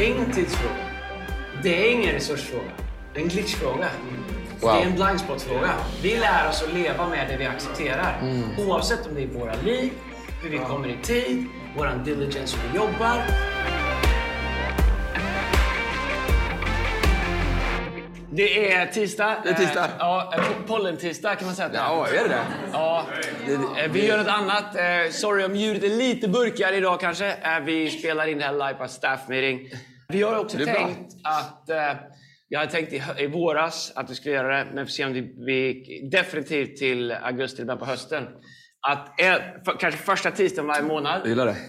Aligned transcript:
Det 0.00 0.06
är 0.06 0.10
ingen 0.14 0.32
tidsfråga. 0.32 0.74
Det 1.62 1.86
är 1.88 1.92
ingen 1.92 2.12
resursfråga. 2.12 2.70
Det 3.14 3.20
är 3.20 3.22
en 3.22 3.28
glitchfråga. 3.28 3.88
Wow. 4.60 4.72
Det 4.74 4.82
är 4.82 4.86
en 4.86 4.94
blindspot-fråga. 4.94 5.70
Vi 6.02 6.16
lär 6.16 6.48
oss 6.48 6.62
att 6.62 6.74
leva 6.74 7.08
med 7.08 7.28
det 7.28 7.36
vi 7.36 7.46
accepterar. 7.46 8.22
Oavsett 8.58 9.06
om 9.06 9.14
det 9.14 9.22
är 9.22 9.26
våra 9.26 9.54
liv, 9.64 9.92
hur 10.42 10.50
vi 10.50 10.58
kommer 10.58 10.88
i 10.88 10.96
tid, 11.02 11.46
våran 11.76 12.04
diligence 12.04 12.56
hur 12.56 12.70
vi 12.72 12.76
jobbar. 12.76 13.22
Det 18.32 18.72
är 18.72 18.86
tisdag. 18.86 19.36
Det 19.44 19.50
är 19.50 19.54
tisdag. 19.54 19.84
Eh, 19.84 19.90
Ja, 19.98 20.32
eh, 20.36 20.44
pollen-tisdag 20.66 21.34
kan 21.34 21.46
man 21.46 21.54
säga. 21.54 21.66
att 21.66 21.72
det 21.72 21.78
är. 21.78 21.82
Ja, 21.82 22.06
är 22.24 22.28
det? 22.28 22.42
Ja, 22.72 23.06
eh, 23.82 23.90
vi 23.92 24.06
gör 24.06 24.18
något 24.18 24.26
annat. 24.28 24.76
Eh, 24.76 25.10
Sorry 25.12 25.44
om 25.44 25.56
ljudet 25.56 25.82
är 25.84 25.88
lite 25.96 26.28
burkigare 26.28 26.76
idag 26.76 27.00
kanske. 27.00 27.26
Eh, 27.32 27.60
Vi 27.64 27.90
spelar 27.90 28.26
in 28.26 28.38
det 28.38 28.44
här 28.44 28.52
live 28.52 28.74
på 28.74 28.88
staff 28.88 29.20
meeting. 29.28 29.68
Vi 30.10 30.22
har 30.22 30.38
också 30.38 30.58
är 30.60 30.64
bra. 30.64 30.74
tänkt 30.74 31.14
att... 31.24 31.70
eh, 31.70 31.92
Jag 32.48 32.58
hade 32.60 32.72
tänkt 32.72 32.92
i, 32.92 33.02
i 33.18 33.26
våras 33.26 33.92
att 33.96 34.10
vi 34.10 34.14
skulle 34.14 34.34
göra 34.34 34.56
det, 34.58 34.64
men 34.64 34.76
vi 34.76 34.84
får 34.84 34.90
se 34.90 35.04
om 35.04 35.12
det 35.12 35.22
blir 35.22 36.10
definitivt 36.10 36.76
till 36.76 37.12
augusti 37.12 37.62
eller 37.62 37.76
på 37.76 37.84
hösten. 37.84 38.26
Att 38.88 39.20
eh, 39.20 39.34
för, 39.64 39.78
kanske 39.78 40.00
första 40.00 40.30
tisdagen 40.30 40.66
varje 40.68 40.82
månad 40.82 41.20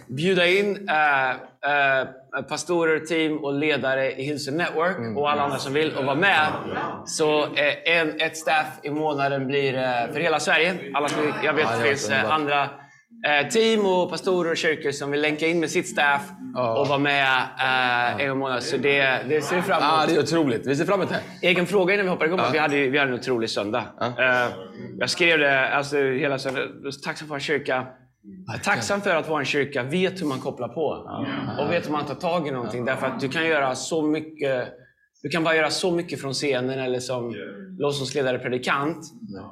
bjuda 0.07 0.47
in 0.47 0.89
eh, 0.89 1.29
eh, 1.29 2.07
pastorer, 2.49 2.99
team 2.99 3.37
och 3.37 3.53
ledare 3.53 4.11
i 4.11 4.23
Hillsong 4.23 4.57
Network 4.57 4.97
Mm. 4.97 5.17
och 5.17 5.31
alla 5.31 5.41
andra 5.41 5.57
som 5.57 5.73
vill 5.73 5.95
och 5.97 6.05
vara 6.05 6.15
med. 6.15 6.47
Så 7.05 7.43
eh, 7.43 7.97
en, 7.97 8.21
ett 8.21 8.37
staff 8.37 8.79
i 8.83 8.89
månaden 8.89 9.47
blir 9.47 9.73
eh, 9.75 10.13
för 10.13 10.19
hela 10.19 10.39
Sverige. 10.39 10.75
Alla 10.93 11.07
som, 11.07 11.33
jag 11.43 11.53
vet 11.53 11.65
att 11.67 11.79
det 11.81 11.87
finns 11.87 12.09
andra 12.11 12.69
team 13.51 13.85
och 13.85 14.09
pastorer 14.09 14.51
och 14.51 14.57
kyrkor 14.57 14.91
som 14.91 15.11
vill 15.11 15.21
länka 15.21 15.47
in 15.47 15.59
med 15.59 15.69
sitt 15.69 15.87
staff 15.89 16.29
Ja. 16.55 16.79
och 16.79 16.87
vara 16.87 16.99
med 16.99 17.23
eh, 17.59 18.21
en 18.21 18.27
gång 18.27 18.37
i 18.37 18.39
månaden. 18.39 18.61
Så 18.61 18.77
det, 18.77 19.19
det 19.29 19.41
ser 19.41 19.55
vi 19.55 19.61
fram 19.61 19.83
emot. 19.83 19.93
Ah, 19.93 20.05
det 20.07 20.15
är 20.15 20.19
otroligt. 20.19 20.67
Vi 20.67 20.75
ser 20.75 20.85
fram 20.85 20.99
emot 21.01 21.09
det. 21.41 21.47
Egen 21.47 21.65
fråga 21.65 21.93
innan 21.93 22.05
vi 22.05 22.09
hoppar 22.09 22.25
igång. 22.25 22.39
Vi, 22.51 22.57
hade, 22.57 22.75
vi 22.89 22.97
hade 22.97 23.11
en 23.11 23.19
otrolig 23.19 23.49
söndag. 23.49 23.83
Eh, 24.01 24.51
jag 24.99 25.09
skrev 25.09 25.39
det 25.39 25.69
alltså, 25.69 25.97
hela 25.97 26.39
söndagen. 26.39 26.69
Tacksam 27.05 27.27
för 27.27 27.35
en 27.35 27.41
kyrka. 27.41 27.87
Tacksam 28.63 29.01
för 29.01 29.15
att 29.15 29.29
vara 29.29 29.39
en 29.39 29.45
kyrka 29.45 29.83
vet 29.83 30.21
hur 30.21 30.25
man 30.25 30.39
kopplar 30.39 30.67
på. 30.67 31.09
Och 31.59 31.71
vet 31.71 31.87
hur 31.87 31.91
man 31.91 32.05
tar 32.05 32.15
tag 32.15 32.47
i 32.47 32.51
någonting. 32.51 32.85
Därför 32.85 33.07
att 33.07 33.19
du 33.19 33.29
kan 33.29 33.45
göra 33.45 33.75
så 33.75 34.01
mycket. 34.01 34.67
Du 35.23 35.29
kan 35.29 35.43
bara 35.43 35.55
göra 35.55 35.69
så 35.69 35.91
mycket 35.91 36.21
från 36.21 36.33
scenen 36.33 36.79
eller 36.79 36.99
som 36.99 37.35
lovsångsledare 37.79 38.39
predikant. 38.39 38.97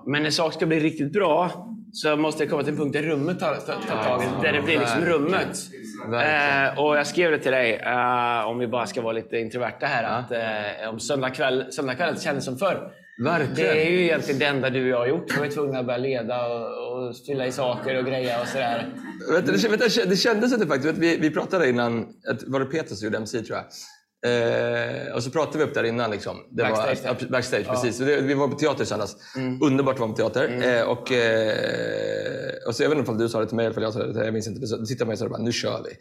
Men 0.07 0.23
när 0.23 0.29
saker 0.29 0.57
ska 0.57 0.65
bli 0.65 0.79
riktigt 0.79 1.13
bra 1.13 1.65
så 1.93 2.15
måste 2.15 2.43
det 2.43 2.49
komma 2.49 2.63
till 2.63 2.71
en 2.73 2.77
punkt 2.79 2.93
där 2.93 3.03
rummet 3.03 3.39
tar, 3.39 3.55
tar, 3.55 3.73
tar 3.87 4.03
tag 4.03 4.23
i 4.23 4.27
Där 4.43 4.53
det 4.53 4.61
blir 4.61 4.79
liksom 4.79 5.05
rummet. 5.05 5.57
Eh, 6.13 6.79
och 6.79 6.97
jag 6.97 7.07
skrev 7.07 7.31
det 7.31 7.37
till 7.39 7.51
dig, 7.51 7.73
eh, 7.85 8.47
om 8.47 8.59
vi 8.59 8.67
bara 8.67 8.85
ska 8.85 9.01
vara 9.01 9.13
lite 9.13 9.37
introverta 9.37 9.85
här, 9.85 10.03
att 10.03 10.31
eh, 10.31 10.89
om 10.89 10.99
söndagkväll, 10.99 11.65
söndagkvällen 11.71 12.15
kändes 12.19 12.45
som 12.45 12.57
förr. 12.57 12.91
Verkligen. 13.23 13.55
Det 13.55 13.85
är 13.87 13.91
ju 13.91 14.01
egentligen 14.03 14.39
det 14.39 14.45
enda 14.45 14.69
du 14.69 14.83
och 14.83 14.89
jag 14.89 14.97
har 14.97 15.07
gjort. 15.07 15.35
Vi 15.35 15.39
var 15.39 15.47
tvungna 15.47 15.79
att 15.79 15.85
börja 15.85 15.97
leda 15.97 16.47
och, 16.47 16.61
och 17.07 17.15
fylla 17.27 17.47
i 17.47 17.51
saker 17.51 17.97
och 17.97 18.05
greja 18.05 18.41
och 18.41 18.47
sådär. 18.47 18.85
Du, 19.27 19.41
det, 19.41 19.51
du, 19.77 20.05
det 20.05 20.15
kändes 20.15 20.53
inte 20.53 20.67
faktiskt. 20.67 20.97
Vi, 20.97 21.17
vi 21.17 21.31
pratade 21.31 21.69
innan, 21.69 22.01
att- 22.29 22.43
var 22.47 22.59
det 22.59 22.65
Peter 22.65 22.95
som 22.95 23.05
gjorde 23.05 23.17
MC 23.17 23.41
tror 23.41 23.57
jag? 23.57 23.65
Eh, 24.25 25.13
och 25.15 25.23
så 25.23 25.31
pratade 25.31 25.57
vi 25.57 25.63
upp 25.63 25.73
där 25.73 25.83
innan. 25.83 26.11
Liksom. 26.11 26.37
Det 26.51 26.63
Backstage, 26.63 27.03
Var, 27.03 27.17
ja, 27.19 27.27
backstage, 27.29 27.67
precis. 27.67 27.97
Så 27.97 28.03
det, 28.03 28.21
vi 28.21 28.33
var 28.33 28.47
på 28.47 28.55
teater 28.55 28.83
i 28.83 28.85
söndags. 28.85 29.15
Underbart 29.61 29.93
att 29.93 29.99
vara 29.99 30.09
på 30.09 30.15
teater. 30.15 30.77
Eh, 30.77 30.81
och, 30.81 31.11
eh, 31.11 32.67
och 32.67 32.75
så, 32.75 32.83
jag 32.83 32.89
vet 32.89 32.97
inte 32.97 33.11
om 33.11 33.17
du 33.17 33.29
sa 33.29 33.39
det 33.39 33.45
till 33.47 33.55
mig 33.55 33.65
eller 33.65 33.81
jag 33.81 33.93
sa 33.93 33.99
det 33.99 34.05
till 34.05 34.13
dig, 34.15 34.25
jag 34.25 34.33
minns 34.33 34.47
inte. 34.47 34.67
Så 34.67 34.85
tittade 34.85 35.05
man 35.05 35.13
och 35.13 35.19
sa 35.19 35.29
bara, 35.29 35.41
nu 35.41 35.51
kör 35.51 35.83
vi. 35.83 35.91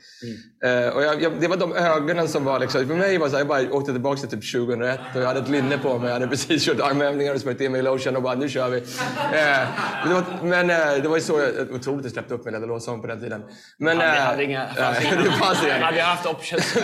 Eh, 0.69 0.89
och 0.97 1.03
jag, 1.03 1.23
jag, 1.23 1.33
det 1.41 1.49
var 1.49 1.57
de 1.57 1.73
ögonen 1.77 2.29
som 2.29 2.45
var 2.45 2.61
liksom, 2.61 2.87
för 2.87 2.95
mig 2.95 3.19
var 3.19 3.29
så 3.29 3.33
här, 3.33 3.41
jag 3.41 3.49
bara 3.49 3.73
åkte 3.73 3.93
tillbaka 3.93 4.21
till 4.21 4.29
typ 4.41 4.53
2001 4.53 5.01
och 5.15 5.21
jag 5.21 5.27
hade 5.27 5.41
ett 5.41 5.49
linne 5.49 5.79
på 5.79 5.99
mig. 5.99 6.07
Jag 6.07 6.15
hade 6.15 6.29
precis 6.29 6.67
kört 6.67 6.81
armhävningar 6.81 7.35
och 7.35 7.41
smörjt 7.41 7.61
in 7.61 7.73
mig 7.73 7.79
i 7.79 7.83
lotion 7.83 8.17
och 8.17 8.23
bara, 8.23 8.35
nu 8.35 8.49
kör 8.49 8.69
vi. 8.69 8.79
Eh, 8.79 8.85
men 10.05 10.09
det 10.09 10.15
var, 10.15 10.25
men 10.43 10.71
eh, 10.71 11.03
det 11.03 11.09
var 11.09 11.17
ju 11.17 11.23
så 11.23 11.41
jag, 11.41 11.75
otroligt 11.75 11.99
att 11.99 12.05
jag 12.05 12.13
släppte 12.13 12.35
upp 12.35 12.45
min 12.45 12.55
lilla 12.55 12.67
låtsång 12.67 13.01
på 13.01 13.07
den 13.07 13.21
tiden. 13.21 13.43
Men, 13.79 13.97
Hade, 13.97 14.17
eh, 14.17 14.23
hade 14.23 14.45
inga, 14.45 14.67
fanns 14.67 15.01
inga, 15.05 15.23
det 15.23 15.31
fanns 15.31 15.65
inga. 15.65 15.85
hade 15.85 15.99
jag 15.99 16.05
haft 16.05 16.27
options. 16.27 16.77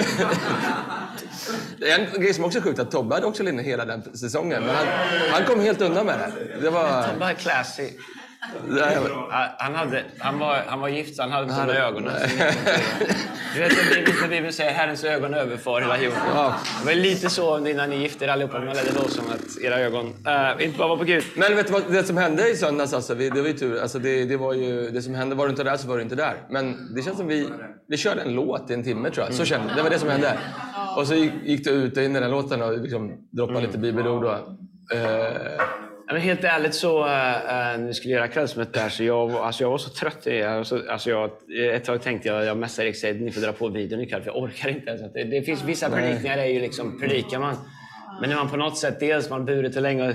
En 1.81 2.23
grej 2.23 2.35
som 2.35 2.45
också 2.45 2.59
är 2.59 2.63
sjukt 2.63 2.79
att 2.79 2.91
Tobbe 2.91 3.15
hade 3.15 3.27
också 3.27 3.43
linne 3.43 3.63
hela 3.63 3.85
den 3.85 4.17
säsongen. 4.17 4.63
Men 4.63 4.75
han, 4.75 4.87
han 5.31 5.45
kom 5.45 5.61
helt 5.61 5.81
undan 5.81 6.07
med 6.07 6.19
det. 6.19 6.61
Det 6.61 6.71
var... 6.71 7.05
Bara 7.19 7.35
classy. 7.35 7.91
det 8.69 8.99
Han, 9.59 9.75
hade, 9.75 10.05
han, 10.19 10.39
var, 10.39 10.63
han 10.67 10.81
var 10.81 10.89
gift 10.89 11.17
så 11.17 11.23
han 11.23 11.33
hade 11.33 11.45
inte 11.45 11.67
de 11.67 11.79
ögonen. 11.79 12.13
Du 13.55 13.61
vet 13.61 13.73
att 13.73 13.95
Bibeln, 13.95 14.17
när 14.21 14.29
Bibeln 14.29 14.53
säger 14.53 14.73
Herrens 14.73 15.05
ögon 15.05 15.35
överfar 15.35 15.81
hela 15.81 15.99
jorden. 15.99 16.19
Ja. 16.35 16.55
Det 16.81 16.87
var 16.87 16.95
lite 16.95 17.31
så 17.31 17.67
innan 17.67 17.91
ni 17.91 17.97
gifte 17.97 18.25
er 18.25 18.29
allihopa, 18.29 18.59
när 18.59 18.67
man 18.67 18.77
ledde 18.77 18.93
lovsång, 18.93 19.25
att 19.35 19.63
era 19.63 19.81
ögon 19.81 20.07
eh, 20.27 20.65
inte 20.67 20.79
bara 20.79 20.89
var 20.89 20.97
på 20.97 21.05
Gud. 21.05 21.25
Men 21.37 21.57
vet 21.57 21.67
du 21.67 21.73
vad, 21.73 21.93
det 21.93 22.05
som 22.05 22.17
hände 22.17 22.51
i 22.51 22.57
söndags, 22.57 22.93
alltså, 22.93 23.15
vi, 23.15 23.31
det 23.31 23.41
var 23.41 23.49
ju 23.49 23.55
tur. 23.55 23.83
Alltså, 23.83 23.99
det, 23.99 24.25
det, 24.25 24.37
var 24.37 24.53
ju, 24.53 24.91
det 24.91 25.03
som 25.03 25.15
hände, 25.15 25.35
var 25.35 25.45
du 25.45 25.51
inte 25.51 25.65
där 25.65 25.77
så 25.77 25.89
var 25.89 25.97
du 25.97 26.03
inte 26.03 26.15
där. 26.15 26.35
Men 26.51 26.95
det 26.95 27.03
känns 27.03 27.17
som 27.17 27.27
vi, 27.27 27.49
vi 27.89 27.97
körde 27.97 28.23
en 28.23 28.35
låt 28.35 28.71
i 28.71 28.75
en 28.75 28.85
timme 28.85 29.11
tror 29.11 29.27
jag. 29.27 29.35
Så 29.35 29.45
kände, 29.45 29.75
det 29.77 29.83
var 29.83 29.91
det 29.91 29.99
som 29.99 30.09
hände. 30.09 30.39
Och 30.97 31.07
så 31.07 31.15
gick, 31.15 31.33
gick 31.45 31.65
du 31.65 31.71
ut 31.71 31.97
och 31.97 32.03
in 32.03 32.17
i 32.17 32.21
den 32.21 32.31
låten 32.31 32.63
och 32.63 32.79
liksom 32.79 33.29
droppade 33.31 33.61
lite 33.61 33.79
bibelord. 33.79 34.25
Och, 34.25 34.35
eh, 34.97 35.61
men 36.07 36.21
helt 36.21 36.45
ärligt 36.45 36.75
så, 36.75 36.99
äh, 37.05 37.09
när 37.09 37.87
vi 37.87 37.95
skulle 37.95 38.15
göra 38.15 38.29
kvällsmötet 38.29 38.75
där, 38.75 38.89
så 38.89 39.05
jag, 39.05 39.31
alltså 39.31 39.65
jag 39.65 39.71
var 39.71 39.79
så 39.79 39.91
trött. 39.91 40.27
Alltså, 40.47 40.83
alltså 40.91 41.11
jag, 41.11 41.31
ett 41.75 41.85
tag 41.85 42.03
tänkte 42.03 42.29
jag, 42.29 42.45
jag 42.45 42.57
messade 42.57 42.89
Erik 42.89 43.21
ni 43.21 43.31
får 43.31 43.41
dra 43.41 43.53
på 43.53 43.69
videon 43.69 44.01
ikväll, 44.01 44.23
för 44.23 44.31
jag 44.31 44.43
orkar 44.43 44.69
inte 44.69 44.91
ens. 44.91 45.13
Det, 45.13 45.25
det 45.25 45.43
finns 45.43 45.65
vissa 45.65 45.91
predikningar, 45.91 46.39
är 46.39 46.45
ju 46.45 46.61
liksom, 46.61 47.01
predikar 47.01 47.39
man. 47.39 47.57
Men 48.21 48.31
när 48.31 48.37
man 48.37 48.49
på 48.49 48.57
något 48.57 48.79
sätt, 48.79 49.01
dels 49.01 49.31
man 49.31 49.45
burit 49.45 49.75
det 49.75 49.81
länge, 49.81 50.15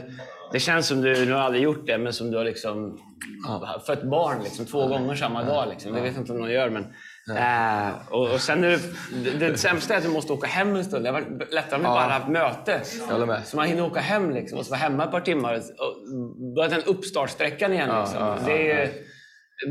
det 0.51 0.59
känns 0.59 0.87
som 0.87 1.01
du, 1.01 1.25
nu 1.25 1.31
har 1.31 1.39
aldrig 1.39 1.63
gjort 1.63 1.87
det, 1.87 1.97
men 1.97 2.13
som 2.13 2.31
du 2.31 2.37
har 2.37 2.45
liksom 2.45 2.99
fött 3.87 4.03
barn 4.03 4.43
liksom, 4.43 4.65
två 4.65 4.87
gånger 4.87 5.15
samma 5.15 5.43
dag. 5.43 5.67
Liksom. 5.69 5.93
Det 5.93 6.01
vet 6.01 6.13
jag 6.13 6.21
inte 6.21 6.31
om 6.31 6.39
någon 6.39 6.51
gör, 6.51 6.69
men 6.69 6.85
Eh, 7.37 7.89
och, 8.09 8.31
och 8.31 8.41
sen 8.41 8.63
är 8.63 8.69
det, 8.69 8.79
det, 9.39 9.49
det 9.49 9.57
sämsta 9.57 9.93
är 9.93 9.97
att 9.97 10.03
du 10.03 10.09
måste 10.09 10.33
åka 10.33 10.47
hem 10.47 10.75
en 10.75 10.85
stund. 10.85 11.05
Det 11.05 11.11
varit 11.11 11.53
lättare 11.53 11.75
om 11.75 11.81
vi 11.81 11.87
bara 11.87 12.13
haft 12.13 12.27
möte. 12.27 12.81
Så 13.45 13.57
man 13.57 13.67
hinner 13.67 13.83
åka 13.85 13.99
hem 13.99 14.31
liksom, 14.31 14.59
och 14.59 14.65
så 14.65 14.69
vara 14.69 14.79
hemma 14.79 15.03
ett 15.03 15.11
par 15.11 15.21
timmar 15.21 15.53
och 15.53 15.63
börja 16.55 16.69
den 16.69 16.83
uppstartsträckan 16.83 17.73
igen. 17.73 17.89
Liksom. 17.99 18.37
det 18.45 18.71
är, 18.71 18.91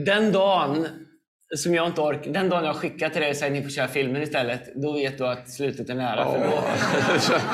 Den 0.07 0.33
dagen 0.33 0.87
som 1.57 1.75
jag 1.75 1.87
inte 1.87 2.01
orkar, 2.01 2.33
den 2.33 2.49
dagen 2.49 2.65
jag 2.65 2.77
skickar 2.77 3.09
till 3.09 3.21
dig 3.21 3.31
och 3.31 3.37
säger 3.37 3.53
ni 3.53 3.63
får 3.63 3.71
köra 3.71 3.89
filmen 3.89 4.23
istället, 4.23 4.63
då 4.75 4.93
vet 4.93 5.19
du 5.19 5.27
att 5.27 5.51
slutet 5.51 5.91
är 5.91 5.95
nära. 5.95 6.33
För 6.33 6.39
då, 6.39 6.65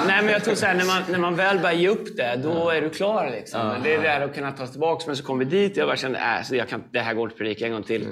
nej, 0.06 0.22
men 0.22 0.32
jag 0.32 0.44
tror 0.44 0.54
så 0.54 0.66
här, 0.66 0.74
när, 0.74 0.84
man, 0.84 1.02
när 1.08 1.18
man 1.18 1.36
väl 1.36 1.58
börjar 1.58 1.74
ge 1.74 1.88
upp 1.88 2.16
det, 2.16 2.40
då 2.42 2.70
är 2.70 2.80
du 2.80 2.90
klar. 2.90 3.30
Liksom. 3.30 3.74
Det 3.84 3.94
är 3.94 4.02
det 4.02 4.08
här 4.08 4.20
att 4.20 4.34
kunna 4.34 4.52
ta 4.52 4.64
sig 4.66 4.72
tillbaka. 4.72 5.04
Men 5.06 5.16
så 5.16 5.24
kom 5.24 5.38
vi 5.38 5.44
dit 5.44 5.72
och 5.72 5.78
jag 5.78 5.88
bara 5.88 5.96
kände 5.96 6.18
att 6.18 6.52
äh, 6.52 6.58
jag 6.58 6.68
kan, 6.68 6.84
det 6.92 7.00
här 7.00 7.14
går 7.14 7.24
inte 7.24 7.34
att 7.34 7.38
predika 7.38 7.66
en 7.66 7.72
gång 7.72 7.82
till. 7.82 8.06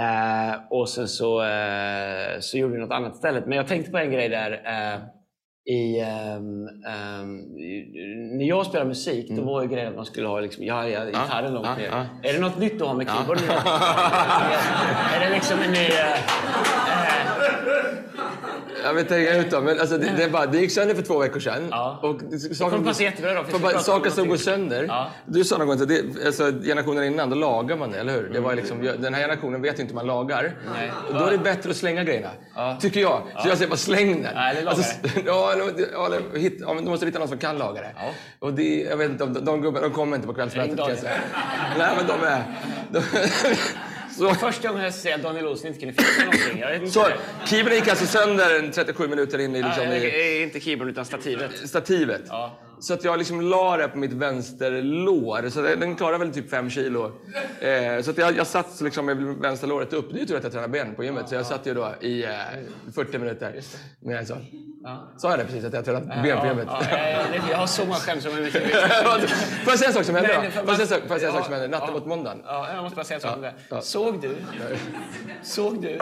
Eh, 0.00 0.54
och 0.70 0.88
sen 0.88 1.08
så, 1.08 1.42
eh, 1.42 2.40
så 2.40 2.58
gjorde 2.58 2.74
vi 2.74 2.80
något 2.80 2.92
annat 2.92 3.14
istället. 3.14 3.46
Men 3.46 3.56
jag 3.56 3.66
tänkte 3.66 3.90
på 3.90 3.98
en 3.98 4.12
grej 4.12 4.28
där. 4.28 4.52
eh, 4.52 5.00
i, 5.70 6.00
ehm, 6.00 6.66
ehm, 6.86 7.36
när 8.38 8.44
jag 8.44 8.66
spelar 8.66 8.84
musik, 8.84 9.30
då 9.30 9.42
var 9.42 9.62
ju 9.62 9.68
grejen 9.68 9.88
att 9.88 9.96
man 9.96 10.04
skulle 10.04 10.28
ha 10.28 10.40
liksom, 10.40 10.64
ja, 10.64 10.88
ja, 10.88 11.04
gitarren 11.04 11.54
långt 11.54 11.66
ja, 11.66 11.74
ner. 11.74 11.88
ja. 12.22 12.28
Är 12.28 12.32
det 12.32 12.40
något 12.40 12.58
nytt 12.58 12.78
du 12.78 12.84
har 12.84 12.94
med 12.94 13.08
keyboard 13.08 13.38
nu? 13.40 13.46
är 15.14 15.20
det 15.20 15.34
liksom 15.34 15.58
en 15.58 15.70
ny... 15.70 15.88
Jag 18.88 18.94
vet 18.94 19.10
inte 19.10 19.56
ut 19.56 19.64
men 19.64 19.80
alltså, 19.80 19.98
det, 19.98 20.12
det, 20.16 20.28
bara, 20.28 20.46
det 20.46 20.58
gick 20.58 20.72
sönder 20.72 20.94
för 20.94 21.02
två 21.02 21.18
veckor 21.18 21.40
sedan. 21.40 21.68
Ja. 21.70 21.98
Och 22.02 22.20
saker, 22.56 22.78
passa 22.78 23.02
jättebra 23.02 23.34
då, 23.34 23.44
för 23.44 23.58
bara, 23.58 23.78
saker 23.78 24.10
om 24.10 24.16
som 24.16 24.28
går 24.28 24.36
sönder. 24.36 24.84
Ja. 24.88 25.10
Du 25.26 25.44
sa 25.44 25.58
någon 25.58 25.66
gång 25.66 25.82
att 25.82 25.88
det, 25.88 26.26
alltså, 26.26 26.52
generationen 26.62 27.04
innan, 27.04 27.30
då 27.30 27.36
lagar 27.36 27.76
man 27.76 27.90
det, 27.90 27.98
eller 27.98 28.12
hur? 28.12 28.30
Det 28.32 28.40
var 28.40 28.54
liksom, 28.54 28.82
den 28.98 29.14
här 29.14 29.20
generationen 29.20 29.62
vet 29.62 29.78
ju 29.78 29.82
inte 29.82 29.92
hur 29.92 29.96
man 29.96 30.06
lagar. 30.06 30.56
Nej. 30.74 30.90
Och 31.08 31.14
då 31.14 31.24
är 31.24 31.30
det 31.30 31.38
bättre 31.38 31.70
att 31.70 31.76
slänga 31.76 32.04
grejerna. 32.04 32.30
Tycker 32.80 33.00
jag. 33.00 33.22
Så 33.42 33.48
jag 33.48 33.56
säger 33.56 33.70
bara 33.70 33.76
släng 33.76 34.22
den. 34.22 34.34
Nej, 34.34 34.66
Alltså, 34.66 34.94
ja, 35.26 35.52
eller, 35.52 35.72
ja, 35.92 36.38
hit, 36.38 36.58
ja, 36.60 36.74
men 36.74 36.84
du 36.84 36.90
måste 36.90 37.06
hitta 37.06 37.18
någon 37.18 37.28
som 37.28 37.38
kan 37.38 37.58
laga 37.58 37.80
det. 37.80 37.90
Ja. 37.96 38.10
Och 38.38 38.52
det, 38.52 38.80
jag 38.90 38.96
vet 38.96 39.10
inte, 39.10 39.24
de, 39.24 39.44
de 39.44 39.62
gubbarna 39.62 39.86
de 39.88 39.94
kommer 39.94 40.16
inte 40.16 40.28
på 40.28 40.34
kvällsmötet 40.34 40.68
Ring 40.68 40.76
kan 40.76 40.88
jag 40.88 40.96
Daniel. 40.96 41.20
säga. 41.22 41.78
Nej, 41.78 41.88
men 41.96 42.06
de 42.06 42.26
är... 42.26 42.42
De, 42.90 43.02
så, 44.18 44.34
Första 44.34 44.68
gången 44.68 44.84
jag 44.84 44.94
ser 44.94 45.14
att 45.14 45.22
Daniel 45.22 45.46
Olsson 45.46 45.66
inte 45.66 45.80
kunde 45.80 45.94
fixa 45.94 46.24
någonting. 46.24 46.58
Jag 46.60 46.68
vet 46.70 46.80
inte. 46.80 46.92
så, 46.92 47.06
keyboarden 47.46 47.78
gick 47.78 47.88
alltså 47.88 48.06
sönder 48.06 48.58
en 48.58 48.70
37 48.72 49.08
minuter 49.08 49.38
in 49.38 49.56
i, 49.56 49.62
liksom, 49.62 49.84
Nej, 49.84 50.38
i 50.38 50.42
inte 50.42 50.60
keyboard 50.60 50.88
utan 50.88 51.04
stativet. 51.04 51.50
stativet. 51.68 52.22
Ja. 52.28 52.58
Så 52.80 52.94
att 52.94 53.04
jag 53.04 53.18
liksom 53.18 53.40
la 53.40 53.76
det 53.76 53.88
på 53.88 53.98
mitt 53.98 54.12
vänsterlår. 54.12 55.48
Så 55.50 55.62
den 55.62 55.96
klarar 55.96 56.18
väl 56.18 56.30
typ 56.34 56.50
fem 56.50 56.70
kilo. 56.70 57.12
Eh, 57.60 58.02
så 58.02 58.10
att 58.10 58.18
jag, 58.18 58.36
jag 58.36 58.46
satt 58.46 58.80
liksom 58.80 59.06
med 59.06 59.16
vänsterlåret 59.16 59.92
upp. 59.92 60.10
Det 60.10 60.16
är 60.16 60.20
ju 60.20 60.26
tur 60.26 60.36
att 60.36 60.42
jag 60.42 60.52
tränar 60.52 60.68
ben 60.68 60.94
på 60.94 61.04
gymmet. 61.04 61.28
Så 61.28 61.34
jag 61.34 61.46
satt 61.46 61.66
ju 61.66 61.74
då 61.74 61.94
i 62.00 62.24
eh, 62.24 62.30
40 62.94 63.18
minuter. 63.18 63.60
Men 64.00 64.26
sa, 64.26 64.36
Ja. 64.82 65.12
Sa 65.16 65.30
jag 65.30 65.38
det 65.38 65.44
precis? 65.44 65.64
Att 65.64 65.72
jag 65.72 65.84
på 65.84 66.12
Ja, 66.28 66.46
gymmet? 66.46 66.66
ja, 66.70 66.82
ja, 66.90 67.20
jag 67.50 67.56
har 67.58 67.66
så 67.66 67.82
många 67.84 67.94
skämt 67.94 68.22
som 68.22 68.32
jag 68.32 68.46
inte 68.46 68.58
vet. 68.58 68.70
Får 69.30 69.72
jag 69.72 69.78
säga 69.78 69.88
en 69.88 69.94
sak 69.94 70.04
som 70.04 70.14
hände 70.14 70.34
då? 70.34 70.50
Får 70.50 70.68
jag 70.68 70.88
säga 70.88 71.28
en 71.28 71.32
sak- 71.34 71.44
som 71.44 71.52
hände 71.54 71.68
natten 71.68 71.92
mot 71.94 72.06
måndagen? 72.06 72.42
Ja, 72.46 72.68
jag 72.74 72.82
måste 72.82 72.96
bara 72.96 73.04
säga 73.04 73.16
en 73.16 73.20
sak 73.20 73.34
om 73.36 73.42
det. 73.42 73.82
Såg 73.82 74.20
du? 74.20 74.36
Såg 75.42 75.82
du? 75.82 75.98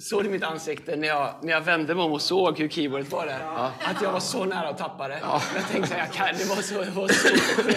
Såg 0.00 0.24
du 0.24 0.30
mitt 0.30 0.42
ansikte 0.42 0.96
när 0.96 1.08
jag, 1.08 1.34
när 1.42 1.52
jag 1.52 1.60
vände 1.60 1.94
mig 1.94 2.04
om 2.04 2.12
och 2.12 2.22
såg 2.22 2.58
hur 2.58 2.68
keyboardet 2.68 3.12
var 3.12 3.26
där? 3.26 3.38
Att 3.90 4.02
jag 4.02 4.12
var 4.12 4.20
så 4.20 4.44
nära 4.44 4.68
att 4.68 4.78
tappa 4.78 5.08
det. 5.08 5.18
Jag 5.54 5.68
tänkte 5.70 5.88
så 5.88 5.94
här, 5.94 6.00
jag 6.06 6.12
kan, 6.12 6.26
det 6.38 6.44
var 6.44 6.56
så... 6.56 6.74
Det 6.82 6.90
var 6.90 7.08
så 7.08 7.28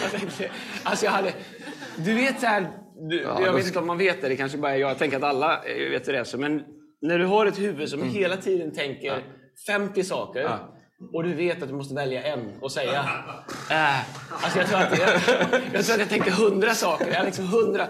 jag 0.03 0.11
tänkte, 0.11 0.49
alltså 0.83 1.05
jag 1.05 1.11
hade... 1.11 1.33
Du 1.97 2.13
vet 2.13 2.39
så 2.39 2.45
här, 2.45 2.71
du, 3.09 3.21
jag 3.21 3.53
vet 3.53 3.65
inte 3.67 3.79
om 3.79 3.87
man 3.87 3.97
vet 3.97 4.21
det, 4.21 4.27
det 4.29 4.35
kanske 4.35 4.57
bara 4.57 4.77
jag. 4.77 4.89
Jag 4.89 4.97
tänker 4.97 5.17
att 5.17 5.23
alla 5.23 5.53
eh, 5.65 5.89
vet 5.91 6.07
hur 6.07 6.13
det 6.13 6.19
är. 6.19 6.37
Men 6.37 6.61
när 7.01 7.19
du 7.19 7.25
har 7.25 7.45
ett 7.45 7.59
huvud 7.59 7.89
som 7.89 8.03
hela 8.09 8.37
tiden 8.37 8.73
tänker 8.73 9.23
50 9.67 10.03
saker 10.03 10.57
och 11.13 11.23
du 11.23 11.33
vet 11.33 11.61
att 11.63 11.69
du 11.69 11.75
måste 11.75 11.95
välja 11.95 12.23
en 12.23 12.51
och 12.61 12.71
säga. 12.71 13.05
Äh, 13.71 13.99
alltså 14.43 14.59
jag, 14.59 14.67
tror 14.67 14.79
att 14.79 14.99
jag, 14.99 15.09
jag 15.73 15.85
tror 15.85 15.93
att 15.93 15.99
jag 15.99 16.09
tänkte 16.09 16.31
hundra 16.31 16.73
saker. 16.75 17.07
Jag 17.13 17.25
liksom 17.25 17.47
hundra, 17.47 17.87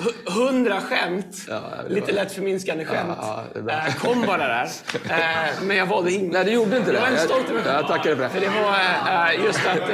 hu- 0.00 0.30
hundra 0.30 0.80
skämt. 0.80 1.36
Ja, 1.48 1.60
Lite 1.88 2.12
lätt 2.12 2.32
förminskande 2.32 2.84
skämt. 2.84 3.18
Ja, 3.20 3.44
är 3.54 3.86
äh, 3.88 3.94
kom 3.94 4.22
bara 4.26 4.48
där. 4.48 4.68
Äh, 5.10 5.62
men 5.62 5.76
jag 5.76 5.86
valde 5.86 6.12
inget. 6.12 6.32
Nej, 6.32 6.44
du 6.44 6.50
gjorde 6.50 6.76
inte 6.76 6.92
det. 6.92 6.98
Jag 6.98 7.02
väldigt 7.04 7.22
stolt 7.24 7.50
över 7.50 7.64
Jag- 7.72 7.74
jag 7.80 7.88
tackar 7.88 8.04
dig 8.04 8.16
för 8.16 8.22
det. 8.22 8.28
För 8.30 8.40
det 8.40 8.62
var 8.62 9.32
äh, 9.34 9.44
just 9.44 9.66
att... 9.66 9.86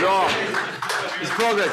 Bra! 0.00 0.28
Progress. 1.38 1.70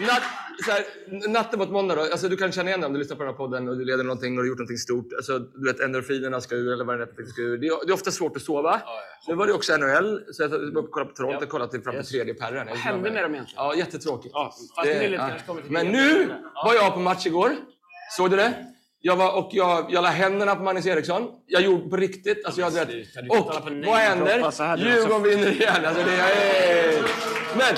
Natt, 0.00 0.22
så 0.64 0.70
här, 0.70 0.84
natten 1.28 1.58
mot 1.58 1.70
måndag 1.70 1.94
då. 1.94 2.00
Alltså, 2.00 2.28
du 2.28 2.36
kan 2.36 2.52
känna 2.52 2.68
igen 2.68 2.80
det 2.80 2.86
om 2.86 2.92
du 2.92 2.98
lyssnar 2.98 3.16
på 3.16 3.22
den 3.22 3.32
här 3.32 3.36
podden 3.38 3.68
och 3.68 3.76
du 3.78 3.84
leder 3.84 4.04
någonting 4.04 4.32
och 4.32 4.36
du 4.36 4.42
har 4.42 4.48
gjort 4.48 4.58
någonting 4.58 4.78
stort. 4.78 5.12
Alltså, 5.16 5.38
du 5.38 5.72
vet, 5.72 5.80
endorfinerna 5.80 6.40
ska 6.40 6.54
ur 6.54 6.72
eller 6.72 6.84
vad 6.84 6.98
det 6.98 7.02
är 7.04 7.26
ska 7.26 7.42
ur. 7.42 7.58
Det 7.58 7.66
är, 7.66 7.86
det 7.86 7.90
är 7.92 7.94
ofta 7.94 8.10
svårt 8.10 8.36
att 8.36 8.42
sova. 8.42 8.80
Nu 9.28 9.34
var 9.34 9.46
det 9.46 9.52
också 9.52 9.76
NHL, 9.76 10.20
så 10.32 10.42
jag 10.42 10.48
var 10.48 10.56
uppe 10.58 10.78
och 10.78 10.90
kollade 10.90 11.10
på 11.10 11.16
Toronto 11.16 11.44
och 11.44 11.50
kollade 11.50 11.70
till 11.70 11.82
fram 11.82 11.92
till 11.92 11.98
Yes. 12.00 12.08
tredje 12.08 12.34
perren. 12.34 12.66
Vad 12.68 12.76
hände 12.78 13.10
med 13.10 13.22
dem 13.24 13.34
egentligen? 13.34 13.64
Ja, 13.64 13.74
jättetråkigt. 13.74 14.30
Ja, 14.34 14.52
fast 14.76 14.88
Det- 14.88 15.08
ja. 15.08 15.30
Men 15.68 15.86
nu 15.86 16.26
var 16.64 16.74
jag 16.74 16.94
på 16.94 17.00
match 17.00 17.26
igår. 17.26 17.50
Såg 18.16 18.30
du 18.30 18.36
det? 18.36 18.52
Jag, 19.00 19.16
var, 19.16 19.36
och 19.38 19.48
jag, 19.52 19.86
jag 19.92 20.02
la 20.02 20.08
händerna 20.08 20.54
på 20.56 20.62
Magnus 20.62 20.86
Eriksson. 20.86 21.22
Jag 21.46 21.62
gjorde 21.62 21.88
på 21.90 21.96
riktigt. 21.96 22.44
Alltså 22.46 22.60
jag, 22.60 22.70
vet, 22.70 22.88
och 23.30 23.46
vad 23.86 23.96
händer? 23.96 24.38
Djurgården 24.78 25.22
vinner 25.22 25.50
igen. 25.52 25.84
Alltså 25.84 26.02
det 26.04 26.12
är, 26.12 27.02
men 27.56 27.74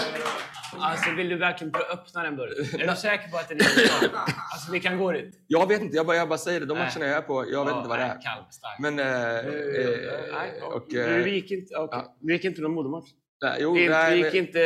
Alltså 0.82 1.11
vill 1.11 1.29
du 1.29 1.37
verkligen 1.37 1.75
öppna 1.93 2.23
den 2.23 2.37
burken? 2.37 2.81
Är 2.81 2.87
du 2.87 2.97
säker 2.97 3.29
på 3.29 3.37
att 3.37 3.49
det 3.49 3.55
är 3.55 3.59
det? 3.59 4.11
Alltså 4.53 4.73
vi 4.73 4.81
kan 4.81 4.99
gå 4.99 5.12
dit. 5.12 5.44
jag 5.47 5.69
vet 5.69 5.81
inte. 5.81 5.97
Jag 5.97 6.06
bara, 6.06 6.17
jag 6.17 6.29
bara 6.29 6.38
säger 6.38 6.61
det. 6.61 6.67
De 6.67 6.79
matcherna 6.79 7.06
jag 7.06 7.17
är 7.17 7.23
på, 7.23 7.44
jag 7.53 7.65
vet 7.65 7.75
inte 7.77 7.88
vad 7.88 7.99
det 7.99 8.05
är. 8.05 8.19
Stark. 8.50 8.79
Men... 8.79 8.99
Eh, 8.99 9.38
eh, 9.38 10.62
och, 10.62 10.94
eh, 10.94 11.27
gick 11.29 11.50
inte, 11.50 11.73
ja. 11.75 12.17
vi 12.21 12.32
gick 12.32 12.44
inte 12.44 12.61
någon 12.61 12.75
modermatch. 12.75 13.09
nej, 13.43 13.56
jo, 13.61 13.75
Vi, 13.75 13.88
nej, 13.88 14.17
gick 14.17 14.25
men- 14.27 14.37
inte 14.37 14.61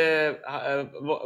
äh, 0.45 0.51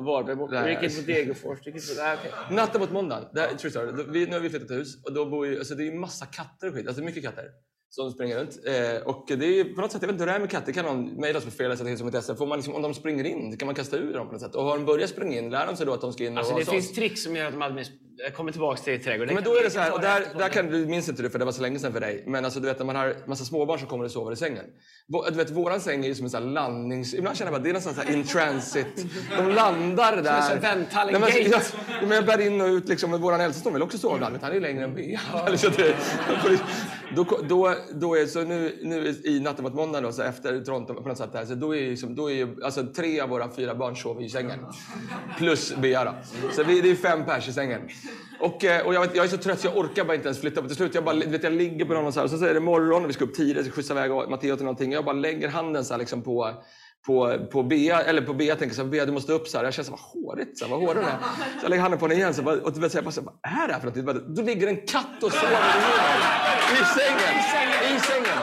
Varberg 0.03 0.35
bort. 0.35 0.51
Vi 0.51 0.69
gick 0.69 0.83
inte 0.83 1.01
på 1.01 1.07
Degerfors. 1.11 1.59
Vi 1.65 1.71
gick 1.71 1.75
inte 1.75 1.95
på... 1.95 2.01
Nej, 2.01 2.17
okej. 2.19 2.55
Natten 2.55 2.81
mot 2.81 2.91
måndagen. 2.91 3.25
Det 3.33 3.41
här, 3.41 3.47
true 3.47 3.71
story. 3.71 4.03
vi, 4.09 4.25
nu 4.25 4.33
har 4.33 4.39
vi 4.39 4.49
flyttat 4.49 4.71
hus 4.71 5.03
och 5.05 5.13
då 5.13 5.25
bor 5.25 5.47
ju, 5.47 5.57
alltså 5.57 5.75
det 5.75 5.83
är 5.83 5.85
ju 5.85 5.93
massa 5.99 6.25
katter 6.25 6.67
och 6.67 6.73
skit. 6.73 6.87
Alltså 6.87 7.03
mycket 7.03 7.23
katter 7.23 7.45
som 7.89 8.11
springer 8.11 8.37
runt. 8.39 8.59
Eh, 8.65 9.07
och 9.07 9.25
det 9.27 9.59
är 9.59 9.63
på 9.63 9.81
något 9.81 9.91
sätt, 9.91 10.01
jag 10.01 10.07
vet 10.07 10.13
inte 10.13 10.23
hur 10.23 10.31
det 10.31 10.35
är 10.35 10.39
med 10.39 10.49
katter. 10.49 10.73
kan 10.73 10.85
någon 10.85 11.05
mejla 11.05 11.39
oss 11.39 11.45
på 11.45 11.51
fel.se. 11.51 12.35
Får 12.35 12.45
man 12.47 12.57
liksom, 12.57 12.75
om 12.75 12.81
de 12.81 12.93
springer 12.93 13.23
in, 13.23 13.57
kan 13.57 13.65
man 13.65 13.75
kasta 13.75 13.97
ur 13.97 14.13
dem 14.13 14.27
på 14.27 14.33
något 14.33 14.41
sätt? 14.41 14.55
Och 14.55 14.63
har 14.63 14.77
de 14.77 14.85
börjat 14.85 15.09
springa 15.09 15.37
in, 15.37 15.49
lär 15.49 15.67
de 15.67 15.77
sig 15.77 15.85
då 15.85 15.93
att 15.93 16.01
de 16.01 16.13
ska 16.13 16.25
in 16.25 16.33
och 16.33 16.39
Alltså 16.39 16.55
det 16.55 16.65
finns 16.65 16.91
tricks 16.91 17.23
som 17.23 17.35
gör 17.35 17.45
att 17.45 17.53
de 17.53 17.61
aldrig 17.61 17.87
jag 18.23 18.33
kommer 18.33 18.51
tillbaka 18.51 18.81
till 18.81 19.03
trädgården. 19.03 19.35
Men 19.35 19.43
då 19.43 19.55
är 19.55 19.63
det 19.63 19.69
så 19.69 19.79
här, 19.79 19.93
och 19.93 20.01
där, 20.01 20.25
där 20.37 20.49
kan 20.49 20.67
du 20.67 20.85
minns 20.85 21.09
inte 21.09 21.21
du 21.21 21.29
för 21.29 21.39
det 21.39 21.45
var 21.45 21.51
så 21.51 21.61
länge 21.61 21.79
sedan 21.79 21.93
för 21.93 21.99
dig. 21.99 22.23
Men 22.27 22.45
alltså 22.45 22.59
du 22.59 22.67
vet 22.67 22.79
när 22.79 22.85
man 22.85 22.95
har 22.95 23.15
massa 23.25 23.45
småbarn 23.45 23.79
som 23.79 23.87
kommer 23.87 24.05
och 24.05 24.11
sover 24.11 24.31
i 24.31 24.35
sängen. 24.35 24.65
Du 25.31 25.37
vet 25.37 25.51
våran 25.51 25.81
säng 25.81 26.03
är 26.03 26.07
ju 26.07 26.15
som 26.15 26.25
en 26.25 26.29
sån 26.29 26.43
här 26.43 26.49
landnings... 26.49 27.13
Ibland 27.13 27.37
känner 27.37 27.51
jag 27.51 27.61
bara 27.61 27.63
det 27.63 27.69
är 27.69 27.73
nästan 27.73 27.93
så 27.93 28.01
här 28.01 28.13
in 28.13 28.23
transit. 28.23 29.05
De 29.37 29.49
landar 29.49 30.21
där. 30.21 30.41
som 30.41 30.59
vänthallen 30.59 31.21
Nej, 31.21 31.33
men, 31.35 31.43
gate. 31.51 31.63
jag, 31.91 32.07
men 32.07 32.11
jag 32.11 32.25
bär 32.25 32.41
in 32.47 32.61
och 32.61 32.67
ut 32.67 32.89
liksom. 32.89 33.11
Men 33.11 33.21
våran 33.21 33.41
äldsta 33.41 33.69
vill 33.69 33.81
också 33.83 33.97
sova 33.97 34.15
ibland. 34.15 34.33
men 34.33 34.41
Han 34.41 34.51
är 34.51 34.55
ju 34.55 34.61
längre 34.61 34.83
än. 34.83 34.95
Liksom 35.51 35.71
det- 35.77 35.95
då, 37.15 37.23
då, 37.49 37.75
då 37.93 38.15
är, 38.15 38.25
så 38.25 38.43
nu, 38.43 38.79
nu 38.83 39.15
i 39.23 39.39
natten 39.39 39.63
mot 39.63 39.73
måndag 39.73 40.01
då, 40.01 40.11
så 40.11 40.21
efter 40.21 40.59
Toronto 40.61 40.93
på 40.93 41.07
något 41.09 41.17
sätt 41.17 41.33
där, 41.33 41.45
så 41.45 41.55
då 41.55 41.75
är, 41.75 41.79
ju 41.81 41.97
som, 41.97 42.15
då 42.15 42.31
är 42.31 42.35
ju, 42.35 42.63
alltså 42.63 42.85
tre 42.95 43.19
av 43.19 43.29
våra 43.29 43.51
fyra 43.55 43.75
barn 43.75 43.95
sover 43.95 44.23
i 44.23 44.29
sängen. 44.29 44.59
Plus 45.37 45.75
Bea 45.75 46.03
då. 46.03 46.13
Så 46.55 46.63
vi, 46.63 46.81
det 46.81 46.91
är 46.91 46.95
fem 46.95 47.25
pers 47.25 47.47
i 47.47 47.53
sängen. 47.53 47.81
Och, 48.39 48.65
eh, 48.65 48.85
och 48.85 48.93
jag, 48.93 49.01
vet, 49.01 49.15
jag 49.15 49.25
är 49.25 49.29
så 49.29 49.37
trött 49.37 49.59
så 49.59 49.67
jag 49.67 49.77
orkar 49.77 50.05
bara 50.05 50.15
inte 50.15 50.27
ens 50.27 50.41
flytta 50.41 50.61
på. 50.61 50.67
Till 50.67 50.77
slut 50.77 50.95
jag, 50.95 51.03
bara, 51.03 51.15
vet, 51.15 51.43
jag 51.43 51.53
ligger 51.53 51.85
på 51.85 51.93
någon 51.93 52.13
så 52.13 52.19
här, 52.19 52.33
och 52.33 52.39
så, 52.39 52.45
är 52.45 52.53
det 52.53 52.59
morgon 52.59 53.03
och 53.03 53.09
vi 53.09 53.13
ska 53.13 53.23
upp 53.23 53.35
tidigt, 53.35 53.65
ska 53.65 53.75
skjutsa 53.75 53.93
iväg 53.93 54.11
Matteo 54.29 54.55
till 54.55 54.65
någonting. 54.65 54.91
Jag 54.91 55.05
bara 55.05 55.15
lägger 55.15 55.49
handen 55.49 55.85
så 55.85 55.93
här, 55.93 55.99
liksom 55.99 56.21
på 56.21 56.63
på, 57.05 57.47
på 57.51 57.63
Bea, 57.63 58.01
eller 58.01 58.21
på 58.21 58.33
Bea 58.33 58.55
tänker 58.55 58.75
så 58.75 58.81
här, 58.83 58.89
Bea 58.89 59.05
du 59.05 59.11
måste 59.11 59.33
upp 59.33 59.47
så 59.47 59.57
här. 59.57 59.65
Jag 59.65 59.73
känner 59.73 59.85
så 59.85 59.91
här, 59.91 59.99
vad 60.13 60.23
hårigt, 60.23 60.57
så 60.57 60.65
här, 60.65 60.71
vad 60.71 60.79
hårig 60.79 61.03
är. 61.03 61.17
Så 61.59 61.63
jag 61.63 61.69
lägger 61.69 61.81
handen 61.81 61.99
på 61.99 62.05
henne 62.05 62.15
igen 62.15 62.33
så 62.33 62.41
bara, 62.41 62.55
och 62.55 62.73
du 62.73 62.79
vet, 62.79 62.91
så 62.91 62.97
jag 62.97 63.05
bara, 63.05 63.11
så 63.11 63.21
här, 63.21 63.25
vad 63.25 63.63
är 63.63 63.67
det 63.67 63.73
här 63.73 63.79
för 63.79 63.87
någonting? 63.87 64.05
Bara, 64.05 64.19
Då 64.35 64.41
ligger 64.41 64.67
en 64.67 64.87
katt 64.87 65.23
och 65.23 65.31
sover 65.31 65.51
i, 65.51 66.73
i 66.73 66.85
sängen. 66.99 67.35
I 67.95 67.99
sängen. 67.99 68.39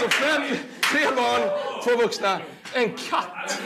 Så 0.00 0.08
fem, 0.08 0.42
tre 0.92 1.04
barn, 1.16 1.42
två 1.84 2.02
vuxna, 2.02 2.40
en 2.74 2.90
katt. 2.90 3.60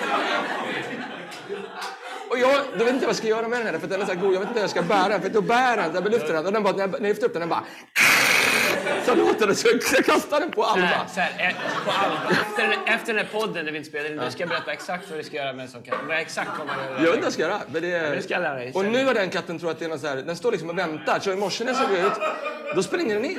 Och 2.31 2.39
jag, 2.39 2.61
då 2.79 2.85
vet 2.85 2.95
inte 2.95 3.07
vad 3.07 3.09
jag 3.09 3.17
ska 3.17 3.27
göra 3.29 3.49
med 3.49 3.59
den 3.61 3.67
här, 3.67 3.79
för 3.79 3.87
den 3.89 4.01
är 4.03 4.07
så 4.07 4.13
här 4.13 4.21
god. 4.21 4.35
Jag 4.35 4.41
vet 4.41 4.49
inte 4.49 4.61
hur 4.61 4.65
jag 4.65 4.71
ska 4.71 4.83
bära 4.83 5.09
den, 5.09 5.23
för 5.23 5.29
då 5.29 5.41
bär 5.41 5.77
den, 5.77 5.95
jag 5.95 6.11
lyfter 6.11 6.33
den 6.33 6.47
och 6.47 6.53
den 6.53 6.63
bara, 6.63 6.77
när 6.77 6.89
jag, 6.89 7.01
lyfter 7.03 7.27
upp 7.27 7.33
den, 7.33 7.41
den 7.41 7.49
bara... 7.49 7.65
Så 9.07 9.15
låter 9.15 9.47
det, 9.47 9.55
så 9.55 9.69
jag 9.97 10.05
kastar 10.05 10.41
den 10.41 10.51
på 10.51 10.63
Så 10.63 10.69
Alva. 10.69 10.87
här, 10.87 11.07
så 11.15 11.21
här, 11.21 11.49
eh, 11.51 11.57
på 11.85 11.91
Alva. 11.91 12.31
Efter, 12.31 12.69
den- 12.69 12.95
efter 12.95 13.15
den 13.15 13.25
här 13.27 13.41
podden 13.41 13.65
när 13.65 13.73
vi 13.73 13.79
inte 13.79 13.91
spelar 13.91 14.11
in, 14.11 14.17
nu 14.17 14.31
ska 14.31 14.41
jag 14.43 14.49
berätta 14.49 14.73
exakt 14.73 15.09
vad 15.09 15.19
vi 15.19 15.25
ska 15.25 15.37
göra 15.37 15.53
med 15.53 15.63
en 15.65 15.71
sån 15.71 15.83
katt. 15.83 15.99
Vad 16.09 16.19
exakt 16.19 16.51
vad 16.59 16.67
man 16.67 16.77
gör. 16.77 16.93
Jag 16.93 16.99
vet 16.99 17.07
inte 17.07 17.17
vad 17.17 17.25
jag 17.27 17.33
ska 17.33 17.43
göra. 17.43 17.61
Men 17.73 17.83
det 17.83 17.93
är... 17.93 18.17
det 18.17 18.23
ska 18.23 18.35
jag 18.35 18.41
lära 18.43 18.55
dig 18.55 18.73
Och 18.75 18.85
nu 18.85 19.05
har 19.05 19.15
den 19.15 19.31
katten 19.31 19.59
tror 19.59 19.71
att 19.71 19.79
det 19.79 19.85
är 19.85 19.89
något 19.89 20.01
så 20.01 20.07
här, 20.07 20.17
den 20.17 20.37
står 20.37 20.53
liksom 20.53 20.71
och 20.71 20.79
väntar. 20.79 21.21
Så 21.21 21.33
i 21.33 21.37
morse 21.37 21.65
när 21.65 21.73
jag 21.73 21.83
såg 21.83 21.97
ut, 21.99 22.13
då 22.75 22.83
springer 22.83 23.15
den 23.15 23.25
in. 23.25 23.39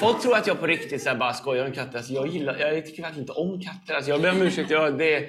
Folk 0.00 0.22
tror 0.22 0.36
att 0.36 0.46
jag 0.46 0.60
på 0.60 0.66
riktigt 0.66 1.02
så 1.02 1.14
bara 1.14 1.32
skojar 1.34 1.64
om 1.66 1.72
katter. 1.72 1.96
Alltså, 1.98 2.12
jag, 2.12 2.26
gillar, 2.26 2.56
jag 2.58 2.86
tycker 2.86 3.02
verkligen 3.02 3.20
inte 3.22 3.32
om 3.32 3.60
katter. 3.60 3.94
Alltså, 3.94 4.10
jag 4.10 4.20
ber 4.22 4.30
om 4.30 4.42
ursäkt. 4.42 4.70
Jag, 4.70 4.98
det 4.98 5.14
är, 5.14 5.26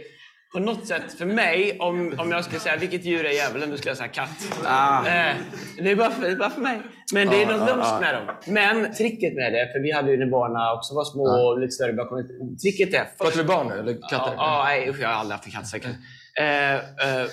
på 0.52 0.60
något 0.60 0.88
sätt, 0.88 1.14
för 1.18 1.26
mig, 1.26 1.78
om, 1.80 2.16
om 2.18 2.32
jag 2.32 2.44
skulle 2.44 2.60
säga 2.60 2.78
vilket 2.78 3.06
djur 3.06 3.26
är 3.26 3.30
djävulen, 3.30 3.70
då 3.70 3.78
skulle 3.78 3.90
jag 3.90 3.98
säga 3.98 4.10
katt. 4.10 4.64
Ah. 4.66 5.08
Eh, 5.08 5.36
det, 5.78 5.92
är 5.92 5.96
bara 5.96 6.12
för, 6.12 6.36
bara 6.36 6.50
för 6.50 6.62
mig. 6.62 6.82
Men 7.14 7.30
det 7.30 7.44
är 7.44 7.46
något 7.46 7.68
lömskt 7.68 8.00
med 8.02 8.14
dem. 8.16 8.36
Men 8.48 8.94
tricket 8.94 9.34
med 9.36 9.54
det, 9.54 9.70
för 9.74 9.80
vi 9.80 9.92
hade 9.92 10.12
ju 10.12 10.18
när 10.18 10.32
barnen 10.32 10.78
också 10.78 10.96
var 10.96 11.04
små 11.04 11.24
och 11.24 11.60
lite 11.60 11.72
större 11.72 11.94
bakom. 11.94 12.28
Tricket 12.58 12.94
är... 12.94 13.06
Pratar 13.18 13.38
vi 13.38 13.44
barn 13.44 13.68
nu, 13.68 13.80
eller 13.80 13.94
katter? 13.94 14.16
Ja, 14.18 14.34
ja, 14.38 14.64
nej, 14.64 14.90
usch, 14.90 15.00
jag 15.00 15.10
har 15.10 15.16
aldrig 15.16 15.36
haft 15.36 15.46
en 15.46 15.52
katt 15.52 15.68
säkert. 15.68 15.96
Eh, 16.40 16.74
eh, 16.74 17.28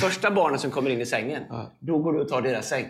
första 0.00 0.30
barnet 0.30 0.60
som 0.60 0.70
kommer 0.70 0.90
in 0.90 1.00
i 1.00 1.06
sängen, 1.06 1.42
då 1.80 1.98
går 1.98 2.12
du 2.12 2.20
och 2.20 2.28
tar 2.28 2.42
deras 2.42 2.68
säng. 2.68 2.88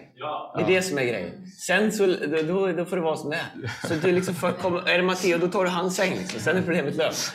Det 0.57 0.63
är 0.63 0.67
det 0.67 0.83
som 0.83 0.99
är 0.99 1.03
grejen. 1.05 1.47
Sen 1.67 1.93
så, 1.93 2.07
då, 2.07 2.73
då, 2.73 2.85
får 2.85 2.97
det 2.97 3.03
vara 3.03 3.17
som 3.17 3.31
det 3.31 3.37
är. 3.37 3.89
Så 3.89 3.95
du 3.95 4.13
liksom 4.13 4.35
för, 4.35 4.53
kom, 4.53 4.77
är 4.77 4.97
det 4.99 5.03
Matteo, 5.03 5.39
då 5.39 5.49
tar 5.49 5.65
du 5.65 5.71
hans 5.71 5.97
säng. 5.97 6.15
Liksom. 6.19 6.41
Sen 6.41 6.57
är 6.57 6.63
problemet 6.63 6.97
löst. 6.97 7.33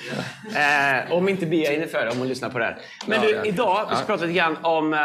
Eh, 0.55 1.13
om 1.13 1.29
inte 1.29 1.45
Bia 1.45 1.71
hinner 1.71 1.87
före, 1.87 2.09
om 2.11 2.17
hon 2.17 2.27
lyssnar 2.27 2.49
på 2.49 2.59
det 2.59 2.65
här. 2.65 2.77
Men 3.07 3.21
Ja, 3.23 3.27
du, 3.27 3.35
ja. 3.35 3.45
idag, 3.45 3.85
vi 3.89 3.95
ska 3.95 4.03
Ja. 4.03 4.05
prata 4.07 4.25
lite 4.25 4.37
grann 4.37 4.57
om 4.61 4.93
eh, 4.93 4.99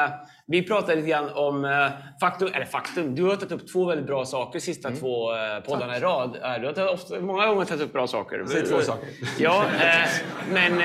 vi 0.53 0.63
pratade 0.63 0.95
lite 0.97 1.09
grann 1.09 1.31
om 1.35 1.65
eh, 1.65 1.89
faktum, 2.21 2.49
eller 2.55 2.65
faktum. 2.67 3.15
Du 3.15 3.23
har 3.25 3.37
tagit 3.37 3.53
upp 3.53 3.73
två 3.73 3.85
väldigt 3.85 4.07
bra 4.07 4.25
saker 4.25 4.59
sista 4.61 4.89
Mm. 4.89 5.01
två 5.01 5.33
eh, 5.37 5.61
poddarna 5.61 5.97
i 5.97 6.01
rad. 6.01 6.37
Eh, 6.43 6.61
Du 6.61 6.67
har 6.67 6.73
tagit, 6.73 6.91
ofta, 6.91 7.21
många 7.21 7.47
gånger 7.47 7.65
tagit 7.65 7.83
upp 7.83 7.93
bra 7.93 8.07
saker. 8.07 8.45
Säg 8.49 8.63
två 8.67 8.81
saker. 8.81 9.09
Ja, 9.39 9.65
men 10.53 10.77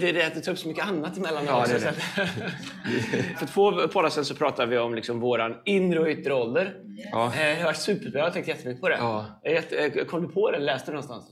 det 0.00 0.08
är 0.08 0.12
det 0.12 0.26
att 0.26 0.34
du 0.34 0.40
tar 0.40 0.52
upp 0.52 0.58
så 0.58 0.68
mycket 0.68 0.86
annat 0.86 1.16
emellan 1.16 1.44
Ja, 1.46 1.60
också. 1.60 1.72
det 1.72 1.80
det. 2.16 2.28
För 3.38 3.46
två 3.46 3.88
poddar 3.88 4.08
sen 4.08 4.24
så 4.24 4.34
pratade 4.34 4.68
vi 4.70 4.78
om 4.78 4.94
liksom 4.94 5.20
våran 5.20 5.54
inre 5.64 6.00
och 6.00 6.06
yttre 6.08 6.34
ålder. 6.34 6.74
Ja. 7.12 7.32
Det 7.36 7.54
har 7.54 7.64
varit 7.64 7.76
superbra. 7.76 8.18
Jag 8.18 8.26
har 8.26 8.30
tänkt 8.30 8.48
jättemycket 8.48 8.80
på 8.80 8.88
det. 8.88 8.96
Ja. 8.98 9.26
Kom 10.10 10.22
du 10.22 10.28
på 10.32 10.50
det? 10.50 10.58
Läste 10.58 10.90
du 10.90 10.92
någonstans? 10.94 11.24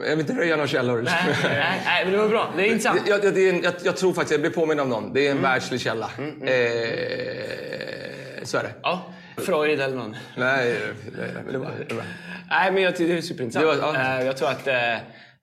Jag 0.00 0.10
vill 0.16 0.20
inte 0.20 0.32
röja 0.32 0.56
några 0.56 0.68
källor. 0.68 1.02
Nej, 1.02 1.14
nej, 1.42 1.82
nej, 1.84 2.04
men 2.04 2.12
det 2.12 2.18
var 2.18 2.28
bra. 2.28 2.52
Det 2.56 2.62
är 2.62 2.66
intressant. 2.66 3.00
Jag, 3.06 3.24
jag, 3.24 3.34
det 3.34 3.48
är 3.48 3.52
en, 3.54 3.62
jag, 3.62 3.72
jag 3.82 3.96
tror 3.96 4.12
faktiskt, 4.12 4.32
jag 4.32 4.40
blir 4.40 4.50
påminn 4.50 4.80
om 4.80 4.88
någon. 4.88 5.12
Det 5.12 5.26
är 5.26 5.30
en 5.30 5.42
världslig 5.42 5.80
källa. 5.80 6.10
Eh, 6.16 6.24
så 8.44 8.58
är 8.58 8.62
det. 8.62 8.72
Ja, 8.82 9.12
Freud 9.36 9.80
eller 9.80 9.96
någon. 9.96 10.16
Nej, 10.36 10.76
det 11.50 11.58
var, 11.58 11.70
det 11.88 11.94
var. 11.94 12.04
Nej, 12.50 12.72
men 12.72 12.82
jag 12.82 12.96
tycker 12.96 13.12
det 13.12 13.18
är 13.18 13.22
superintressant. 13.22 13.76
Det 13.76 13.82
var- 13.86 13.94
ja. 13.94 14.18
Eh, 14.20 14.26
Jag 14.26 14.36
tror 14.36 14.48
att 14.48 14.66
eh, 14.68 14.74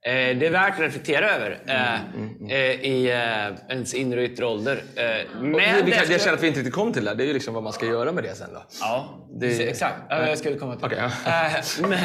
det 0.05 0.45
är 0.47 0.49
värt 0.51 0.73
att 0.73 0.79
reflektera 0.79 1.29
över 1.29 1.59
eh, 1.67 1.99
Mm, 2.15 2.49
eh, 2.49 2.57
i 2.91 3.09
eh, 3.11 3.71
ens 3.75 3.93
inre 3.93 4.19
och 4.19 4.25
yttre 4.25 4.45
ålder. 4.45 4.83
Eh, 4.95 5.03
Men 5.41 5.51
vi, 5.85 5.91
kan- 5.91 6.11
jag 6.11 6.21
känner 6.21 6.33
att 6.37 6.43
vi 6.43 6.47
inte 6.47 6.59
riktigt 6.59 6.73
kom 6.73 6.93
till 6.93 7.05
det. 7.05 7.15
Det 7.15 7.23
är 7.23 7.27
ju 7.27 7.33
liksom 7.33 7.53
vad 7.53 7.63
man 7.63 7.73
ska 7.73 7.85
göra 7.85 8.11
med 8.11 8.23
det 8.23 8.35
sen 8.35 8.49
då. 8.53 8.63
Ja, 8.79 9.27
Det- 9.39 9.69
exakt. 9.69 9.95
Ja, 10.09 10.27
jag 10.27 10.37
skulle 10.37 10.55
komma 10.57 10.75
till 10.75 10.89
det. 10.89 11.11
Eh, 11.25 11.87
Men, 11.89 11.99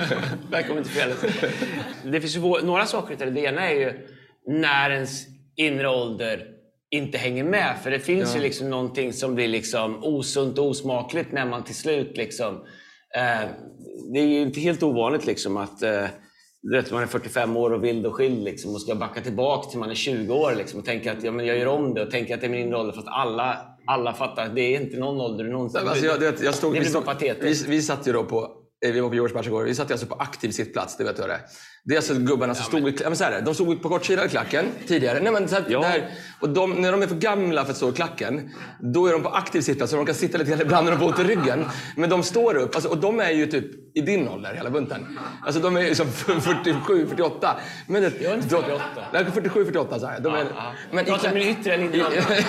välkommen 0.50 0.84
till 0.84 0.92
felet. 0.92 1.16
Det 2.04 2.20
finns 2.20 2.36
ju 2.36 2.40
några 2.40 2.86
saker 2.86 3.16
till 3.16 3.26
det. 3.26 3.32
Det 3.40 3.40
ena 3.46 3.70
är 3.70 3.74
ju 3.74 3.92
när 4.46 4.90
ens 4.90 5.26
inre 5.56 5.88
ålder 5.88 6.46
inte 6.90 7.18
hänger 7.18 7.44
med. 7.44 7.74
För 7.82 7.90
det 7.90 7.98
finns 7.98 8.36
ju 8.36 8.40
liksom 8.40 8.70
någonting 8.70 9.12
som 9.12 9.34
blir 9.34 9.48
liksom 9.48 10.04
osunt 10.04 10.58
och 10.58 10.66
osmakligt 10.66 11.32
när 11.32 11.46
man 11.46 11.64
till 11.64 11.74
slut 11.74 12.16
liksom... 12.16 12.54
Eh, 13.16 13.48
det 14.12 14.20
är 14.20 14.26
ju 14.26 14.40
inte 14.40 14.60
helt 14.60 14.82
ovanligt 14.82 15.26
liksom 15.26 15.56
att 15.56 15.82
eh, 15.82 16.04
du 16.62 16.76
vet, 16.76 16.92
man 16.92 17.02
är 17.02 17.06
45 17.06 17.56
år 17.56 17.70
och 17.72 17.84
vild 17.84 18.06
och 18.06 18.14
skild 18.14 18.44
liksom, 18.44 18.74
och 18.74 18.80
ska 18.80 18.94
backa 18.94 19.20
tillbaka 19.20 19.70
till 19.70 19.78
man 19.78 19.90
är 19.90 19.94
20 19.94 20.34
år 20.34 20.54
liksom, 20.56 20.80
och 20.80 20.86
tänka 20.86 21.12
att 21.12 21.22
ja, 21.22 21.32
men 21.32 21.46
jag 21.46 21.58
gör 21.58 21.66
om 21.66 21.94
det 21.94 22.02
och 22.02 22.10
tänka 22.10 22.34
att 22.34 22.40
det 22.40 22.46
är 22.46 22.50
min 22.50 22.74
ålder. 22.74 22.92
Fast 22.92 23.08
alla, 23.08 23.58
alla 23.86 24.12
fattar 24.12 24.46
att 24.46 24.54
det 24.54 24.60
är 24.76 24.80
inte 24.80 24.96
någon 24.96 25.20
ålder 25.20 25.44
du 25.44 25.50
någonsin... 25.50 25.88
Alltså, 25.88 26.06
jag, 26.06 26.20
det, 26.20 26.42
jag 26.42 26.54
stod, 26.54 26.74
det 26.74 26.78
vi, 26.80 26.84
blir 26.84 26.92
bara 26.92 27.00
vi, 27.00 27.06
patetiskt. 27.06 27.68
vi 27.68 27.82
satt 27.82 28.08
ju 28.08 28.12
då 28.12 28.24
på 28.24 28.50
eh, 28.86 28.92
vi 28.92 29.00
var 29.00 29.08
på 29.08 29.14
George 29.14 29.34
match 29.34 29.46
igår. 29.46 29.64
Vi 29.64 29.74
satt 29.74 29.90
alltså 29.90 30.06
på 30.06 30.14
aktiv 30.14 30.50
sittplats, 30.50 30.96
det 30.96 31.04
vet 31.04 31.16
du 31.16 31.20
vad 31.22 31.30
det 31.30 31.34
är. 31.34 31.40
Det 31.84 31.94
är 31.94 31.98
alltså 31.98 32.14
gubbarna 32.14 32.54
som 32.54 32.64
stod, 32.64 32.88
i, 32.88 32.96
ja, 33.00 33.08
men 33.08 33.16
så 33.16 33.24
här, 33.24 33.40
de 33.42 33.54
stod 33.54 33.82
på 33.82 33.88
kortsidan 33.88 34.26
i 34.26 34.28
klacken 34.28 34.66
tidigare. 34.86 35.20
Nej, 35.20 35.32
men 35.32 35.48
så 35.48 35.54
här, 35.54 35.64
Ja. 35.68 35.80
där, 35.80 36.08
och 36.40 36.48
de, 36.48 36.70
när 36.70 36.92
de 36.92 37.02
är 37.02 37.06
för 37.06 37.14
gamla 37.16 37.64
för 37.64 37.70
att 37.70 37.76
stå 37.76 37.88
i 37.88 37.92
klacken, 37.92 38.50
då 38.94 39.06
är 39.06 39.12
de 39.12 39.22
på 39.22 39.28
aktiv 39.28 39.60
sittplats 39.60 39.90
så 39.90 39.96
de 39.96 40.06
kan 40.06 40.14
sitta 40.14 40.38
lite 40.38 40.50
grann 40.50 40.60
ibland 40.60 40.84
när 40.84 40.92
de 40.92 40.98
får 40.98 41.06
ont 41.06 41.18
i 41.18 41.24
ryggen. 41.24 41.64
Men 41.96 42.10
de 42.10 42.22
står 42.22 42.56
upp, 42.56 42.74
alltså, 42.74 42.90
och 42.90 42.98
de 42.98 43.20
är 43.20 43.30
ju 43.30 43.46
typ 43.46 43.89
i 43.94 44.00
din 44.00 44.28
ålder, 44.28 44.54
hela 44.54 44.70
bunten. 44.70 45.18
Alltså 45.46 45.60
de 45.60 45.76
är 45.76 45.80
ju 45.80 45.94
som 45.94 46.06
47, 46.12 47.06
48. 47.08 47.56
Men 47.86 48.02
det, 48.02 48.12
Jag 48.20 48.32
är 48.32 48.36
inte 48.36 48.48
48. 48.48 48.82
Nej, 49.12 49.24
47, 49.34 49.64
48 49.64 49.98
så 50.00 50.06
här. 50.06 50.20
De 50.20 50.34
är, 50.34 50.38
Ja. 50.56 50.72
men 50.92 51.04
klack- 51.04 51.34
min 51.34 51.42
yttre 51.48 51.74
inre 51.74 52.04
ålder? 52.06 52.20
Vet 52.20 52.44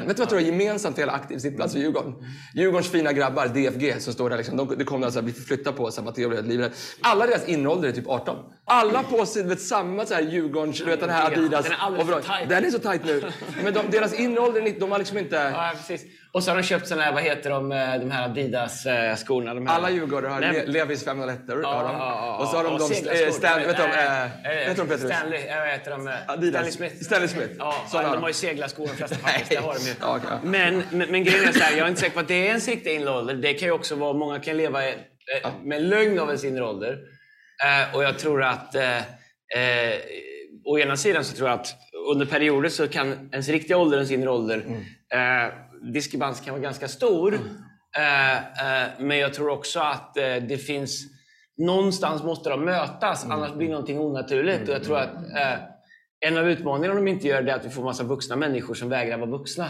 du 0.00 0.04
vad 0.06 0.18
jag 0.18 0.28
tror 0.28 0.40
är 0.40 0.44
gemensamt 0.44 0.94
för 0.94 1.02
hela 1.02 1.12
aktiv 1.12 1.38
sittplats 1.38 1.76
i 1.76 1.78
Djurgården? 1.80 2.14
Djurgårdens 2.54 2.88
fina 2.90 3.12
grabbar, 3.12 3.46
DFG, 3.48 4.00
som 4.02 4.12
står 4.12 4.30
där. 4.30 4.36
Liksom, 4.36 4.56
de, 4.56 4.74
det 4.78 4.84
kommer 4.84 5.06
alltså 5.06 5.22
bli 5.22 5.32
förflyttat 5.32 5.76
på 5.76 5.90
sig, 5.90 6.04
Matteo 6.04 6.28
blev 6.28 6.44
livrädd. 6.46 6.72
Alla 7.00 7.26
deras 7.26 7.48
inålder 7.48 7.88
är 7.88 7.92
typ 7.92 8.08
18. 8.08 8.36
Alla 8.64 9.02
på 9.02 9.26
sig 9.26 9.42
vet, 9.42 9.60
samma 9.60 10.06
så 10.06 10.14
här, 10.14 10.22
Djurgårdens, 10.22 10.78
du 10.78 10.84
vet 10.84 11.00
den 11.00 11.10
här 11.10 11.30
Den 11.30 11.38
är 11.38 11.42
Adidas. 11.44 11.66
alldeles 11.78 12.08
för 12.08 12.20
tight. 12.20 12.48
Den 12.48 12.64
är 12.64 12.70
så 12.70 12.78
tight 12.78 13.04
nu. 13.04 13.22
Men 13.64 13.74
de, 13.74 13.80
deras 13.90 14.14
inålder, 14.14 14.80
de 14.80 14.90
har 14.92 14.98
liksom 14.98 15.18
inte... 15.18 15.36
Ja, 15.36 15.72
precis. 15.76 16.02
Och 16.34 16.42
så 16.42 16.50
har 16.50 16.56
de 16.56 16.62
köpt 16.62 16.88
såna 16.88 17.02
här, 17.02 17.12
vad 17.12 17.22
heter 17.22 17.50
de, 17.50 17.72
eh, 17.72 17.98
de 18.00 18.10
här 18.10 18.24
Adidas-skorna. 18.28 19.54
De 19.54 19.66
här. 19.66 19.74
Alla 19.76 19.90
djurgårdare 19.90 20.30
har 20.32 20.40
Nej, 20.40 20.64
Levis 20.66 21.04
501 21.04 21.38
har 21.48 21.54
de. 21.54 21.62
Ja, 21.62 21.82
ja, 21.82 21.96
ja, 21.98 22.36
Och 22.38 22.48
så 22.48 22.56
har 22.56 22.64
de 22.64 22.78
de... 22.78 23.24
eh, 23.24 23.30
Stan, 23.30 23.58
vet 23.62 23.76
du 23.76 23.82
de, 23.82 23.88
Eh, 23.90 24.22
eh, 24.22 24.62
eh, 24.62 24.68
vet 24.68 24.76
de 24.76 24.86
Petrus? 24.88 25.12
Stanley, 25.12 25.46
eh, 25.46 25.58
vad 25.58 25.68
heter 25.68 25.90
de? 25.90 26.08
eh, 26.08 26.14
Adidas. 26.26 26.52
Stanley 26.74 26.90
Smith. 26.90 27.04
Stanley 27.04 27.28
Smith. 27.28 27.50
Ja, 27.58 27.74
har 27.92 28.02
de 28.02 28.12
de. 28.12 28.22
har 28.22 28.28
ju 28.28 28.34
seglarskor 28.34 28.86
de 28.86 28.92
flesta 28.96 29.16
faktiskt. 29.22 29.50
Det 29.50 29.56
har 29.56 29.74
de 29.74 29.80
ju. 29.80 29.94
Ja, 30.00 30.20
men, 30.42 30.82
men, 30.90 31.10
men 31.10 31.24
grejen 31.24 31.48
är 31.48 31.52
så 31.52 31.58
här, 31.64 31.76
jag 31.76 31.84
är 31.84 31.88
inte 31.88 32.00
säker 32.00 32.14
på 32.14 32.20
att 32.20 32.28
det 32.28 32.34
är 32.34 32.46
ens 32.46 32.68
riktiga 32.68 32.92
inre. 32.92 33.32
Det 33.34 33.54
kan 33.54 33.68
ju 33.68 33.72
också 33.72 33.94
vara, 33.94 34.12
många 34.12 34.40
kan 34.40 34.56
leva 34.56 34.88
eh, 34.88 34.94
med 35.64 35.82
lögn 35.82 36.18
av 36.18 36.26
ens 36.28 36.44
inre 36.44 36.64
ålder. 36.64 36.98
Eh, 37.64 37.96
och 37.96 38.04
jag 38.04 38.18
tror 38.18 38.42
att, 38.42 38.74
eh, 38.74 38.96
eh, 38.96 39.02
å 40.64 40.78
ena 40.78 40.96
sidan 40.96 41.24
så 41.24 41.36
tror 41.36 41.48
jag 41.48 41.60
att 41.60 41.74
under 42.10 42.26
perioder 42.26 42.68
så 42.68 42.88
kan 42.88 43.28
ens 43.32 43.48
riktiga 43.48 43.76
ålder, 43.76 43.96
ens 43.96 44.10
inre 44.10 44.30
ålder, 44.30 44.64
eh, 45.14 45.52
diskrepans 45.92 46.40
kan 46.40 46.54
vara 46.54 46.62
ganska 46.62 46.88
stor. 46.88 47.34
Eh, 47.96 48.36
eh, 48.36 48.88
men 48.98 49.18
jag 49.18 49.34
tror 49.34 49.48
också 49.48 49.80
att 49.80 50.16
eh, 50.16 50.22
det 50.48 50.58
finns, 50.58 51.02
någonstans 51.58 52.22
måste 52.22 52.50
de 52.50 52.64
mötas, 52.64 53.26
annars 53.30 53.52
blir 53.52 53.68
någonting 53.68 53.98
onaturligt. 54.00 54.68
Och 54.68 54.74
jag 54.74 54.84
tror 54.84 54.98
att 54.98 55.14
eh, 55.14 55.58
en 56.26 56.38
av 56.38 56.48
utmaningarna 56.50 56.98
om 56.98 57.04
de 57.04 57.10
inte 57.10 57.28
gör 57.28 57.42
det 57.42 57.52
är 57.52 57.56
att 57.56 57.64
vi 57.64 57.70
får 57.70 57.84
massa 57.84 58.04
vuxna 58.04 58.36
människor 58.36 58.74
som 58.74 58.88
vägrar 58.88 59.18
vara 59.18 59.30
vuxna. 59.30 59.66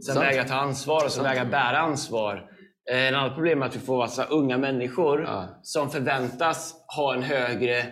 Som 0.00 0.14
Sant. 0.14 0.26
vägrar 0.26 0.44
ta 0.44 0.54
ansvar 0.54 1.04
och 1.04 1.12
som 1.12 1.24
vägrar 1.24 1.44
bära 1.44 1.78
ansvar. 1.78 2.50
Eh, 2.90 3.06
En 3.08 3.14
annan 3.14 3.34
problem 3.34 3.62
är 3.62 3.66
att 3.66 3.76
vi 3.76 3.80
får 3.80 3.98
massa 3.98 4.24
unga 4.24 4.58
människor 4.58 5.22
Ja. 5.22 5.60
som 5.62 5.90
förväntas 5.90 6.74
ha 6.96 7.14
en 7.14 7.22
högre 7.22 7.84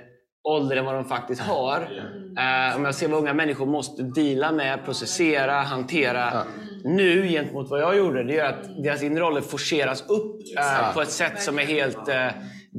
ålder 0.44 0.76
än 0.76 0.84
vad 0.84 0.94
de 0.94 1.04
faktiskt 1.04 1.40
har. 1.42 1.80
Eh, 2.38 2.76
om 2.76 2.84
jag 2.84 2.94
ser 2.94 3.08
vad 3.08 3.18
unga 3.18 3.34
människor 3.34 3.66
måste 3.66 4.02
deala 4.02 4.52
med, 4.52 4.84
processera, 4.84 5.52
hantera 5.52 6.44
nu 6.84 7.28
gentemot 7.28 7.70
vad 7.70 7.80
jag 7.80 7.96
gjorde, 7.96 8.24
det 8.24 8.38
är 8.38 8.48
att 8.48 8.82
deras 8.82 9.02
inre 9.02 9.20
roller 9.20 9.40
forceras 9.40 10.04
upp 10.08 10.40
eh, 10.58 10.94
på 10.94 11.02
ett 11.02 11.10
sätt 11.10 11.42
som 11.42 11.58
är 11.58 11.64
helt... 11.64 12.08
Eh, 12.08 12.28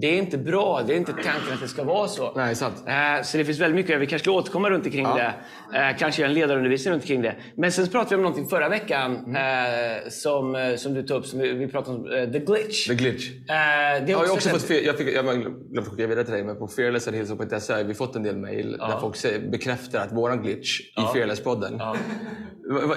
det 0.01 0.07
är 0.07 0.17
inte 0.17 0.37
bra. 0.37 0.81
Det 0.87 0.93
är 0.93 0.97
inte 0.97 1.11
tanken 1.13 1.53
att 1.53 1.61
det 1.61 1.67
ska 1.67 1.83
vara 1.83 2.07
så. 2.07 2.33
Nej, 2.35 2.55
sant. 2.55 2.83
Eh, 2.87 3.23
Så 3.23 3.37
det 3.37 3.45
finns 3.45 3.59
väldigt 3.59 3.75
mycket. 3.75 4.01
Vi 4.01 4.07
kanske 4.07 4.23
ska 4.23 4.31
återkomma 4.31 4.69
runt 4.69 4.85
omkring 4.85 5.03
Ja. 5.05 5.33
det. 5.71 5.79
Eh, 5.79 5.97
Kanske 5.97 6.21
göra 6.21 6.29
en 6.29 6.35
ledarundervisning 6.35 6.93
runt 6.93 7.03
omkring 7.03 7.21
det. 7.21 7.35
Men 7.57 7.71
sen 7.71 7.87
pratade 7.87 8.09
vi 8.09 8.15
om 8.15 8.21
någonting 8.21 8.47
förra 8.47 8.69
veckan 8.69 9.15
Mm. 9.15 9.35
eh, 9.35 10.09
som, 10.09 10.75
som 10.77 10.93
du 10.93 11.03
tog 11.03 11.17
upp. 11.17 11.25
Som 11.25 11.39
vi, 11.39 11.67
pratade 11.67 11.97
om 11.97 12.31
the 12.33 12.39
glitch. 12.39 12.87
The 12.87 12.93
glitch. 12.95 13.29
Det 13.47 14.05
Jag 14.11 14.17
har 14.17 14.25
ju 14.25 14.31
också 14.31 14.49
också 14.49 14.49
fått, 14.67 14.69
jag, 14.83 14.97
fick, 14.97 15.15
jag 15.15 15.25
glömde 15.25 15.89
skicka 15.89 16.07
vidare 16.07 16.23
till 16.25 16.33
dig, 16.33 16.43
men 16.43 16.55
på 16.59 16.67
fearless.hillsong.se 16.67 17.73
har 17.73 17.83
vi 17.83 17.93
fått 17.93 18.15
en 18.15 18.23
del 18.23 18.37
mejl 18.37 18.71
där 18.77 18.97
folk 19.01 19.15
säger, 19.15 19.49
bekräftar 19.51 19.99
att 19.99 20.11
våran 20.11 20.43
glitch 20.43 20.81
i 20.81 21.01
Fearless-podden. 21.17 21.75
Ja. 21.79 21.95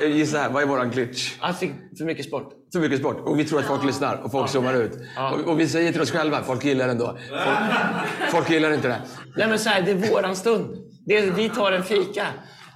Gissa 0.07 0.39
här, 0.39 0.51
vad 0.51 0.63
är 0.63 0.67
våran 0.67 0.91
glitch? 0.91 1.37
Att 1.41 1.59
fick 1.59 1.73
för 1.99 2.05
mycket 2.05 2.25
sport. 2.25 2.53
För 2.73 2.81
mycket 2.81 2.99
sport. 2.99 3.17
Och 3.25 3.39
vi 3.39 3.45
tror 3.45 3.59
att 3.59 3.67
folk 3.67 3.85
lyssnar 3.85 4.17
och 4.17 4.31
folk 4.33 4.51
zoomar 4.51 4.75
ut. 4.75 4.93
Och, 5.33 5.41
och 5.53 5.61
vi 5.61 5.69
säger 5.69 5.93
till 5.93 6.01
oss 6.01 6.11
själva, 6.11 6.43
folk 6.43 6.65
gillar 6.65 6.89
ändå. 6.89 7.19
Folk, 7.29 8.31
folk 8.31 8.51
gillar 8.51 8.73
inte 8.73 8.89
det. 8.89 9.01
Nej 9.37 9.49
men 9.49 9.59
så 9.59 9.69
här, 9.69 9.83
det 9.83 9.91
är 9.91 9.95
våran 9.95 10.37
stund. 10.37 10.77
Det 11.07 11.19
är, 11.19 11.31
vi 11.31 11.49
tar 11.49 11.73
en 11.73 11.83
fika. 11.85 12.27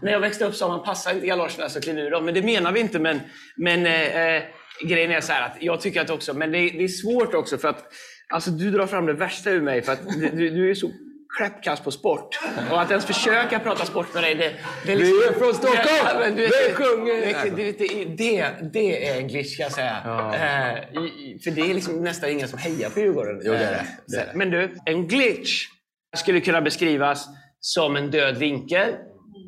När 0.03 0.13
jag 0.13 0.21
växte 0.21 0.45
upp 0.45 0.55
sa 0.55 0.69
man 0.69 0.83
passa 0.85 1.13
inte 1.13 1.27
galoscherna 1.27 1.69
så 1.69 1.81
klä 1.81 1.93
ur 1.93 2.11
dem. 2.11 2.25
Men 2.25 2.35
det 2.35 2.43
menar 2.43 2.73
vi 2.73 2.81
inte. 2.81 2.99
Men, 2.99 3.21
men 3.57 3.87
eh, 3.87 4.17
eh, 4.37 4.43
grejen 4.89 5.11
är 5.11 5.21
så 5.21 5.33
här 5.33 5.43
att 5.47 5.57
jag 5.61 5.81
tycker 5.81 6.01
att 6.01 6.11
också, 6.11 6.35
men 6.35 6.53
det, 6.53 6.59
är- 6.59 6.79
det 6.79 6.85
är 6.85 6.89
svårt 6.89 7.35
också 7.35 7.59
för 7.59 7.69
att 7.69 7.85
alltså, 8.35 8.51
du 8.51 8.71
drar 8.71 8.87
fram 8.87 9.07
det 9.07 9.13
värsta 9.13 9.51
ur 9.51 9.61
mig. 9.61 9.83
För 9.83 9.93
att 9.93 10.01
du, 10.33 10.51
du 10.51 10.71
är 10.71 10.75
så 10.75 10.91
kräppkass 11.39 11.81
på 11.81 11.91
sport. 11.91 12.39
Och 12.71 12.81
att 12.83 12.91
ens 12.91 13.07
försöka 13.07 13.59
prata 13.59 13.85
sport 13.85 14.15
med 14.15 14.23
dig, 14.23 14.35
det, 14.35 14.53
det 14.87 14.93
är 14.93 14.97
liksom- 14.97 15.17
Vi 15.19 15.25
är 15.29 15.33
från 15.33 15.55
Stockholm! 15.55 15.87
Ja, 16.23 16.31
du 16.31 16.43
vet, 16.43 16.53
Vi 16.71 16.75
sjunger! 16.75 17.47
Det, 17.57 17.57
det, 17.57 17.73
det, 17.79 18.05
det, 18.05 18.51
det 18.73 19.09
är 19.09 19.21
en 19.21 19.29
glitch 19.29 19.57
kan 19.57 19.65
jag 19.65 19.73
säga. 19.73 19.97
Eh, 20.35 21.03
i, 21.03 21.07
i, 21.07 21.39
för 21.45 21.51
det 21.51 21.61
är 21.71 21.75
liksom 21.75 22.05
nästan 22.05 22.31
ingen 22.31 22.49
som 22.49 22.59
hejar 22.59 22.91
på 22.91 23.01
Djurgården. 23.01 23.41
Jo, 23.45 23.53
det 23.53 23.59
är 23.59 23.71
det. 23.71 23.77
Eh, 23.77 23.85
Det 24.07 24.17
är 24.17 24.27
det. 24.27 24.33
Men 24.35 24.51
du, 24.51 24.77
en 24.85 25.09
glitch 25.09 25.67
skulle 26.17 26.41
kunna 26.41 26.61
beskrivas 26.61 27.27
som 27.61 27.97
en 27.97 28.11
död 28.11 28.37
vinkel. 28.39 28.89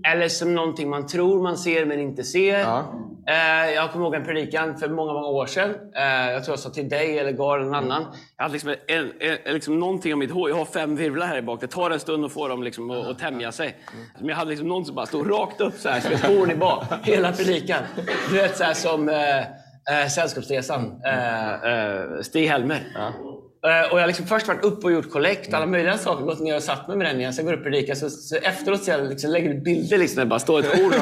Eller 0.09 0.29
som 0.29 0.55
någonting 0.55 0.91
man 0.91 1.07
tror 1.07 1.43
man 1.43 1.59
ser 1.59 1.85
men 1.85 2.01
inte 2.01 2.25
ser. 2.25 2.59
Ja. 2.59 2.95
Eh, 3.27 3.75
jag 3.75 3.93
kommer 3.93 4.05
ihåg 4.05 4.15
en 4.15 4.25
predikan 4.25 4.79
för 4.79 4.89
många, 4.89 5.13
många 5.13 5.27
år 5.27 5.47
sedan. 5.47 5.71
Eh, 5.97 6.33
jag 6.33 6.45
tror 6.45 6.53
jag 6.53 6.59
sa 6.59 6.71
till 6.71 6.89
dig 6.89 7.19
eller 7.19 7.33
gav 7.33 7.61
någon 7.61 7.75
annan. 7.75 8.07
Jag 8.37 8.45
hade 8.45 8.53
liksom, 8.53 8.75
en, 8.87 9.13
en, 9.21 9.55
liksom 9.55 9.81
någonting 9.81 10.13
om 10.13 10.19
mitt 10.19 10.31
hår. 10.31 10.51
Jag 10.51 10.57
har 10.57 10.65
fem 10.65 10.97
virvlar 10.97 11.27
här 11.27 11.39
i 11.39 11.43
bak. 11.43 11.61
Det 11.61 11.67
tar 11.67 11.91
en 11.91 12.01
stund 12.01 12.25
att 12.25 12.33
få 12.33 12.49
dem 12.49 12.63
liksom 12.63 12.91
att, 12.91 13.07
att 13.07 13.19
tämja 13.19 13.53
sig. 13.53 13.77
Men 14.19 14.29
jag 14.29 14.37
hade 14.37 14.51
liksom 14.51 14.69
någon 14.69 14.85
som 14.85 14.95
bara 14.95 15.07
stod 15.07 15.31
rakt 15.31 15.61
upp 15.61 15.75
så 15.75 15.89
här, 15.89 16.01
som 16.01 16.13
ett 16.13 16.27
horn 16.27 16.51
i 16.51 16.55
bak. 16.55 16.85
Hela 17.03 17.33
predikan. 17.33 17.83
Du 18.31 18.37
vet, 18.37 18.57
så 18.57 18.65
här 18.65 18.75
som 18.75 19.09
eh, 19.09 19.39
eh, 19.39 20.09
Sällskapsresan. 20.09 21.03
Eh, 21.05 21.53
eh, 21.55 22.21
Stig-Helmer. 22.23 22.81
Ja. 22.95 23.13
Och 23.65 23.71
jag 23.71 24.03
har 24.03 24.07
liksom 24.07 24.27
först 24.27 24.49
varit 24.49 24.65
uppe 24.65 24.87
och 24.87 24.93
gjort 24.93 25.11
kollekt, 25.11 25.55
alla 25.55 25.67
möjliga 25.67 25.99
saker. 25.99 26.25
Gått 26.25 26.41
ner 26.41 26.57
och 26.57 26.63
satt 26.63 26.89
mig 26.89 26.97
med 26.97 27.07
den 27.07 27.21
igen. 27.21 27.33
Sen 27.35 27.45
går 27.45 27.53
jag 27.53 27.61
upp 27.61 27.67
och 27.67 27.73
predikar. 27.73 27.95
Så, 27.95 28.11
så 28.11 28.37
efteråt 28.37 28.85
så 28.85 28.91
jag 28.91 29.09
liksom 29.09 29.31
lägger 29.31 29.55
ut 29.55 29.65
bilder 29.65 29.99
liksom, 29.99 30.17
där 30.17 30.25
det 30.25 30.29
bara 30.29 30.39
står 30.39 30.61
ett 30.61 30.81
ord. 30.81 30.95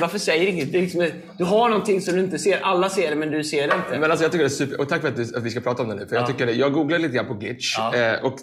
Varför 0.00 0.18
säger 0.18 0.46
inget? 0.46 0.72
Det 0.72 0.80
liksom, 0.80 1.10
du 1.38 1.44
har 1.44 1.68
någonting 1.68 2.00
som 2.00 2.14
du 2.14 2.20
inte 2.20 2.38
ser. 2.38 2.60
Alla 2.62 2.88
ser 2.88 3.10
det, 3.10 3.16
men 3.16 3.30
du 3.30 3.44
ser 3.44 3.68
det 3.68 3.74
inte. 3.74 3.98
Men 4.00 4.10
alltså 4.10 4.24
jag 4.24 4.32
tycker 4.32 4.44
det 4.44 4.48
är 4.48 4.48
super... 4.48 4.80
Och 4.80 4.88
tack 4.88 5.00
för 5.00 5.08
att, 5.08 5.16
du, 5.16 5.22
att 5.22 5.42
vi 5.42 5.50
ska 5.50 5.60
prata 5.60 5.82
om 5.82 5.88
det 5.88 5.94
nu. 5.94 6.06
För 6.06 6.16
jag, 6.16 6.26
tycker 6.26 6.46
det, 6.46 6.52
jag 6.52 6.72
googlade 6.72 7.02
lite 7.02 7.14
grann 7.14 7.26
på 7.26 7.34
glitch. 7.34 7.74
Ja. 7.78 7.94
Eh, 7.94 8.24
och 8.24 8.38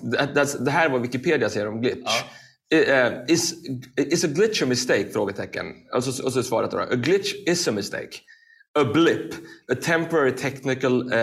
det, 0.59 0.71
här 0.71 0.85
är 0.85 0.89
vad 0.89 1.01
Wikipedia 1.01 1.50
säger 1.50 1.67
om 1.67 1.81
glitch. 1.81 2.21
Eh, 2.74 3.12
is, 3.27 3.53
is 3.97 4.24
a 4.24 4.27
glitch 4.27 4.63
a 4.63 4.65
mistake? 4.65 5.05
Frågetecken. 5.13 5.65
Och 5.95 6.03
så, 6.03 6.25
och 6.25 6.33
så 6.33 6.43
svaret 6.43 6.71
då. 6.71 6.77
A 6.77 6.95
glitch 6.95 7.33
is 7.47 7.67
a 7.67 7.71
mistake. 7.71 8.17
A 8.79 8.83
blip. 8.93 9.33
A 9.71 9.75
temporary 9.81 10.31
technical 10.31 11.13
eh, 11.13 11.19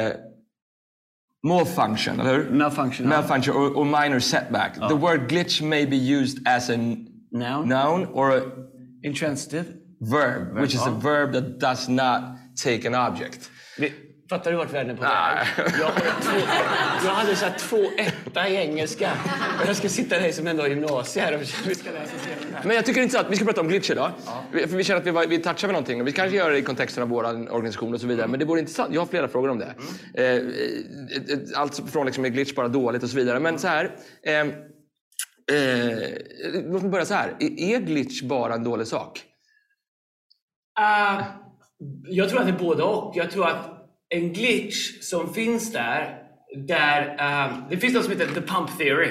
malfunction, 1.43 2.21
eller 2.21 2.45
hur? 2.45 2.51
Malfunction. 2.51 3.09
Malfunction 3.09 3.55
or, 3.55 3.71
or 3.75 3.85
minor 3.85 4.21
setback. 4.21 4.77
Oh. 4.81 4.89
The 4.89 4.97
word 4.97 5.29
glitch 5.29 5.61
may 5.63 5.85
be 5.85 5.97
used 5.97 6.39
as 6.47 6.71
a 6.71 6.77
Noun. 6.77 7.69
noun 7.69 8.07
or 8.13 8.31
a 8.37 8.53
Intransitive. 9.03 9.67
verb, 10.01 10.57
which 10.57 10.75
is 10.75 10.87
a 10.87 10.91
verb 10.91 11.33
that 11.33 11.59
does 11.59 11.89
not 11.89 12.37
take 12.57 12.85
an 12.85 12.95
object. 12.95 13.51
Vi, 13.79 13.93
fattar 14.33 14.51
du 14.51 14.57
vart 14.57 14.73
världen 14.73 14.91
är 14.91 14.97
på 14.97 15.03
väg? 15.03 15.47
Jag, 15.81 15.93
två, 16.23 16.39
jag 17.05 17.11
hade 17.11 17.37
så 17.37 17.45
här 17.45 17.59
två 17.59 17.77
etta 17.99 18.49
i 18.49 18.57
engelska. 18.57 19.11
Och 19.63 19.69
jag 19.69 19.77
ska 19.77 19.89
sitta 19.89 20.19
där 20.19 20.33
som 20.33 20.47
ändå 20.47 20.63
har 20.63 20.69
gymnasiet 20.69 21.25
här 21.27 21.35
och 21.35 21.41
vi 21.41 21.75
ska 21.75 21.91
läsa 21.91 22.13
det. 22.53 22.59
Men 22.65 22.77
jag 22.77 22.87
tycker 22.87 23.03
inte 23.03 23.21
att 23.21 23.31
vi 23.31 23.37
ska 23.37 23.45
prata 23.45 23.61
om 23.61 23.69
glitch 23.69 23.91
idag. 23.91 24.11
Vi- 24.53 24.67
För 24.67 24.77
vi 24.77 24.85
känner 24.85 25.01
att 25.01 25.07
vi, 25.07 25.11
var- 25.11 25.27
vi 25.27 25.39
touchar 25.39 25.69
med 25.69 25.73
någonting. 25.73 26.01
Och 26.01 26.07
vi 26.07 26.13
kanske 26.13 26.37
gör 26.37 26.51
det 26.51 26.59
i 26.59 26.63
kontexten 26.63 27.03
av 27.03 27.09
vår 27.09 27.25
organisation 27.55 27.95
och 27.95 28.01
så 28.01 28.07
vidare. 28.07 28.27
Men 28.29 28.41
det 28.41 28.47
vore 28.47 28.61
intressant. 28.61 28.95
Jag 28.95 29.01
har 29.01 29.07
flera 29.07 29.29
frågor 29.29 29.49
om 29.51 29.59
det. 29.59 29.75
Eh, 30.15 30.25
eh, 30.25 30.37
eh, 30.37 31.39
allt 31.61 31.91
från 31.93 32.07
liksom, 32.07 32.25
är 32.25 32.29
glitch 32.29 32.55
bara 32.55 32.69
dåligt 32.69 33.03
och 33.03 33.09
så 33.11 33.17
vidare. 33.17 33.41
Men 33.41 33.59
så 33.59 33.69
här. 33.69 33.97
Eh, 34.27 34.41
eh, 34.41 34.47
låt 36.73 36.83
mig 36.83 36.91
börja 36.91 37.05
så 37.05 37.15
här. 37.15 37.37
Är 37.41 37.75
är 37.75 37.79
glitch 37.81 38.23
bara 38.23 38.55
en 38.55 38.65
dålig 38.65 38.87
sak? 38.87 39.23
Uh, 40.81 41.23
jag 42.05 42.29
tror 42.29 42.41
att 42.41 42.47
det 42.47 42.53
är 42.53 42.59
både 42.59 42.83
och. 42.83 43.13
Jag 43.17 43.31
tror 43.31 43.47
att 43.47 43.82
en 44.13 44.33
glitch 44.33 45.01
som 45.01 45.35
finns 45.35 45.73
där, 45.73 46.15
där 46.67 47.01
um, 47.51 47.65
det 47.71 47.77
finns 47.77 47.95
något 47.95 48.05
som 48.05 48.13
heter 48.13 48.35
the 48.35 48.41
pump 48.41 48.79
theory. 48.79 49.09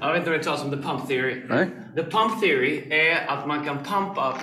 Jag 0.00 0.08
vet 0.12 0.18
inte 0.18 0.30
om 0.30 0.38
det 0.38 0.44
talas 0.44 0.64
om 0.64 0.70
the 0.70 0.76
pump 0.76 1.08
theory. 1.08 1.42
Nej. 1.48 1.66
The 1.96 2.02
pump 2.02 2.40
theory 2.40 2.82
är 2.90 3.26
att 3.26 3.46
man 3.46 3.64
kan 3.64 3.78
pumpa 3.84 4.34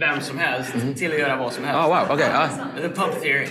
vem 0.00 0.20
som 0.20 0.38
helst 0.38 0.72
till 0.98 1.12
att 1.12 1.18
göra 1.18 1.36
vad 1.36 1.52
som 1.52 1.64
helst. 1.64 1.78
Ah, 1.78 1.88
wow, 1.88 2.14
okej. 2.14 2.28
ja. 2.32 2.48
The 2.82 2.88
pump 2.88 3.20
theory. 3.22 3.46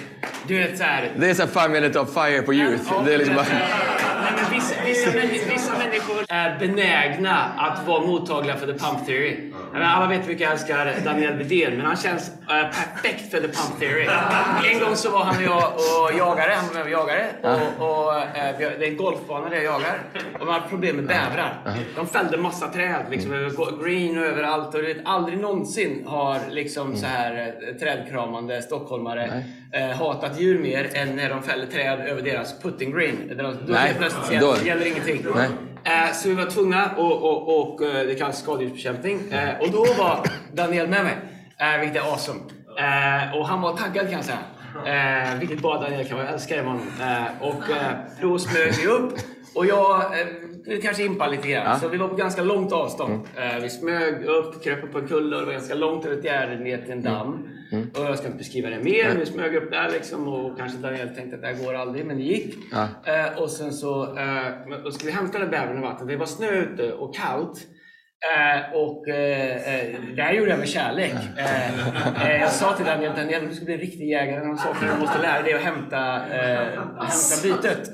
Du 0.48 0.57
vet 0.57 0.77
såhär... 0.77 1.12
Det 1.19 1.29
är 1.29 1.33
så 1.33 1.48
five 1.48 1.69
minutes 1.69 1.95
of 1.98 2.13
fire 2.13 2.41
på 2.41 2.53
youth. 2.53 2.83
Ja, 2.89 3.01
Det 3.05 3.13
är 3.13 3.17
liksom 3.17 3.36
bara... 3.36 3.45
nej, 3.50 4.31
men 4.41 4.53
vissa, 4.53 4.75
vissa, 4.86 5.17
människor, 5.17 5.51
vissa 5.53 5.77
människor 5.77 6.25
är 6.29 6.59
benägna 6.59 7.36
att 7.57 7.88
vara 7.88 8.05
mottagliga 8.05 8.55
för 8.57 8.67
the 8.67 8.74
pump 8.74 9.05
theory. 9.05 9.49
Alla 9.76 10.08
vet 10.08 10.24
hur 10.24 10.28
mycket 10.28 10.42
jag 10.42 10.52
älskar 10.52 10.94
Daniel 11.06 11.34
Widén, 11.34 11.78
men 11.78 11.86
han 11.86 11.96
känns 11.96 12.30
uh, 12.30 12.48
perfekt 12.48 13.32
för 13.32 13.38
the 13.38 13.48
pump 13.48 13.80
theory. 13.80 14.08
En 14.74 14.80
gång 14.80 14.96
så 14.96 15.12
var 15.12 15.24
han 15.24 15.38
och 15.38 15.44
jag 15.44 15.74
och 15.74 16.18
jagade. 16.18 16.54
Han 16.56 16.68
var 16.68 16.74
med 16.74 16.84
och 16.84 16.90
jagade. 16.90 17.26
Och, 17.42 18.08
och, 18.08 18.16
uh, 18.16 18.24
det 18.60 18.86
är 18.86 18.90
en 18.90 18.98
golfbana 18.98 19.50
där 19.50 19.56
jag 19.56 19.66
jagar. 19.66 20.00
Och 20.40 20.46
man 20.46 20.62
har 20.62 20.70
problem 20.70 20.96
med 20.96 21.06
bävrar. 21.06 21.62
De 21.96 22.08
fällde 22.08 22.38
massa 22.38 22.68
träd. 22.68 23.06
Liksom, 23.10 23.34
över 23.34 23.84
green 23.84 24.18
och 24.18 24.26
överallt. 24.26 24.76
Och 24.76 24.84
vet, 24.84 24.98
aldrig 25.06 25.40
någonsin 25.40 26.04
har 26.08 26.40
liksom, 26.50 26.96
så 26.96 27.06
här, 27.06 27.54
trädkramande 27.80 28.62
stockholmare 28.62 29.44
uh, 29.78 29.98
hatat 29.98 30.40
djur 30.40 30.60
mer 30.60 30.90
än 30.94 31.16
när 31.16 31.30
de 31.30 31.44
fäller 31.44 31.66
träd 31.66 32.00
över 32.00 32.22
deras 32.22 32.62
putting 32.62 32.92
green. 32.92 33.38
Då 33.38 33.54
Nej, 33.68 33.96
plötsligt 33.98 34.66
gäller 34.66 34.88
ingenting. 34.88 35.26
Nej. 35.36 35.50
Eh, 35.83 36.13
Så 36.13 36.29
vi 36.29 36.36
var 36.36 36.45
tvungna, 36.45 36.91
och, 36.98 37.24
och, 37.24 37.59
och 37.74 37.79
det 37.81 38.19
kallas 38.19 38.39
skadedjursbekämpning. 38.43 39.31
Eh, 39.31 39.59
Och 39.62 39.71
då 39.71 39.86
var 40.03 40.19
Daniel 40.53 40.88
med 40.88 41.03
mig, 41.03 41.17
eh, 41.57 41.79
vilket 41.81 42.03
är 42.03 42.12
awesome. 42.12 42.39
Eh, 42.79 43.38
Och 43.38 43.48
han 43.48 43.62
var 43.62 43.77
taggad 43.77 44.05
kan 44.09 44.13
jag 44.13 44.25
säga. 44.25 44.39
Eh, 44.86 45.39
vilket 45.39 45.59
bara 45.62 45.81
Daniel 45.81 46.05
kan 46.07 46.17
vara. 46.17 46.25
Jag 46.25 46.33
älskar 46.33 46.63
honom. 46.63 46.88
Eh, 47.01 47.48
Och 47.48 47.69
eh, 47.69 47.91
då 48.21 48.39
smög 48.39 48.74
vi 48.75 48.88
upp. 48.88 49.13
Och 49.55 49.65
jag 49.65 50.01
eh, 50.19 50.27
eh, 50.72 50.80
kanske 50.82 51.04
impade 51.04 51.32
lite 51.32 51.48
grann. 51.48 51.80
Så 51.80 51.88
vi 51.88 51.98
var 51.98 52.08
på 52.08 52.16
ganska 52.16 52.44
långt 52.44 52.72
avstånd. 52.72 53.20
Eh, 53.36 53.62
Vi 53.64 53.70
smög 53.70 54.24
upp, 54.26 54.64
kröp 54.64 54.84
upp 54.84 54.92
på 54.92 55.00
en 55.00 55.08
kulle 55.08 55.36
och 55.36 55.42
det 55.42 55.46
var 55.46 55.54
ganska 55.54 55.76
långt 55.76 56.06
över 56.06 56.18
ett 56.18 56.24
gärde 56.26 56.60
ner 56.60 56.78
till 56.78 56.92
en 56.92 57.02
damm. 57.04 57.48
Och 57.94 58.04
jag 58.06 58.18
ska 58.18 58.28
inte 58.28 58.38
beskriva 58.38 58.70
det 58.70 58.80
mer. 58.84 59.16
Vi 59.20 59.26
smög 59.26 59.56
upp 59.56 59.72
där 59.72 59.90
liksom 59.92 60.28
och 60.28 60.58
kanske 60.58 60.78
Daniel 60.78 61.10
tänkte 61.10 61.36
att 61.36 61.42
det 61.42 61.48
här 61.48 61.66
går 61.66 61.74
aldrig, 61.74 62.06
men 62.06 62.18
det 62.18 62.24
gick. 62.24 62.56
Ja. 62.72 62.88
Eh, 63.06 63.42
och 63.42 63.50
sen 63.50 63.74
så 63.74 64.04
eh, 64.18 64.82
då 64.84 64.92
skulle 64.92 65.12
vi 65.12 65.18
hämta 65.18 65.40
den 65.40 65.50
bävern 65.50 65.78
i 65.78 65.82
vattnet. 65.82 66.08
Det 66.10 66.16
var 66.16 66.26
snö 66.26 66.52
ute 66.52 66.94
och 66.94 67.16
kallt. 67.16 67.60
Eh, 68.22 68.76
och 68.76 69.10
eh, 69.10 69.76
eh, 69.76 70.02
det 70.16 70.22
här 70.22 70.34
gjorde 70.34 70.50
jag 70.50 70.60
med 70.60 70.70
kärlek. 70.70 71.14
Eh, 71.38 72.26
eh, 72.26 72.42
jag 72.42 72.52
sa 72.52 72.74
till 72.74 72.86
Daniel, 72.86 73.12
Daniel 73.16 73.48
du 73.50 73.56
ska 73.56 73.66
bli 73.66 73.78
riktig 73.78 74.10
jägare. 74.10 74.46
Någon 74.46 74.58
sak 74.58 74.76
du 74.82 75.00
måste 75.00 75.22
lära 75.22 75.42
dig 75.42 75.54
att 75.54 75.62
hämta, 75.62 75.98
hämta 75.98 77.44
bytet. 77.44 77.90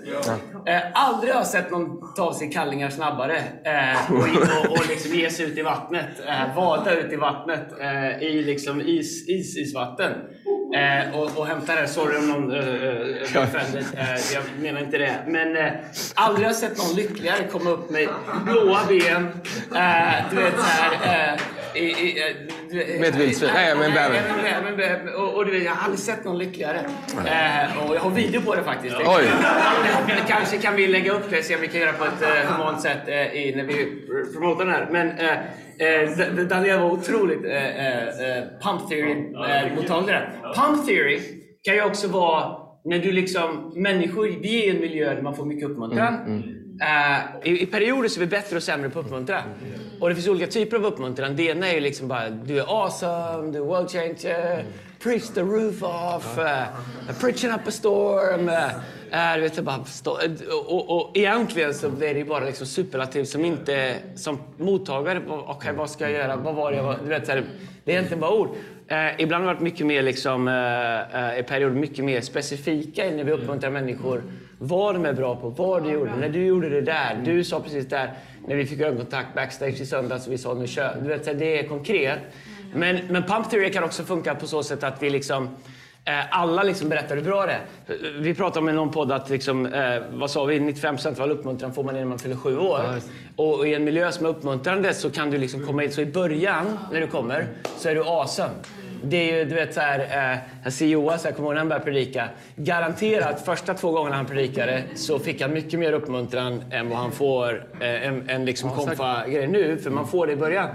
Aldrig 0.94 1.34
har 1.34 1.40
jag 1.40 1.48
sett 1.48 1.72
någon 1.72 2.14
ta 2.16 2.24
av 2.24 2.34
sig 2.34 2.52
kallingar 2.52 2.90
snabbare 2.90 3.42
och, 4.10 4.16
och, 4.16 4.72
och 4.72 4.90
liksom 4.90 5.12
ge 5.16 5.30
sig 5.30 5.46
ut 5.46 5.58
i 5.58 5.62
vattnet. 5.62 6.10
Eh, 6.28 6.56
vada 6.56 6.96
ut 6.96 7.14
i 7.14 7.16
vattnet 7.16 7.74
i 8.22 8.42
liksom 8.44 8.82
is, 8.82 9.30
is, 9.30 9.58
isvatten. 9.58 10.12
Eh, 10.76 11.20
och, 11.20 11.38
och 11.38 11.48
hämta 11.48 11.76
det. 11.76 11.88
Sorry 11.88 12.18
om 12.18 12.28
någon 12.30 12.52
eh, 12.52 12.60
eh, 12.60 13.44
offended. 13.44 13.86
Eh, 13.98 14.34
jag 14.34 14.44
menar 14.60 14.82
inte 14.82 14.98
det. 14.98 15.16
Men 15.28 15.58
eh, 15.58 15.72
aldrig 16.14 16.46
har 16.46 16.50
jag 16.54 16.56
sett 16.56 16.78
någon 16.78 16.96
lyckligare 16.96 17.44
komma 17.52 17.70
upp 17.70 17.90
med 17.90 18.10
blåa 18.46 18.80
ben. 18.88 19.30
Eh, 19.76 20.14
du 20.30 20.36
vet 20.36 20.54
såhär... 20.60 20.92
Eh, 21.04 21.34
eh, 21.34 23.00
Med 23.00 23.10
ett 23.10 23.16
vildsvin? 23.16 23.50
Nej, 23.54 23.76
med 23.76 23.88
en 23.88 23.94
bäver. 24.78 25.16
Och, 25.16 25.34
och 25.34 25.46
du 25.46 25.52
vet, 25.52 25.64
jag 25.64 25.72
har 25.72 25.84
aldrig 25.84 26.00
sett 26.00 26.26
någon 26.26 26.38
lyckligare. 26.38 26.80
Och 27.88 27.96
jag 27.96 28.02
har 28.02 28.10
video 28.10 28.42
på 28.42 28.56
det 28.56 28.64
faktiskt. 28.64 28.96
Oj. 29.06 29.26
Kanske 30.28 30.58
kan 30.58 30.76
vi 30.76 30.88
lägga 30.88 31.12
upp 31.12 31.30
det 31.30 31.40
och 31.40 31.44
se 31.44 31.56
om 31.56 31.62
vi 31.62 31.68
kan 31.68 31.82
göra 31.82 31.94
på 31.94 32.06
ett 32.06 32.48
humant 32.48 32.82
sätt 32.82 33.08
i, 33.34 33.54
när 33.56 33.64
vi 33.64 34.02
promotar 34.34 34.66
den 34.66 34.74
här. 34.74 34.88
Men 34.92 35.12
eh, 35.80 36.22
eh, 36.40 36.48
Daniel 36.48 36.80
var 36.80 36.92
otroligt 36.92 37.46
eh, 37.46 37.86
eh, 37.86 38.08
eh, 38.08 38.44
Pump 38.62 38.90
Theory-mottaglig 38.90 40.16
där. 40.16 40.30
Pump 40.56 40.86
Theory 40.86 41.20
kan 41.64 41.76
ju 41.76 41.84
också 41.84 42.08
vara 42.08 42.58
när 42.86 43.00
du 43.00 43.12
liksom, 43.12 43.74
människor, 43.76 44.28
vi 44.42 44.64
är 44.64 44.68
i 44.68 44.76
en 44.76 44.82
miljö 44.82 45.16
där 45.16 45.22
man 45.22 45.36
får 45.36 45.46
mycket 45.46 45.70
uppmuntran. 45.70 46.44
Eh, 46.82 47.52
i, 47.52 47.62
I 47.62 47.66
perioder 47.66 48.10
så 48.10 48.20
är 48.20 48.26
vi 48.26 48.28
bättre 48.28 48.58
och 48.58 48.64
sämre 48.64 48.90
på 48.90 49.00
uppmuntran. 49.00 49.42
Och 50.02 50.10
det 50.10 50.16
finns 50.16 50.28
olika 50.28 50.48
typer 50.48 50.78
av 50.78 50.86
uppmuntran. 50.86 51.36
Det 51.36 51.44
ena 51.44 51.68
är 51.68 51.74
ju 51.74 51.80
liksom 51.80 52.08
bara, 52.08 52.30
du 52.30 52.60
är 52.60 52.84
awesome, 52.84 53.52
du 53.52 53.58
är 53.58 53.64
world 53.64 53.90
changer, 53.92 54.66
preach 55.04 55.30
the 55.30 55.42
roof 55.42 55.84
off, 55.84 56.38
uh, 56.38 57.20
preaching 57.20 57.52
up 57.52 57.68
a 57.68 57.72
storm. 57.72 58.50
Uh, 58.50 58.56
är, 59.18 59.40
vet, 59.40 59.60
bara, 59.60 59.84
stå, 59.84 60.12
och, 60.12 60.76
och, 60.76 60.98
och 60.98 61.18
egentligen 61.18 61.74
så 61.74 61.88
är 61.88 61.92
det 62.00 62.18
ju 62.18 62.26
bara 62.26 62.46
liksom 62.46 62.68
superlativ 62.68 63.24
som 63.24 63.46
inte, 63.46 63.96
som 64.16 64.40
mottagare, 64.58 65.22
okej 65.28 65.74
vad 65.74 65.90
ska 65.90 66.04
jag 66.04 66.14
göra, 66.14 66.36
vad 66.36 66.56
var 66.56 66.72
det 66.72 66.78
jag 66.78 66.84
var, 66.84 66.98
du 67.04 67.10
vet, 67.10 67.26
så 67.26 67.32
här, 67.32 67.44
det 67.84 67.92
är 67.92 67.96
egentligen 67.96 68.22
bara 68.22 68.32
ord. 68.32 68.50
Eh, 68.88 69.22
ibland 69.22 69.44
har 69.44 69.52
det 69.52 69.56
varit 69.56 69.64
mycket 69.64 69.86
mer, 69.86 70.02
liksom, 70.02 70.48
eh, 70.48 71.30
eh, 71.30 71.40
i 71.40 71.44
perioder 71.44 71.76
mycket 71.76 72.06
mer 72.06 72.22
specifika 72.22 73.04
när 73.04 73.24
vi 73.24 73.32
uppmuntrar 73.32 73.70
människor 73.70 74.24
vad 74.58 74.96
de 74.96 75.06
är 75.06 75.14
bra 75.14 75.36
på, 75.36 75.50
vad 75.50 75.84
du 75.84 75.90
gjorde, 75.90 76.16
när 76.16 76.30
du 76.30 76.46
gjorde 76.46 76.70
det 76.70 76.82
där, 76.82 77.22
du 77.26 77.44
sa 77.44 77.60
precis 77.60 77.88
där, 77.88 78.14
när 78.48 78.56
vi 78.56 78.66
fick 78.66 78.82
ögonkontakt 78.82 79.36
backstage 79.36 79.82
i 79.82 79.86
söndags 79.86 80.28
och 80.28 80.34
vi 80.34 80.38
sa 80.38 80.54
nu 80.54 80.68
kör. 80.68 80.98
Du 81.02 81.08
vet, 81.08 81.26
så 81.26 81.32
här, 81.32 81.38
det 81.38 81.60
är 81.60 81.68
konkret. 81.68 82.20
Men, 82.74 83.00
men 83.10 83.24
pump 83.24 83.50
theory 83.50 83.72
kan 83.72 83.84
också 83.84 84.04
funka 84.04 84.36
på 84.36 84.48
så 84.48 84.64
sätt 84.64 84.84
att 84.84 85.04
vi 85.04 85.10
liksom 85.10 85.50
alla 86.30 86.64
liksom 86.64 86.90
berättar 86.90 87.16
hur 87.16 87.24
bra 87.24 87.46
det 87.46 87.52
är. 87.52 87.62
Vi 88.20 88.34
pratade 88.34 88.60
om 88.60 88.70
i 88.70 88.74
någon 88.74 88.92
podd 88.92 89.12
att 89.12 89.30
liksom, 89.30 89.66
eh, 89.66 90.02
vad 90.14 90.32
sa 90.32 90.46
vi, 90.46 90.60
95% 90.60 91.18
av 91.18 91.24
all 91.24 91.32
uppmuntran 91.32 91.74
får 91.74 91.84
man 91.84 91.96
när 91.96 92.06
man 92.06 92.20
fyller 92.20 92.36
sju 92.36 92.58
år. 92.58 92.80
Och 93.36 93.68
i 93.68 93.74
en 93.74 93.84
miljö 93.84 94.12
som 94.12 94.26
är 94.26 94.30
uppmuntrande 94.30 94.94
så 94.94 95.10
kan 95.10 95.32
du 95.32 95.38
liksom 95.38 95.66
komma 95.66 95.84
in. 95.84 95.92
Så 95.92 96.02
i 96.02 96.06
början, 96.06 96.80
när 96.92 97.02
du 97.02 97.08
kommer, 97.08 97.48
så 97.78 97.90
är 97.90 97.96
du 97.96 98.04
awesome. 98.04 98.54
Det 99.04 99.18
är 99.18 99.38
ju, 99.38 99.46
du 99.46 99.56
vet 99.56 99.74
så 99.74 99.80
här, 99.80 100.00
eh, 100.66 100.84
Johan, 100.84 101.20
så 101.20 101.28
jag 101.28 101.36
kommer 101.36 101.48
ihåg 101.48 101.54
när 101.54 101.60
han 101.60 101.70
började 101.70 101.86
predika. 101.86 102.30
Garanterat, 102.56 103.46
första 103.46 103.74
två 103.74 103.92
gångerna 103.92 104.16
han 104.16 104.26
predikade 104.26 104.84
så 104.96 105.20
fick 105.20 105.42
han 105.42 105.54
mycket 105.54 105.80
mer 105.80 105.94
uppmuntran 105.94 106.64
än 106.72 106.90
vad 106.90 106.98
han 106.98 107.12
får 107.12 107.66
eh, 107.80 108.08
en, 108.08 108.30
en 108.30 108.46
liksom 108.46 108.70
konfa-grej 108.70 109.48
nu. 109.48 109.78
För 109.78 109.90
man 109.90 110.08
får 110.08 110.28
det 110.28 110.34
i 110.34 110.36
början. 110.36 110.70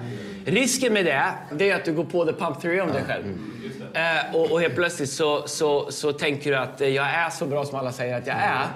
Risken 0.46 0.92
med 0.92 1.04
det, 1.04 1.24
det 1.52 1.70
är 1.70 1.76
att 1.76 1.84
du 1.84 1.92
går 1.92 2.04
på 2.04 2.24
the 2.24 2.32
pump 2.32 2.60
theory 2.60 2.80
om 2.80 2.92
dig 2.92 3.02
själv. 3.06 3.24
Eh, 3.94 4.36
och, 4.36 4.52
och 4.52 4.60
helt 4.60 4.74
plötsligt 4.74 5.10
så, 5.10 5.42
så, 5.46 5.90
så 5.90 6.12
tänker 6.12 6.50
du 6.50 6.56
att 6.56 6.80
eh, 6.80 6.88
jag 6.88 7.06
är 7.06 7.30
så 7.30 7.46
bra 7.46 7.64
som 7.64 7.78
alla 7.78 7.92
säger 7.92 8.18
att 8.18 8.26
jag 8.26 8.36
är. 8.36 8.66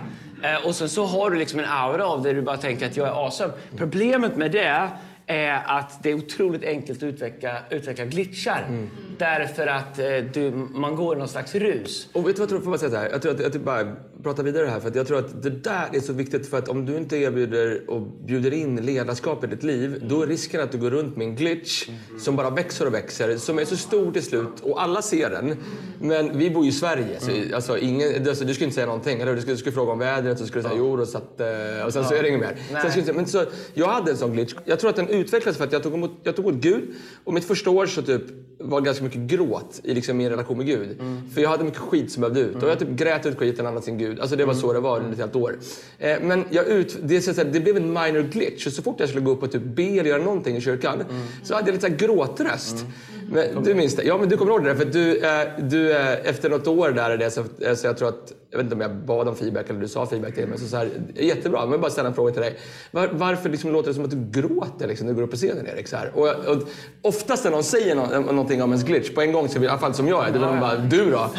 Eh, 0.54 0.66
och 0.66 0.74
sen 0.74 0.88
så 0.88 1.04
har 1.04 1.30
du 1.30 1.38
liksom 1.38 1.58
en 1.58 1.66
aura 1.68 2.06
av 2.06 2.22
det 2.22 2.32
du 2.32 2.42
bara 2.42 2.56
tänker 2.56 2.86
att 2.86 2.96
jag 2.96 3.08
är 3.08 3.24
awesome. 3.24 3.52
Problemet 3.76 4.36
med 4.36 4.50
det 4.50 4.88
är 5.26 5.62
att 5.66 6.02
det 6.02 6.10
är 6.10 6.14
otroligt 6.14 6.64
enkelt 6.64 6.98
att 6.98 7.02
utveckla, 7.02 7.58
utveckla 7.70 8.04
glitchar. 8.04 8.88
Därför 9.18 9.66
att 9.66 9.98
eh, 9.98 10.06
du, 10.32 10.50
man 10.50 10.96
går 10.96 11.16
i 11.16 11.18
någon 11.18 11.28
slags 11.28 11.54
rus. 11.54 12.08
Och 12.12 12.28
vet 12.28 12.36
du 12.36 12.40
vad 12.40 12.42
jag 12.42 12.48
tror? 12.48 12.60
Får 12.60 12.72
jag 12.72 12.80
säga 12.80 12.90
så 12.90 12.96
här? 12.96 13.08
Jag 13.10 13.22
tror 13.22 13.34
att, 13.34 13.44
att 13.44 13.54
jag 13.54 13.62
bara 13.62 13.96
prata 14.24 14.42
vidare 14.42 14.66
här. 14.66 14.80
För 14.80 14.92
jag 14.94 15.06
tror 15.06 15.18
att 15.18 15.42
det 15.42 15.50
där 15.50 15.88
är 15.92 16.00
så 16.00 16.12
viktigt. 16.12 16.46
För 16.50 16.58
att 16.58 16.68
om 16.68 16.86
du 16.86 16.96
inte 16.96 17.16
erbjuder 17.16 17.90
och 17.90 18.00
bjuder 18.00 18.52
in 18.52 18.76
ledarskap 18.76 19.44
i 19.44 19.46
ditt 19.46 19.62
liv, 19.62 20.04
då 20.08 20.22
är 20.22 20.26
risken 20.26 20.60
att 20.60 20.72
du 20.72 20.78
går 20.78 20.90
runt 20.90 21.16
med 21.16 21.26
en 21.26 21.36
glitch 21.36 21.88
som 22.18 22.36
bara 22.36 22.50
växer 22.50 22.86
och 22.86 22.94
växer. 22.94 23.36
Som 23.36 23.58
är 23.58 23.64
så 23.64 23.76
stor 23.76 24.12
till 24.12 24.22
slut 24.22 24.60
och 24.62 24.82
alla 24.82 25.02
ser 25.02 25.30
den. 25.30 25.56
Men 26.00 26.38
vi 26.38 26.50
bor 26.50 26.64
ju 26.64 26.70
i 26.70 26.72
Sverige. 26.72 27.20
Så, 27.20 27.54
alltså, 27.54 27.78
ingen, 27.78 28.28
alltså, 28.28 28.44
du 28.44 28.54
skulle 28.54 28.64
inte 28.64 28.74
säga 28.74 28.86
någonting. 28.86 29.20
Eller? 29.20 29.34
Du 29.34 29.40
skulle, 29.40 29.54
du 29.54 29.58
skulle 29.58 29.74
fråga 29.74 29.92
om 29.92 29.98
vädret 29.98 30.38
så 30.38 30.46
skulle 30.46 30.62
säga 30.62 30.74
jo 30.78 30.96
då, 30.96 31.06
så 31.06 31.18
att, 31.18 31.40
eh, 31.40 31.86
och 31.86 31.92
sen 31.92 32.04
så 32.04 32.14
är 32.14 32.22
det 32.22 32.28
inget 32.28 32.40
mer. 32.40 32.56
Sen 32.82 32.90
skulle, 32.90 33.12
men 33.12 33.26
så, 33.26 33.44
jag 33.74 33.86
hade 33.88 34.10
en 34.10 34.16
sån 34.16 34.32
glitch. 34.32 34.54
Jag 34.64 34.78
tror 34.78 34.90
att 34.90 34.96
den 34.96 35.08
utvecklades 35.08 35.58
för 35.58 35.64
att 35.64 35.72
jag 35.72 35.82
tog 35.82 35.94
emot, 35.94 36.10
jag 36.22 36.36
tog 36.36 36.48
emot 36.48 36.62
Gud. 36.62 36.84
Och 37.24 37.34
mitt 37.34 37.44
första 37.44 37.70
år 37.70 37.86
så 37.86 38.02
typ 38.02 38.22
var 38.58 38.80
ganska 38.80 39.04
mycket 39.04 39.20
gråt 39.20 39.80
i 39.84 39.94
liksom 39.94 40.16
min 40.16 40.30
relation 40.30 40.56
med 40.56 40.66
Gud. 40.66 40.96
För 41.34 41.40
jag 41.40 41.48
hade 41.48 41.64
mycket 41.64 41.80
skit 41.80 42.12
som 42.12 42.20
behövde 42.20 42.40
ut. 42.40 42.62
Och 42.62 42.68
jag 42.68 42.78
typ 42.78 42.88
grät 42.90 43.26
ut 43.26 43.38
skiten 43.38 43.66
annat 43.66 43.84
sin 43.84 43.98
Gud. 43.98 44.13
Alltså 44.20 44.36
det 44.36 44.44
var 44.44 44.54
så 44.54 44.72
det 44.72 44.80
var 44.80 44.96
under 44.96 45.12
ett 45.12 45.18
helt 45.18 45.36
år. 45.36 45.58
Eh, 45.98 46.20
men 46.22 46.44
jag 46.50 46.66
ut, 46.66 46.96
det, 47.02 47.20
så 47.20 47.30
att 47.30 47.52
det 47.52 47.60
blev 47.60 47.76
en 47.76 47.92
minor 47.92 48.30
glitch. 48.32 48.68
Så 48.68 48.82
fort 48.82 48.96
jag 49.00 49.08
skulle 49.08 49.24
gå 49.24 49.30
upp 49.30 49.42
och 49.42 49.52
typ 49.52 49.62
be 49.62 49.82
eller 49.82 50.04
göra 50.04 50.22
någonting 50.22 50.56
i 50.56 50.60
kyrkan 50.60 51.04
så 51.42 51.54
hade 51.54 51.68
jag 51.68 51.74
lite 51.74 51.90
så 51.90 52.06
gråtröst. 52.06 52.86
Men, 53.32 53.64
du 53.64 53.74
minns 53.74 53.96
det? 53.96 54.02
Ja, 54.02 54.18
men 54.18 54.28
du 54.28 54.36
kommer 54.36 54.52
ihåg 54.52 54.64
det 54.64 54.68
där. 54.68 54.76
För 54.76 54.84
du, 54.84 55.18
eh, 55.18 55.48
du, 55.58 55.92
eh, 55.92 56.28
efter 56.28 56.50
något 56.50 56.66
år 56.66 56.90
där 56.90 57.30
så, 57.30 57.44
eh, 57.60 57.74
så 57.74 57.86
jag 57.86 57.98
tror 57.98 58.08
att, 58.08 58.32
jag 58.54 58.58
vet 58.58 58.64
inte 58.72 58.74
om 58.74 58.80
jag 58.80 58.94
bad 58.96 59.28
om 59.28 59.36
feedback 59.36 59.70
eller 59.70 59.80
du 59.80 59.88
sa 59.88 60.06
feedback 60.06 60.34
till 60.34 60.46
mig. 60.46 60.58
Så, 60.58 60.66
så 60.66 60.76
här, 60.76 60.88
jättebra, 61.14 61.66
men 61.66 61.80
bara 61.80 61.90
ställa 61.90 62.08
en 62.08 62.14
fråga 62.14 62.32
till 62.32 62.42
dig. 62.42 62.58
Var, 62.90 63.08
varför 63.12 63.48
liksom 63.48 63.72
låter 63.72 63.88
det 63.88 63.94
som 63.94 64.04
att 64.04 64.10
du 64.10 64.40
gråter 64.40 64.86
liksom, 64.88 65.06
när 65.06 65.12
du 65.14 65.16
går 65.16 65.22
upp 65.22 65.30
på 65.30 65.36
scenen 65.36 65.66
Erik? 65.66 65.88
Så 65.88 65.96
här? 65.96 66.10
Och, 66.14 66.28
och, 66.28 66.62
oftast 67.02 67.44
när 67.44 67.50
någon 67.50 67.64
säger 67.64 67.94
nå, 67.94 68.06
någonting 68.20 68.62
om 68.62 68.70
ens 68.70 68.84
glitch, 68.84 69.10
på 69.14 69.20
en 69.20 69.32
gång, 69.32 69.48
så, 69.48 69.62
i 69.62 69.68
alla 69.68 69.78
fall 69.78 69.94
som 69.94 70.08
jag 70.08 70.24
är, 70.28 70.32
då 70.32 70.38
vill 70.38 70.48
de 70.48 70.60
bara 70.60 70.76
du 70.76 71.10
då? 71.10 71.30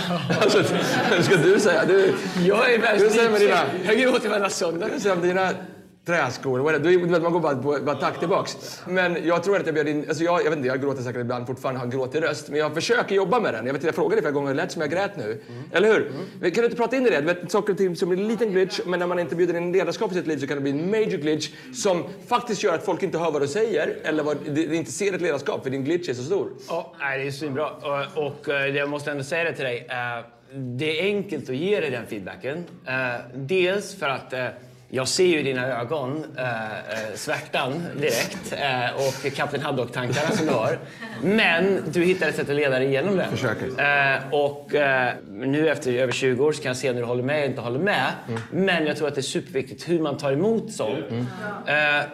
Alltså, 0.41 0.63
ska 1.23 1.35
du 1.35 1.59
säga? 1.59 1.85
Du, 1.85 2.13
Jag 2.45 2.73
är 2.73 2.79
värst 2.79 3.39
dina- 3.39 3.63
Jag 3.87 3.97
gråter 3.97 4.29
varenda 4.29 4.49
söndag. 4.49 4.87
du 4.93 4.99
säger 4.99 5.15
dina 5.15 5.49
träskor? 6.05 6.79
Du, 6.79 6.97
vet, 6.97 7.21
man 7.21 7.33
går 7.33 7.39
bara 7.39 7.55
på 7.55 7.77
bara 7.85 7.95
attack 7.95 8.19
tillbaks. 8.19 8.81
Men 8.87 9.17
jag 9.25 9.43
tror 9.43 9.59
att 9.59 9.65
jag 9.65 9.75
bjöd 9.75 9.87
in, 9.87 10.05
alltså 10.07 10.23
jag, 10.23 10.39
jag 10.39 10.49
vet 10.49 10.57
inte, 10.57 10.67
jag 10.67 10.81
gråter 10.81 11.01
säkert 11.03 11.21
ibland 11.21 11.47
fortfarande, 11.47 11.79
har 11.81 11.87
gråtit 11.87 12.21
röst. 12.23 12.49
Men 12.49 12.59
jag 12.59 12.73
försöker 12.73 13.15
jobba 13.15 13.39
med 13.39 13.53
den. 13.53 13.65
Jag 13.65 13.73
vet 13.73 13.83
jag 13.83 13.95
frågade 13.95 14.15
dig 14.15 14.21
flera 14.21 14.31
gånger, 14.31 14.53
lät 14.53 14.71
som 14.71 14.81
jag 14.81 14.91
grät 14.91 15.17
nu. 15.17 15.41
Eller 15.71 15.93
hur? 15.93 16.11
Men 16.39 16.51
Kan 16.51 16.61
du 16.61 16.65
inte 16.65 16.77
prata 16.77 16.95
in 16.95 17.05
i 17.07 17.09
det? 17.09 17.19
Du 17.19 17.25
vet, 17.25 17.51
saker 17.51 17.71
och 17.73 17.77
ting 17.77 17.95
som 17.95 18.11
är 18.11 18.15
en 18.17 18.27
liten 18.27 18.51
glitch, 18.51 18.79
men 18.85 18.99
när 18.99 19.07
man 19.07 19.19
inte 19.19 19.35
bjuder 19.35 19.57
in 19.57 19.71
ledarskap 19.71 20.11
i 20.11 20.15
sitt 20.15 20.27
liv 20.27 20.37
så 20.37 20.47
kan 20.47 20.57
det 20.57 20.61
bli 20.61 20.71
en 20.71 20.91
major 20.91 21.17
glitch 21.17 21.49
som 21.73 22.03
faktiskt 22.27 22.63
gör 22.63 22.73
att 22.75 22.85
folk 22.85 23.03
inte 23.03 23.17
hör 23.17 23.31
vad 23.31 23.41
du 23.41 23.47
säger 23.47 23.95
eller 24.03 24.23
vad, 24.23 24.37
de, 24.45 24.75
inte 24.75 24.91
ser 24.91 25.13
ett 25.13 25.21
ledarskap 25.21 25.63
för 25.63 25.69
din 25.69 25.83
glitch 25.83 26.09
är 26.09 26.13
så 26.13 26.23
stor. 26.23 26.49
Ja, 26.69 26.93
nej, 26.99 27.19
det 27.19 27.27
är 27.27 27.31
svinbra. 27.31 27.69
Och, 27.69 28.25
och 28.27 28.49
eh, 28.49 28.75
jag 28.75 28.89
måste 28.89 29.11
ändå 29.11 29.23
säga 29.23 29.43
det 29.43 29.53
till 29.53 29.65
dig. 29.65 29.87
Det 30.53 30.99
är 31.01 31.03
enkelt 31.05 31.49
att 31.49 31.55
ge 31.55 31.79
dig 31.79 31.89
den 31.89 32.05
feedbacken. 32.07 32.63
Eh, 32.87 32.93
Dels 33.35 33.95
för 33.95 34.09
att 34.09 34.33
eh, 34.33 34.45
jag 34.89 35.07
ser 35.07 35.25
ju 35.25 35.39
i 35.39 35.43
dina 35.43 35.81
ögon 35.81 36.25
äh, 36.37 36.45
svärtan 37.15 37.83
direkt 37.99 38.53
äh, 38.53 38.95
och 38.95 39.35
Kapten 39.35 39.61
Haddock-tankarna 39.61 40.35
som 40.35 40.45
du 40.45 40.51
har. 40.51 40.79
Men 41.23 41.83
du 41.87 42.03
hittar 42.03 42.27
ett 42.27 42.35
sätt 42.35 42.49
att 42.49 42.55
leda 42.55 42.79
dig 42.79 42.87
igenom 42.87 43.17
det. 43.17 43.27
Försöker. 43.31 43.65
Äh, 43.65 44.33
och 44.33 44.71
nu 45.29 45.69
efter 45.69 45.93
över 45.93 46.13
20 46.13 46.45
år 46.45 46.51
så 46.51 46.61
kan 46.61 46.69
jag 46.69 46.77
se 46.77 46.93
när 46.93 46.99
du 46.99 47.05
håller 47.05 47.23
med 47.23 47.39
och 47.39 47.49
inte 47.49 47.61
håller 47.61 47.79
med. 47.79 48.11
Mm. 48.27 48.41
Men 48.51 48.85
jag 48.85 48.97
tror 48.97 49.07
att 49.07 49.15
det 49.15 49.21
är 49.21 49.23
superviktigt 49.23 49.89
hur 49.89 49.99
man 49.99 50.17
tar 50.17 50.31
emot 50.31 50.73
sånt. 50.73 51.05
Mm. 51.09 51.25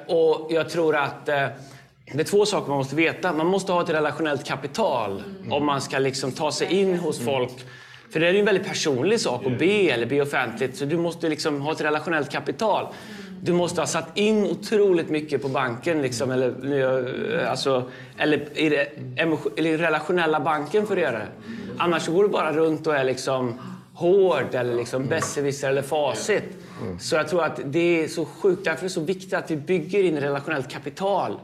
och 0.07 0.47
jag 0.49 0.69
tror 0.69 0.95
att 0.95 1.25
det 1.25 2.19
är 2.19 2.23
två 2.23 2.45
saker 2.45 2.69
man 2.69 2.77
måste 2.77 2.95
veta. 2.95 3.33
Man 3.33 3.47
måste 3.47 3.71
ha 3.71 3.83
ett 3.83 3.89
relationellt 3.89 4.45
kapital 4.45 5.23
mm. 5.39 5.51
om 5.51 5.65
man 5.65 5.81
ska 5.81 5.99
liksom 5.99 6.31
ta 6.31 6.51
sig 6.51 6.73
in 6.79 6.99
hos 6.99 7.19
mm. 7.19 7.33
folk. 7.33 7.65
För 8.11 8.19
det 8.19 8.27
är 8.27 8.33
ju 8.33 8.39
en 8.39 8.45
väldigt 8.45 8.67
personlig 8.67 9.19
sak 9.19 9.45
att 9.45 9.59
be 9.59 9.89
eller 9.89 10.05
be 10.05 10.21
offentligt. 10.21 10.77
Så 10.77 10.85
du 10.85 10.97
måste 10.97 11.29
liksom 11.29 11.61
ha 11.61 11.71
ett 11.71 11.81
relationellt 11.81 12.31
kapital. 12.31 12.87
Du 13.43 13.53
måste 13.53 13.81
ha 13.81 13.87
satt 13.87 14.17
in 14.17 14.43
otroligt 14.43 15.09
mycket 15.09 15.41
på 15.41 15.47
banken, 15.47 16.01
liksom, 16.01 16.31
eller, 16.31 17.45
alltså, 17.45 17.89
eller 18.17 18.57
i, 18.57 18.69
det, 18.69 18.87
eller 19.17 19.67
i 19.67 19.77
relationella 19.77 20.39
banken 20.39 20.87
för 20.87 20.97
att 20.97 21.01
göra 21.01 21.17
det. 21.17 21.27
Annars 21.77 22.07
går 22.07 22.23
du 22.23 22.29
bara 22.29 22.53
runt 22.53 22.87
och 22.87 22.95
är 22.95 23.03
liksom 23.03 23.59
hård 23.93 24.55
eller 24.55 24.75
liksom 24.75 25.07
besserwisser 25.07 25.69
eller 25.69 25.81
facit. 25.81 26.43
Så 26.99 27.15
jag 27.15 27.27
tror 27.27 27.43
att 27.43 27.59
det 27.65 28.03
är 28.03 28.07
så 28.07 28.25
sjukt, 28.25 28.65
därför 28.65 28.79
är 28.79 28.83
det 28.83 28.89
så 28.89 29.01
viktigt 29.01 29.33
att 29.33 29.51
vi 29.51 29.55
bygger 29.55 30.03
in 30.03 30.19
relationellt 30.19 30.69
kapital 30.69 31.39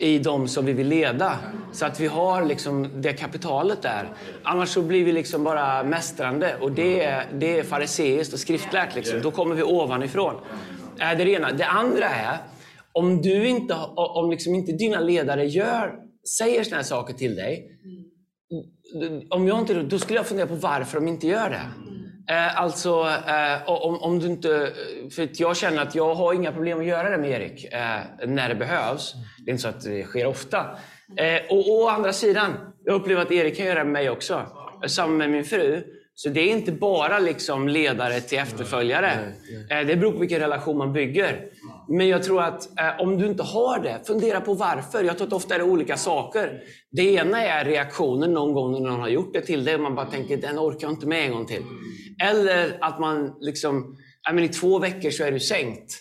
i 0.00 0.18
de 0.18 0.48
som 0.48 0.66
vi 0.66 0.72
vill 0.72 0.88
leda. 0.88 1.38
Så 1.72 1.86
att 1.86 2.00
vi 2.00 2.06
har 2.06 2.44
liksom 2.44 3.02
det 3.02 3.12
kapitalet 3.12 3.82
där. 3.82 4.08
Annars 4.42 4.68
så 4.68 4.82
blir 4.82 5.04
vi 5.04 5.12
liksom 5.12 5.44
bara 5.44 5.84
mästrande 5.84 6.56
och 6.60 6.72
det 6.72 7.04
är, 7.04 7.26
det 7.38 7.58
är 7.58 7.62
fariseiskt 7.62 8.32
och 8.32 8.38
skriftlärt. 8.38 8.94
Liksom. 8.94 9.22
Då 9.22 9.30
kommer 9.30 9.54
vi 9.54 9.62
ovanifrån. 9.62 10.34
Det 10.96 11.02
är 11.02 11.16
det 11.16 11.30
ena. 11.30 11.52
Det 11.52 11.66
andra 11.66 12.04
är, 12.04 12.36
om, 12.92 13.22
du 13.22 13.48
inte, 13.48 13.74
om 13.96 14.30
liksom 14.30 14.54
inte 14.54 14.72
dina 14.72 15.00
ledare 15.00 15.44
gör, 15.46 15.94
säger 16.38 16.64
såna 16.64 16.76
här 16.76 16.82
saker 16.82 17.14
till 17.14 17.36
dig, 17.36 17.66
om 19.30 19.48
jag 19.48 19.58
inte, 19.58 19.74
då 19.82 19.98
skulle 19.98 20.18
jag 20.18 20.26
fundera 20.26 20.46
på 20.46 20.54
varför 20.54 21.00
de 21.00 21.08
inte 21.08 21.26
gör 21.26 21.50
det. 21.50 21.89
Eh, 22.30 22.60
alltså, 22.60 23.08
eh, 23.28 23.70
om, 23.70 24.02
om 24.02 24.18
du 24.18 24.26
inte... 24.26 24.72
För 25.10 25.28
jag 25.32 25.56
känner 25.56 25.82
att 25.82 25.94
jag 25.94 26.14
har 26.14 26.34
inga 26.34 26.52
problem 26.52 26.78
att 26.78 26.86
göra 26.86 27.10
det 27.10 27.18
med 27.18 27.30
Erik 27.30 27.64
eh, 27.72 28.26
när 28.26 28.48
det 28.48 28.54
behövs. 28.54 29.14
Det 29.44 29.50
är 29.50 29.52
inte 29.52 29.62
så 29.62 29.68
att 29.68 29.82
det 29.82 30.04
sker 30.04 30.26
ofta. 30.26 30.58
Eh, 31.16 31.40
och 31.50 31.68
å 31.70 31.88
andra 31.88 32.12
sidan, 32.12 32.52
jag 32.84 32.94
upplever 32.94 33.22
att 33.22 33.32
Erik 33.32 33.56
kan 33.56 33.66
göra 33.66 33.78
det 33.78 33.84
med 33.84 33.92
mig 33.92 34.10
också. 34.10 34.42
Samma 34.86 35.12
med 35.12 35.30
min 35.30 35.44
fru. 35.44 35.82
Så 36.14 36.28
det 36.28 36.40
är 36.40 36.52
inte 36.52 36.72
bara 36.72 37.18
liksom 37.18 37.68
ledare 37.68 38.20
till 38.20 38.38
efterföljare. 38.38 39.12
Eh, 39.70 39.86
det 39.86 39.96
beror 39.96 40.12
på 40.12 40.18
vilken 40.18 40.40
relation 40.40 40.78
man 40.78 40.92
bygger. 40.92 41.44
Men 41.92 42.08
jag 42.08 42.22
tror 42.22 42.42
att 42.42 42.78
eh, 42.80 43.00
om 43.00 43.18
du 43.18 43.26
inte 43.26 43.42
har 43.42 43.78
det, 43.78 44.00
fundera 44.06 44.40
på 44.40 44.54
varför. 44.54 45.04
Jag 45.04 45.18
tror 45.18 45.26
att 45.26 45.32
ofta 45.32 45.54
är 45.54 45.58
det 45.58 45.64
olika 45.64 45.96
saker. 45.96 46.62
Det 46.90 47.02
ena 47.14 47.42
är 47.42 47.64
reaktionen 47.64 48.32
någon 48.32 48.52
gång 48.52 48.72
när 48.72 48.80
någon 48.80 49.00
har 49.00 49.08
gjort 49.08 49.32
det 49.32 49.40
till 49.40 49.64
dig 49.64 49.74
och 49.74 49.80
man 49.80 49.94
bara 49.94 50.06
tänker 50.06 50.36
den 50.36 50.58
orkar 50.58 50.86
jag 50.86 50.92
inte 50.92 51.06
med 51.06 51.24
en 51.24 51.32
gång 51.32 51.46
till. 51.46 51.62
Eller 52.22 52.78
att 52.80 53.00
man 53.00 53.36
liksom, 53.40 53.96
men 54.32 54.44
i 54.44 54.48
två 54.48 54.78
veckor 54.78 55.10
så 55.10 55.24
är 55.24 55.32
du 55.32 55.40
sänkt. 55.40 55.92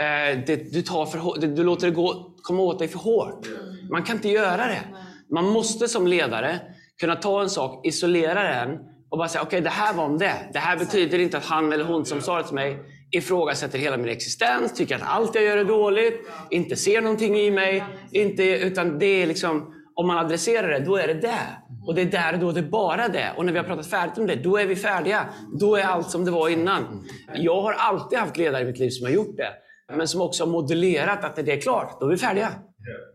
Eh, 0.00 0.44
det, 0.46 0.72
du, 0.72 0.82
tar 0.82 1.06
för, 1.06 1.40
det, 1.40 1.46
du 1.46 1.64
låter 1.64 1.86
det 1.86 1.92
gå, 1.92 2.34
komma 2.42 2.62
åt 2.62 2.78
dig 2.78 2.88
för 2.88 2.98
hårt. 2.98 3.46
Man 3.90 4.02
kan 4.02 4.16
inte 4.16 4.28
göra 4.28 4.66
det. 4.66 4.82
Man 5.30 5.44
måste 5.44 5.88
som 5.88 6.06
ledare 6.06 6.60
kunna 7.00 7.16
ta 7.16 7.42
en 7.42 7.50
sak, 7.50 7.86
isolera 7.86 8.42
den 8.42 8.78
och 9.10 9.18
bara 9.18 9.28
säga 9.28 9.42
okej, 9.42 9.48
okay, 9.48 9.60
det 9.60 9.70
här 9.70 9.94
var 9.94 10.04
om 10.04 10.18
det. 10.18 10.50
Det 10.52 10.58
här 10.58 10.76
betyder 10.76 11.18
inte 11.18 11.36
att 11.36 11.44
han 11.44 11.72
eller 11.72 11.84
hon 11.84 12.04
som 12.04 12.20
sa 12.20 12.38
det 12.38 12.44
till 12.44 12.54
mig 12.54 12.78
ifrågasätter 13.16 13.78
hela 13.78 13.96
min 13.96 14.08
existens, 14.08 14.74
tycker 14.74 14.96
att 14.96 15.02
allt 15.04 15.34
jag 15.34 15.44
gör 15.44 15.56
är 15.56 15.64
dåligt, 15.64 16.20
inte 16.50 16.76
ser 16.76 17.00
någonting 17.00 17.36
i 17.36 17.50
mig. 17.50 17.84
Inte, 18.12 18.42
utan 18.42 18.98
det 18.98 19.22
är 19.22 19.26
liksom, 19.26 19.74
om 19.94 20.06
man 20.06 20.18
adresserar 20.18 20.68
det, 20.68 20.78
då 20.78 20.96
är 20.96 21.06
det 21.06 21.14
det. 21.14 21.46
Och 21.86 21.94
det 21.94 22.02
är 22.02 22.06
där 22.06 22.36
då 22.40 22.52
det 22.52 22.60
är 22.60 22.64
bara 22.64 23.08
det. 23.08 23.32
Och 23.36 23.44
när 23.44 23.52
vi 23.52 23.58
har 23.58 23.64
pratat 23.64 23.86
färdigt 23.86 24.18
om 24.18 24.26
det, 24.26 24.34
då 24.34 24.56
är 24.56 24.66
vi 24.66 24.76
färdiga. 24.76 25.28
Då 25.60 25.76
är 25.76 25.84
allt 25.84 26.10
som 26.10 26.24
det 26.24 26.30
var 26.30 26.48
innan. 26.48 27.04
Jag 27.34 27.62
har 27.62 27.72
alltid 27.72 28.18
haft 28.18 28.36
ledare 28.36 28.62
i 28.62 28.64
mitt 28.66 28.78
liv 28.78 28.90
som 28.90 29.06
har 29.06 29.12
gjort 29.12 29.36
det. 29.36 29.48
Men 29.96 30.08
som 30.08 30.20
också 30.20 30.44
har 30.44 30.50
modellerat 30.50 31.24
att 31.24 31.36
det 31.36 31.52
är 31.52 31.60
klart, 31.60 32.00
då 32.00 32.06
är 32.06 32.10
vi 32.10 32.16
färdiga. 32.16 32.48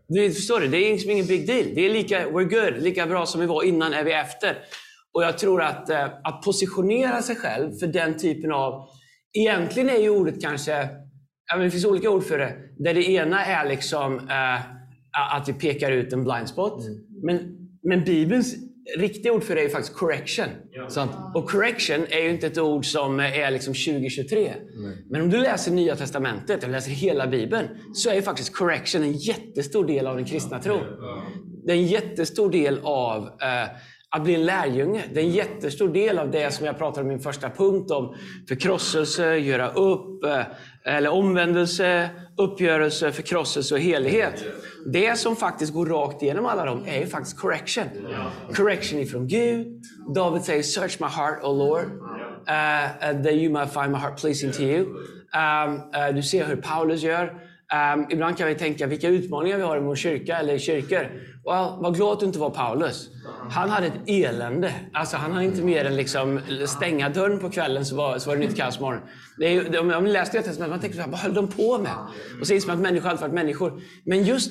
Du 0.08 0.30
förstår 0.30 0.60
du? 0.60 0.68
Det 0.68 0.76
är 0.76 0.92
liksom 0.92 1.10
ingen 1.10 1.26
big 1.26 1.46
deal. 1.46 1.66
Det 1.74 1.86
är 1.86 1.90
lika, 1.90 2.26
we're 2.26 2.70
good, 2.70 2.82
lika 2.82 3.06
bra 3.06 3.26
som 3.26 3.40
vi 3.40 3.46
var 3.46 3.62
innan 3.62 3.92
är 3.92 4.04
vi 4.04 4.12
efter. 4.12 4.58
Och 5.12 5.22
jag 5.22 5.38
tror 5.38 5.62
att, 5.62 5.90
eh, 5.90 6.04
att 6.24 6.42
positionera 6.42 7.22
sig 7.22 7.36
själv 7.36 7.72
för 7.72 7.86
den 7.86 8.18
typen 8.18 8.52
av... 8.52 8.88
Egentligen 9.32 9.88
är 9.88 9.98
ju 9.98 10.10
ordet 10.10 10.42
kanske... 10.42 10.88
Ja, 11.52 11.56
det 11.56 11.70
finns 11.70 11.84
olika 11.84 12.10
ord 12.10 12.24
för 12.24 12.38
det. 12.38 12.56
Där 12.78 12.94
det 12.94 13.10
ena 13.10 13.44
är 13.44 13.68
liksom 13.68 14.14
uh, 14.14 14.60
att 15.36 15.48
vi 15.48 15.52
pekar 15.52 15.92
ut 15.92 16.12
en 16.12 16.24
blind 16.24 16.48
spot. 16.48 16.86
Mm. 16.86 17.00
Men, 17.22 17.56
men 17.82 18.04
Bibelns 18.04 18.56
riktiga 18.96 19.32
ord 19.32 19.42
för 19.42 19.54
det 19.54 19.62
är 19.62 19.68
faktiskt 19.68 19.96
correction. 19.96 20.46
Ja. 20.70 21.32
Och 21.34 21.50
correction 21.50 22.06
är 22.10 22.22
ju 22.22 22.30
inte 22.30 22.46
ett 22.46 22.58
ord 22.58 22.86
som 22.86 23.20
är 23.20 23.50
liksom 23.50 23.74
2023. 23.74 24.54
Nej. 24.74 25.06
Men 25.10 25.22
om 25.22 25.30
du 25.30 25.40
läser 25.40 25.72
Nya 25.72 25.96
Testamentet, 25.96 26.62
eller 26.62 26.72
läser 26.72 26.90
hela 26.90 27.26
Bibeln, 27.26 27.68
så 27.94 28.10
är 28.10 28.14
ju 28.14 28.22
faktiskt 28.22 28.56
correction 28.56 29.02
en 29.02 29.12
jättestor 29.12 29.86
del 29.86 30.06
av 30.06 30.16
den 30.16 30.24
kristna 30.24 30.58
tron. 30.58 30.84
Det 31.66 31.72
är 31.72 31.76
en 31.76 31.86
jättestor 31.86 32.50
del 32.50 32.80
av 32.82 33.22
uh, 33.22 33.28
att 34.12 34.24
bli 34.24 34.34
en 34.34 34.46
lärjunge, 34.46 35.04
det 35.14 35.20
är 35.20 35.24
en 35.24 35.30
jättestor 35.30 35.88
del 35.88 36.18
av 36.18 36.30
det 36.30 36.54
som 36.54 36.66
jag 36.66 36.78
pratade 36.78 37.00
om 37.00 37.10
i 37.10 37.14
min 37.14 37.22
första 37.22 37.50
punkt 37.50 37.90
om 37.90 38.14
förkrosselse, 38.48 39.36
göra 39.36 39.68
upp, 39.68 40.24
eh, 40.24 40.42
eller 40.84 41.10
omvändelse, 41.10 42.10
uppgörelse, 42.36 43.12
förkrosselse 43.12 43.74
och 43.74 43.80
helighet. 43.80 44.44
Det 44.86 45.18
som 45.18 45.36
faktiskt 45.36 45.72
går 45.72 45.86
rakt 45.86 46.22
igenom 46.22 46.46
alla 46.46 46.64
dem 46.64 46.84
är 46.86 47.00
ju 47.00 47.06
faktiskt 47.06 47.40
correction. 47.40 47.84
Correction 48.54 48.98
ifrån 48.98 49.28
Gud. 49.28 49.82
David 50.14 50.42
säger 50.42 50.62
“Search 50.62 51.00
my 51.00 51.06
heart, 51.06 51.38
O 51.42 51.52
Lord, 51.52 51.84
uh, 51.84 53.22
that 53.22 53.32
you 53.32 53.52
might 53.52 53.72
find 53.72 53.90
my 53.90 53.98
heart 53.98 54.20
pleasing 54.20 54.52
to 54.52 54.62
you”. 54.62 54.86
Um, 55.34 55.74
uh, 55.74 56.14
du 56.14 56.22
ser 56.22 56.44
hur 56.44 56.56
Paulus 56.56 57.02
gör. 57.02 57.49
Um, 57.94 58.06
ibland 58.10 58.38
kan 58.38 58.48
vi 58.48 58.54
tänka 58.54 58.86
vilka 58.86 59.08
utmaningar 59.08 59.56
vi 59.56 59.62
har 59.62 59.76
i 59.76 59.80
vår 59.80 59.96
kyrka 59.96 60.38
eller 60.38 60.54
i 60.54 60.58
kyrkor. 60.58 61.10
Well, 61.44 61.82
var 61.82 61.94
glad 61.94 62.12
att 62.12 62.20
du 62.20 62.26
inte 62.26 62.38
var 62.38 62.50
Paulus. 62.50 63.08
Han 63.50 63.70
hade 63.70 63.86
ett 63.86 63.92
elände. 64.06 64.72
Alltså, 64.92 65.16
han 65.16 65.32
hade 65.32 65.44
inte 65.44 65.62
mer 65.62 65.84
än 65.84 65.96
liksom 65.96 66.40
stänga 66.66 67.08
dörren 67.08 67.38
på 67.38 67.50
kvällen 67.50 67.84
så 67.84 67.96
var, 67.96 68.18
så 68.18 68.30
var 68.30 68.36
det 68.36 68.46
nytt 68.46 68.56
kaos 68.56 68.80
morgon. 68.80 69.00
Om, 69.80 69.86
man 69.86 70.04
ni 70.04 70.12
läste 70.12 70.42
det 70.42 70.68
man 70.68 70.80
tänker 70.80 70.96
så 70.96 71.02
här, 71.02 71.10
vad 71.10 71.20
höll 71.20 71.34
de 71.34 71.48
på 71.48 71.78
med? 71.78 71.92
Och 72.40 72.46
så 72.46 72.54
inser 72.54 72.68
man 72.68 72.76
att 72.76 72.82
människor 72.82 73.08
alltid 73.08 73.20
varit 73.20 73.34
människor. 73.34 73.82
Men 74.04 74.24
just 74.24 74.50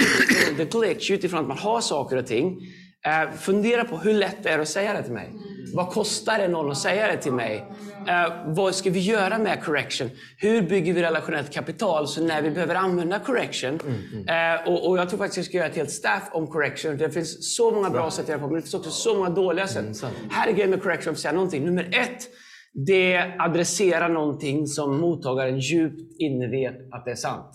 det 0.57 0.71
glitch 0.71 1.11
utifrån 1.11 1.39
att 1.39 1.47
man 1.47 1.57
har 1.57 1.81
saker 1.81 2.17
och 2.17 2.27
ting. 2.27 2.59
Uh, 3.07 3.37
fundera 3.37 3.83
på 3.83 3.97
hur 3.97 4.13
lätt 4.13 4.43
det 4.43 4.49
är 4.49 4.59
att 4.59 4.67
säga 4.67 4.93
det 4.93 5.03
till 5.03 5.13
mig. 5.13 5.33
Vad 5.73 5.89
kostar 5.89 6.37
det 6.37 6.47
någon 6.47 6.71
att 6.71 6.77
säga 6.77 7.07
det 7.07 7.17
till 7.17 7.33
mig? 7.33 7.65
Eh, 8.07 8.33
vad 8.45 8.75
ska 8.75 8.89
vi 8.89 8.99
göra 8.99 9.37
med 9.37 9.63
correction? 9.63 10.09
Hur 10.37 10.61
bygger 10.61 10.93
vi 10.93 11.01
relationellt 11.01 11.53
kapital 11.53 12.07
så 12.07 12.23
när 12.23 12.41
vi 12.41 12.51
behöver 12.51 12.75
använda 12.75 13.19
correction? 13.19 13.79
Mm, 13.85 13.95
mm. 14.13 14.55
Eh, 14.55 14.67
och, 14.67 14.89
och, 14.89 14.97
Jag 14.97 15.09
tror 15.09 15.17
faktiskt 15.17 15.33
att 15.33 15.37
jag 15.37 15.45
ska 15.45 15.57
göra 15.57 15.67
ett 15.67 15.75
helt 15.75 15.91
staff 15.91 16.29
om 16.31 16.47
correction. 16.47 16.97
Det 16.97 17.09
finns 17.09 17.55
så 17.55 17.71
många 17.71 17.89
bra 17.89 18.11
sätt 18.11 18.23
att 18.23 18.29
göra 18.29 18.39
på, 18.39 18.47
men 18.47 18.55
det 18.55 18.61
finns 18.61 18.73
också 18.73 18.91
så 18.91 19.15
många 19.15 19.29
dåliga 19.29 19.67
sätt. 19.67 20.03
Mm, 20.03 20.13
här 20.31 20.47
är 20.47 20.51
grejen 20.51 20.69
med 20.69 20.83
correction, 20.83 21.13
att 21.13 21.19
säga 21.19 21.33
någonting. 21.33 21.65
Nummer 21.65 21.89
ett, 21.91 22.27
det 22.73 23.33
adresserar 23.39 24.09
någonting 24.09 24.67
som 24.67 24.97
mottagaren 24.97 25.59
djupt 25.59 26.21
inne 26.21 26.47
vet 26.47 26.93
att 26.93 27.05
det 27.05 27.11
är 27.11 27.15
sant. 27.15 27.51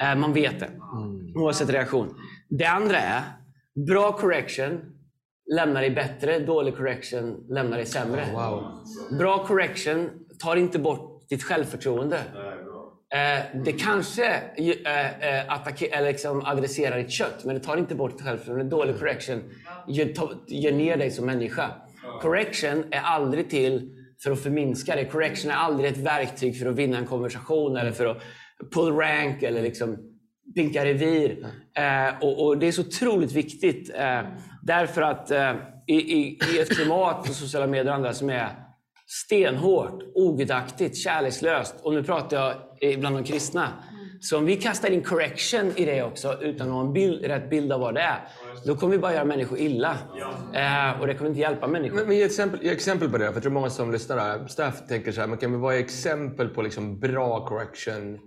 Eh, 0.00 0.14
man 0.14 0.32
vet 0.32 0.60
det, 0.60 0.66
mm. 0.66 1.36
oavsett 1.36 1.70
reaktion. 1.70 2.14
Det 2.48 2.64
andra 2.64 2.98
är, 2.98 3.22
bra 3.86 4.12
correction 4.12 4.80
lämnar 5.54 5.80
dig 5.80 5.90
bättre, 5.90 6.38
dålig 6.38 6.76
correction 6.76 7.46
lämnar 7.48 7.76
dig 7.76 7.86
sämre. 7.86 8.24
Wow. 8.32 8.62
Bra 9.18 9.46
correction 9.46 10.10
tar 10.38 10.56
inte 10.56 10.78
bort 10.78 11.28
ditt 11.28 11.42
självförtroende. 11.42 12.16
Eh, 13.14 13.60
det 13.64 13.72
kanske 13.72 14.26
eh, 14.26 15.46
eh, 15.46 15.98
eller 15.98 16.06
liksom 16.06 16.42
adresserar 16.44 16.98
ditt 16.98 17.10
kött, 17.10 17.44
men 17.44 17.54
det 17.54 17.60
tar 17.60 17.76
inte 17.76 17.94
bort 17.94 18.12
ditt 18.12 18.26
självförtroende. 18.26 18.64
Dålig 18.64 18.98
correction 18.98 19.42
gör, 19.88 20.08
gör 20.48 20.72
ner 20.72 20.96
dig 20.96 21.10
som 21.10 21.26
människa. 21.26 21.70
Correction 22.20 22.84
är 22.90 23.00
aldrig 23.00 23.50
till 23.50 23.94
för 24.22 24.30
att 24.30 24.42
förminska 24.42 24.94
dig. 24.94 25.08
Correction 25.08 25.50
är 25.50 25.54
aldrig 25.54 25.90
ett 25.90 25.98
verktyg 25.98 26.58
för 26.58 26.66
att 26.66 26.76
vinna 26.76 26.98
en 26.98 27.06
konversation 27.06 27.76
eller 27.76 27.92
för 27.92 28.06
att 28.06 28.22
pull 28.74 28.92
rank 28.92 29.42
eller 29.42 29.62
liksom 29.62 29.96
pinka 30.54 30.84
revir. 30.84 31.46
Eh, 31.76 32.22
och, 32.22 32.46
och, 32.46 32.58
det 32.58 32.66
är 32.66 32.72
så 32.72 32.82
otroligt 32.82 33.32
viktigt. 33.32 33.94
Eh, 33.94 34.20
därför 34.68 35.02
att 35.02 35.30
eh, 35.30 35.52
i, 35.86 35.94
i, 35.94 36.38
i, 36.52 36.58
ett 36.60 36.70
klimat 36.76 37.26
på 37.26 37.32
sociala 37.32 37.66
medier 37.66 37.88
och 37.88 37.94
andra 37.94 38.12
som 38.12 38.30
är 38.30 38.48
stenhårt, 39.06 40.02
ogudaktigt, 40.14 40.96
kärlekslöst. 40.96 41.74
Och 41.82 41.94
nu 41.94 42.02
pratar 42.02 42.36
jag 42.80 43.00
bland 43.00 43.16
de 43.16 43.24
kristna. 43.24 43.72
Så 44.20 44.38
om 44.38 44.44
vi 44.44 44.56
kastar 44.56 44.90
in 44.90 45.02
correction 45.02 45.72
i 45.76 45.84
det 45.84 46.02
också 46.02 46.38
utan 46.40 46.68
att 46.68 46.74
ha 46.74 46.80
en 46.80 46.92
bild, 46.92 47.24
rätt 47.24 47.50
bild 47.50 47.72
av 47.72 47.80
vad 47.80 47.94
det 47.94 48.00
är, 48.00 48.28
då 48.66 48.76
kommer 48.76 48.92
vi 48.92 48.98
bara 48.98 49.14
göra 49.14 49.24
människor 49.24 49.58
illa. 49.58 49.96
Eh, 50.54 51.00
och 51.00 51.06
det 51.06 51.14
kommer 51.14 51.30
inte 51.30 51.40
hjälpa 51.40 51.66
människor. 51.66 51.96
Men, 51.96 52.06
men 52.06 52.16
ge, 52.16 52.24
exempel, 52.24 52.62
ge 52.62 52.70
exempel 52.70 53.10
på 53.10 53.18
det, 53.18 53.26
för 53.26 53.32
jag 53.32 53.42
tror 53.42 53.52
många 53.52 53.70
som 53.70 53.92
lyssnar 53.92 54.18
här, 54.18 54.46
Staff 54.46 54.86
tänker 54.88 55.12
så 55.12 55.20
här, 55.20 55.28
men 55.28 55.38
kan 55.38 55.62
vi 55.62 55.76
är 55.76 55.80
exempel 55.80 56.48
på 56.48 56.62
liksom 56.62 57.00
bra 57.00 57.46
correction 57.46 58.18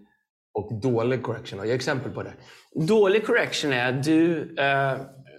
och 0.54 0.82
dålig 0.82 1.23
correction? 1.23 1.67
Ge 1.67 1.73
exempel 1.73 2.12
på 2.12 2.23
det. 2.23 2.34
Dålig 2.88 3.25
correction 3.25 3.73
är 3.73 3.91
du, 3.91 4.56
eh, 4.58 4.93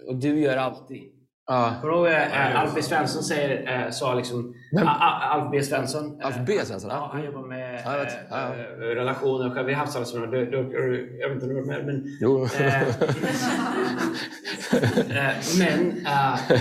och 0.07 0.15
du 0.15 0.39
gör 0.39 0.57
alltid. 0.57 1.03
Ja. 1.47 1.73
Kommer 1.81 1.93
du 1.93 1.99
ihåg 1.99 2.07
eh, 2.07 2.59
Alf 2.61 2.71
B 2.75 2.81
Svensson 2.81 3.23
säger, 3.23 3.83
eh, 3.85 3.89
sa 3.91 4.13
liksom... 4.13 4.53
Vem? 4.77 4.87
Alf 4.87 5.51
B 5.51 5.63
Svensson. 5.63 6.19
eh, 6.21 6.25
Alf 6.27 6.35
B 6.47 6.59
Svensson? 6.65 6.89
Ja, 6.89 7.09
han 7.13 7.23
jobbar 7.25 7.47
med 7.47 7.81
Ja, 7.85 7.91
vet. 7.97 8.07
eh, 8.07 8.13
Ja, 8.29 8.47
eh, 8.55 8.95
relationer. 8.95 9.55
Själv 9.55 9.69
i 9.69 9.73
havsrelationer. 9.73 10.27
Du, 10.27 10.45
du, 10.45 10.57
jag 11.21 11.29
vet 11.29 11.35
inte 11.35 11.45
om 11.45 11.53
du 11.53 11.59
har 11.59 11.65
med, 11.65 11.85
men... 11.85 12.03
Jo. 12.21 12.47
Eh, 12.59 12.81
eh, 15.17 15.33
men 15.59 16.05
eh, 16.05 16.51
eh, 16.51 16.59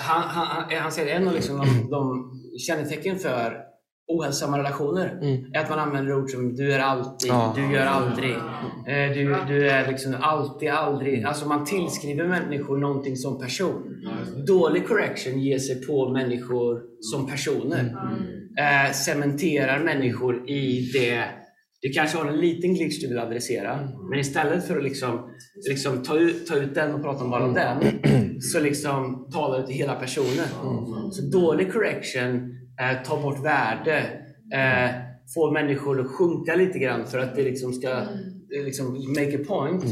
han, 0.00 0.22
han, 0.22 0.46
han- 0.46 0.78
han 0.82 0.92
säger 0.92 1.16
en 1.16 1.28
av 1.28 1.34
liksom 1.34 1.56
de, 1.58 1.90
de 1.90 2.30
kännetecken 2.58 3.18
för 3.18 3.60
ohälsosamma 4.08 4.58
relationer 4.58 5.18
är 5.54 5.60
att 5.60 5.70
man 5.70 5.78
använder 5.78 6.14
ord 6.18 6.30
som 6.30 6.54
du 6.54 6.72
är 6.72 6.78
alltid, 6.78 7.30
Ja. 7.30 7.52
du 7.56 7.72
gör 7.72 7.86
aldrig, 7.86 8.32
eh, 8.86 9.14
du, 9.14 9.36
du 9.48 9.68
är 9.70 9.88
liksom 9.88 10.14
alltid, 10.20 10.68
aldrig. 10.70 11.24
Alltså 11.24 11.48
man 11.48 11.64
tillskriver 11.64 12.28
människor 12.28 12.78
någonting 12.78 13.16
som 13.16 13.40
person. 13.40 13.82
Dålig 14.46 14.86
correction 14.88 15.40
ger 15.40 15.58
sig 15.58 15.86
på 15.86 16.08
människor 16.08 16.82
som 17.00 17.26
personer. 17.30 17.96
Eh, 18.58 18.92
cementerar 18.92 19.84
människor 19.84 20.50
i 20.50 20.90
det 20.92 21.24
du 21.82 21.90
kanske 21.90 22.18
har 22.18 22.26
en 22.26 22.36
liten 22.40 22.74
glitch 22.74 23.00
du 23.00 23.08
vill 23.08 23.18
adressera, 23.18 23.88
men 24.10 24.18
istället 24.18 24.66
för 24.66 24.76
att 24.76 24.84
liksom, 24.84 25.30
liksom 25.68 26.02
ta, 26.02 26.16
ut, 26.18 26.46
ta 26.46 26.56
ut 26.56 26.74
den 26.74 26.94
och 26.94 27.02
prata 27.02 27.28
bara 27.28 27.44
om 27.44 27.54
den, 27.54 27.76
så 28.40 28.60
liksom 28.60 29.28
talar 29.32 29.60
du 29.60 29.66
till 29.66 29.76
hela 29.76 29.94
personen. 29.94 30.46
Så 31.12 31.22
dålig 31.38 31.72
correction 31.72 32.50
eh, 32.80 33.02
tar 33.02 33.22
bort 33.22 33.44
värde, 33.44 33.98
eh, 34.54 34.90
får 35.34 35.52
människor 35.52 36.00
att 36.00 36.06
sjunka 36.10 36.54
lite 36.54 36.78
grann 36.78 37.06
för 37.06 37.18
att 37.18 37.36
det 37.36 37.42
liksom 37.42 37.72
ska 37.72 37.90
eh, 37.90 38.64
liksom 38.64 38.92
make 39.08 39.36
a 39.42 39.44
point. 39.48 39.84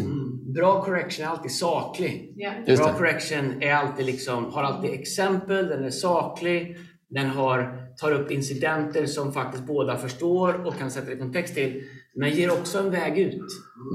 Bra 0.55 0.83
correction 0.85 1.27
är 1.27 1.31
alltid 1.31 1.51
saklig. 1.53 2.35
Just 2.67 2.83
Bra 2.83 2.93
correction 2.93 3.63
är 3.63 3.75
alltid 3.75 4.07
liksom, 4.07 4.53
har 4.53 4.63
alltid 4.63 4.91
exempel, 4.91 5.69
den 5.69 5.85
är 5.85 5.91
saklig, 5.91 6.77
den 7.11 7.27
har, 7.27 7.79
tar 7.97 8.13
upp 8.13 8.31
incidenter 8.31 9.07
som 9.07 9.33
faktiskt 9.33 9.67
båda 9.67 9.97
förstår 9.97 10.67
och 10.67 10.79
kan 10.79 10.91
sätta 10.91 11.13
i 11.13 11.17
kontext 11.17 11.55
till. 11.55 11.83
Men 12.15 12.31
ger 12.31 12.53
också 12.53 12.79
en 12.79 12.91
väg 12.91 13.19
ut. 13.19 13.43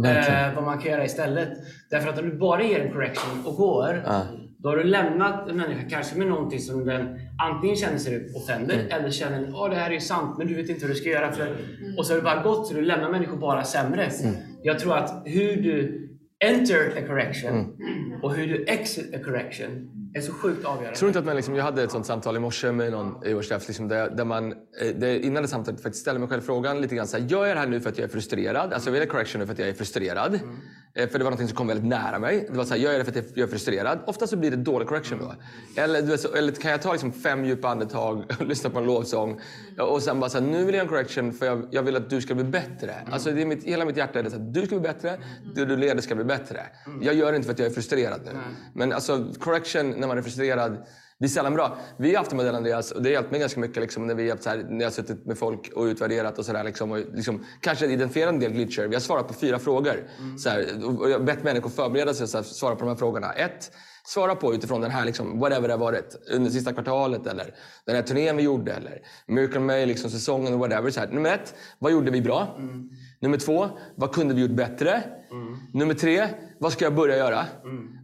Verkligen. 0.04 0.50
Eh, 0.50 0.56
vad 0.56 0.64
man 0.64 0.80
kan 0.80 0.92
göra 0.92 1.06
istället. 1.06 1.50
Därför 1.90 2.10
att 2.10 2.20
om 2.20 2.30
du 2.30 2.38
bara 2.38 2.64
ger 2.64 2.80
en 2.80 2.94
correction 2.94 3.46
och 3.46 3.56
går, 3.56 4.04
Ja. 4.06 4.26
Då 4.60 4.70
har 4.70 4.78
du 4.78 4.84
lämnat 4.84 5.50
en 5.50 5.58
människa 5.58 5.90
kanske 5.90 6.18
med 6.18 6.28
någonting 6.28 6.60
som 6.60 6.86
den 6.86 7.20
antingen 7.44 7.76
känner 7.76 7.98
sig 7.98 8.28
offended 8.36 8.80
Mm. 8.80 8.92
eller 8.92 9.12
känner 9.12 9.66
att 9.66 9.72
det 9.72 9.78
här 9.78 9.92
är 9.92 10.00
sant 10.00 10.38
men 10.38 10.48
du 10.48 10.56
vet 10.56 10.70
inte 10.70 10.82
hur 10.86 10.94
du 10.94 11.00
ska 11.00 11.10
göra. 11.10 11.32
För, 11.32 11.56
och 11.98 12.06
så 12.06 12.14
har 12.14 12.18
det 12.18 12.24
bara 12.24 12.42
gått 12.44 12.68
så 12.68 12.74
du 12.74 12.82
lämnar 12.82 13.12
människor 13.12 13.38
bara 13.38 13.64
sämre. 13.64 14.04
Mm. 14.06 14.36
Jag 14.64 14.80
tror 14.80 14.98
att 14.98 15.22
hur 15.26 15.56
du 15.62 16.04
enter 16.46 16.92
a 16.98 17.08
correction 17.08 17.52
Mm. 17.52 18.24
och 18.24 18.34
hur 18.34 18.48
du 18.48 18.66
exit 18.66 19.16
a 19.16 19.18
correction 19.26 19.90
är 20.14 20.22
så 20.22 20.32
sjukt 20.34 20.66
avgörande. 20.66 20.98
Tror 20.98 21.10
inte 21.10 21.20
att 21.20 21.26
man 21.26 21.36
liksom, 21.36 21.56
jag 21.56 21.64
hade 21.64 21.84
ett 21.84 21.92
sånt 21.92 22.06
samtal 22.06 22.36
i 22.36 22.40
morse 22.40 22.72
med 22.72 22.92
någon 22.92 23.26
i 23.26 23.34
vår 23.34 23.42
chef, 23.42 23.68
liksom 23.68 23.88
där, 23.88 24.10
där 24.10 24.26
man 24.26 24.52
eh, 24.52 24.58
det, 25.00 25.20
innan 25.26 25.44
det 25.44 25.50
samtalet 25.50 25.82
faktiskt 25.82 26.02
ställde 26.02 26.20
mig 26.20 26.30
själv 26.30 26.42
frågan 26.42 26.82
lite 26.82 26.96
grann 26.96 27.08
så 27.08 27.18
här, 27.18 27.26
gör 27.26 27.46
jag 27.46 27.56
det 27.56 27.60
här 27.60 27.68
nu 27.68 27.80
för 27.80 27.90
att 27.90 27.98
jag 27.98 28.06
är 28.06 28.10
frustrerad? 28.12 28.74
Alltså 28.74 28.90
jag 28.90 28.94
vill 28.94 29.02
ha 29.02 29.08
correction 29.10 29.40
nu 29.40 29.46
för 29.46 29.54
att 29.54 29.60
jag 29.60 29.68
är 29.70 29.74
frustrerad. 29.74 30.40
Eh, 30.98 31.10
för 31.10 31.18
det 31.20 31.24
var 31.24 31.32
något 31.32 31.40
som 31.40 31.50
kom 31.50 31.68
väldigt 31.68 31.86
nära 31.86 32.20
mig. 32.20 32.48
Det 32.52 32.58
var 32.58 32.66
så 32.66 32.74
här, 32.74 32.82
gör 32.82 32.92
jag 32.92 33.02
det 33.02 33.12
för 33.12 33.20
att 33.20 33.26
jag 33.34 33.48
är 33.48 33.52
frustrerad? 33.52 34.00
Ofta 34.06 34.28
så 34.28 34.38
blir 34.38 34.52
det 34.52 34.58
dålig 34.58 34.88
correction 34.88 35.20
då. 35.20 35.36
Eller, 35.82 36.18
så, 36.18 36.34
eller 36.34 36.52
kan 36.52 36.72
jag 36.72 36.82
ta 36.82 36.92
liksom 36.92 37.12
fem 37.12 37.46
djupa 37.46 37.68
andetag 37.68 38.24
och 38.40 38.46
lyssna 38.46 38.70
på 38.70 38.80
en 38.80 38.86
lovsång 38.86 39.42
och 39.80 40.04
sen 40.04 40.20
bara 40.20 40.30
så 40.30 40.40
här, 40.40 40.46
nu 40.46 40.66
vill 40.66 40.76
jag 40.76 40.82
en 40.82 40.90
correction 40.90 41.34
för 41.34 41.46
jag, 41.46 41.68
jag 41.72 41.84
vill 41.84 41.96
att 41.96 42.10
du 42.10 42.22
ska 42.22 42.36
bli 42.36 42.44
bättre. 42.44 42.96
Alltså 43.12 43.32
det 43.32 43.42
är 43.42 43.46
mitt, 43.46 43.64
hela 43.64 43.86
mitt 43.86 43.98
hjärta 43.98 44.20
är 44.20 44.24
det 44.24 44.30
så 44.30 44.38
här, 44.38 44.46
du 44.46 44.66
ska 44.66 44.80
bli 44.80 44.90
bättre, 44.90 45.18
du 45.56 45.66
du 45.66 45.78
leder 45.78 46.02
ska 46.02 46.16
bli 46.16 46.26
bättre. 46.26 46.60
Jag 47.02 47.16
gör 47.16 47.32
det 47.32 47.36
inte 47.36 47.46
för 47.46 47.54
att 47.54 47.60
jag 47.60 47.68
är 47.68 47.74
frustrerad 47.74 48.22
nu. 48.26 48.32
Men 48.74 48.94
alltså 48.94 49.34
correction 49.40 49.92
när 49.92 50.08
man 50.08 50.18
är 50.18 50.22
frustrerad 50.22 50.78
det 51.20 51.26
är 51.26 51.30
sällan 51.30 51.54
bra. 51.54 51.78
Vi 51.98 52.10
har 52.10 52.18
haft 52.18 52.32
en 52.32 52.38
modell 52.38 52.56
Andreas 52.56 52.92
och 52.92 53.02
det 53.02 53.10
har 53.10 53.14
hjälpt 53.14 53.32
mig 53.32 53.40
ganska 53.40 53.60
mycket 53.60 53.78
liksom, 53.78 54.08
när, 54.08 54.16
vi 54.16 54.30
har, 54.30 54.38
så 54.38 54.50
här, 54.50 54.58
när 54.58 54.80
jag 54.80 54.86
har 54.86 54.92
suttit 54.92 55.26
med 55.26 55.38
folk 55.38 55.72
och 55.76 55.84
utvärderat 55.84 56.40
och 56.40 56.46
sådär. 56.46 56.64
Liksom, 56.64 56.92
och 56.92 56.98
liksom, 57.14 57.46
kanske 57.62 57.86
identifierat 57.86 58.34
en 58.34 58.40
del 58.40 58.52
glitcher. 58.52 58.88
Vi 58.88 58.96
har 58.96 59.02
svarat 59.02 59.28
på 59.28 59.34
fyra 59.34 59.60
frågor. 59.60 60.10
Så 60.38 60.50
här, 60.50 60.86
och 61.00 61.10
jag 61.10 61.20
har 61.20 61.26
bett 61.26 61.44
människor 61.44 61.70
förbereda 61.70 62.14
sig 62.14 62.40
och 62.40 62.46
svara 62.46 62.76
på 62.76 62.80
de 62.80 62.90
här 62.90 62.96
frågorna. 62.96 63.34
Ett, 63.34 63.72
svara 64.06 64.36
på 64.36 64.54
utifrån 64.54 64.82
den 64.82 64.92
här, 64.92 65.06
liksom, 65.06 65.40
whatever 65.40 65.68
det 65.68 65.74
har 65.74 65.80
varit. 65.80 66.16
Under 66.34 66.52
sista 66.52 66.74
kvartalet 66.74 67.28
eller 67.28 67.56
den 67.86 67.96
här 67.96 68.04
turnén 68.04 68.38
vi 68.38 68.44
gjorde 68.44 68.74
eller 68.74 69.02
Miracle 69.28 69.60
May, 69.60 69.86
liksom, 69.86 70.10
säsongen 70.12 70.54
och 70.54 70.60
whatever. 70.60 70.90
Så 70.90 71.00
här. 71.00 71.08
Nummer 71.08 71.34
ett, 71.34 71.56
vad 71.80 71.92
gjorde 71.92 72.12
vi 72.12 72.22
bra? 72.22 72.58
Nummer 73.20 73.38
två, 73.38 73.70
vad 73.96 74.14
kunde 74.14 74.34
vi 74.34 74.42
gjort 74.42 74.52
bättre? 74.52 75.04
Nummer 75.74 75.94
tre, 75.94 76.28
vad 76.60 76.74
ska 76.74 76.86
jag 76.86 76.96
börja 76.96 77.18
göra? 77.18 77.46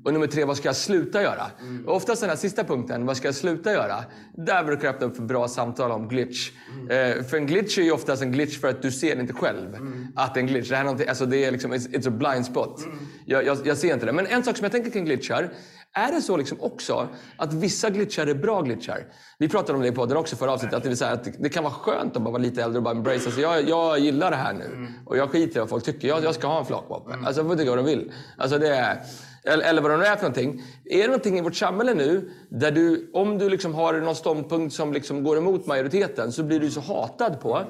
Och 0.06 0.14
nummer 0.14 0.28
tre, 0.28 0.46
vad 0.46 0.58
ska 0.58 0.68
jag 0.68 0.76
sluta 0.76 1.22
göra? 1.22 1.46
Och 1.86 1.96
oftast 1.96 2.22
den 2.22 2.30
här 2.30 2.38
sista 2.38 2.64
punkten, 2.64 3.06
vad 3.06 3.18
ska 3.18 3.28
jag 3.28 3.36
sluta 3.36 3.72
göra? 3.72 3.96
Där 4.38 4.64
brukar 4.64 4.86
jag 4.86 4.96
öppna 4.96 5.08
upp 5.08 5.16
för 5.16 5.24
bra 5.24 5.48
samtal 5.48 5.92
om 5.92 6.08
glitch. 6.08 6.52
Eh, 6.90 7.24
för 7.24 7.38
en 7.38 7.46
glitch 7.46 7.78
är 7.78 7.84
ju 7.84 7.92
oftast 7.92 8.22
en 8.22 8.32
glitch 8.32 8.60
för 8.60 8.68
att 8.68 8.82
du 8.82 8.92
ser 8.92 9.20
inte 9.20 9.34
själv 9.34 9.78
att 10.16 10.34
det 10.34 10.40
är 10.40 10.42
en 10.42 10.48
glitch. 10.48 10.70
Det, 10.70 10.76
här 10.76 10.86
är 10.86 11.10
alltså 11.10 11.26
det 11.26 11.46
är 11.46 11.52
liksom, 11.52 11.74
it's, 11.74 11.90
it's 11.90 12.08
a 12.08 12.12
blind 12.12 12.46
spot. 12.46 12.86
Jag, 13.26 13.46
jag, 13.46 13.58
jag 13.66 13.78
ser 13.78 13.94
inte 13.94 14.06
det. 14.06 14.14
Men 14.14 14.28
en 14.28 14.44
sak 14.44 14.58
som 14.58 14.64
jag 14.64 14.72
tänker 14.72 14.92
kring 14.92 15.06
glitchar, 15.06 15.54
är 15.96 16.12
det 16.12 16.22
så 16.22 16.38
liksom 16.38 16.62
också 16.62 17.08
att 17.38 17.54
vissa 17.54 17.90
glitchar 17.90 18.28
är 18.28 18.34
bra 18.34 18.62
glitchar? 18.62 19.06
Vi 19.40 19.50
pratade 19.50 19.74
om 19.74 19.82
det 19.82 19.88
i 19.88 19.92
podden 19.92 20.18
också 20.18 20.36
förra 20.36 20.52
avsnittet. 20.52 20.78
Att 20.78 20.84
det, 20.84 20.90
vill 20.90 20.98
säga 20.98 21.12
att 21.12 21.28
det 21.40 21.50
kan 21.50 21.64
vara 21.64 21.74
skönt 21.74 22.16
att 22.16 22.22
bara 22.22 22.32
vara 22.32 22.42
lite 22.42 22.64
äldre 22.64 22.78
och 22.78 22.84
bara 22.84 22.96
embrace. 22.96 23.26
Alltså 23.26 23.42
jag, 23.42 23.70
jag 23.70 24.00
gillar 24.00 24.32
det 24.32 24.38
här 24.38 24.54
nu. 24.54 24.88
Och 25.06 25.18
jag 25.18 25.30
skiter 25.30 25.58
i 25.58 25.60
vad 25.60 25.70
folk 25.70 25.84
tycker. 25.84 26.08
Jag, 26.08 26.24
jag 26.24 26.36
ska 26.36 26.48
ha 26.48 26.60
en 26.60 26.66
flakvapen. 26.66 27.26
Alltså 27.26 27.42
jag 27.42 27.50
får 27.50 27.56
tycka 27.56 27.70
vad 27.70 27.80
de 27.80 27.86
vill. 27.86 28.12
Alltså 28.38 28.58
det 28.58 28.76
är, 28.76 29.02
eller, 29.44 29.64
eller 29.66 29.82
vad 29.82 29.92
det 29.92 29.98
nu 29.98 30.04
är 30.06 30.16
för 30.16 30.24
någonting. 30.24 30.62
Är 30.86 30.98
det 30.98 31.08
någonting 31.08 31.38
i 31.38 31.42
vårt 31.42 31.56
samhälle 31.56 31.94
nu 31.94 32.32
där 32.50 32.72
du, 32.72 33.12
om 33.14 33.38
du 33.38 33.50
liksom 33.50 33.74
har 33.74 33.94
någon 33.94 34.16
ståndpunkt 34.16 34.76
som 34.76 34.94
liksom 34.94 35.24
går 35.24 35.38
emot 35.38 35.66
majoriteten 35.66 36.32
så 36.32 36.44
blir 36.44 36.60
du 36.60 36.72
så 36.72 36.80
hatad 36.80 37.40
på. 37.42 37.62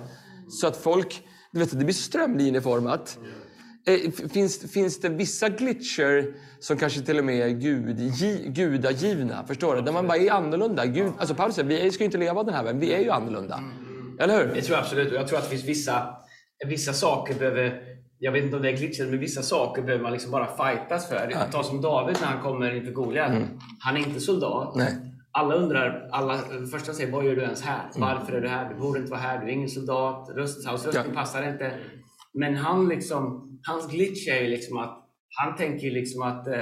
Så 0.49 0.67
att 0.67 0.77
folk, 0.77 1.27
du 1.51 1.59
vet, 1.59 1.71
det 1.71 1.77
blir 1.85 1.93
så 1.93 2.01
strömlinjeformat. 2.03 3.17
F- 3.21 3.27
Finns, 4.33 4.71
finns 4.71 4.99
det 4.99 5.09
vissa 5.09 5.49
glitcher 5.49 6.33
som 6.59 6.77
kanske 6.77 7.01
till 7.01 7.19
och 7.19 7.25
med 7.25 7.39
är 7.39 7.49
gud, 7.49 7.99
gi, 7.99 8.43
gudagivna? 8.47 9.43
Förstår 9.47 9.75
du? 9.75 9.81
Där 9.81 9.91
man 9.91 10.07
bara 10.07 10.17
är 10.17 10.31
annorlunda. 10.31 10.85
Gud, 10.85 11.11
alltså 11.17 11.35
Paulus 11.35 11.55
säger, 11.55 11.83
vi 11.83 11.91
ska 11.91 12.03
ju 12.03 12.05
inte 12.05 12.17
leva 12.17 12.43
den 12.43 12.53
här 12.53 12.63
världen. 12.63 12.79
Vi 12.79 12.93
är 12.93 12.99
ju 12.99 13.09
annorlunda. 13.09 13.63
Eller 14.19 14.37
hur? 14.37 14.53
Det 14.53 14.61
tror 14.61 14.77
jag 14.77 14.83
absolut. 14.83 15.11
Och 15.11 15.17
jag 15.17 15.27
tror 15.27 15.37
att 15.37 15.43
det 15.43 15.49
finns 15.49 15.65
vissa, 15.65 16.15
vissa 16.67 16.93
saker 16.93 17.33
behöver 17.35 17.93
jag 18.19 18.31
vet 18.31 18.43
inte 18.43 18.55
om 18.55 18.61
det 18.61 18.69
är 18.69 18.77
glitchet, 18.77 19.09
men 19.09 19.19
vissa 19.19 19.41
saker 19.41 19.81
behöver 19.81 20.03
man 20.03 20.11
liksom 20.11 20.31
bara 20.31 20.47
fightas 20.47 21.09
för. 21.09 21.35
Ta 21.51 21.63
som 21.63 21.81
David 21.81 22.17
när 22.21 22.27
han 22.27 22.41
kommer 22.41 22.75
inför 22.75 22.91
Goliat. 22.91 23.31
Han 23.79 23.97
är 23.97 24.07
inte 24.07 24.19
soldat. 24.19 24.75
Nej. 24.75 24.95
Alla 25.31 25.55
undrar, 25.55 26.09
alla, 26.11 26.39
första 26.71 26.93
säger 26.93 27.11
vad 27.11 27.25
gör 27.25 27.35
du 27.35 27.41
ens 27.41 27.61
här? 27.61 27.81
Varför 27.95 28.33
är 28.33 28.41
du 28.41 28.47
här? 28.47 28.69
Du 28.69 28.75
borde 28.79 28.99
inte 28.99 29.11
vara 29.11 29.21
här, 29.21 29.39
du 29.39 29.45
är 29.45 29.49
ingen 29.49 29.69
soldat. 29.69 30.29
Rösthausrösten 30.35 31.05
Ja. 31.07 31.13
passar 31.15 31.49
inte. 31.49 31.73
Men 32.33 32.55
han 32.55 32.89
liksom, 32.89 33.49
hans 33.67 33.91
glitch 33.91 34.27
är 34.27 34.41
ju 34.41 34.47
liksom 34.47 34.77
att 34.77 34.99
han 35.41 35.55
tänker 35.55 35.91
liksom 35.91 36.21
att 36.21 36.47
eh, 36.47 36.53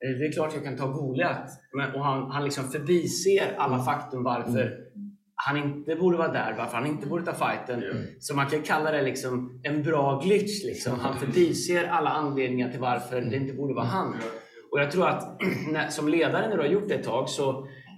det 0.00 0.26
är 0.26 0.32
klart 0.32 0.54
jag 0.54 0.64
kan 0.64 0.76
ta 0.76 0.86
Goliat. 0.86 1.48
Och 1.94 2.04
han, 2.04 2.30
han 2.30 2.44
liksom 2.44 2.64
förbiser 2.68 3.54
alla 3.58 3.78
faktum 3.78 4.22
varför 4.22 4.76
han 5.46 5.56
inte 5.56 5.96
borde 5.96 6.16
vara 6.16 6.32
där, 6.32 6.54
varför 6.58 6.76
han 6.76 6.86
inte 6.86 7.06
borde 7.06 7.24
ta 7.24 7.32
fighten. 7.32 7.82
Så 8.20 8.36
man 8.36 8.46
kan 8.46 8.62
kalla 8.62 8.90
det 8.90 9.02
liksom 9.02 9.60
en 9.62 9.82
bra 9.82 10.20
glitch. 10.24 10.64
Liksom. 10.64 11.00
Han 11.00 11.18
förbiser 11.18 11.84
alla 11.84 12.10
anledningar 12.10 12.70
till 12.70 12.80
varför 12.80 13.20
det 13.20 13.36
inte 13.36 13.54
borde 13.54 13.74
vara 13.74 13.84
han. 13.86 14.14
Och 14.72 14.80
jag 14.80 14.90
tror 14.90 15.08
att 15.08 15.40
när, 15.72 15.88
som 15.88 16.08
ledare 16.08 16.48
när 16.48 16.56
du 16.56 16.62
har 16.62 16.68
gjort 16.68 16.88
det 16.88 16.94
ett 16.94 17.04
tag 17.04 17.28
så 17.28 17.50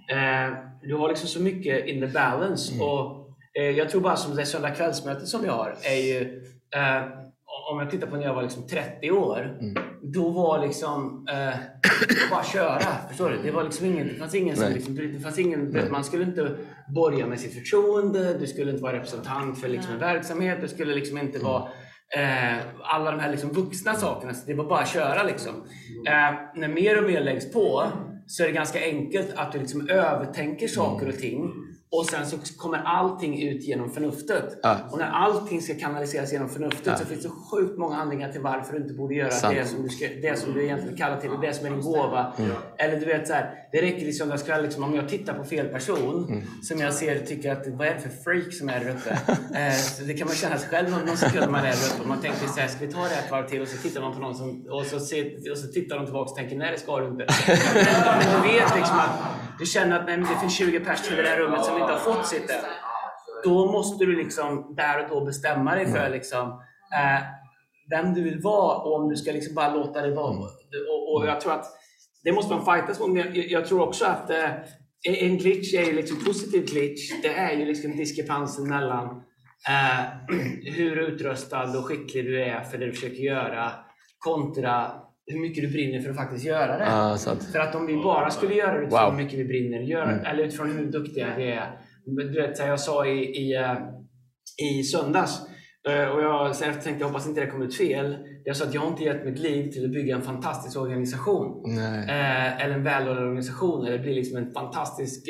eh, 0.09 0.57
du 0.81 0.95
har 0.95 1.09
liksom 1.09 1.27
så 1.27 1.41
mycket 1.41 1.85
in 1.85 2.01
the 2.01 2.07
balance. 2.07 2.83
Och 2.83 3.27
eh, 3.59 3.69
Jag 3.69 3.89
tror 3.89 4.01
bara 4.01 4.15
som 4.15 4.35
det 4.35 4.45
söndag 4.45 4.71
kvällsmöte 4.71 5.25
som 5.25 5.41
vi 5.41 5.47
har 5.47 5.75
är 5.83 5.95
ju 5.95 6.43
eh, 6.75 7.22
om 7.71 7.79
jag 7.79 7.89
tittar 7.89 8.07
på 8.07 8.15
när 8.15 8.23
jag 8.23 8.33
var 8.33 8.43
liksom 8.43 8.67
30 8.67 9.11
år, 9.11 9.57
då 10.13 10.29
var 10.29 10.65
liksom 10.65 11.27
eh, 11.29 11.59
bara 12.31 12.43
köra. 12.43 13.07
Förstår 13.09 13.29
du? 13.29 13.37
Det, 13.43 13.51
var 13.51 13.63
liksom 13.63 13.85
ingen, 13.85 14.07
det 14.07 14.15
fanns 14.15 14.35
ingen 14.35 14.55
som 14.55 14.73
liksom, 14.73 14.95
det 14.95 15.19
fanns 15.19 15.39
ingen, 15.39 15.91
man 15.91 16.03
skulle 16.03 16.23
inte 16.23 16.55
borga 16.95 17.27
med 17.27 17.39
sitt 17.39 17.53
förtroende, 17.53 18.37
du 18.37 18.47
skulle 18.47 18.71
inte 18.71 18.83
vara 18.83 18.93
representant 18.93 19.61
för 19.61 19.67
liksom 19.67 19.93
en 19.93 19.99
verksamhet, 19.99 20.57
du 20.61 20.67
skulle 20.67 20.95
liksom 20.95 21.17
inte 21.17 21.39
vara 21.39 21.63
eh, 22.17 22.57
alla 22.81 23.11
de 23.11 23.19
här 23.19 23.31
liksom 23.31 23.49
vuxna 23.49 23.93
sakerna. 23.93 24.33
Så 24.33 24.47
det 24.47 24.53
var 24.53 24.65
bara 24.65 24.79
att 24.79 24.89
köra. 24.89 25.23
Liksom. 25.23 25.53
Eh, 26.07 26.39
när 26.55 26.67
mer 26.67 26.97
och 27.03 27.09
mer 27.09 27.21
läggs 27.21 27.51
på 27.51 27.83
så 28.27 28.43
är 28.43 28.47
det 28.47 28.53
ganska 28.53 28.79
enkelt 28.79 29.33
att 29.35 29.51
du 29.51 29.59
liksom 29.59 29.89
övertänker 29.89 30.67
saker 30.67 31.07
och 31.07 31.17
ting 31.17 31.53
Och 31.93 32.05
sen 32.05 32.25
så 32.25 32.37
kommer 32.57 32.77
allting 32.77 33.41
ut 33.41 33.63
genom 33.63 33.91
förnuftet. 33.91 34.59
Ja. 34.63 34.77
Och 34.91 34.97
när 34.97 35.09
allting 35.09 35.61
ska 35.61 35.73
kanaliseras 35.75 36.33
genom 36.33 36.49
förnuftet 36.49 36.99
så 36.99 37.05
finns 37.05 37.23
det 37.23 37.29
sjukt 37.51 37.77
många 37.77 37.95
anledningar 37.95 38.31
till 38.31 38.41
varför 38.41 38.73
du 38.73 38.81
inte 38.81 38.93
borde 38.93 39.15
göra 39.15 39.31
Sant. 39.31 39.55
det 39.55 39.65
som, 39.65 39.83
du 39.83 39.89
ska, 39.89 40.07
det 40.07 40.39
som 40.39 40.53
du 40.53 40.63
egentligen 40.63 40.97
kallar 40.97 41.21
till, 41.21 41.29
det 41.41 41.53
som 41.53 41.65
är 41.65 41.69
din 41.69 41.81
gåva. 41.81 42.33
Eller 42.77 42.99
du 42.99 43.05
vet 43.05 43.27
så 43.27 43.33
här, 43.33 43.67
det 43.71 43.81
räcker 43.81 44.05
liksom, 44.05 44.29
jag 44.29 44.39
ska, 44.39 44.57
liksom, 44.57 44.83
om 44.83 44.95
jag 44.95 45.09
tittar 45.09 45.33
på 45.33 45.43
fel 45.43 45.67
person 45.67 46.43
som 46.63 46.79
jag 46.79 46.93
ser 46.93 47.19
tycker 47.19 47.51
att 47.51 47.67
vad 47.67 47.87
är 47.87 47.93
det 47.93 47.99
för 47.99 48.09
freak 48.09 48.53
som 48.53 48.69
är 48.69 48.79
där 48.79 48.89
uppe? 48.89 49.09
eh, 49.59 49.73
så 49.73 50.03
det 50.03 50.13
kan 50.13 50.27
man 50.27 50.35
känna 50.35 50.57
sig 50.57 50.69
själv 50.69 50.89
någon, 50.91 51.05
någon 51.05 51.17
sekund 51.17 51.39
när 51.39 51.49
man 51.49 51.59
är 51.59 51.63
där 51.63 51.95
uppe. 51.95 52.07
Man 52.07 52.21
tänker 52.21 52.47
så 52.47 52.59
här, 52.59 52.67
ska 52.67 52.85
vi 52.85 52.91
ta 52.93 52.99
det 52.99 53.15
här 53.15 53.23
ett 53.25 53.31
varv 53.31 53.47
till? 53.49 53.61
Och 53.61 53.67
så 53.67 53.77
tittar 53.77 54.01
man 54.01 54.13
på 54.13 54.19
någon 54.19 54.35
som, 54.35 54.65
och, 54.69 54.85
så 54.85 54.99
ser, 54.99 55.51
och 55.51 55.57
så 55.57 55.67
tittar 55.67 55.95
de 55.95 56.05
tillbaka 56.05 56.31
och 56.31 56.37
tänker 56.37 56.55
nej 56.55 56.71
det 56.71 56.79
ska 56.79 56.99
du 56.99 57.07
inte. 57.07 57.25
Men 58.19 58.41
du 58.41 58.47
vet 58.47 58.75
liksom 58.75 58.97
att 58.97 59.13
du 59.63 59.67
känner 59.67 59.99
att 59.99 60.05
nej, 60.05 60.17
men 60.17 60.29
det 60.29 60.39
finns 60.39 60.57
20 60.57 60.79
personer 60.79 61.19
i 61.19 61.23
det 61.23 61.29
här 61.29 61.39
rummet 61.39 61.65
som 61.65 61.77
inte 61.77 61.91
har 61.91 61.99
fått 61.99 62.27
sitt 62.27 62.49
än. 62.49 62.59
Då 63.43 63.71
måste 63.71 64.05
du 64.05 64.15
liksom 64.15 64.75
där 64.75 65.03
och 65.03 65.09
då 65.09 65.25
bestämma 65.25 65.75
dig 65.75 65.91
för 65.91 66.09
liksom, 66.09 66.49
eh, 66.93 67.21
vem 67.89 68.13
du 68.13 68.23
vill 68.23 68.39
vara 68.41 68.77
och 68.77 68.95
om 68.95 69.09
du 69.09 69.15
ska 69.15 69.31
liksom 69.31 69.55
bara 69.55 69.73
låta 69.73 70.01
det 70.01 70.15
vara. 70.15 70.37
Och, 70.89 71.15
och 71.15 71.27
jag 71.27 71.41
tror 71.41 71.53
att 71.53 71.65
det 72.23 72.31
måste 72.31 72.55
man 72.55 72.65
fightas 72.65 72.99
mot. 72.99 73.09
Men 73.09 73.17
jag, 73.17 73.37
jag 73.37 73.65
tror 73.65 73.81
också 73.81 74.05
att 74.05 74.29
eh, 74.29 74.49
en 75.03 75.37
glitch 75.37 75.73
är 75.73 75.83
ju 75.83 75.93
liksom 75.93 76.23
positiv 76.25 76.65
glitch. 76.65 77.11
Det 77.21 77.33
är 77.33 77.57
ju 77.57 77.65
liksom 77.65 77.97
diskrepansen 77.97 78.69
mellan 78.69 79.05
eh, 79.69 80.05
hur 80.75 80.97
utrustad 80.97 81.77
och 81.77 81.85
skicklig 81.85 82.25
du 82.25 82.43
är 82.43 82.63
för 82.63 82.77
det 82.77 82.85
du 82.85 82.93
försöker 82.93 83.23
göra 83.23 83.71
kontra 84.19 84.91
hur 85.27 85.39
mycket 85.39 85.63
du 85.63 85.69
brinner 85.71 85.99
för 86.01 86.09
att 86.09 86.15
faktiskt 86.15 86.45
göra 86.45 86.77
det. 86.77 87.17
Sant. 87.17 87.43
För 87.43 87.59
att 87.59 87.75
om 87.75 87.85
vi 87.87 87.93
bara 87.95 88.29
skulle 88.29 88.53
göra 88.55 88.73
det 88.73 88.79
utifrån 88.81 88.99
Wow. 89.03 89.11
hur 89.11 89.23
mycket 89.23 89.39
vi 89.39 89.45
brinner, 89.45 89.79
göra, 89.79 90.21
eller 90.21 90.43
utifrån 90.43 90.71
hur 90.71 90.85
duktiga 90.85 91.27
vi 91.37 91.51
är. 91.51 91.79
Du 92.05 92.41
vet, 92.41 92.59
jag 92.59 92.79
sa 92.79 93.05
i, 93.07 93.19
i, 93.19 93.55
eh, 93.55 93.73
i 94.79 94.83
söndags, 94.83 95.41
eh, 95.89 96.07
och 96.09 96.21
jag 96.21 96.55
sen 96.55 96.73
tänkte 96.73 96.91
jag 96.99 97.07
hoppas 97.07 97.27
inte 97.27 97.41
det 97.41 97.47
kom 97.47 97.61
ut 97.61 97.77
fel. 97.77 98.17
Jag 98.45 98.55
sa 98.57 98.65
att 98.65 98.73
jag 98.73 98.81
har 98.81 98.87
inte 98.87 99.03
gett 99.03 99.25
mitt 99.25 99.39
liv 99.39 99.71
till 99.71 99.85
att 99.85 99.91
bygga 99.91 100.15
en 100.15 100.21
fantastisk 100.21 100.77
organisation. 100.79 101.63
Nej. 101.75 101.99
Eh, 102.09 102.61
eller 102.65 102.75
en 102.75 102.83
välordnad 102.83 103.23
organisation. 103.23 103.87
Eller 103.87 103.99
bli 103.99 104.13
liksom 104.15 104.37
en 104.37 104.51
fantastisk 104.51 105.29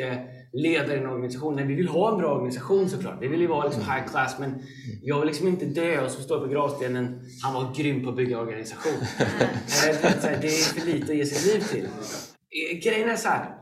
ledare 0.53 0.95
i 0.95 0.99
en 0.99 1.07
organisation. 1.07 1.55
Nej, 1.55 1.65
vi 1.65 1.75
vill 1.75 1.87
ha 1.87 2.11
en 2.11 2.17
bra 2.17 2.35
organisation 2.35 2.89
såklart. 2.89 3.17
Vi 3.21 3.27
vill 3.27 3.41
ju 3.41 3.47
vara 3.47 3.65
liksom 3.65 3.83
high 3.83 4.07
class. 4.07 4.39
Men 4.39 4.63
jag 5.01 5.19
vill 5.19 5.27
liksom 5.27 5.47
inte 5.47 5.65
dö 5.65 6.05
och 6.05 6.11
så 6.11 6.21
står 6.21 6.39
på 6.39 6.47
gravstenen 6.47 7.21
han 7.43 7.53
var 7.53 7.75
grym 7.75 8.03
på 8.03 8.09
att 8.09 8.15
bygga 8.15 8.39
organisation. 8.39 8.93
Är 9.87 10.41
det 10.41 10.47
är 10.47 10.79
för 10.79 10.85
lite 10.85 11.11
att 11.11 11.17
ge 11.17 11.25
sitt 11.25 11.53
liv 11.53 11.61
till. 11.71 11.85
Eh, 11.85 12.77
Grejen 12.83 13.09
är 13.09 13.15
så 13.15 13.27
här. 13.27 13.55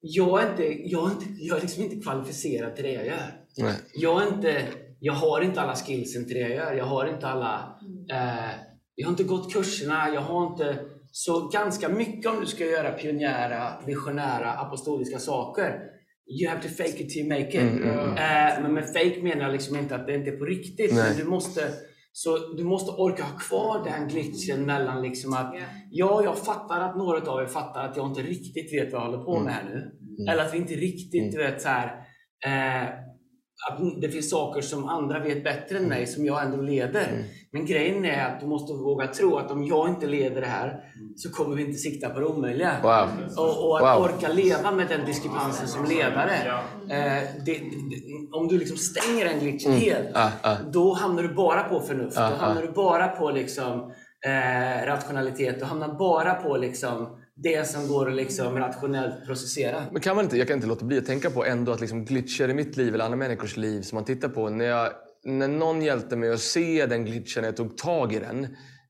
Jag 0.00 0.42
är, 0.42 0.50
inte, 0.50 0.62
jag, 0.62 1.06
är 1.08 1.12
inte, 1.12 1.24
jag 1.38 1.58
är 1.58 1.60
liksom 1.60 1.82
inte 1.82 1.96
kvalificerad 1.96 2.74
till 2.74 2.84
det 2.84 2.92
jag 2.92 3.06
gör. 3.06 3.40
Nej. 3.58 3.74
Jag, 3.94 4.22
är 4.22 4.34
inte, 4.34 4.62
jag 5.00 5.12
har 5.12 5.40
inte 5.40 5.60
alla 5.60 5.74
skillsen 5.74 6.24
till 6.24 6.34
det 6.34 6.40
jag 6.40 6.50
gör. 6.50 6.72
Jag 6.74 6.84
har 6.84 7.06
inte 7.06 7.28
alla... 7.28 7.78
Eh, 8.12 8.50
jag 8.94 9.06
har 9.06 9.10
inte 9.10 9.24
gått 9.24 9.52
kurserna. 9.52 10.08
Jag 10.14 10.20
har 10.20 10.46
inte... 10.46 10.78
Så 11.12 11.48
ganska 11.48 11.88
mycket 11.88 12.30
om 12.30 12.40
du 12.40 12.46
ska 12.46 12.64
göra 12.64 12.92
pionjära, 12.92 13.72
visionära, 13.86 14.52
apostoliska 14.52 15.18
saker. 15.18 15.95
You 16.28 16.50
have 16.50 16.62
to 16.62 16.68
fake 16.68 17.02
it 17.02 17.10
till 17.10 17.22
you 17.22 17.28
make 17.28 17.48
it. 17.48 17.84
Eh, 17.84 18.62
men 18.62 18.74
med 18.74 18.86
fake 18.86 19.22
menar 19.22 19.42
jag 19.42 19.52
liksom 19.52 19.76
inte 19.76 19.94
att 19.94 20.06
det 20.06 20.14
inte 20.14 20.30
är 20.30 20.36
på 20.36 20.44
riktigt. 20.44 20.94
Nej. 20.94 21.04
Men 21.08 21.16
du 21.18 21.24
måste, 21.24 21.60
så 22.12 22.38
du 22.56 22.64
måste 22.64 22.90
orka 22.90 23.22
ha 23.22 23.38
kvar 23.38 23.84
den 23.84 24.08
glitchen 24.08 24.66
mellan 24.66 25.02
liksom 25.02 25.32
att 25.32 25.54
ja, 25.90 26.24
jag 26.24 26.38
fattar 26.38 26.80
att 26.80 26.96
några 26.96 27.30
av 27.30 27.42
er 27.42 27.46
fattar 27.46 27.88
att 27.88 27.96
jag 27.96 28.06
inte 28.06 28.22
riktigt 28.22 28.72
vet 28.72 28.92
vad 28.92 29.02
jag 29.02 29.06
håller 29.06 29.24
på 29.24 29.40
med 29.40 29.52
här 29.52 29.64
nu. 29.64 29.92
Eller 30.30 30.44
att 30.44 30.54
vi 30.54 30.58
inte 30.58 30.74
riktigt 30.74 31.32
du 31.32 31.38
vet 31.38 31.62
så 31.62 31.68
här, 31.68 31.86
eh, 32.46 32.88
att 33.70 34.00
det 34.00 34.08
finns 34.08 34.30
saker 34.30 34.60
som 34.60 34.88
andra 34.88 35.18
vet 35.18 35.44
bättre 35.44 35.78
än 35.78 35.88
mig 35.88 36.06
som 36.06 36.26
jag 36.26 36.44
ändå 36.44 36.62
leder. 36.62 37.24
Men 37.52 37.66
grejen 37.66 38.04
är 38.04 38.26
att 38.26 38.40
du 38.40 38.46
måste 38.46 38.72
våga 38.72 39.06
tro 39.06 39.36
att 39.36 39.50
om 39.50 39.64
jag 39.64 39.88
inte 39.88 40.06
leder 40.06 40.40
det 40.40 40.46
här 40.46 40.80
så 41.16 41.30
kommer 41.30 41.56
vi 41.56 41.62
inte 41.62 41.78
sikta 41.78 42.08
på 42.08 42.20
det 42.20 42.26
omöjliga. 42.26 42.72
Wow. 42.82 43.08
Och, 43.36 43.68
och 43.68 43.76
att 43.90 43.98
Wow. 43.98 44.04
orka 44.04 44.28
leva 44.28 44.70
med 44.70 44.88
den 44.88 45.04
diskrepansen 45.06 45.68
som 45.68 45.84
ledare. 45.84 46.32
Eh, 46.90 47.22
det, 47.44 47.52
det, 47.52 47.58
om 48.32 48.48
du 48.48 48.58
liksom 48.58 48.76
stänger 48.76 49.24
den 49.24 49.38
glitchen 49.40 49.72
helt, 49.72 50.08
Ah, 50.14 50.30
ah. 50.42 50.56
då 50.72 50.92
hamnar 50.94 51.22
du 51.22 51.34
bara 51.34 51.62
på 51.62 51.80
förnuft. 51.80 52.18
Ah, 52.18 52.30
då 52.30 52.36
hamnar 52.36 52.62
du 52.62 52.72
bara 52.72 53.08
på 53.08 53.30
liksom, 53.30 53.92
eh, 54.26 54.86
rationalitet. 54.86 55.58
Du 55.58 55.64
hamnar 55.64 55.88
bara 55.98 56.34
på 56.34 56.56
liksom, 56.56 57.18
det 57.42 57.68
som 57.68 57.88
går 57.88 58.08
att 58.10 58.16
liksom, 58.16 58.58
rationellt 58.58 59.26
processera. 59.26 59.82
Men 59.92 60.02
kan 60.02 60.16
man 60.16 60.24
inte, 60.24 60.38
jag 60.38 60.46
kan 60.48 60.54
inte 60.56 60.66
låta 60.66 60.84
bli 60.84 60.98
att 60.98 61.06
tänka 61.06 61.30
på 61.30 61.44
ändå 61.44 61.72
att 61.72 61.80
liksom 61.80 62.04
glitcher 62.04 62.48
i 62.48 62.54
mitt 62.54 62.76
liv 62.76 62.94
eller 62.94 63.04
andra 63.04 63.16
människors 63.16 63.56
liv 63.56 63.82
som 63.82 63.96
man 63.96 64.04
tittar 64.04 64.28
på. 64.28 64.50
När, 64.50 64.64
jag, 64.64 64.90
när 65.24 65.48
någon 65.48 65.82
hjälpte 65.82 66.16
mig 66.16 66.32
att 66.32 66.40
se 66.40 66.86
den 66.86 67.04
glitchen, 67.04 67.40
när 67.42 67.48
jag 67.48 67.56
tog 67.56 67.76
tag 67.76 68.12
i 68.12 68.18
den. 68.18 68.44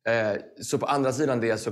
Eh, 0.09 0.40
så 0.62 0.78
på 0.78 0.87
andra 0.87 1.12
sidan 1.12 1.40
det 1.40 1.59
så 1.59 1.70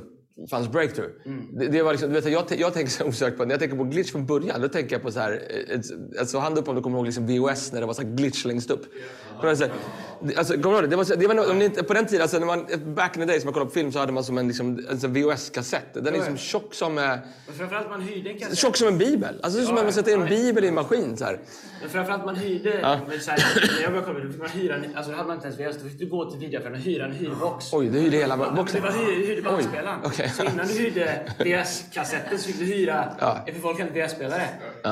fanns 0.51 0.69
breakthrough. 0.73 1.11
Det, 1.59 1.67
det 1.69 1.83
var 1.83 1.93
liksom, 1.93 2.09
du 2.09 2.21
vet, 2.21 2.33
jag, 2.33 2.45
jag 2.59 2.73
tänker 2.75 2.91
så 2.93 3.05
osökt 3.05 3.39
på, 3.39 3.45
när 3.45 3.51
jag 3.53 3.61
tänker 3.61 3.77
på 3.77 3.85
glitch 3.85 4.13
från 4.13 4.27
början, 4.27 4.61
då 4.61 4.69
tänker 4.69 4.95
jag 4.95 5.03
på 5.03 5.11
så 5.11 5.21
här, 5.21 5.33
eh, 5.33 5.75
ett- 5.79 6.19
alltså 6.21 6.39
hand 6.39 6.59
upp 6.59 6.69
om 6.69 6.75
du 6.75 6.81
kommer 6.83 6.97
ihåg 6.99 7.07
liksom 7.07 7.27
VHS 7.27 7.73
när 7.73 7.81
det 7.81 7.87
var 7.87 7.95
så 7.95 8.03
glitch 8.05 8.45
längst 8.45 8.71
upp. 8.71 8.83
Kommer 9.31 9.34
du 9.43 9.49
här, 9.49 9.57
det- 9.57 10.37
Alltså, 10.39 10.53
kommer 10.55 10.71
du 10.77 10.81
ihåg 10.81 10.91
det? 10.91 10.97
Var, 10.97 11.17
det 11.17 11.27
var 11.27 11.51
om 11.51 11.59
ni 11.59 11.71
på 11.71 11.95
den 11.95 12.07
tiden, 12.07 12.23
alltså, 12.23 12.39
när 12.39 12.47
man, 12.47 12.67
back 12.95 13.17
in 13.17 13.23
the 13.23 13.27
days, 13.27 13.45
man 13.45 13.53
kollade 13.53 13.71
på 13.71 13.75
film 13.75 13.93
så 13.93 13.99
hade 13.99 14.13
man 14.13 14.25
som 14.25 14.39
en, 14.39 14.49
liksom, 14.49 14.81
sån 15.01 15.13
VHS-kassett. 15.13 15.95
Den 15.95 16.07
är 16.07 16.13
liksom 16.13 16.37
tjock 16.37 16.75
som, 16.75 16.99
eh, 16.99 17.05
Men 17.05 17.21
framförallt 17.59 17.91
man 17.91 18.01
hyrde 18.03 18.31
en 18.31 18.39
kassett. 18.39 18.59
tjock 18.59 18.77
som 18.77 18.89
en 18.89 18.99
bibel. 18.99 19.41
Alltså 19.43 19.59
det 19.59 19.65
är 19.65 19.67
som 19.67 19.77
att 19.77 19.83
man 19.85 19.93
sätter 19.93 20.13
in 20.15 20.23
en 20.23 20.29
bibel 20.29 20.65
i 20.65 20.69
en 20.69 20.75
maskin. 20.75 21.17
Så 21.17 21.25
här. 21.25 21.39
Men 21.81 21.91
framförallt 21.91 22.25
man 22.25 22.37
hyrde, 22.37 22.79
Ja. 22.83 23.01
så 23.21 23.31
här, 23.31 23.39
när 23.77 23.83
jag 23.83 23.93
började 23.93 24.07
kolla, 24.13 24.25
då 24.25 24.31
fick 24.33 24.41
man 24.41 24.49
hyra, 24.51 24.75
alltså 24.95 25.11
då 25.11 25.17
hade 25.17 25.29
man 25.29 25.37
inte 25.37 25.49
ens 25.49 25.61
VHS, 25.61 25.83
då 25.83 25.89
fick 25.89 25.99
du 25.99 26.07
gå 26.07 26.31
till 26.31 26.41
videoaffären 26.41 26.73
och 26.75 26.81
hyra 26.81 27.05
en 27.05 27.13
hyrbox. 27.13 27.73
Oj, 27.73 27.89
du 27.89 27.99
hyrde 28.01 28.17
hela 28.17 28.37
Ja, 28.39 28.51
boxen. 28.57 28.83
Det 28.83 28.89
var 28.89 28.95
hyr, 28.99 29.27
hyrde 29.27 29.43
bandspelaren. 29.43 29.99
okej. 30.05 30.29
Så 30.37 30.43
innan 30.45 30.67
du 30.67 30.73
hyrde 30.75 31.21
VS-kassetten 31.45 32.39
så 32.39 32.47
fick 32.47 32.59
du 32.59 32.65
hyra, 32.65 33.17
Ja. 33.21 33.39
för 33.55 33.61
folk 33.61 33.81
hade 33.81 33.91
VS-spelare. 33.93 34.43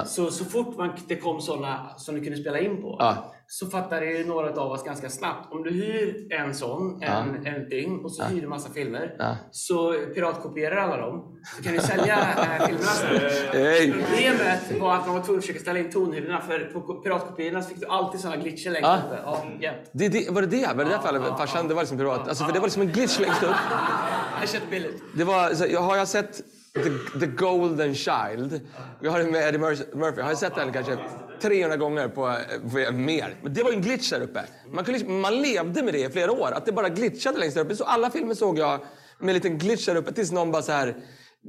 Så, 0.06 0.30
så 0.30 0.44
fort 0.44 0.76
man, 0.78 0.90
det 1.08 1.16
kom 1.16 1.40
sådana 1.40 1.90
som 1.96 2.14
du 2.14 2.20
kunde 2.20 2.38
spela 2.38 2.58
in 2.58 2.82
på 2.82 2.96
Ja. 2.98 3.34
Så 3.52 3.66
fattade 3.66 4.06
ju 4.06 4.26
några 4.26 4.60
av 4.60 4.70
oss 4.72 4.84
ganska 4.84 5.10
snabbt. 5.10 5.52
Om 5.52 5.62
du 5.62 5.70
hyr 5.70 6.26
en 6.32 6.54
sån, 6.54 7.02
en, 7.02 7.46
en 7.46 7.68
ding 7.68 8.04
och 8.04 8.12
så 8.12 8.24
hyr 8.24 8.40
du 8.40 8.46
massa 8.48 8.72
filmer. 8.72 9.16
Ja. 9.18 9.36
Så 9.50 9.92
piratkopierar 10.14 10.76
alla 10.76 10.96
dem. 10.96 11.40
Så 11.56 11.62
kan 11.62 11.72
du 11.72 11.80
sälja 11.80 12.18
äh, 12.18 12.66
filmerna. 12.66 14.04
Problemet 14.06 14.80
var 14.80 14.94
att 14.94 15.06
man 15.06 15.14
var 15.16 15.22
tvungen 15.22 15.38
att 15.38 15.44
försöka 15.44 15.60
ställa 15.60 15.78
in 15.78 15.90
tonhyllorna 15.90 16.40
för 16.40 16.58
på 16.72 16.94
piratkopiorna 16.94 17.62
fick 17.62 17.80
du 17.80 17.86
alltid 17.86 18.20
såna 18.20 18.36
glitcher 18.36 18.70
längst 18.70 18.88
Ja. 18.88 18.98
uppe. 19.06 19.18
Ja. 19.60 19.72
Det, 19.92 20.08
det, 20.08 20.30
var 20.30 20.40
det 20.42 20.46
det? 20.46 20.66
Var 20.76 20.84
det 20.84 20.90
därför 20.90 21.08
alla 21.08 21.36
farsan, 21.36 21.68
det 21.68 21.74
var 21.74 21.82
liksom 21.82 21.98
pirat? 21.98 22.28
Alltså, 22.28 22.44
för 22.44 22.52
det 22.52 22.58
var 22.58 22.66
liksom 22.66 22.82
en 22.82 22.92
glitch 22.92 23.18
längst 23.20 23.42
upp. 23.42 23.50
Jag 24.40 24.48
köpte 24.48 24.68
billigt. 24.70 25.02
Det 25.16 25.24
var, 25.24 25.54
så, 25.54 25.66
jag, 25.70 25.80
har 25.80 25.96
jag 25.96 26.08
sett 26.08 26.40
The, 26.74 27.18
The 27.20 27.26
Golden 27.26 27.94
Child? 27.94 28.60
Jag 29.00 29.10
har 29.10 29.18
den 29.18 29.30
med 29.30 29.48
Eddie 29.48 29.58
Mur- 29.58 29.96
Murphy. 29.96 30.20
Har 30.20 30.28
jag 30.28 30.38
sett 30.38 30.54
den 30.54 30.72
kanske 30.72 30.98
300 31.42 31.76
gånger 31.76 32.08
på, 32.08 32.34
på 32.70 32.92
mer. 32.92 33.34
Men 33.42 33.54
det 33.54 33.62
var 33.62 33.72
en 33.72 33.80
glitch 33.82 34.10
där 34.10 34.20
uppe. 34.20 34.40
Man, 34.66 34.84
kunde 34.84 34.98
liksom, 34.98 35.20
man 35.20 35.42
levde 35.42 35.82
med 35.82 35.94
det 35.94 36.00
i 36.00 36.08
flera 36.10 36.32
år. 36.32 36.48
Att 36.52 36.66
det 36.66 36.72
bara 36.72 36.88
glitchade 36.88 37.38
längst 37.38 37.56
där 37.56 37.64
uppe. 37.64 37.76
Så 37.76 37.84
alla 37.84 38.10
filmer 38.10 38.34
såg 38.34 38.58
jag 38.58 38.80
med 39.18 39.28
en 39.28 39.34
liten 39.34 39.58
glitch 39.58 39.86
där 39.86 39.96
uppe 39.96 40.12
tills 40.12 40.32
någon 40.32 40.52
bara 40.52 40.62
så 40.62 40.72
här. 40.72 40.94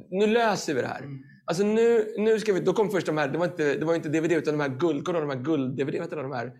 Nu 0.09 0.27
löser 0.27 0.73
vi 0.73 0.81
det 0.81 0.87
här. 0.87 1.01
Alltså 1.45 1.63
nu, 1.63 2.13
nu 2.17 2.39
ska 2.39 2.53
vi... 2.53 2.59
Då 2.59 2.73
kom 2.73 2.89
först 2.89 3.05
de 3.07 3.17
här, 3.17 3.27
det 3.27 3.37
var 3.37 3.45
inte, 3.45 3.73
det 3.75 3.85
var 3.85 3.95
inte 3.95 4.09
DVD 4.09 4.31
utan 4.31 4.57
de 4.57 4.63
här 4.63 4.77
guld, 4.79 5.05
kommer 5.05 5.19
de 5.21 5.29
här 5.29 5.37
guld-DVD, 5.37 5.91
du 6.09 6.15
de 6.15 6.31
här 6.33 6.51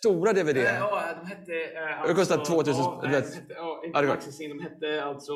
stora 0.00 0.32
DVD. 0.32 0.56
Ja, 0.56 1.02
de 1.22 1.28
hette... 1.28 1.52
eh, 1.52 2.08
Det 2.08 2.14
kostar 2.14 2.38
alltså- 2.38 2.52
2000 2.54 2.82
Ja, 2.84 3.00
nej, 3.02 3.10
de 3.12 3.16
hette, 3.16 3.42
ja, 3.48 3.82
inte 3.86 4.00
det. 4.00 4.06
Maxi 4.08 4.48
De 4.48 4.60
hette 4.60 5.04
alltså... 5.04 5.32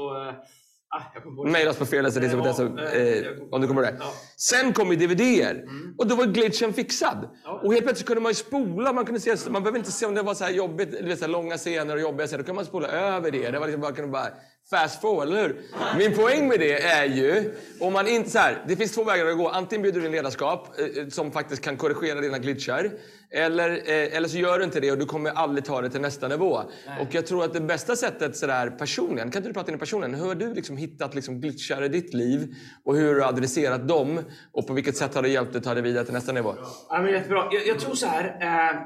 Ah. 0.95 1.49
Mejla 1.51 1.71
oss 1.71 1.77
på 1.77 1.87
fredagsedition 1.87 2.45
Ja, 2.45 2.83
eh, 2.93 3.25
om 3.51 3.61
du 3.61 3.69
kommer 3.69 3.83
ihåg 3.83 3.93
det. 3.93 3.97
Ja. 4.01 4.13
Sen 4.37 4.73
kom 4.73 4.91
ju 4.91 4.97
DVDer 4.97 5.65
och 5.99 6.07
då 6.07 6.15
var 6.15 6.25
glitchen 6.25 6.73
fixad. 6.73 7.29
Ja. 7.45 7.61
Och 7.65 7.73
helt 7.73 7.85
plötsligt 7.85 8.07
kunde 8.07 8.23
man 8.23 8.31
ju 8.31 8.35
spola. 8.35 8.93
Man, 8.93 9.05
kunde 9.05 9.21
se, 9.21 9.51
man 9.51 9.63
behöver 9.63 9.79
inte 9.79 9.93
se 9.93 10.07
om 10.07 10.15
det 10.15 10.23
var 10.23 10.35
så 10.35 10.45
här 10.45 10.51
jobbigt, 10.53 10.89
vet, 11.03 11.19
så 11.19 11.25
här 11.25 11.33
långa 11.33 11.57
scener 11.57 11.95
och 11.95 12.01
jobbiga 12.01 12.27
scener. 12.27 12.43
Då 12.43 12.47
kan 12.47 12.55
man 12.55 12.65
spola 12.65 12.89
över 12.89 13.31
det. 13.31 13.51
Det 13.51 13.59
var 13.59 13.67
liksom 13.67 13.81
bara, 13.81 13.93
kunde 13.93 14.11
bara 14.11 14.29
fast 14.73 15.01
forward, 15.01 15.29
eller 15.29 15.43
hur? 15.43 15.63
Min 15.99 16.15
poäng 16.17 16.49
med 16.49 16.61
det 16.61 16.83
är 16.83 17.05
ju, 17.05 17.55
om 17.81 17.93
man 17.93 18.09
inte 18.09 18.31
så 18.31 18.39
här, 18.39 18.65
det 18.69 18.77
finns 18.77 18.93
två 18.93 19.05
vägar 19.05 19.27
att 19.27 19.37
gå. 19.37 19.49
Antingen 19.49 19.83
bjuder 19.83 20.01
du 20.01 20.07
in 20.07 20.13
ledarskap 20.13 20.69
eh, 20.79 21.09
som 21.09 21.33
faktiskt 21.33 21.63
kan 21.63 21.77
korrigera 21.77 22.21
dina 22.21 22.39
glitchar. 22.39 22.91
Eller, 23.35 23.71
eh, 23.71 24.17
eller 24.17 24.29
så 24.29 24.39
gör 24.39 24.59
du 24.59 24.65
inte 24.65 24.81
det 24.81 24.93
och 24.93 24.99
du 24.99 25.07
kommer 25.07 25.31
aldrig 25.31 25.65
ta 25.65 25.81
det 25.81 25.91
till 25.91 26.01
nästa 26.01 26.29
nivå. 26.29 26.63
Och 27.01 27.15
jag 27.15 27.27
tror 27.27 27.45
att 27.45 27.53
det 27.53 27.61
bästa 27.61 27.97
sättet 27.97 28.37
sådär 28.37 28.71
personligen, 28.71 29.31
kan 29.31 29.39
inte 29.39 29.49
du 29.49 29.55
prata 29.55 29.71
in 29.71 29.77
i 29.77 29.81
personen? 29.81 30.15
Hur 30.15 30.27
har 30.27 30.35
du 30.35 30.55
liksom 30.55 30.77
hittat 30.77 31.15
liksom 31.15 31.41
glitchar 31.41 31.83
i 31.83 31.89
ditt 31.89 32.15
liv? 32.15 32.55
Och 32.85 32.97
hur 32.97 33.09
har 33.09 33.15
du 33.15 33.25
adresserat 33.25 33.89
dem? 33.89 34.21
Och 34.53 34.67
på 34.67 34.73
vilket 34.73 34.97
sätt 34.97 35.15
har 35.15 35.23
det 35.23 35.29
hjälpt 35.29 35.53
dig 35.53 35.59
att 35.59 35.65
ta 35.65 35.75
dig 35.75 35.83
vidare 35.83 36.05
till 36.05 36.15
nästa 36.15 36.33
nivå? 36.33 36.55
Ja, 36.89 37.03
men 37.03 37.13
jättebra. 37.13 37.49
Jag, 37.53 37.67
jag 37.67 37.79
tror 37.79 37.95
så 37.95 38.07
här. 38.07 38.25
Eh, 38.41 38.81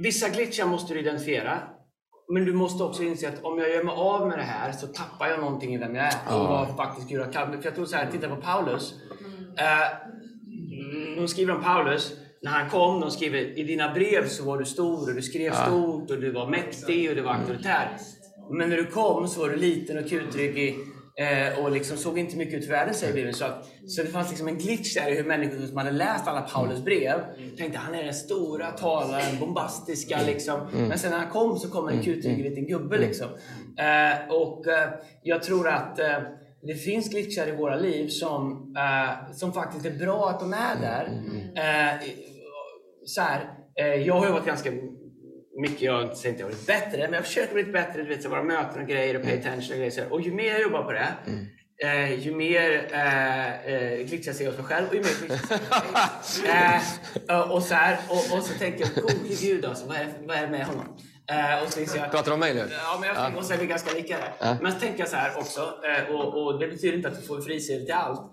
vissa 0.00 0.28
glitchar 0.28 0.66
måste 0.66 0.94
du 0.94 1.00
identifiera. 1.00 1.58
Men 2.32 2.44
du 2.44 2.52
måste 2.52 2.84
också 2.84 3.02
inse 3.02 3.28
att 3.28 3.44
om 3.44 3.58
jag 3.58 3.70
gör 3.70 3.84
mig 3.84 3.94
av 3.96 4.28
med 4.28 4.38
det 4.38 4.42
här 4.44 4.72
så 4.72 4.86
tappar 4.86 5.28
jag 5.28 5.40
någonting 5.40 5.74
i 5.74 5.78
vem 5.78 5.94
jag 5.94 6.04
är. 6.06 6.14
Och 6.28 6.48
vad 6.48 6.76
faktiskt 6.76 7.08
Gud 7.08 7.20
har 7.20 7.32
kallat 7.32 7.50
mig. 7.50 7.58
För 7.58 7.68
jag 7.68 7.74
tror 7.74 7.86
så 7.86 7.96
här, 7.96 8.10
titta 8.10 8.28
på 8.28 8.36
Paulus. 8.36 8.94
Eh, 9.58 10.10
de 11.16 11.28
skriver 11.28 11.54
om 11.54 11.62
Paulus. 11.62 12.12
när 12.42 12.50
han 12.50 12.70
kom, 12.70 13.00
de 13.00 13.10
skriver 13.10 13.58
i 13.58 13.62
dina 13.62 13.94
brev 13.94 14.28
så 14.28 14.44
var 14.44 14.58
du 14.58 14.64
stor 14.64 15.08
och 15.08 15.14
du 15.14 15.22
skrev 15.22 15.52
stort 15.52 16.10
och 16.10 16.20
du 16.20 16.32
var 16.32 16.48
mäktig 16.48 17.10
och 17.10 17.16
du 17.16 17.22
var 17.22 17.32
auktoritär. 17.32 17.88
Men 18.50 18.68
när 18.68 18.76
du 18.76 18.84
kom 18.84 19.28
så 19.28 19.40
var 19.40 19.48
du 19.48 19.56
liten 19.56 19.98
och 19.98 20.08
kutryggig 20.08 20.76
eh, 21.18 21.64
och 21.64 21.70
liksom 21.70 21.96
såg 21.96 22.18
inte 22.18 22.36
mycket 22.36 22.54
ut 22.54 22.64
för 22.64 22.72
världen 22.72 22.94
säger 22.94 23.14
Bibeln. 23.14 23.34
Så, 23.34 23.44
att, 23.44 23.66
så 23.86 24.02
det 24.02 24.08
fanns 24.08 24.28
liksom 24.28 24.48
en 24.48 24.58
glitch 24.58 24.94
där 24.94 25.10
i 25.10 25.16
hur 25.16 25.24
människor 25.24 25.66
som 25.66 25.76
hade 25.76 25.90
läst 25.90 26.28
alla 26.28 26.40
Paulus 26.40 26.84
brev 26.84 27.20
tänkte 27.58 27.78
han 27.78 27.94
är 27.94 28.04
den 28.04 28.14
stora 28.14 28.70
talaren, 28.70 29.38
bombastiska 29.40 30.18
liksom. 30.26 30.60
Men 30.72 30.98
sen 30.98 31.10
när 31.10 31.18
han 31.18 31.30
kom 31.30 31.58
så 31.58 31.70
kom 31.70 31.88
en 31.88 32.02
kutryggig 32.02 32.44
liten 32.44 32.66
gubbe 32.66 32.98
liksom. 32.98 33.26
Eh, 33.78 34.34
och 34.34 34.66
eh, 34.66 34.88
jag 35.22 35.42
tror 35.42 35.68
att 35.68 35.98
eh, 35.98 36.18
det 36.62 36.74
finns 36.74 37.10
glitchar 37.10 37.48
i 37.48 37.56
våra 37.56 37.76
liv 37.76 38.08
som, 38.08 38.74
eh, 38.78 39.32
som 39.32 39.52
faktiskt 39.52 39.86
är 39.86 39.98
bra 39.98 40.30
att 40.30 40.40
de 40.40 40.52
är 40.52 40.76
där. 40.80 41.22
Eh, 41.56 42.00
så 43.06 43.20
här, 43.20 43.40
jag 44.06 44.14
har 44.14 44.26
ju 44.26 44.32
varit 44.32 44.46
ganska 44.46 44.70
mycket, 45.60 45.82
jag 45.82 46.16
säger 46.16 46.30
inte 46.30 46.42
jag 46.42 46.50
blivit 46.50 46.66
bättre, 46.66 46.98
men 47.02 47.12
jag 47.12 47.24
försöker 47.24 47.54
bli 47.54 47.64
bättre. 47.64 48.02
Du 48.02 48.08
vet, 48.08 48.22
så 48.22 48.28
våra 48.28 48.42
möten 48.42 48.82
och 48.82 48.88
grejer 48.88 49.16
och 49.16 49.22
pay 49.22 49.38
attention 49.38 49.72
och 49.72 49.76
grejer. 49.76 49.90
Så. 49.90 50.04
Och 50.10 50.20
ju 50.20 50.32
mer 50.32 50.50
jag 50.50 50.62
jobbar 50.62 50.82
på 50.82 50.92
det, 50.92 51.08
eh, 51.84 52.26
ju 52.26 52.34
mer 52.34 52.88
eh, 52.92 53.66
eh, 53.66 53.98
glitchar 54.06 54.28
jag 54.28 54.36
ser 54.36 54.46
hos 54.46 54.56
mig 54.56 54.66
själv 54.66 54.88
och 54.88 54.94
ju 54.94 55.00
mer 55.00 55.26
glitchar 55.26 55.58
jag 55.70 56.24
ser 56.24 57.34
eh, 57.34 57.50
och, 57.50 57.62
så 57.62 57.74
här, 57.74 57.98
och, 58.08 58.38
och 58.38 58.44
så 58.44 58.58
tänker 58.58 58.80
jag, 58.80 59.04
gode 59.04 59.34
gud 59.40 59.64
alltså, 59.64 59.86
vad 59.86 59.96
är, 59.96 60.08
vad 60.26 60.36
är 60.36 60.42
det 60.42 60.48
med 60.48 60.66
honom? 60.66 60.96
Eh, 61.30 61.62
och 61.62 61.72
så 61.72 61.80
jag, 61.80 62.10
Pratar 62.10 62.24
du 62.24 62.32
om 62.32 62.40
mig 62.40 62.54
nu? 62.54 62.68
Ja, 62.70 62.96
men 63.00 63.08
jag 63.08 63.16
tänker 63.16 63.38
också 63.38 63.54
att 63.54 63.60
vi 63.60 63.64
är 63.64 63.68
ganska 63.68 63.94
lika 63.94 64.16
där. 64.18 64.56
Men 64.62 64.72
så 64.72 64.78
tänker 64.78 64.98
jag 64.98 65.08
så 65.08 65.16
här 65.16 65.38
också, 65.38 65.60
eh, 65.60 66.14
och, 66.14 66.42
och 66.42 66.60
det 66.60 66.68
betyder 66.68 66.96
inte 66.96 67.08
att 67.08 67.20
du 67.20 67.26
får 67.26 67.40
frisedel 67.40 67.84
till 67.84 67.94
allt. 67.94 68.32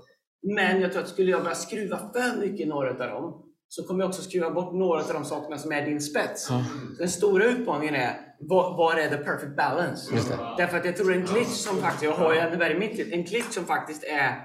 Men 0.55 0.82
jag 0.82 0.91
tror 0.91 1.03
att 1.03 1.09
skulle 1.09 1.32
jag 1.32 1.43
börja 1.43 1.55
skruva 1.55 1.97
för 1.97 2.39
mycket 2.39 2.59
i 2.59 2.65
några 2.65 2.89
av 2.89 2.97
dem, 2.97 3.48
så 3.70 3.84
kommer 3.84 4.03
jag 4.03 4.09
också 4.09 4.22
skruva 4.22 4.51
bort 4.51 4.74
några 4.74 5.01
av 5.01 5.13
de 5.13 5.26
sakerna 5.26 5.57
som 5.57 5.72
är 5.72 5.86
din 5.86 6.01
spets. 6.01 6.45
Så 6.45 6.63
Den 6.97 7.09
stora 7.09 7.45
utmaningen 7.45 7.95
är, 7.95 8.13
vad, 8.39 8.78
vad 8.78 8.97
är 8.97 9.09
the 9.09 9.17
perfect 9.17 9.55
balance? 9.55 10.11
Därför 10.57 10.78
att 10.78 10.86
jag 10.86 10.97
tror 10.97 11.13
en 11.13 11.26
glitch 11.26 11.47
som 11.47 11.78
faktiskt, 11.78 12.03
jag 12.03 12.11
har 12.11 12.34
ju 12.34 12.39
ännu 12.39 12.57
värre 12.57 12.74
i 12.74 12.80
mitt 12.80 12.97
liv, 12.97 13.09
en 13.13 13.24
glitch 13.24 13.51
som 13.51 13.65
faktiskt 13.65 14.03
är 14.03 14.36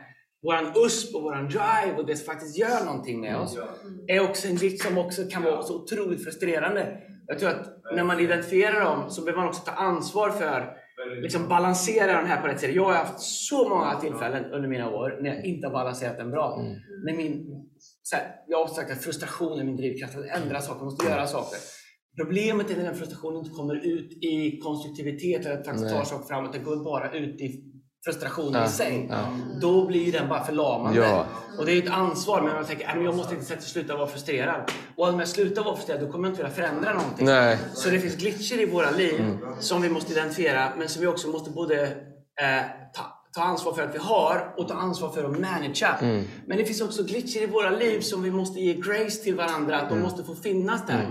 våran 0.42 0.72
USP 0.76 1.14
och 1.14 1.22
våran 1.22 1.48
drive 1.48 1.94
och 1.96 2.06
det 2.06 2.16
som 2.16 2.26
faktiskt 2.26 2.58
gör 2.58 2.84
någonting 2.84 3.20
med 3.20 3.36
oss, 3.36 3.58
är 4.06 4.20
också 4.30 4.48
en 4.48 4.56
glitch 4.56 4.84
som 4.84 4.98
också 4.98 5.22
kan 5.30 5.42
vara 5.42 5.62
så 5.62 5.82
otroligt 5.82 6.24
frustrerande. 6.24 6.98
Jag 7.26 7.38
tror 7.38 7.50
att 7.50 7.66
när 7.96 8.04
man 8.04 8.20
identifierar 8.20 8.80
dem 8.84 9.10
så 9.10 9.22
behöver 9.22 9.40
man 9.40 9.48
också 9.48 9.62
ta 9.64 9.72
ansvar 9.72 10.30
för 10.30 10.83
liksom 11.22 11.48
balansera 11.48 12.12
den 12.12 12.26
här 12.26 12.40
på 12.40 12.48
rätt 12.48 12.60
sätt. 12.60 12.74
Jag 12.74 12.84
har 12.84 12.94
haft 12.94 13.20
så 13.20 13.68
många 13.68 14.00
tillfällen 14.00 14.44
under 14.44 14.68
mina 14.68 14.90
år 14.90 15.18
när 15.22 15.34
jag 15.34 15.44
inte 15.44 15.66
har 15.66 15.72
balanserat 15.72 16.16
den 16.16 16.30
bra. 16.30 16.64
När 17.06 17.16
min, 17.16 17.46
så 18.02 18.16
här, 18.16 18.24
jag 18.46 18.58
har 18.58 18.74
sagt 18.74 18.90
att 18.90 19.02
frustration 19.04 19.60
är 19.60 19.64
min 19.64 19.76
drivkraft. 19.76 20.16
Att 20.16 20.42
ändra 20.42 20.60
saker, 20.60 20.84
måste 20.84 21.06
göra 21.06 21.26
saker. 21.26 21.58
Problemet 22.16 22.70
är 22.70 22.76
när 22.76 22.84
den 22.84 22.94
frustrationen 22.94 23.38
inte 23.38 23.50
kommer 23.50 23.74
ut 23.74 24.12
i 24.12 24.58
konstruktivitet 24.58 25.46
eller 25.46 25.58
att 25.58 25.66
faktiskt 25.66 25.90
ta 25.90 26.04
saker 26.04 26.26
framåt. 26.26 26.52
Den 26.52 26.64
går 26.64 26.84
bara 26.84 27.12
ut 27.12 27.40
i 27.40 27.73
frustrationen 28.04 28.64
i 28.64 28.68
sig. 28.68 29.10
Då 29.60 29.86
blir 29.86 30.12
den 30.12 30.28
bara 30.28 30.44
förlamande. 30.44 30.98
Ja. 30.98 31.26
Och 31.58 31.66
det 31.66 31.72
är 31.72 31.82
ett 31.82 31.90
ansvar, 31.90 32.42
men 32.42 32.54
man 32.54 32.64
tänker 32.64 32.88
att 32.88 33.04
jag 33.04 33.16
måste 33.16 33.34
inte 33.34 33.62
sluta 33.62 33.96
vara 33.96 34.06
frustrerad. 34.06 34.70
Och 34.96 35.08
om 35.08 35.18
jag 35.18 35.28
slutar 35.28 35.64
vara 35.64 35.76
frustrerad, 35.76 36.00
då 36.00 36.12
kommer 36.12 36.28
jag 36.28 36.32
inte 36.32 36.42
vilja 36.42 36.56
förändra 36.56 36.92
någonting. 36.94 37.26
Nej. 37.26 37.58
Så 37.74 37.90
det 37.90 38.00
finns 38.00 38.16
glitcher 38.16 38.60
i 38.60 38.66
våra 38.66 38.90
liv 38.90 39.38
som 39.60 39.82
vi 39.82 39.88
måste 39.88 40.12
identifiera, 40.12 40.72
men 40.78 40.88
som 40.88 41.00
vi 41.00 41.06
också 41.06 41.28
måste 41.28 41.50
både 41.50 41.82
eh, 41.82 42.62
ta, 42.94 43.02
ta 43.34 43.42
ansvar 43.42 43.72
för 43.72 43.82
att 43.82 43.94
vi 43.94 43.98
har 43.98 44.54
och 44.56 44.68
ta 44.68 44.74
ansvar 44.74 45.10
för 45.10 45.24
att 45.24 45.40
managera. 45.40 46.22
Men 46.46 46.58
det 46.58 46.64
finns 46.64 46.80
också 46.80 47.02
glitcher 47.02 47.42
i 47.42 47.46
våra 47.46 47.70
liv 47.70 48.00
som 48.00 48.22
vi 48.22 48.30
måste 48.30 48.60
ge 48.60 48.74
grace 48.74 49.22
till 49.24 49.34
varandra, 49.34 49.80
att 49.80 49.88
de 49.88 50.00
måste 50.00 50.24
få 50.24 50.34
finnas 50.34 50.86
där. 50.86 51.08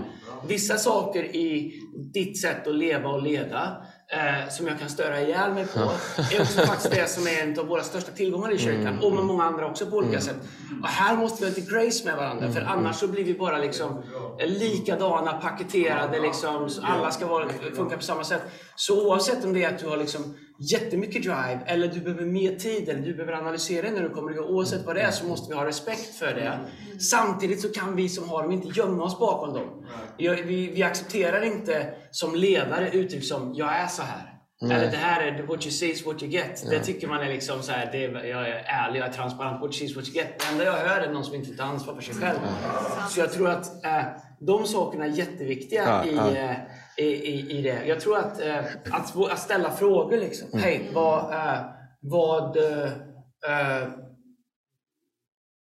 Vissa 0.48 0.76
saker 0.76 1.24
i 1.36 1.80
ditt 2.14 2.40
sätt 2.40 2.66
att 2.66 2.74
leva 2.74 3.08
och 3.08 3.22
leda 3.22 3.76
eh, 4.08 4.48
som 4.50 4.66
jag 4.66 4.78
kan 4.78 4.88
störa 4.88 5.20
ihjäl 5.20 5.52
mig 5.52 5.66
på 5.66 5.80
är 6.34 6.42
också 6.42 6.60
faktiskt 6.60 6.90
det 6.90 7.10
som 7.10 7.26
är 7.26 7.42
en 7.42 7.58
av 7.58 7.66
våra 7.66 7.82
största 7.82 8.12
tillgångar 8.12 8.52
i 8.52 8.58
kyrkan 8.58 8.98
och 9.02 9.12
med 9.12 9.24
många 9.24 9.44
andra 9.44 9.66
också 9.66 9.86
på 9.86 9.96
olika 9.96 10.20
sätt. 10.20 10.36
Och 10.82 10.88
här 10.88 11.16
måste 11.16 11.44
vi 11.44 11.50
ha 11.50 11.56
lite 11.56 11.74
grace 11.74 12.04
med 12.04 12.16
varandra 12.16 12.52
för 12.52 12.60
annars 12.60 12.96
så 12.96 13.06
blir 13.06 13.24
vi 13.24 13.34
bara 13.34 13.58
liksom 13.58 14.02
likadana, 14.46 15.32
paketerade 15.32 16.20
liksom. 16.20 16.68
Alla 16.82 17.10
ska 17.10 17.26
vara, 17.26 17.48
funka 17.76 17.96
på 17.96 18.02
samma 18.02 18.24
sätt. 18.24 18.42
Så 18.74 19.08
oavsett 19.08 19.44
om 19.44 19.52
det 19.52 19.64
är 19.64 19.68
att 19.68 19.78
du 19.78 19.88
har 19.88 19.96
liksom 19.96 20.34
jättemycket 20.58 21.22
drive 21.22 21.60
eller 21.66 21.88
du 21.88 22.00
behöver 22.00 22.24
mer 22.24 22.56
tid 22.56 22.88
eller 22.88 23.00
du 23.00 23.14
behöver 23.14 23.32
analysera 23.32 23.90
när 23.90 24.02
du 24.02 24.10
kommer 24.10 24.30
igång. 24.32 24.46
Oavsett 24.46 24.86
vad 24.86 24.96
det 24.96 25.02
är 25.02 25.10
så 25.10 25.24
måste 25.26 25.52
vi 25.52 25.58
ha 25.58 25.66
respekt 25.66 26.14
för 26.14 26.34
det. 26.34 26.58
Samtidigt 27.00 27.60
så 27.60 27.68
kan 27.68 27.96
vi 27.96 28.08
som 28.08 28.28
har 28.28 28.42
dem 28.42 28.52
inte 28.52 28.68
gömma 28.68 29.04
oss 29.04 29.18
bakom 29.18 29.54
dem. 29.54 29.86
Vi, 30.18 30.70
vi 30.74 30.82
accepterar 30.82 31.42
inte 31.42 31.94
som 32.10 32.34
ledare 32.34 32.90
uttryck 32.90 33.24
som 33.24 33.54
“jag 33.54 33.76
är 33.76 33.86
så 33.86 34.02
här”. 34.02 34.30
Eller 34.62 34.90
det 34.90 34.96
här 34.96 35.22
är 35.22 35.42
what 35.42 35.64
you 35.64 35.70
see 35.70 35.90
is 35.90 36.06
what 36.06 36.22
you 36.22 36.32
get. 36.32 36.66
Det 36.70 36.78
tycker 36.80 37.08
man 37.08 37.20
är 37.22 37.28
liksom 37.28 37.62
så 37.62 37.72
här, 37.72 37.88
det 37.92 38.04
är, 38.04 38.24
jag 38.24 38.48
är 38.48 38.64
ärlig, 38.66 39.00
jag 39.00 39.08
är 39.08 39.12
transparent. 39.12 39.60
What 39.60 39.64
you 39.64 39.72
see 39.72 39.84
is 39.84 39.96
what 39.96 40.08
you 40.08 40.14
get. 40.16 40.38
Det 40.38 40.52
enda 40.52 40.64
jag 40.64 40.72
hör 40.72 41.00
är 41.00 41.12
någon 41.12 41.24
som 41.24 41.34
inte 41.34 41.56
tar 41.56 41.64
ansvar 41.64 41.94
för 41.94 42.02
sig 42.02 42.14
själv. 42.14 42.38
Så 43.10 43.20
jag 43.20 43.32
tror 43.32 43.50
att 43.50 43.84
eh, 43.84 44.02
de 44.40 44.66
sakerna 44.66 45.04
är 45.04 45.08
jätteviktiga 45.08 45.82
Ja, 45.86 46.04
i, 46.04 46.14
ja. 46.14 46.54
I, 46.96 47.04
i, 47.04 47.58
i 47.58 47.62
det. 47.62 47.86
Jag 47.86 48.00
tror 48.00 48.18
att, 48.18 48.40
eh, 48.40 48.64
att, 48.90 49.16
att 49.16 49.38
ställa 49.38 49.70
frågor 49.70 50.16
liksom. 50.16 50.48
Mm. 50.52 50.64
Hej, 50.64 50.90
vad, 50.94 51.34
eh, 51.34 51.60
vad 52.00 52.56
eh, 52.56 52.84
eh, 53.48 53.88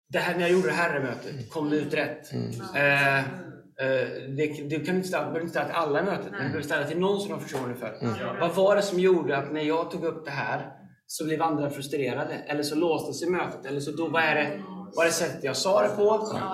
det 0.09 0.19
här, 0.19 0.33
när 0.33 0.41
jag 0.41 0.51
gjorde 0.51 0.67
det 0.67 0.73
här 0.73 0.99
mötet, 0.99 1.51
kom 1.51 1.69
det 1.69 1.75
ut 1.75 1.93
rätt? 1.93 2.31
Mm. 2.33 2.49
Eh, 2.75 3.19
eh, 3.19 4.07
det, 4.37 4.69
du 4.69 4.85
kan 4.85 4.95
inte 4.95 5.07
ställa, 5.07 5.23
behöver 5.23 5.41
inte 5.41 5.51
ställa 5.51 5.65
till 5.65 5.75
alla 5.75 5.99
i 5.99 6.03
mötet, 6.03 6.31
men 6.31 6.41
du 6.41 6.47
behöver 6.47 6.61
ställa 6.61 6.87
till 6.87 6.99
någon 6.99 7.19
som 7.19 7.27
du 7.27 7.33
har 7.33 7.41
förtroende 7.41 7.75
för. 7.75 7.97
Mm. 8.01 8.39
Vad 8.39 8.55
var 8.55 8.75
det 8.75 8.81
som 8.81 8.99
gjorde 8.99 9.37
att 9.37 9.51
när 9.51 9.61
jag 9.61 9.91
tog 9.91 10.03
upp 10.03 10.25
det 10.25 10.31
här 10.31 10.71
så 11.07 11.25
blev 11.25 11.41
andra 11.41 11.69
frustrerade? 11.69 12.33
Eller 12.33 12.63
så 12.63 12.75
låste 12.75 13.13
sig 13.13 13.29
mötet? 13.29 13.65
Eller 13.65 13.79
så 13.79 13.91
då, 13.91 14.07
vad 14.07 14.23
är 14.23 14.35
det, 14.35 14.61
var 14.95 15.05
det 15.05 15.11
sättet 15.11 15.43
jag 15.43 15.57
sa 15.57 15.81
det 15.81 15.89
på? 15.89 16.03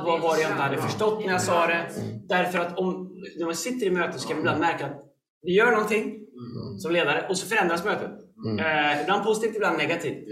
Vad 0.05 0.21
var 0.21 0.35
det 0.35 0.41
jag 0.41 0.51
inte 0.51 0.63
hade 0.63 0.77
förstått 0.77 1.25
när 1.25 1.31
jag 1.31 1.41
sa 1.41 1.67
det? 1.67 1.85
Därför 2.27 2.59
att 2.59 2.77
om, 2.79 3.21
när 3.37 3.45
man 3.45 3.55
sitter 3.55 3.85
i 3.87 3.89
mötet 3.89 4.21
så 4.21 4.27
kan 4.27 4.37
man 4.37 4.41
ibland 4.41 4.59
märka 4.59 4.85
att 4.85 5.01
vi 5.41 5.53
gör 5.55 5.71
någonting 5.71 6.19
som 6.79 6.91
ledare 6.91 7.25
och 7.29 7.37
så 7.37 7.47
förändras 7.47 7.85
mötet. 7.85 8.11
Eh, 8.59 9.01
ibland 9.01 9.23
positivt, 9.23 9.55
ibland 9.55 9.77
negativt. 9.77 10.27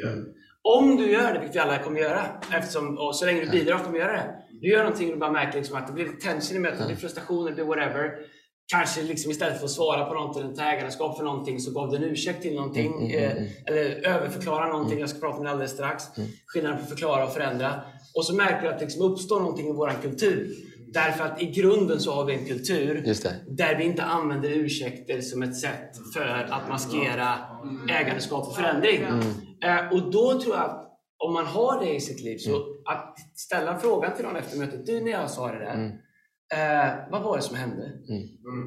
Om 0.61 0.95
du 0.97 1.11
gör 1.11 1.33
det, 1.33 1.39
vilket 1.39 1.55
vi 1.55 1.59
alla 1.59 1.77
kommer 1.79 1.99
göra, 1.99 2.21
eftersom, 2.51 2.97
och 2.97 3.15
så 3.15 3.25
länge 3.25 3.45
du 3.45 3.49
bidrar 3.51 3.77
kommer 3.79 3.99
göra 3.99 4.11
det. 4.11 4.35
Du 4.61 4.69
gör 4.69 4.79
någonting 4.83 5.07
och 5.07 5.13
du 5.13 5.19
bara 5.19 5.31
märker 5.31 5.57
liksom 5.57 5.77
att 5.77 5.87
det 5.87 5.93
blir 5.93 6.07
tension 6.07 6.57
i 6.57 6.59
mötet, 6.59 6.79
det 6.79 6.85
blir 6.85 6.95
frustration, 6.95 7.45
det 7.45 7.51
blir 7.51 7.65
whatever. 7.65 8.11
Kanske 8.71 9.01
liksom 9.01 9.31
istället 9.31 9.57
för 9.57 9.65
att 9.65 9.71
svara 9.71 10.05
på 10.05 10.13
någonting, 10.13 10.43
eller 10.43 10.55
ta 10.55 10.63
ägandeskap 10.63 11.17
för 11.17 11.23
någonting, 11.23 11.59
så 11.59 11.71
gav 11.71 11.89
du 11.89 11.97
en 11.97 12.03
ursäkt 12.03 12.41
till 12.41 12.55
någonting. 12.55 13.11
eh, 13.11 13.43
eller 13.65 14.07
överförklara 14.07 14.67
någonting, 14.67 14.99
jag 14.99 15.09
ska 15.09 15.19
prata 15.19 15.37
om 15.37 15.43
det 15.43 15.49
alldeles 15.51 15.71
strax. 15.71 16.03
Skillnaden 16.45 16.77
på 16.77 16.83
att 16.83 16.89
förklara 16.89 17.25
och 17.25 17.33
förändra. 17.33 17.81
Och 18.15 18.25
så 18.25 18.35
märker 18.35 18.61
du 18.61 18.67
att 18.67 18.79
det 18.79 18.85
liksom 18.85 19.01
uppstår 19.11 19.39
någonting 19.39 19.67
i 19.67 19.71
vår 19.71 19.91
kultur. 20.01 20.53
Därför 20.93 21.23
att 21.23 21.41
i 21.41 21.45
grunden 21.45 21.99
så 21.99 22.11
har 22.13 22.25
vi 22.25 22.33
en 22.33 22.45
kultur 22.45 23.01
där 23.47 23.75
vi 23.75 23.83
inte 23.83 24.03
använder 24.03 24.49
ursäkter 24.49 25.21
som 25.21 25.43
ett 25.43 25.57
sätt 25.59 25.91
för 26.13 26.47
att 26.51 26.69
maskera 26.69 27.35
ägandeskap 27.89 28.47
och 28.47 28.55
förändring. 28.55 29.01
Eh, 29.63 29.91
och 29.93 30.11
då 30.11 30.39
tror 30.41 30.55
jag 30.55 30.63
att 30.65 30.79
om 31.17 31.33
man 31.33 31.45
har 31.45 31.79
det 31.85 31.95
i 31.95 31.99
sitt 31.99 32.21
liv, 32.23 32.37
så 32.37 32.55
att 32.85 33.15
ställa 33.35 33.79
frågan 33.79 34.15
till 34.15 34.25
någon 34.25 34.35
efter 34.35 34.57
mötet. 34.57 34.85
Du, 34.85 35.01
när 35.01 35.11
jag 35.11 35.29
sa 35.29 35.47
det 35.51 35.59
där, 35.59 35.91
eh, 36.53 36.89
vad 37.11 37.21
var 37.21 37.37
det 37.37 37.43
som 37.43 37.55
hände? 37.55 37.91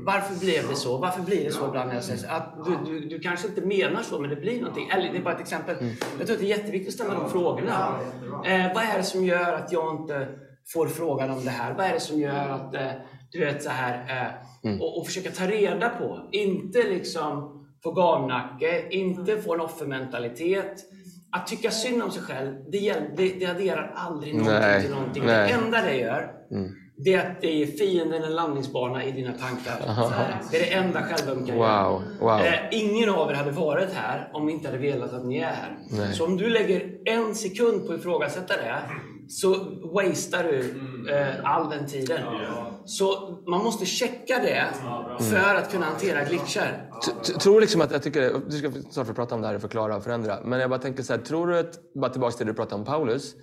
Varför 0.06 0.40
blev 0.40 0.68
det 0.68 0.74
så? 0.74 0.98
Varför 0.98 1.22
blir 1.22 1.44
det 1.44 1.50
så 1.50 1.68
ibland 1.68 1.88
när 1.88 1.94
jag 1.94 2.04
säger 2.04 2.18
så? 2.18 2.28
Att 2.28 2.54
du, 2.64 2.92
du, 2.92 3.08
du 3.08 3.18
kanske 3.18 3.48
inte 3.48 3.60
menar 3.60 4.02
så, 4.02 4.18
men 4.18 4.30
det 4.30 4.36
blir 4.36 4.60
någonting. 4.60 4.88
Eller 4.88 5.12
det 5.12 5.18
är 5.18 5.22
bara 5.22 5.34
ett 5.34 5.40
exempel. 5.40 5.76
Jag 6.18 6.26
tror 6.26 6.36
att 6.36 6.42
det 6.42 6.46
är 6.52 6.56
jätteviktigt 6.58 6.88
att 6.88 6.94
ställa 6.94 7.14
de 7.20 7.30
frågorna. 7.30 7.98
Eh, 8.46 8.74
vad 8.74 8.84
är 8.84 8.96
det 8.96 9.02
som 9.04 9.24
gör 9.24 9.52
att 9.52 9.72
jag 9.72 10.00
inte 10.00 10.28
får 10.72 10.86
frågan 10.86 11.30
om 11.30 11.44
det 11.44 11.50
här? 11.50 11.74
Vad 11.74 11.86
är 11.86 11.92
det 11.92 12.00
som 12.00 12.20
gör 12.20 12.48
att 12.48 12.74
eh, 12.74 12.90
du 13.32 13.44
vet 13.44 13.62
så 13.62 13.70
här 13.70 13.94
eh, 14.64 14.80
och, 14.80 14.98
och 14.98 15.06
försöka 15.06 15.30
ta 15.30 15.46
reda 15.46 15.88
på. 15.88 16.28
Inte 16.32 16.82
liksom 16.82 17.52
få 17.82 17.92
gamnacke, 17.92 18.88
inte 18.90 19.36
få 19.36 19.54
en 19.54 19.60
offermentalitet. 19.60 20.84
Att 21.32 21.46
tycka 21.46 21.70
synd 21.70 22.02
om 22.02 22.10
sig 22.10 22.22
själv, 22.22 22.54
det, 22.72 22.94
det, 23.16 23.38
det 23.38 23.46
adderar 23.46 23.92
aldrig 23.96 24.34
någonting 24.34 24.60
Nej, 24.60 24.82
till 24.82 24.90
någonting. 24.90 25.22
nej. 25.26 25.48
Det 25.48 25.64
enda 25.64 25.82
det 25.82 25.96
gör, 25.96 26.32
det 26.98 27.14
är 27.14 27.30
att 27.30 27.40
det 27.40 27.50
ger 27.52 27.66
fienden 27.66 28.22
en 28.22 28.34
landningsbana 28.34 29.04
i 29.04 29.12
dina 29.12 29.32
tankar. 29.32 29.72
Det 30.50 30.56
är 30.56 30.60
det 30.60 30.72
enda 30.72 31.02
självömkan. 31.02 31.56
Wow, 31.56 32.02
wow. 32.20 32.40
Eh, 32.40 32.54
ingen 32.70 33.08
av 33.10 33.30
er 33.30 33.34
hade 33.34 33.50
varit 33.50 33.92
här 33.92 34.30
om 34.32 34.46
vi 34.46 34.52
inte 34.52 34.68
hade 34.68 34.78
velat 34.78 35.12
att 35.12 35.24
ni 35.26 35.38
är 35.38 35.44
här. 35.46 35.78
Nej. 35.90 36.14
Så 36.14 36.24
om 36.24 36.36
du 36.36 36.48
lägger 36.50 36.90
en 37.04 37.34
sekund 37.34 37.86
på 37.86 37.92
att 37.92 37.98
ifrågasätta 37.98 38.56
det 38.56 38.76
så 39.28 39.48
wastear 39.94 40.44
du 40.44 40.58
eh, 41.14 41.26
all 41.44 41.70
den 41.70 41.86
tiden. 41.86 42.20
Så 42.84 43.38
man 43.46 43.64
måste 43.64 43.86
checka 43.86 44.38
det 44.42 44.64
för 45.30 45.54
att 45.54 45.72
kunna 45.72 45.86
hantera 45.86 46.24
glitchar. 46.24 46.90
T- 47.26 47.32
Tror 47.32 47.60
liksom 47.60 47.80
att, 47.80 47.92
jag 47.92 48.02
tycker, 48.02 48.32
du 48.48 48.58
ska 48.58 48.70
snart 48.90 49.06
få 49.06 49.14
prata 49.14 49.34
om 49.34 49.40
det 49.40 49.46
här 49.46 49.54
och 49.54 49.60
förklara 49.60 49.96
och 49.96 50.04
förändra. 50.04 50.38
Men 50.44 50.60
jag 50.60 50.70
bara 50.70 50.80
tänker 50.80 51.02
så 51.02 51.12
här, 51.12 51.20
tror 51.20 51.46
du 51.46 51.58
att, 51.58 51.94
bara 51.94 52.10
tillbaka 52.10 52.36
till 52.36 52.46
det 52.46 52.52
du 52.52 52.56
pratade 52.56 52.74
om 52.74 52.84
Paulus. 52.84 53.34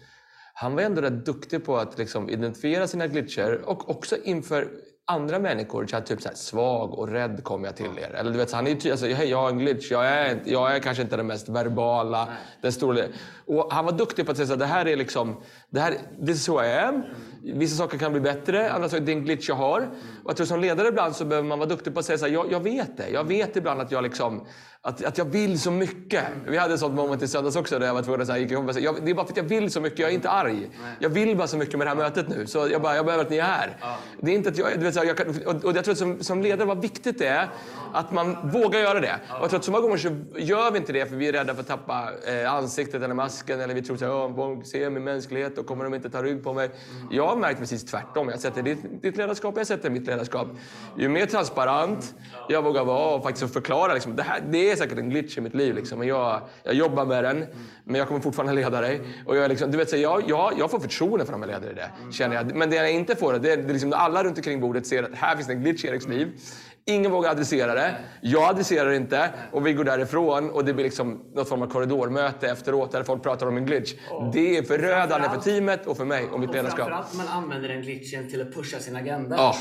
Han 0.54 0.76
var 0.76 0.82
ändå 0.82 1.02
rätt 1.02 1.26
duktig 1.26 1.66
på 1.66 1.78
att 1.78 1.98
liksom 1.98 2.30
identifiera 2.30 2.88
sina 2.88 3.08
glitcher 3.08 3.62
och 3.66 3.90
också 3.90 4.16
inför 4.24 4.68
andra 5.06 5.40
människor 5.40 5.88
så 5.88 5.96
här, 5.96 6.04
typ 6.04 6.22
så 6.22 6.28
här, 6.28 6.36
svag 6.36 6.94
och 6.94 7.08
rädd 7.08 7.44
kommer 7.44 7.68
jag 7.68 7.76
till 7.76 8.00
er. 8.00 8.16
Eller 8.16 8.32
du 8.32 8.38
vet, 8.38 8.50
så 8.50 8.56
han 8.56 8.68
är 8.68 8.86
ju 8.86 8.92
alltså, 8.92 9.08
hej 9.08 9.30
jag 9.30 9.38
har 9.38 9.50
en 9.50 9.60
glitch, 9.60 9.92
jag 9.92 10.08
är, 10.08 10.40
jag 10.46 10.76
är 10.76 10.80
kanske 10.80 11.04
inte 11.04 11.18
den 11.18 11.28
mest 11.28 11.50
verbala, 11.50 12.28
den 12.62 12.72
stora. 12.72 13.04
Och 13.46 13.74
han 13.74 13.86
var 13.86 13.92
duktig 13.92 14.26
på 14.26 14.32
att 14.32 14.38
säga 14.38 14.54
att 14.54 14.60
det 14.60 14.66
här 14.66 14.88
är 14.88 14.96
liksom, 14.96 15.42
det 15.70 15.80
här, 15.80 15.98
this 16.26 16.36
is 16.36 16.50
who 16.50 16.64
I 16.64 16.74
am. 16.74 17.04
Vissa 17.44 17.76
saker 17.76 17.98
kan 17.98 18.12
bli 18.12 18.22
bättre, 18.22 18.72
andra 18.72 18.90
saker, 18.90 19.04
det 19.04 19.12
är 19.12 19.16
en 19.16 19.26
glitch 19.26 19.50
jag 19.50 19.56
har. 19.56 19.80
Och 20.24 20.30
jag 20.30 20.38
tror 20.38 20.48
som 20.48 20.60
ledare 20.60 20.88
ibland 20.88 21.16
så 21.16 21.26
behöver 21.26 21.48
man 21.48 21.60
vara 21.60 21.70
duktig 21.70 21.94
på 21.94 22.00
att 22.00 22.06
säga 22.06 22.18
så 22.18 22.26
här, 22.26 22.34
jag, 22.34 22.52
jag 22.52 22.60
vet 22.60 22.98
det. 22.98 23.10
Jag 23.10 23.24
vet 23.24 23.56
ibland 23.56 23.82
att 23.82 23.92
jag 23.92 24.04
liksom, 24.04 24.46
att, 24.86 25.04
att 25.04 25.18
jag 25.18 25.26
vill 25.26 25.60
så 25.60 25.72
mycket. 25.72 26.24
Vi 26.48 26.58
hade 26.58 26.74
ett 26.74 26.80
sånt 26.80 26.96
moment 26.96 27.22
i 27.22 27.28
söndags 27.28 27.56
också 27.56 27.80
där 27.80 27.88
jag 27.88 27.94
var 27.94 28.02
tvungen 28.02 28.22
att 28.22 28.28
jag, 28.28 28.84
jag, 28.84 29.06
det 29.06 29.12
är 29.12 29.16
bara 29.16 29.26
för 29.26 29.34
att 29.34 29.38
jag 29.38 29.44
vill 29.44 29.72
så 29.72 29.82
mycket, 29.82 30.00
jag 30.00 30.10
är 30.10 30.14
inte 30.14 30.30
arg. 30.30 30.70
Jag 31.00 31.10
vill 31.10 31.38
bara 31.38 31.48
så 31.48 31.58
mycket 31.58 31.78
med 31.78 31.88
det 31.88 31.90
här 31.90 31.98
mötet 31.98 32.30
nu. 32.30 32.48
Så 32.48 32.68
jag, 32.72 32.82
bara, 32.82 32.96
jag 32.96 33.06
behöver 33.06 33.24
att 33.24 33.30
ni 33.30 33.38
är 33.38 33.44
här. 33.44 33.78
Det 34.22 34.32
är 34.32 34.36
inte 34.36 34.50
att 34.50 34.58
jag, 34.58 34.80
du 34.80 34.86
vet, 34.86 34.94
så 34.94 35.00
här, 35.00 35.08
jag 35.08 35.18
kan, 35.18 35.28
och, 35.46 35.66
och 35.66 35.78
jag 35.78 35.84
tror 35.84 35.92
att 35.92 35.98
som, 35.98 36.24
som 36.24 36.42
ledare, 36.42 36.68
vad 36.68 36.82
viktigt 36.82 37.20
det 37.20 37.28
är 37.28 37.50
att 37.94 38.12
man 38.12 38.50
vågar 38.50 38.80
göra 38.80 39.00
det. 39.00 39.16
Och 39.30 39.44
jag 39.44 39.50
tror 39.50 39.60
att 39.60 39.66
så 39.66 39.72
många 39.72 39.82
gånger 39.82 39.98
så 39.98 40.10
gör 40.38 40.72
vi 40.72 40.78
inte 40.78 40.94
det 40.94 41.06
för 41.06 41.16
vi 41.16 41.28
är 41.28 41.34
rädda 41.34 41.54
för 41.54 41.62
att 41.62 41.68
tappa 41.68 42.10
eh, 42.28 42.54
ansiktet 42.54 43.04
eller 43.04 43.16
masken. 43.16 43.62
Eller 43.62 43.74
vi 43.74 43.82
tror 43.82 43.96
att 43.96 44.36
folk 44.36 44.68
ser 44.68 44.90
min 44.90 45.04
mänsklighet 45.04 45.58
och 45.58 45.66
kommer 45.66 45.84
de 45.84 45.94
inte 45.94 46.10
ta 46.10 46.24
rygg 46.24 46.44
på 46.44 46.54
mig. 46.54 46.70
Jag 47.12 47.28
har 47.28 47.36
märkt 47.36 47.60
precis 47.60 47.86
tvärtom. 47.86 48.30
Jag 48.30 48.40
sätter 48.40 48.64
ditt, 48.64 49.02
ditt 49.02 49.18
ledarskap, 49.18 49.58
jag 49.58 49.68
sätter 49.68 49.90
mitt 49.90 50.08
ledarskap. 50.08 50.48
Ju 50.98 51.10
mer 51.10 51.26
transparent 51.26 52.16
jag 52.50 52.62
vågar 52.62 52.86
vara 52.86 53.16
och 53.16 53.24
faktiskt 53.24 53.54
förklara. 53.54 53.94
Liksom, 53.94 54.16
det, 54.16 54.24
här, 54.24 54.44
det 54.50 54.73
är 54.74 54.78
säkert 54.78 54.98
en 54.98 55.10
glitch 55.10 55.38
i 55.38 55.42
mitt 55.42 55.54
liv. 55.54 55.76
Liksom, 55.76 56.00
men 56.00 56.08
jag, 56.08 56.42
jag 56.64 56.74
jobbar 56.74 57.06
med 57.06 57.24
den, 57.24 57.46
men 57.84 57.96
jag 57.96 58.08
kommer 58.08 58.22
fortfarande 58.22 58.54
leda 58.54 58.82
dig. 58.82 59.02
Och 59.26 59.36
jag, 59.36 59.50
liksom, 59.50 59.72
du 59.72 59.78
vet, 59.78 59.90
så 59.90 59.98
jag, 59.98 60.24
jag, 60.28 60.54
jag 60.58 60.72
får 60.72 60.80
förtroende 60.80 61.26
för 61.26 61.34
att 61.34 61.48
leda 61.48 61.72
i 61.72 61.74
det. 61.74 61.90
Känner 62.12 62.36
jag. 62.36 62.56
Men 62.56 62.70
det 62.70 62.76
jag 62.76 62.92
inte 62.92 63.16
får, 63.16 63.34
det 63.34 63.52
är, 63.52 63.58
det 63.58 63.64
är 63.64 63.74
liksom, 63.74 63.94
alla 63.94 64.24
runt 64.24 64.38
omkring 64.38 64.60
bordet 64.62 64.88
ser 64.88 65.04
att 65.04 65.16
här 65.16 65.36
finns 65.36 65.48
det 65.48 65.54
en 65.54 65.62
glitch 65.62 65.86
i 65.86 65.88
Eriks 65.88 66.08
liv. 66.08 66.28
Ingen 66.86 67.12
vågar 67.12 67.32
adressera 67.32 67.74
det. 67.74 67.96
Jag 68.22 68.50
adresserar 68.50 68.90
det 68.90 68.96
inte. 68.96 69.30
Och 69.52 69.68
vi 69.68 69.74
går 69.74 69.84
därifrån 69.84 70.50
och 70.50 70.66
det 70.66 70.74
blir 70.74 70.86
liksom 70.86 71.22
något 71.34 71.50
form 71.50 71.62
av 71.62 71.68
korridormöte 71.68 72.48
efteråt 72.50 72.92
där 72.92 73.04
folk 73.04 73.24
pratar 73.24 73.48
om 73.48 73.58
en 73.58 73.66
glitch. 73.66 73.94
Det 74.34 74.58
är 74.58 74.64
förödande 74.64 75.30
för 75.30 75.42
teamet 75.42 75.88
och 75.88 75.98
för 75.98 76.06
mig 76.06 76.26
och 76.32 76.40
mitt 76.40 76.54
ledarskap. 76.54 76.88
Framförallt 76.88 77.14
man 77.14 77.28
använder 77.28 77.70
den 77.70 77.82
glitchen 77.82 78.30
till 78.30 78.42
att 78.42 78.54
pusha 78.54 78.80
sin 78.80 78.96
agenda. 78.96 79.36
Ja. 79.36 79.56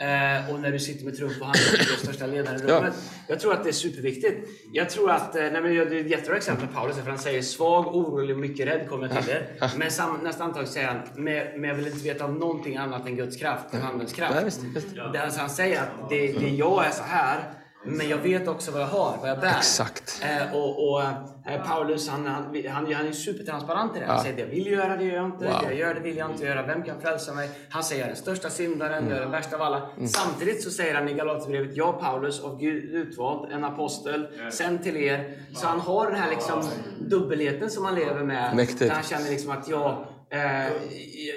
Eh, 0.00 0.50
och 0.54 0.60
när 0.60 0.72
du 0.72 0.78
sitter 0.78 1.04
med 1.04 1.16
Trump 1.16 1.40
och 1.40 1.46
han 1.46 1.54
är 1.54 1.76
den 1.76 1.98
största 1.98 2.26
ledaren 2.26 2.60
i 2.60 2.64
rummet. 2.64 2.94
Jag 3.28 3.40
tror 3.40 3.52
att 3.52 3.64
det 3.64 3.70
är 3.70 3.72
superviktigt. 3.72 4.48
Jag 4.72 4.90
tror 4.90 5.10
att, 5.10 5.36
eh, 5.36 5.42
nej 5.42 5.52
men 5.52 5.62
det 5.62 5.80
är 5.80 6.00
ett 6.00 6.10
jättebra 6.10 6.36
exempel 6.36 6.68
Paulus, 6.74 6.96
för 6.96 7.10
han 7.10 7.18
säger 7.18 7.42
svag, 7.42 7.86
orolig 7.96 8.36
och 8.36 8.40
mycket 8.40 8.66
rädd 8.66 8.88
kommer 8.88 9.08
jag 9.08 9.24
till 9.24 9.32
er. 9.32 9.48
Men 9.76 9.90
sam, 9.90 10.18
nästa 10.22 10.44
andetag 10.44 10.68
säger 10.68 10.88
han, 10.88 11.00
men, 11.14 11.64
jag 11.64 11.74
vill 11.74 11.86
inte 11.86 12.04
veta 12.04 12.24
om 12.24 12.34
någonting 12.34 12.76
annat 12.76 13.06
än 13.06 13.16
Guds 13.16 13.36
kraft, 13.36 13.64
Andens 13.92 14.12
kraft. 14.12 14.34
Ja, 14.36 14.44
visst, 14.44 14.60
visst. 14.74 14.86
Det, 15.12 15.22
alltså 15.22 15.40
han 15.40 15.50
säger 15.50 15.82
att 15.82 16.10
det, 16.10 16.32
det 16.32 16.48
jag 16.48 16.86
är 16.86 16.90
så 16.90 17.02
här, 17.02 17.38
men 17.84 18.08
jag 18.08 18.18
vet 18.18 18.48
också 18.48 18.70
vad 18.70 18.82
jag 18.82 18.86
har, 18.86 19.16
vad 19.20 19.30
jag 19.30 19.40
bär. 19.40 19.56
Exakt. 19.58 20.22
Eh, 20.22 20.56
och, 20.56 20.90
och 20.90 21.02
eh, 21.02 21.62
Paulus, 21.66 22.08
han, 22.08 22.26
han, 22.26 22.62
han, 22.68 22.94
han 22.94 23.06
är 23.06 23.12
supertransparent 23.12 23.96
i 23.96 24.00
det. 24.00 24.06
Han 24.06 24.22
säger 24.22 24.36
det 24.36 24.42
jag 24.42 24.48
vill 24.48 24.66
göra, 24.66 24.96
det 24.96 25.04
gör 25.04 25.14
jag 25.14 25.24
inte. 25.24 25.44
Wow. 25.44 25.56
Det 25.60 25.66
jag 25.66 25.74
gör, 25.74 25.94
det 25.94 26.00
vill 26.00 26.16
jag 26.16 26.30
inte 26.30 26.44
göra. 26.44 26.66
Vem 26.66 26.82
kan 26.82 27.00
frälsa 27.00 27.34
mig? 27.34 27.50
Han 27.68 27.84
säger 27.84 28.00
jag 28.00 28.06
är 28.06 28.14
den 28.14 28.22
största 28.22 28.50
syndaren, 28.50 29.08
jag 29.08 29.16
är 29.16 29.20
den 29.20 29.30
värsta 29.30 29.56
av 29.56 29.62
alla. 29.62 29.88
Samtidigt 30.06 30.62
så 30.62 30.70
säger 30.70 30.94
han 30.94 31.08
i 31.08 31.14
Galaterbrevet, 31.14 31.76
jag 31.76 32.00
Paulus, 32.00 32.40
av 32.40 32.58
Gud 32.60 32.84
utvald, 32.84 33.52
en 33.52 33.64
apostel, 33.64 34.28
sänd 34.52 34.82
till 34.82 34.96
er. 34.96 35.38
Så 35.54 35.66
han 35.66 35.80
har 35.80 36.06
den 36.06 36.20
här 36.20 36.30
liksom 36.30 36.62
dubbelheten 37.00 37.70
som 37.70 37.84
han 37.84 37.94
lever 37.94 38.24
med. 38.24 38.56
Mäktigt. 38.56 38.80
Där 38.80 38.90
han 38.90 39.02
känner 39.02 39.30
liksom 39.30 39.50
att 39.50 39.68
jag, 39.68 40.04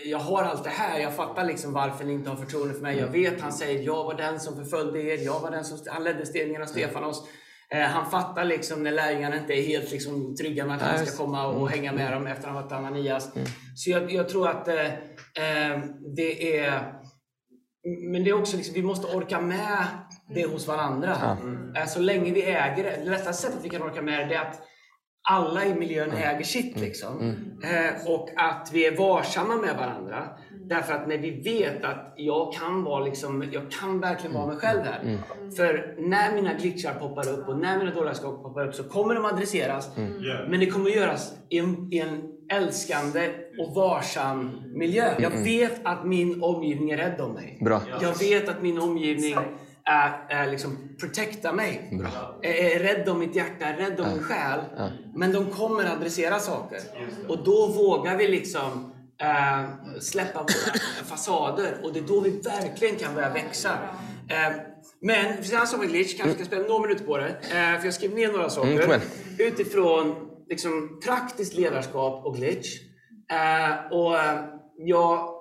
jag 0.06 0.20
har 0.20 0.43
allt 0.43 0.64
det 0.64 0.70
här. 0.70 1.00
Jag 1.00 1.16
fattar 1.16 1.46
liksom 1.46 1.74
varför 1.74 2.06
ni 2.06 2.14
inte 2.14 2.30
har 2.30 2.38
förtroende 2.38 2.74
för 2.74 2.82
mig. 2.82 2.98
Jag 2.98 3.08
vet, 3.08 3.41
han 3.41 3.54
säger, 3.54 3.84
jag 3.84 4.04
var 4.04 4.14
den 4.14 4.39
som 4.39 4.56
förföljde 4.56 5.02
er. 5.02 5.18
Jag 5.18 5.39
var 5.39 5.52
den 5.52 5.66
som, 5.66 5.78
han 5.88 6.04
ledde 6.04 6.26
steningen 6.26 6.62
av 6.62 6.66
Stefanos. 6.66 7.28
Eh, 7.70 7.82
han 7.82 8.12
fattar 8.12 8.46
liksom 8.46 8.84
när 8.84 8.91
lärjungarna 8.91 9.38
inte 9.38 9.54
är 9.54 9.62
helt 9.62 9.91
liksom, 9.91 10.36
trygga 10.36 10.66
med 10.66 10.76
att 10.76 10.82
han 10.82 11.06
ska 11.06 11.18
komma 11.18 11.48
och 11.48 11.70
hänga 11.70 11.91
med 11.91 12.12
dem 12.12 12.28
efter 12.28 12.48
att 12.48 12.54
han 12.54 12.64
varit 12.64 12.72
Ananias. 12.72 13.30
Så 13.76 13.89
jag, 13.89 14.12
jag 14.12 14.30
tror 14.30 14.48
att 14.48 14.68
eh, 14.68 14.86
eh, 14.86 15.80
det 16.16 16.58
är... 16.58 16.93
Men 18.12 18.24
det 18.24 18.30
är 18.30 18.34
också 18.34 18.58
liksom, 18.58 18.74
vi 18.74 18.84
måste 18.84 19.18
orka 19.18 19.41
med 19.41 19.86
det 20.36 20.46
hos 20.46 20.68
varandra. 20.68 21.38
Eh, 21.78 21.86
Så 21.88 22.00
länge 22.00 22.32
vi 22.34 22.43
äger 22.43 22.84
det. 22.84 23.00
Det 23.04 23.10
lättaste 23.10 23.48
sättet 23.48 23.60
vi 23.66 23.70
kan 23.70 23.82
orka 23.82 24.02
med 24.02 24.30
det 24.30 24.36
är 24.36 24.41
att 24.41 24.62
alla 25.30 25.65
i 25.65 25.76
miljön 25.76 26.11
äger 26.11 26.43
sitt. 26.43 26.80
Liksom. 26.80 27.36
Eh, 27.63 28.11
och 28.11 28.30
att 28.36 28.69
vi 28.73 28.86
är 28.86 28.97
varsamma 28.97 29.55
med 29.55 29.76
varandra. 29.78 30.28
Därför 30.67 30.93
att 30.93 31.07
när 31.07 31.17
vi 31.17 31.32
vet 31.32 31.84
att 31.86 32.13
jag 32.17 32.53
kan 32.53 32.84
vara 32.84 33.03
liksom, 33.05 33.43
jag 33.51 33.71
kan 33.71 33.99
verkligen 33.99 34.36
vara 34.36 34.47
mig 34.47 34.57
själv 34.57 34.82
här. 34.82 35.17
För 35.57 35.95
när 35.97 36.34
mina 36.36 36.53
glitchar 36.53 36.93
poppar 36.93 37.30
upp 37.30 37.47
och 37.47 37.57
när 37.57 37.78
mina 37.78 37.91
dåliga 37.91 38.13
saker 38.13 38.43
poppar 38.43 38.67
upp 38.67 38.76
så 38.76 38.84
kommer 38.84 39.15
de 39.15 39.26
adresseras. 39.26 39.89
Men 40.49 40.59
det 40.59 40.65
kommer 40.65 40.89
göras 40.89 41.34
i 41.49 41.57
en, 41.59 41.88
i 41.91 41.99
en 41.99 42.21
älskande 42.51 43.30
och 43.59 43.76
varsam 43.76 44.51
miljö. 44.76 45.13
Jag 45.19 45.30
vet 45.30 45.80
att 45.84 46.05
min 46.05 46.43
omgivning 46.43 46.91
är 46.91 46.97
rädd 46.97 47.21
om 47.21 47.34
mig. 47.34 47.57
Bra. 47.61 47.82
Jag 48.01 48.19
vet 48.19 48.49
att 48.49 48.61
min 48.61 48.80
omgivning 48.80 49.36
är, 49.86 50.25
är 50.29 50.51
liksom 50.51 50.77
protectar 50.99 51.53
mig. 51.53 52.01
Är, 52.41 52.53
är 52.53 52.79
rädd 52.79 53.09
om 53.09 53.19
mitt 53.19 53.36
hjärta, 53.36 53.65
är 53.65 53.77
rädd 53.77 53.99
om 53.99 54.09
min 54.09 54.23
själ. 54.23 54.59
Men 55.15 55.31
de 55.31 55.45
kommer 55.45 55.86
adressera 55.86 56.39
saker. 56.39 56.79
Och 57.27 57.43
då 57.43 57.67
vågar 57.67 58.17
vi 58.17 58.27
liksom 58.27 58.93
eh, 59.21 59.99
släppa 59.99 60.39
våra 60.39 61.05
fasader. 61.05 61.77
Och 61.83 61.93
det 61.93 61.99
är 61.99 62.03
då 62.03 62.19
vi 62.19 62.29
verkligen 62.29 62.95
kan 62.95 63.15
börja 63.15 63.29
växa. 63.33 63.69
Eh, 64.29 64.55
men 65.01 65.25
det 65.25 65.33
finns 65.33 65.51
en 65.51 65.55
annan 65.55 65.67
sak 65.67 65.79
med 65.79 65.89
glitch, 65.89 66.17
kanske 66.17 66.36
ska 66.36 66.45
spela 66.45 66.67
några 66.67 66.81
minuter 66.81 67.05
på 67.05 67.17
det. 67.17 67.27
Eh, 67.27 67.79
för 67.79 67.86
jag 67.86 67.93
skrev 67.93 68.13
ner 68.13 68.31
några 68.31 68.49
saker. 68.49 68.83
Mm, 68.83 69.01
utifrån 69.38 70.15
liksom, 70.49 70.99
praktiskt 71.05 71.53
ledarskap 71.53 72.25
och 72.25 72.36
glitch. 72.36 72.79
Och 73.91 74.15
jag 74.77 75.34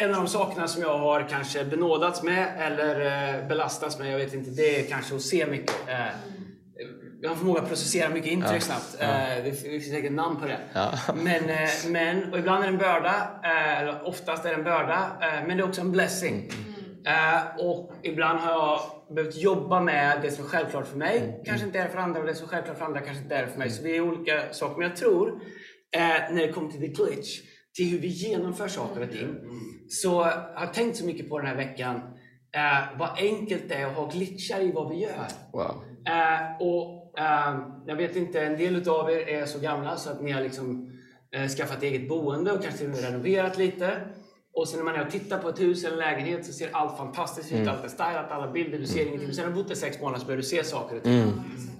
en 0.00 0.14
av 0.14 0.16
de 0.16 0.28
sakerna 0.28 0.68
som 0.68 0.82
jag 0.82 0.98
har 0.98 1.28
kanske 1.28 1.64
benådats 1.64 2.22
med 2.22 2.48
eller 2.58 3.00
eh, 3.00 3.48
belastats 3.48 3.98
med, 3.98 4.12
jag 4.12 4.18
vet 4.18 4.34
inte, 4.34 4.50
det 4.50 4.80
är 4.80 4.86
kanske 4.86 5.14
att 5.14 5.22
se 5.22 5.46
mycket. 5.46 5.88
Eh, 5.88 6.06
jag 7.20 7.30
har 7.30 7.36
förmåga 7.36 7.60
att 7.60 7.68
processera 7.68 8.08
mycket 8.08 8.30
intryck 8.32 8.62
snabbt. 8.62 8.96
Eh, 9.00 9.44
det 9.44 9.52
finns 9.52 9.90
säkert 9.90 10.12
namn 10.12 10.40
på 10.40 10.46
det. 10.46 10.58
Ja. 10.72 10.92
Men, 11.14 11.50
eh, 11.50 11.68
men 11.88 12.32
och 12.32 12.38
ibland 12.38 12.64
är 12.64 12.68
det 12.68 12.72
en 12.72 12.78
börda, 12.78 13.40
eh, 13.44 13.80
eller 13.80 14.06
oftast 14.06 14.44
är 14.44 14.48
det 14.48 14.54
en 14.54 14.64
börda, 14.64 15.10
eh, 15.22 15.46
men 15.46 15.56
det 15.56 15.62
är 15.62 15.68
också 15.68 15.80
en 15.80 15.92
blessing. 15.92 16.50
Eh, 17.06 17.66
och 17.66 17.92
ibland 18.02 18.40
har 18.40 18.50
jag 18.50 18.80
behövt 19.14 19.36
jobba 19.36 19.80
med 19.80 20.18
det 20.22 20.30
som 20.30 20.44
är 20.44 20.48
självklart 20.48 20.86
för 20.86 20.96
mig, 20.96 21.42
kanske 21.46 21.66
inte 21.66 21.78
är 21.78 21.84
det 21.84 21.90
för 21.90 21.98
andra, 21.98 22.20
och 22.20 22.26
det 22.26 22.34
som 22.34 22.44
är 22.46 22.50
självklart 22.50 22.78
för 22.78 22.84
andra 22.84 23.00
kanske 23.00 23.22
inte 23.22 23.36
är 23.36 23.42
det 23.42 23.48
för 23.48 23.58
mig. 23.58 23.70
Så 23.70 23.82
vi 23.82 23.96
är 23.96 24.00
olika 24.00 24.52
saker. 24.52 24.78
Men 24.78 24.88
jag 24.88 24.96
tror, 24.96 25.28
eh, 25.96 26.00
när 26.34 26.46
det 26.46 26.52
kommer 26.52 26.70
till 26.70 26.80
the 26.80 26.86
glitch, 26.86 27.40
till 27.76 27.88
hur 27.88 27.98
vi 27.98 28.08
genomför 28.08 28.68
saker 28.68 29.02
och 29.02 29.10
ting, 29.10 29.36
så 29.88 30.08
jag 30.54 30.60
har 30.60 30.66
tänkt 30.66 30.96
så 30.96 31.06
mycket 31.06 31.28
på 31.28 31.38
den 31.38 31.46
här 31.46 31.56
veckan, 31.56 31.96
eh, 32.52 32.98
vad 32.98 33.10
enkelt 33.18 33.68
det 33.68 33.74
är 33.74 33.86
att 33.86 33.96
ha 33.96 34.10
glitchar 34.10 34.60
i 34.60 34.72
vad 34.72 34.90
vi 34.90 34.96
gör. 34.96 35.26
Wow. 35.52 35.84
Eh, 36.06 36.66
och 36.66 37.18
eh, 37.18 37.58
Jag 37.86 37.96
vet 37.96 38.16
inte, 38.16 38.40
en 38.40 38.58
del 38.58 38.76
utav 38.76 39.10
er 39.10 39.28
är 39.28 39.46
så 39.46 39.58
gamla 39.58 39.96
så 39.96 40.10
att 40.10 40.22
ni 40.22 40.32
har 40.32 40.42
liksom, 40.42 40.92
eh, 41.32 41.48
skaffat 41.48 41.82
eget 41.82 42.08
boende 42.08 42.52
och 42.52 42.62
kanske 42.62 42.78
till 42.78 42.88
och 42.88 42.94
med 42.94 43.04
renoverat 43.04 43.58
lite. 43.58 44.00
Och 44.56 44.68
sen 44.68 44.78
när 44.78 44.84
man 44.84 44.94
är 44.94 45.06
och 45.06 45.10
tittar 45.10 45.38
på 45.38 45.48
ett 45.48 45.60
hus 45.60 45.84
eller 45.84 45.92
en 45.92 45.98
lägenhet 45.98 46.46
så 46.46 46.52
ser 46.52 46.68
allt 46.72 46.96
fantastiskt 46.96 47.52
ut. 47.52 47.68
Allt 47.68 47.84
är 47.84 47.88
stylat, 47.88 48.30
alla 48.30 48.52
bilder, 48.52 48.78
du 48.78 48.86
ser 48.86 49.06
ingenting. 49.06 49.26
Men 49.26 49.34
sen 49.34 49.44
har 49.44 49.50
du 49.50 49.56
bott 49.56 49.68
där 49.68 49.74
sex 49.74 50.00
månader 50.00 50.20
så 50.20 50.26
börjar 50.26 50.36
du 50.36 50.42
se 50.42 50.64
saker 50.64 50.96
och 50.96 51.02
ting. 51.02 51.32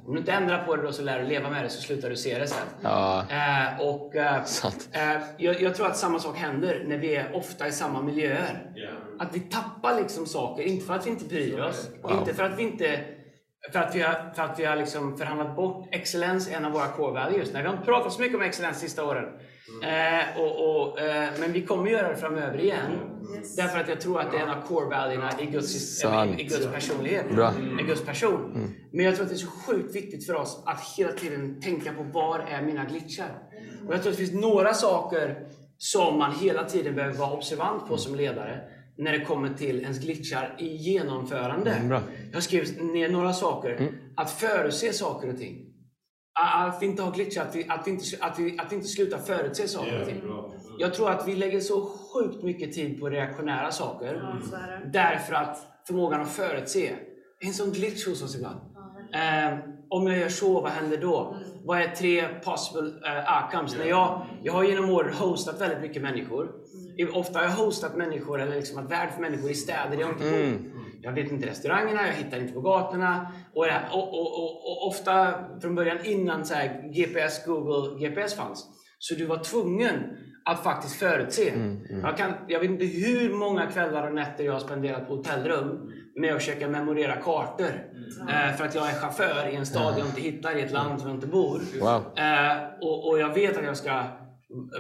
Om 0.07 0.13
du 0.13 0.19
inte 0.19 0.33
ändrar 0.33 0.65
på 0.65 0.77
det 0.77 0.83
då 0.83 0.93
så 0.93 1.03
lär 1.03 1.19
du 1.19 1.27
leva 1.27 1.51
med 1.51 1.65
det 1.65 1.69
så 1.69 1.83
slutar 1.83 2.11
du 2.11 2.17
se 2.17 2.39
det 2.39 2.47
sen. 2.47 2.59
Ja. 2.83 3.25
Eh, 3.31 3.81
och, 3.81 4.17
eh, 4.17 4.37
eh, 4.93 5.23
jag, 5.39 5.63
jag 5.63 5.75
tror 5.75 5.87
att 5.87 5.97
samma 5.97 6.19
sak 6.19 6.37
händer 6.37 6.85
när 6.87 6.99
vi 6.99 7.17
är 7.17 7.37
ofta 7.37 7.69
i 7.69 7.73
samma 7.73 8.03
miljöer. 8.03 8.71
Att 9.19 9.35
vi 9.37 9.41
tappar 9.41 10.01
liksom 10.01 10.27
saker, 10.27 10.63
inte 10.63 10.87
för 10.87 10.95
att 10.95 11.07
vi 11.07 11.11
inte 11.11 11.25
bryr 11.25 11.61
oss. 11.61 11.89
Inte 12.11 12.35
för 12.35 12.43
att 12.43 12.59
vi 12.59 12.63
inte 12.63 13.01
för 13.73 13.79
att 13.79 13.95
vi 13.95 14.01
har, 14.03 14.35
för 14.35 14.43
att 14.43 14.59
vi 14.59 14.65
har 14.65 14.77
liksom 14.77 15.19
förhandlat 15.19 15.57
bort 15.57 15.89
excellens, 15.93 16.49
en 16.49 16.65
av 16.65 16.73
våra 16.73 16.89
core 16.89 17.13
values. 17.13 17.53
Nej, 17.53 17.63
vi 17.63 17.69
har 17.69 17.75
inte 17.75 17.87
pratat 17.87 18.13
så 18.13 18.21
mycket 18.21 18.37
om 18.37 18.43
excellens 18.43 18.81
de 18.81 18.87
sista 18.87 19.05
åren. 19.05 19.25
Eh, 19.83 20.41
och, 20.41 20.83
och, 20.83 21.01
eh, 21.01 21.29
men 21.41 21.53
vi 21.53 21.63
kommer 21.63 21.91
göra 21.91 22.09
det 22.09 22.17
framöver 22.17 22.61
igen. 22.61 22.83
Därför 23.57 23.79
att 23.79 23.89
jag 23.89 24.01
tror 24.01 24.21
att 24.21 24.33
det 24.33 24.39
är 24.39 24.43
en 24.43 24.49
av 24.49 24.63
core 24.63 24.85
valuerna 24.85 25.31
i 25.41 25.47
Guds, 25.47 26.05
i 26.39 26.43
Guds 26.43 26.67
personlighet. 26.67 27.31
Bra. 27.35 27.53
I 27.81 27.83
Guds 27.83 28.05
person. 28.05 28.73
Men 28.93 29.05
jag 29.05 29.15
tror 29.15 29.25
att 29.25 29.31
det 29.31 29.37
är 29.37 29.39
så 29.39 29.51
sjukt 29.51 29.95
viktigt 29.95 30.27
för 30.27 30.35
oss 30.35 30.63
att 30.67 30.81
hela 30.97 31.13
tiden 31.13 31.61
tänka 31.61 31.93
på 31.93 32.03
var 32.03 32.39
är 32.39 32.63
mina 32.63 32.85
glitchar? 32.85 33.43
Och 33.87 33.95
jag 33.95 34.03
tror 34.03 34.13
att 34.13 34.19
det 34.19 34.27
finns 34.27 34.41
några 34.41 34.75
saker 34.75 35.47
som 35.79 36.19
man 36.19 36.35
hela 36.35 36.65
tiden 36.65 36.95
behöver 36.95 37.17
vara 37.17 37.33
observant 37.33 37.89
på 37.89 37.97
som 37.97 38.15
ledare 38.15 38.61
när 38.97 39.13
det 39.13 39.25
kommer 39.25 39.55
till 39.55 39.81
ens 39.81 39.99
glitchar 39.99 40.57
i 40.59 40.67
genomförande. 40.67 41.81
bra. 41.89 42.03
Jag 42.31 42.37
har 42.37 42.41
skrivit 42.41 42.83
ner 42.83 43.09
några 43.09 43.33
saker. 43.33 43.93
Att 44.17 44.31
förutse 44.31 44.93
saker 44.93 45.29
och 45.29 45.39
ting. 45.39 45.67
Att 46.39 46.83
vi 46.83 46.87
inte 46.87 47.03
har 47.03 47.13
glitch, 47.13 47.37
att 47.37 47.57
vi, 47.57 47.67
att 47.69 47.87
vi, 47.87 47.91
inte, 47.91 48.05
att 48.21 48.39
vi, 48.39 48.59
att 48.59 48.73
vi 48.73 48.77
inte 48.77 48.89
slutar 48.89 49.19
förutse 49.19 49.69
saker 49.69 50.01
och 50.01 50.07
ting. 50.07 50.23
Jag 50.79 50.95
tror 50.95 51.11
att 51.11 51.29
vi 51.29 51.37
lägger 51.37 51.61
så 51.61 51.87
sjukt 51.87 52.43
mycket 52.43 52.73
tid 52.73 53.01
på 53.01 53.09
reaktionära 53.09 53.71
saker. 53.71 54.41
därför 54.93 55.35
att 55.35 55.59
förmågan 55.87 56.21
att 56.21 56.33
förutse 56.33 56.89
är 57.41 57.47
en 57.47 57.55
sån 57.55 57.73
glitch 57.73 58.07
hos 58.07 58.23
oss 58.23 58.37
ibland. 58.37 58.61
Eh, 59.15 59.59
om 59.89 60.07
jag 60.07 60.19
gör 60.19 60.29
så, 60.29 60.61
vad 60.61 60.71
händer 60.73 60.97
då? 60.97 61.37
Vad 61.65 61.81
är 61.81 61.89
tre 61.89 62.29
possible 62.45 62.83
uh, 62.83 63.43
outcomes? 63.43 63.79
När 63.79 63.85
jag, 63.85 64.27
jag 64.43 64.53
har 64.53 64.65
genom 64.65 64.91
åren 64.91 65.15
hostat 65.15 65.61
väldigt 65.61 65.81
mycket 65.81 66.03
människor. 66.03 66.51
Ofta 67.13 67.39
har 67.39 67.47
jag 67.47 67.53
hostat 67.53 67.97
människor, 67.97 68.41
eller 68.41 68.57
liksom 68.57 68.77
varit 68.77 68.91
värd 68.91 69.11
för 69.15 69.21
människor 69.21 69.51
i 69.51 69.55
städer 69.55 69.97
jag 70.01 70.11
inte 70.11 70.25
bor. 70.25 70.73
Jag 71.07 71.13
vet 71.13 71.33
inte 71.33 71.47
restaurangerna, 71.47 72.07
jag 72.07 72.15
hittar 72.15 72.39
inte 72.39 72.53
på 72.53 72.61
gatorna. 72.61 73.33
Och, 73.55 73.67
och, 73.93 74.15
och, 74.15 74.71
och 74.71 74.87
ofta 74.89 75.35
från 75.61 75.75
början 75.75 75.99
innan 76.05 76.45
så 76.45 76.55
här, 76.55 76.93
GPS, 76.93 77.47
Google, 77.47 78.07
GPS 78.07 78.35
fanns. 78.35 78.67
Så 78.99 79.15
du 79.15 79.25
var 79.25 79.39
tvungen 79.39 79.95
att 80.45 80.63
faktiskt 80.63 80.97
förutse. 80.97 81.51
Mm, 81.51 81.85
mm. 81.91 82.01
Jag, 82.01 82.17
kan, 82.17 82.33
jag 82.49 82.61
vet 82.61 82.71
inte 82.71 82.85
hur 82.85 83.35
många 83.35 83.67
kvällar 83.67 84.09
och 84.09 84.15
nätter 84.15 84.45
jag 84.45 84.53
har 84.53 84.61
spenderat 84.61 85.09
på 85.09 85.17
hotellrum 85.17 85.93
med 86.17 86.35
att 86.35 86.43
försöka 86.43 86.69
memorera 86.69 87.17
kartor. 87.17 87.91
Mm. 88.21 88.29
Eh, 88.29 88.57
för 88.57 88.65
att 88.65 88.75
jag 88.75 88.89
är 88.89 88.95
chaufför 88.95 89.49
i 89.53 89.57
en 89.57 89.67
stad 89.67 89.95
jag 89.99 90.07
inte 90.07 90.21
hittar, 90.21 90.57
i 90.57 90.63
ett 90.63 90.73
land 90.73 91.01
som 91.01 91.09
jag 91.09 91.17
inte 91.17 91.27
bor. 91.27 91.61
Wow. 91.81 92.03
Eh, 92.17 92.57
och, 92.81 93.09
och, 93.09 93.19
jag 93.19 93.35
vet 93.35 93.57
att 93.57 93.65
jag 93.65 93.77
ska, 93.77 94.03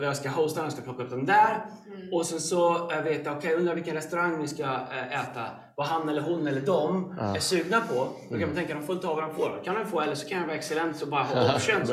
jag 0.02 0.16
ska 0.16 0.28
hosta, 0.28 0.62
jag 0.62 0.72
ska 0.72 0.82
plocka 0.82 1.02
upp 1.02 1.10
dem 1.10 1.26
där. 1.26 1.64
Mm. 1.86 2.12
Och 2.12 2.26
sen 2.26 2.40
så 2.40 2.88
jag 2.90 3.02
vet 3.02 3.26
jag, 3.26 3.36
okay, 3.36 3.54
undrar 3.54 3.74
vilken 3.74 3.94
restaurang 3.94 4.40
vi 4.42 4.48
ska 4.48 4.62
äh, 4.62 5.20
äta. 5.20 5.46
Vad 5.76 5.86
han 5.86 6.08
eller 6.08 6.22
hon 6.22 6.46
eller 6.46 6.60
de 6.60 7.14
ja. 7.18 7.36
är 7.36 7.40
sugna 7.40 7.80
på. 7.80 7.94
Då 7.94 8.28
kan 8.28 8.40
man 8.40 8.42
mm. 8.42 8.54
tänka, 8.54 8.74
de 8.74 8.82
får 8.82 8.94
ta 8.94 9.14
vad 9.14 9.24
de 9.24 9.34
får. 9.34 9.62
kan 9.64 9.74
de 9.74 9.86
få, 9.86 10.00
eller 10.00 10.14
så 10.14 10.28
kan 10.28 10.38
jag 10.38 10.46
vara 10.46 10.56
excellent 10.56 11.02
och 11.02 11.08
bara 11.08 11.22
ha 11.22 11.54
options. 11.56 11.90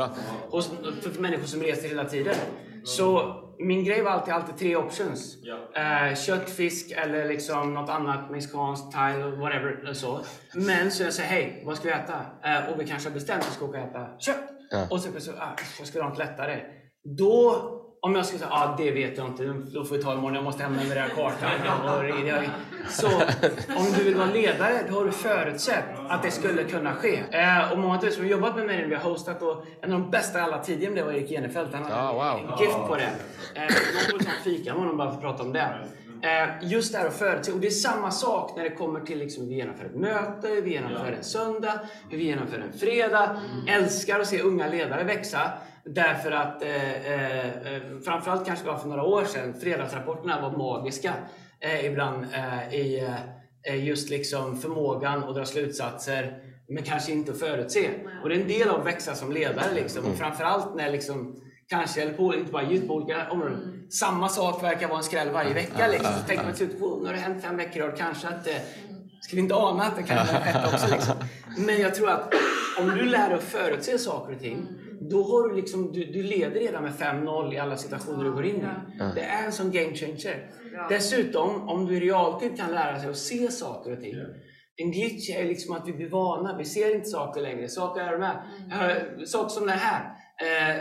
hos, 0.50 0.72
för, 1.02 1.10
för 1.10 1.22
människor 1.22 1.46
som 1.46 1.62
reser 1.62 1.88
hela 1.88 2.06
tiden. 2.06 2.36
Så 2.84 3.40
min 3.60 3.84
grej 3.84 4.02
var 4.02 4.12
alltid, 4.12 4.34
alltid 4.34 4.58
tre 4.58 4.76
options. 4.76 5.38
Ja. 5.42 5.58
Eh, 5.82 6.16
kött, 6.16 6.50
fisk 6.50 6.92
eller 6.92 7.28
liksom 7.28 7.74
något 7.74 7.90
annat 7.90 8.32
mexikanskt, 8.32 8.94
thai 8.94 9.14
eller 9.14 9.36
whatever. 9.36 9.94
Så. 9.94 10.20
Men 10.54 10.92
så 10.92 11.04
jag 11.04 11.14
säger, 11.14 11.30
hej, 11.30 11.64
vad 11.66 11.78
ska 11.78 11.88
vi 11.88 11.94
äta? 11.94 12.20
Eh, 12.44 12.74
och 12.74 12.82
vi 12.82 12.88
kanske 12.88 13.10
har 13.10 13.14
bestämt 13.14 13.44
att 13.44 13.50
vi 13.50 13.56
ska 13.56 13.66
åka 13.66 13.82
och 13.82 13.90
äta 13.90 14.08
kött. 14.20 14.50
Ja. 14.70 14.88
Och 14.90 15.00
så, 15.00 15.10
så 15.20 15.32
ah, 15.32 15.56
jag 15.80 15.88
ska 15.88 16.02
ha 16.02 16.10
något 16.10 16.18
lättare. 16.18 16.62
Då 17.04 17.70
om 18.02 18.16
jag 18.16 18.26
skulle 18.26 18.40
säga 18.40 18.52
ah, 18.52 18.76
det 18.78 18.92
vet 18.92 19.18
jag 19.18 19.28
inte, 19.28 19.44
då 19.74 19.86
får 19.86 19.96
vi 19.96 20.04
ta 20.04 20.14
imorgon, 20.14 20.36
jag 20.36 20.44
måste 20.44 20.64
hem 20.64 20.74
med 20.74 20.98
den 20.98 21.10
kartan. 21.10 21.50
Så 22.90 23.08
om 23.78 23.86
du 23.98 24.04
vill 24.04 24.16
vara 24.16 24.32
ledare, 24.32 24.74
då 24.90 24.96
har 24.96 25.06
du 25.06 25.12
förutsett 25.12 25.84
att 26.10 26.24
det 26.24 26.32
skulle 26.32 26.64
kunna 26.64 26.96
ske. 26.96 27.24
Eh, 27.32 27.72
och 27.72 27.80
många 27.80 27.96
av 27.96 28.00
som 28.00 28.24
har 28.24 28.30
jobbat 28.30 28.56
med 28.56 28.66
mig 28.66 28.78
när 28.78 28.88
vi 28.88 28.96
har 28.96 29.10
hostat, 29.10 29.42
och 29.42 29.66
en 29.82 29.94
av 29.94 30.00
de 30.00 30.12
bästa 30.12 30.40
i 30.40 30.42
alla 30.42 30.60
tider 30.60 30.96
det 30.96 31.04
var 31.04 31.12
Erik 31.12 31.32
Jenefelt. 31.32 31.74
Han 31.74 31.84
hade 31.84 31.96
oh, 31.96 32.14
wow. 32.14 32.52
en 32.52 32.66
gift 32.66 32.78
på 32.88 32.96
det. 32.96 33.12
Eh, 33.56 33.62
någon 34.12 34.20
får 34.20 34.44
fika 34.44 34.74
med 34.74 34.82
honom 34.82 34.98
bara 34.98 35.10
för 35.10 35.16
att 35.16 35.22
prata 35.22 35.44
om 35.44 35.54
det. 35.54 35.70
Eh, 36.24 36.70
just 36.70 36.94
det 36.94 36.98
här 36.98 37.08
att 37.08 37.14
förutse. 37.14 37.52
Och 37.52 37.60
det 37.60 37.68
är 37.68 37.72
samma 37.72 38.12
sak 38.12 38.54
när 38.58 38.64
det 38.64 38.76
kommer 38.76 39.00
till 39.00 39.20
liksom, 39.20 39.50
vi 39.50 39.56
genomför 39.56 39.86
ett 39.86 39.96
möte, 39.96 40.62
vi 40.62 40.72
genomför 40.72 41.12
en 41.12 41.24
söndag, 41.24 41.80
vi 42.12 42.24
genomför 42.24 42.58
en 42.58 42.80
fredag. 42.80 43.42
Älskar 43.68 44.20
att 44.20 44.28
se 44.28 44.42
unga 44.42 44.68
ledare 44.68 45.04
växa. 45.04 45.52
Därför 45.86 46.32
att, 46.32 46.64
eh, 46.64 47.14
eh, 47.14 47.82
framförallt 48.06 48.46
kanske 48.46 48.66
bara 48.66 48.78
för 48.78 48.88
några 48.88 49.04
år 49.04 49.26
sedan, 49.26 49.54
fredagsrapporterna 49.62 50.42
var 50.42 50.58
magiska 50.58 51.14
eh, 51.60 51.86
ibland 51.86 52.26
eh, 52.34 52.74
i 52.74 53.08
eh, 53.68 53.86
just 53.86 54.10
liksom 54.10 54.58
förmågan 54.58 55.24
att 55.24 55.36
dra 55.36 55.46
slutsatser, 55.46 56.38
men 56.70 56.84
kanske 56.84 57.12
inte 57.12 57.32
att 57.32 57.40
förutse. 57.40 57.90
Och 58.24 58.30
det 58.30 58.36
är 58.36 58.42
en 58.42 58.48
del 58.48 58.70
av 58.70 58.80
att 58.80 58.86
växa 58.86 59.16
som 59.16 59.32
ledare. 59.32 59.74
Liksom. 59.74 60.06
Och 60.06 60.18
framförallt 60.18 60.76
när 60.76 60.92
liksom, 60.92 61.36
kanske, 61.70 62.02
eller 62.02 62.14
på, 62.14 62.36
inte 62.36 62.52
bara 62.52 62.64
just 62.64 62.88
på 62.88 62.94
olika 62.94 63.30
områden. 63.32 63.64
Mm. 63.64 63.92
Samma 63.92 64.30
sak 64.30 64.64
verkar 64.64 64.88
vara 64.88 64.98
en 64.98 65.04
skräll 65.04 65.30
varje 65.30 65.54
vecka. 65.54 65.88
Liksom. 65.88 66.14
Så 66.14 66.28
tänker 66.28 66.44
man 66.44 66.54
till 66.54 66.68
slut, 66.68 66.80
nu 66.80 67.06
har 67.06 67.14
det 67.14 67.20
hänt 67.20 67.44
fem 67.44 67.58
veckor 67.58 67.90
och 67.90 67.98
kanske 67.98 68.28
att 68.28 68.48
eh, 68.48 68.54
skulle 69.22 69.42
inte 69.42 69.56
ana 69.56 69.84
att 69.84 69.96
det 69.96 70.04
kan 70.04 70.18
ha 70.18 70.26
skett 70.26 70.74
också. 70.74 70.88
Liksom. 70.92 71.16
Men 71.66 71.82
jag 71.82 71.96
tror 71.96 72.10
att 72.10 72.34
om 72.80 72.90
du 72.90 73.06
lär 73.06 73.30
dig 73.30 73.38
att 73.38 73.44
förutse 73.44 73.98
saker 73.98 74.34
och 74.34 74.40
ting 74.40 74.68
då 75.10 75.24
har 75.24 75.50
du, 75.50 75.56
liksom, 75.56 75.92
du, 75.92 76.06
du 76.06 76.24
leder 76.24 76.60
redan 76.60 76.84
med 76.84 76.92
5-0 76.92 77.54
i 77.54 77.58
alla 77.58 77.78
situationer 77.78 78.24
du 78.24 78.32
går 78.32 78.46
in 78.46 78.56
i. 78.56 78.66
Det 79.16 79.22
är 79.22 79.46
en 79.46 79.52
sån 79.52 79.72
game 79.72 79.96
changer. 79.96 80.50
Dessutom, 80.90 81.70
om 81.70 81.86
du 81.86 81.98
i 81.98 82.00
realtid 82.00 82.58
kan 82.58 82.72
lära 82.72 83.00
sig 83.00 83.10
att 83.10 83.18
se 83.18 83.52
saker 83.52 83.92
och 83.92 84.00
ting. 84.00 84.16
En 84.76 84.92
glitch 84.92 85.30
är 85.30 85.44
liksom 85.44 85.76
att 85.76 85.88
vi 85.88 85.94
blir 85.94 86.10
vana. 86.10 86.58
Vi 86.58 86.66
ser 86.66 86.96
inte 86.96 87.10
saker 87.10 87.42
längre. 87.42 87.70
Saker 87.70 88.02
är 88.02 88.12
de 88.12 88.22
här. 88.22 88.42
Mm. 88.72 89.26
Saker 89.26 89.50
som 89.50 89.68
det 89.68 89.74
här. 89.74 90.14
Eh, 90.42 90.80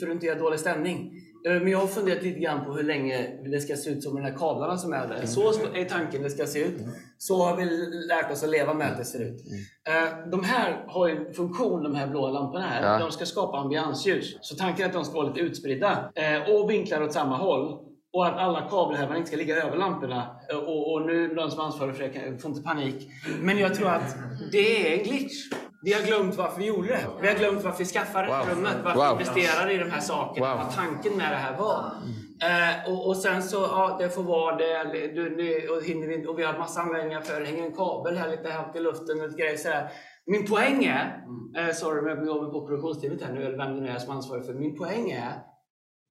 för 0.00 0.06
att 0.06 0.12
inte 0.12 0.26
göra 0.26 0.38
dålig 0.38 0.60
stämning. 0.60 1.12
Eh, 1.46 1.52
men 1.52 1.68
jag 1.68 1.78
har 1.78 1.86
funderat 1.86 2.22
lite 2.22 2.40
grann 2.40 2.64
på 2.64 2.72
hur 2.72 2.82
länge 2.82 3.28
det 3.44 3.60
ska 3.60 3.76
se 3.76 3.90
ut 3.90 4.02
som 4.02 4.14
de 4.14 4.22
här 4.22 4.34
kablarna 4.34 4.78
som 4.78 4.92
är 4.92 5.06
där. 5.08 5.14
Mm. 5.14 5.26
Så 5.26 5.52
är 5.74 5.84
tanken 5.84 6.22
det 6.22 6.30
ska 6.30 6.46
se 6.46 6.64
ut. 6.64 6.80
Mm. 6.80 6.92
Så 7.18 7.42
har 7.42 7.56
vi 7.56 7.64
lärt 8.08 8.32
oss 8.32 8.42
att 8.42 8.50
leva 8.50 8.74
med 8.74 8.92
att 8.92 8.98
det 8.98 9.04
ser 9.04 9.20
ut. 9.20 9.42
Mm. 9.46 10.04
Eh, 10.04 10.30
de 10.30 10.44
här 10.44 10.84
har 10.88 11.08
ju 11.08 11.32
funktion, 11.32 11.82
de 11.82 11.94
här 11.94 12.06
blåa 12.06 12.30
lamporna 12.30 12.66
här. 12.66 13.00
De 13.00 13.10
ska 13.10 13.26
skapa 13.26 13.58
ambiansljus. 13.58 14.36
Så 14.40 14.56
tanken 14.56 14.84
är 14.84 14.88
att 14.88 14.94
de 14.94 15.04
ska 15.04 15.14
vara 15.14 15.28
lite 15.28 15.40
utspridda 15.40 16.12
eh, 16.14 16.54
och 16.54 16.70
vinklar 16.70 17.02
åt 17.02 17.12
samma 17.12 17.36
håll. 17.36 17.78
Och 18.12 18.26
att 18.26 18.36
alla 18.36 18.68
kabelhävar 18.70 19.16
inte 19.16 19.28
ska 19.28 19.36
ligga 19.36 19.56
över 19.56 19.76
lamporna. 19.76 20.36
Och, 20.66 20.92
och 20.92 21.06
nu, 21.06 21.34
de 21.34 21.50
som 21.50 21.60
ansvarar 21.60 21.92
för 21.92 22.02
det 22.02 22.42
får 22.42 22.50
inte 22.50 22.62
panik. 22.62 23.08
Men 23.40 23.58
jag 23.58 23.74
tror 23.74 23.88
att 23.88 24.16
det 24.52 24.92
är 24.92 24.98
en 24.98 25.04
glitch. 25.04 25.48
Vi 25.82 25.92
har 25.92 26.02
glömt 26.02 26.34
varför 26.34 26.60
vi 26.60 26.66
gjorde 26.66 26.88
det. 26.88 27.06
Vi 27.20 27.28
har 27.28 27.34
glömt 27.34 27.64
varför 27.64 27.78
vi 27.78 27.84
skaffade 27.84 28.28
wow. 28.28 28.46
rummet. 28.50 28.76
Varför 28.84 29.00
wow. 29.00 29.18
vi 29.18 29.24
investerade 29.24 29.72
i 29.72 29.78
de 29.78 29.90
här 29.90 30.00
sakerna. 30.00 30.54
Wow. 30.54 30.64
Vad 30.64 30.74
tanken 30.74 31.16
med 31.16 31.32
det 31.32 31.36
här 31.36 31.58
var. 31.58 31.92
Mm. 32.02 32.22
Eh, 32.42 32.92
och, 32.92 33.08
och, 33.08 33.16
sen 33.16 33.42
så, 33.42 33.56
ja, 33.56 33.96
det 34.00 34.08
får 34.08 34.22
vara 34.22 34.56
det. 34.56 34.84
Du, 35.14 35.36
du, 35.36 35.68
och, 35.68 35.82
vi, 35.82 36.26
och 36.26 36.38
vi 36.38 36.44
har 36.44 36.58
massa 36.58 36.80
användningar 36.80 37.20
för 37.20 37.40
det. 37.40 37.46
hänger 37.46 37.64
en 37.64 37.72
kabel 37.72 38.16
här 38.16 38.30
lite 38.30 38.48
högt 38.50 38.76
i 38.76 38.80
luften 38.80 39.20
och 39.20 39.30
grejer 39.30 39.56
sådär. 39.56 39.90
Min 40.26 40.46
poäng 40.46 40.84
är, 40.84 41.24
mm. 41.26 41.68
eh, 41.68 41.74
sorry 41.74 42.00
om 42.00 42.06
jag 42.06 42.26
går 42.26 42.52
på 42.52 42.66
produktionsteamet 42.66 43.22
här 43.22 43.32
nu, 43.32 43.44
eller 43.44 43.58
vem 43.58 43.76
det 43.76 43.80
nu 43.80 43.88
är 43.88 43.98
som 43.98 44.16
ansvarar 44.16 44.40
för 44.40 44.54
Min 44.54 44.78
poäng 44.78 45.10
är, 45.10 45.32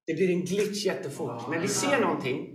det 0.08 0.14
blir 0.14 0.30
en 0.30 0.46
glitch 0.46 0.86
jättefort. 0.86 1.50
När 1.50 1.60
vi 1.60 1.68
ser 1.68 2.02
någonting 2.02 2.48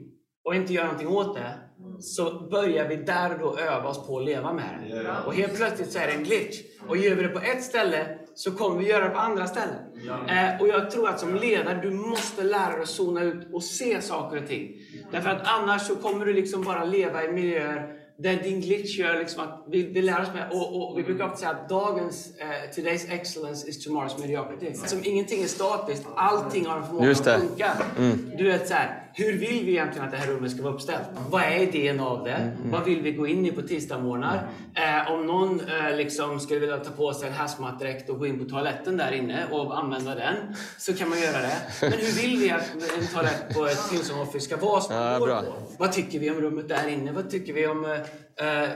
och 0.44 0.54
inte 0.54 0.72
gör 0.72 0.84
någonting 0.84 1.08
åt 1.08 1.34
det, 1.34 1.65
så 2.00 2.48
börjar 2.50 2.88
vi 2.88 2.96
där 2.96 3.32
och 3.32 3.38
då 3.38 3.58
öva 3.58 3.88
oss 3.88 4.06
på 4.06 4.18
att 4.18 4.24
leva 4.24 4.52
med 4.52 4.64
det. 4.82 4.96
Yeah. 4.96 5.26
Och 5.26 5.34
helt 5.34 5.56
plötsligt 5.56 5.92
så 5.92 5.98
är 5.98 6.06
det 6.06 6.12
en 6.12 6.24
glitch. 6.24 6.60
Och 6.88 6.96
gör 6.96 7.14
vi 7.14 7.22
det 7.22 7.28
på 7.28 7.40
ett 7.40 7.62
ställe 7.62 8.18
så 8.34 8.50
kommer 8.50 8.78
vi 8.78 8.88
göra 8.88 9.04
det 9.04 9.10
på 9.10 9.18
andra 9.18 9.46
ställen. 9.46 9.78
Yeah. 10.04 10.54
Eh, 10.54 10.60
och 10.60 10.68
jag 10.68 10.90
tror 10.90 11.08
att 11.08 11.20
som 11.20 11.34
ledare, 11.34 11.80
du 11.82 11.90
måste 11.90 12.42
lära 12.42 12.72
dig 12.72 12.82
att 12.82 12.88
zona 12.88 13.22
ut 13.22 13.48
och 13.52 13.62
se 13.62 14.02
saker 14.02 14.42
och 14.42 14.48
ting. 14.48 14.72
Därför 15.12 15.30
att 15.30 15.42
annars 15.44 15.82
så 15.82 15.96
kommer 15.96 16.26
du 16.26 16.32
liksom 16.32 16.62
bara 16.62 16.84
leva 16.84 17.24
i 17.24 17.32
miljöer 17.32 17.96
där 18.18 18.36
din 18.42 18.60
glitch 18.60 18.98
gör 18.98 19.18
liksom 19.18 19.42
att 19.42 19.64
vi, 19.68 19.82
vi 19.82 20.02
lär 20.02 20.22
oss 20.22 20.28
med, 20.34 20.50
och, 20.52 20.90
och 20.90 20.98
vi 20.98 21.02
brukar 21.02 21.24
ofta 21.24 21.36
säga 21.36 21.50
att 21.50 21.68
dagens, 21.68 22.32
uh, 22.40 22.82
today's 22.82 23.12
excellence 23.12 23.68
is 23.68 23.86
tomorrow's 23.86 24.20
mediocrity. 24.20 24.74
Som 24.74 25.00
ingenting 25.02 25.42
är 25.42 25.46
statiskt, 25.46 26.06
allting 26.16 26.66
har 26.66 26.76
en 26.76 26.86
förmåga 26.86 27.10
att 27.10 27.40
funka. 27.40 27.70
Mm. 27.98 28.30
Du 28.38 28.44
vet 28.44 28.68
så 28.68 28.74
här, 28.74 29.05
hur 29.18 29.32
vill 29.32 29.64
vi 29.64 29.70
egentligen 29.70 30.04
att 30.04 30.10
det 30.10 30.16
här 30.16 30.26
rummet 30.26 30.50
ska 30.50 30.62
vara 30.62 30.74
uppställt? 30.74 31.08
Vad 31.30 31.42
är 31.42 31.58
idén 31.58 32.00
av 32.00 32.24
det? 32.24 32.32
Mm. 32.32 32.56
mm. 32.56 32.70
Vad 32.70 32.84
vill 32.84 33.02
vi 33.02 33.12
gå 33.12 33.26
in 33.26 33.46
i 33.46 33.52
på 33.52 33.62
tisdagsmorgnar? 33.62 34.48
Eh, 34.74 35.12
om 35.12 35.26
någon 35.26 35.60
eh, 35.60 35.96
liksom 35.96 36.40
skulle 36.40 36.60
vilja 36.60 36.76
ta 36.76 36.90
på 36.90 37.14
sig 37.14 37.28
en 37.28 37.34
hazmat-dräkt 37.34 38.10
och 38.10 38.18
gå 38.18 38.26
in 38.26 38.38
på 38.38 38.44
toaletten 38.44 38.96
där 38.96 39.12
inne 39.12 39.46
och 39.50 39.78
använda 39.78 40.14
den, 40.14 40.36
så 40.78 40.94
kan 40.94 41.08
man 41.08 41.20
göra 41.20 41.38
det. 41.38 41.56
Men 41.80 41.92
hur 41.92 42.22
vill 42.22 42.38
vi 42.38 42.50
att 42.50 42.74
en 42.98 43.06
toalett 43.12 43.54
på 43.54 43.66
ett 43.66 43.92
Hilton 43.92 44.20
Office 44.20 44.46
ska 44.46 44.56
vara? 44.56 44.82
Ja, 44.90 45.26
bra. 45.26 45.42
Vad 45.78 45.92
tycker 45.92 46.18
vi 46.18 46.30
om 46.30 46.36
rummet 46.36 46.68
där 46.68 46.88
inne? 46.88 47.12
Vad 47.12 47.30
tycker 47.30 47.52
vi 47.52 47.66
om 47.66 47.84
eh, 47.84 48.00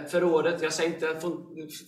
förrådet? 0.08 0.62
Jag 0.62 0.72
säger 0.72 0.90
inte, 0.94 1.06
får, 1.06 1.30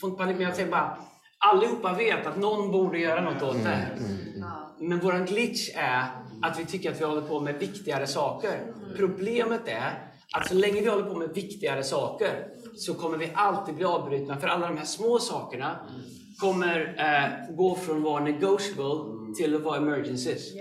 får 0.00 0.10
inte 0.10 0.18
panik, 0.18 0.36
men 0.36 0.46
jag 0.46 0.56
säger 0.56 0.70
bara 0.70 0.96
Allihopa 1.38 1.92
vet 1.92 2.26
att 2.26 2.36
någon 2.36 2.70
borde 2.70 2.98
göra 2.98 3.20
något 3.20 3.42
åt 3.42 3.62
det 3.62 3.68
här. 3.68 3.96
Mm, 3.98 4.10
mm, 4.36 4.88
men 4.88 5.00
våran 5.00 5.26
glitch 5.26 5.68
är 5.74 6.04
att 6.42 6.58
vi 6.60 6.64
tycker 6.64 6.90
att 6.90 7.00
vi 7.00 7.04
håller 7.04 7.22
på 7.22 7.40
med 7.40 7.58
viktigare 7.58 8.06
saker. 8.06 8.72
Problemet 8.96 9.68
är 9.68 10.12
att 10.32 10.48
så 10.48 10.54
länge 10.54 10.80
vi 10.80 10.88
håller 10.88 11.04
på 11.04 11.14
med 11.14 11.34
viktigare 11.34 11.82
saker 11.82 12.46
så 12.76 12.94
kommer 12.94 13.18
vi 13.18 13.30
alltid 13.34 13.74
bli 13.74 13.84
avbrutna 13.84 14.40
för 14.40 14.48
alla 14.48 14.68
de 14.68 14.76
här 14.76 14.84
små 14.84 15.18
sakerna 15.18 15.78
kommer 16.40 16.94
eh, 16.98 17.54
gå 17.56 17.74
från 17.74 17.96
att 17.96 18.02
vara 18.02 18.24
negotiable 18.24 19.34
till 19.36 19.56
att 19.56 19.62
vara 19.62 19.76
emergencies. 19.76 20.54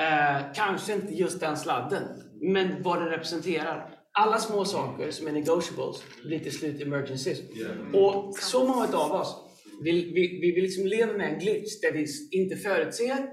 Eh, 0.00 0.52
kanske 0.54 0.94
inte 0.94 1.14
just 1.14 1.40
den 1.40 1.56
sladden, 1.56 2.02
men 2.40 2.82
vad 2.82 3.02
det 3.02 3.10
representerar. 3.10 3.90
Alla 4.12 4.38
små 4.38 4.64
saker 4.64 5.10
som 5.10 5.26
är 5.26 5.32
negotiables 5.32 6.02
blir 6.24 6.38
till 6.38 6.58
slut 6.58 6.82
emergencies. 6.82 7.38
Och 7.94 8.36
så 8.38 8.64
många 8.64 8.86
av 8.92 9.12
oss, 9.12 9.36
vi, 9.82 9.92
vi, 9.92 10.40
vi, 10.40 10.52
vi 10.54 10.60
liksom 10.60 10.86
lever 10.86 11.14
med 11.14 11.32
en 11.32 11.38
glitch 11.38 11.80
där 11.82 11.92
vi 11.92 12.06
inte 12.38 12.56
förutser 12.56 13.28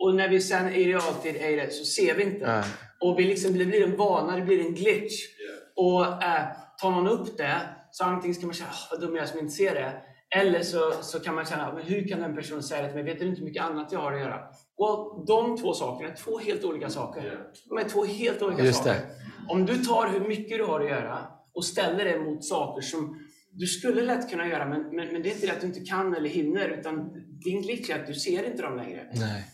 och 0.00 0.14
när 0.14 0.28
vi 0.28 0.40
sen 0.40 0.68
i 0.68 0.84
realtid 0.84 1.36
är 1.36 1.56
det 1.56 1.72
så 1.72 1.84
ser 1.84 2.14
vi 2.14 2.22
inte. 2.22 2.46
Nej. 2.46 2.64
Och 3.00 3.18
vi 3.18 3.24
liksom, 3.24 3.58
det 3.58 3.64
blir 3.64 3.84
en 3.84 3.96
vana, 3.96 4.36
det 4.36 4.42
blir 4.42 4.60
en 4.60 4.74
glitch. 4.74 5.14
Yeah. 5.22 5.60
Och 5.76 6.22
äh, 6.22 6.46
tar 6.82 6.90
man 6.90 7.08
upp 7.08 7.36
det, 7.38 7.60
så 7.90 8.04
antingen 8.04 8.34
ska 8.34 8.46
man 8.46 8.54
säga 8.54 8.68
oh, 8.68 8.86
vad 8.90 9.00
dum 9.00 9.16
jag 9.16 9.22
är 9.22 9.28
som 9.28 9.38
inte 9.38 9.52
ser 9.52 9.74
det. 9.74 9.92
Eller 10.36 10.62
så, 10.62 10.92
så 11.02 11.20
kan 11.20 11.34
man 11.34 11.46
känna, 11.46 11.74
men 11.74 11.82
hur 11.82 12.08
kan 12.08 12.20
den 12.20 12.36
personen 12.36 12.62
säga 12.62 12.82
det 12.82 12.88
till 12.88 12.96
mig? 12.96 13.04
Vet 13.04 13.20
du 13.20 13.26
inte 13.26 13.38
hur 13.38 13.46
mycket 13.46 13.62
annat 13.62 13.92
jag 13.92 14.00
har 14.00 14.12
att 14.12 14.20
göra? 14.20 14.40
Och 14.76 15.24
de 15.26 15.56
två 15.56 15.74
sakerna 15.74 16.10
är 16.10 16.16
två 16.16 16.38
helt 16.38 16.64
olika 16.64 16.90
saker. 16.90 17.38
De 17.68 17.78
är 17.78 17.88
två 17.88 18.04
helt 18.04 18.42
olika 18.42 18.64
Just 18.64 18.78
saker. 18.78 18.92
det. 18.92 19.00
Om 19.48 19.66
du 19.66 19.84
tar 19.84 20.08
hur 20.08 20.20
mycket 20.20 20.58
du 20.58 20.64
har 20.64 20.80
att 20.80 20.90
göra 20.90 21.18
och 21.54 21.64
ställer 21.64 22.04
det 22.04 22.18
mot 22.18 22.44
saker 22.44 22.82
som 22.82 23.18
du 23.52 23.66
skulle 23.66 24.02
lätt 24.02 24.30
kunna 24.30 24.48
göra, 24.48 24.66
men, 24.66 24.82
men, 24.82 25.12
men 25.12 25.22
det 25.22 25.28
är 25.28 25.34
inte 25.34 25.46
det 25.46 25.52
att 25.52 25.60
du 25.60 25.66
inte 25.66 25.80
kan 25.80 26.14
eller 26.14 26.28
hinner, 26.28 26.68
utan 26.68 27.10
din 27.44 27.62
glitch 27.62 27.90
är 27.90 28.00
att 28.00 28.06
du 28.06 28.14
ser 28.14 28.46
inte 28.46 28.62
dem 28.62 28.76
längre. 28.76 29.06
Nej. 29.14 29.44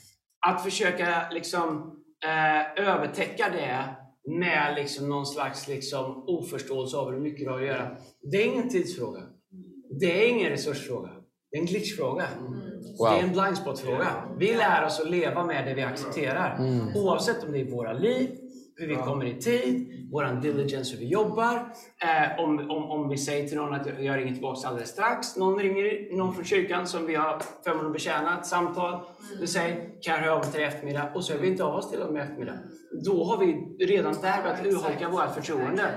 Att 0.46 0.64
försöka 0.64 1.30
liksom, 1.30 1.92
eh, 2.24 2.88
övertäcka 2.88 3.44
det 3.52 3.84
med 4.36 4.74
liksom 4.76 5.08
någon 5.08 5.26
slags 5.26 5.68
liksom, 5.68 6.24
oförståelse 6.26 6.96
av 6.96 7.12
hur 7.12 7.20
mycket 7.20 7.44
du 7.44 7.50
har 7.50 7.60
att 7.60 7.66
göra. 7.66 7.96
Det 8.22 8.36
är 8.36 8.46
ingen 8.46 8.68
tidsfråga. 8.68 9.20
Det 10.00 10.24
är 10.24 10.28
ingen 10.28 10.50
resursfråga. 10.50 11.10
Det 11.50 11.56
är 11.56 11.60
en 11.60 11.66
glitchfråga. 11.66 12.24
Wow. 12.98 13.10
Det 13.10 13.18
är 13.18 13.22
en 13.22 13.32
blindspot-fråga. 13.32 14.06
Vi 14.38 14.54
lär 14.54 14.84
oss 14.84 15.00
att 15.00 15.10
leva 15.10 15.44
med 15.44 15.66
det 15.66 15.74
vi 15.74 15.82
accepterar. 15.82 16.58
Oavsett 16.94 17.44
om 17.44 17.52
det 17.52 17.60
är 17.60 17.64
våra 17.70 17.92
liv, 17.92 18.30
hur 18.78 18.86
vi 18.86 18.94
kommer 18.94 19.24
i 19.24 19.34
tid, 19.34 20.06
vår 20.12 20.40
diligence, 20.40 20.92
hur 20.92 21.00
vi 21.00 21.08
jobbar. 21.08 21.54
Eh, 22.02 22.44
om, 22.44 22.70
om, 22.70 22.90
om 22.90 23.08
vi 23.08 23.18
säger 23.18 23.48
till 23.48 23.56
någon 23.56 23.74
att 23.74 23.86
jag 23.86 24.18
ringer 24.18 24.32
tillbaka 24.32 24.68
alldeles 24.68 24.88
strax. 24.88 25.36
Någon 25.36 25.58
ringer, 25.58 26.16
någon 26.16 26.34
från 26.34 26.44
kyrkan 26.44 26.86
som 26.86 27.06
vi 27.06 27.14
har 27.14 27.42
förmånen 27.64 27.86
att 27.86 27.92
betjäna, 27.92 28.38
ett 28.38 28.46
samtal. 28.46 29.00
Du 29.40 29.46
säger, 29.46 30.02
kan 30.02 30.14
jag 30.14 30.20
höra 30.20 30.32
av 30.34 30.38
mig 30.38 30.52
till 30.52 30.62
eftermiddag? 30.62 31.10
Och 31.14 31.24
så 31.24 31.32
hör 31.32 31.40
vi 31.40 31.48
inte 31.48 31.64
av 31.64 31.74
oss 31.74 31.90
till 31.90 32.00
dem 32.00 32.16
i 32.16 32.20
eftermiddag. 32.20 32.58
Då 33.04 33.24
har 33.24 33.38
vi 33.38 33.52
redan 33.86 34.14
där 34.22 34.42
börjat 34.42 34.66
urholka 34.66 35.08
vårt 35.08 35.34
förtroende. 35.34 35.94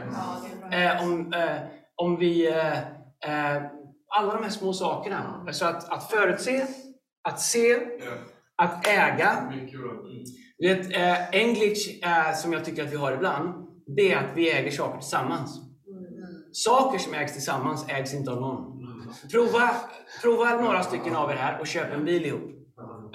Eh, 0.71 1.03
om, 1.03 1.33
eh, 1.33 1.57
om 1.95 2.17
vi... 2.17 2.47
Eh, 2.47 2.77
eh, 3.55 3.63
alla 4.17 4.33
de 4.33 4.43
här 4.43 4.49
små 4.49 4.73
sakerna. 4.73 5.45
Så 5.51 5.65
att, 5.65 5.89
att 5.89 6.11
förutse, 6.11 6.65
att 7.23 7.39
se, 7.39 7.75
att 8.55 8.87
äga. 8.87 9.53
Vet, 10.59 10.95
eh, 10.95 11.41
en 11.41 11.53
glitch 11.53 12.03
eh, 12.03 12.35
som 12.35 12.53
jag 12.53 12.65
tycker 12.65 12.83
att 12.83 12.93
vi 12.93 12.97
har 12.97 13.11
ibland, 13.11 13.67
det 13.87 14.11
är 14.13 14.17
att 14.17 14.35
vi 14.35 14.51
äger 14.51 14.71
saker 14.71 14.99
tillsammans. 14.99 15.59
Saker 16.51 16.99
som 16.99 17.13
ägs 17.13 17.33
tillsammans 17.33 17.85
ägs 17.89 18.13
inte 18.13 18.31
av 18.31 18.41
någon. 18.41 18.79
Prova, 19.31 19.69
prova 20.21 20.61
några 20.61 20.83
stycken 20.83 21.15
av 21.15 21.31
er 21.31 21.35
här 21.35 21.59
och 21.59 21.67
köp 21.67 21.93
en 21.93 22.05
bil 22.05 22.25
ihop. 22.25 22.49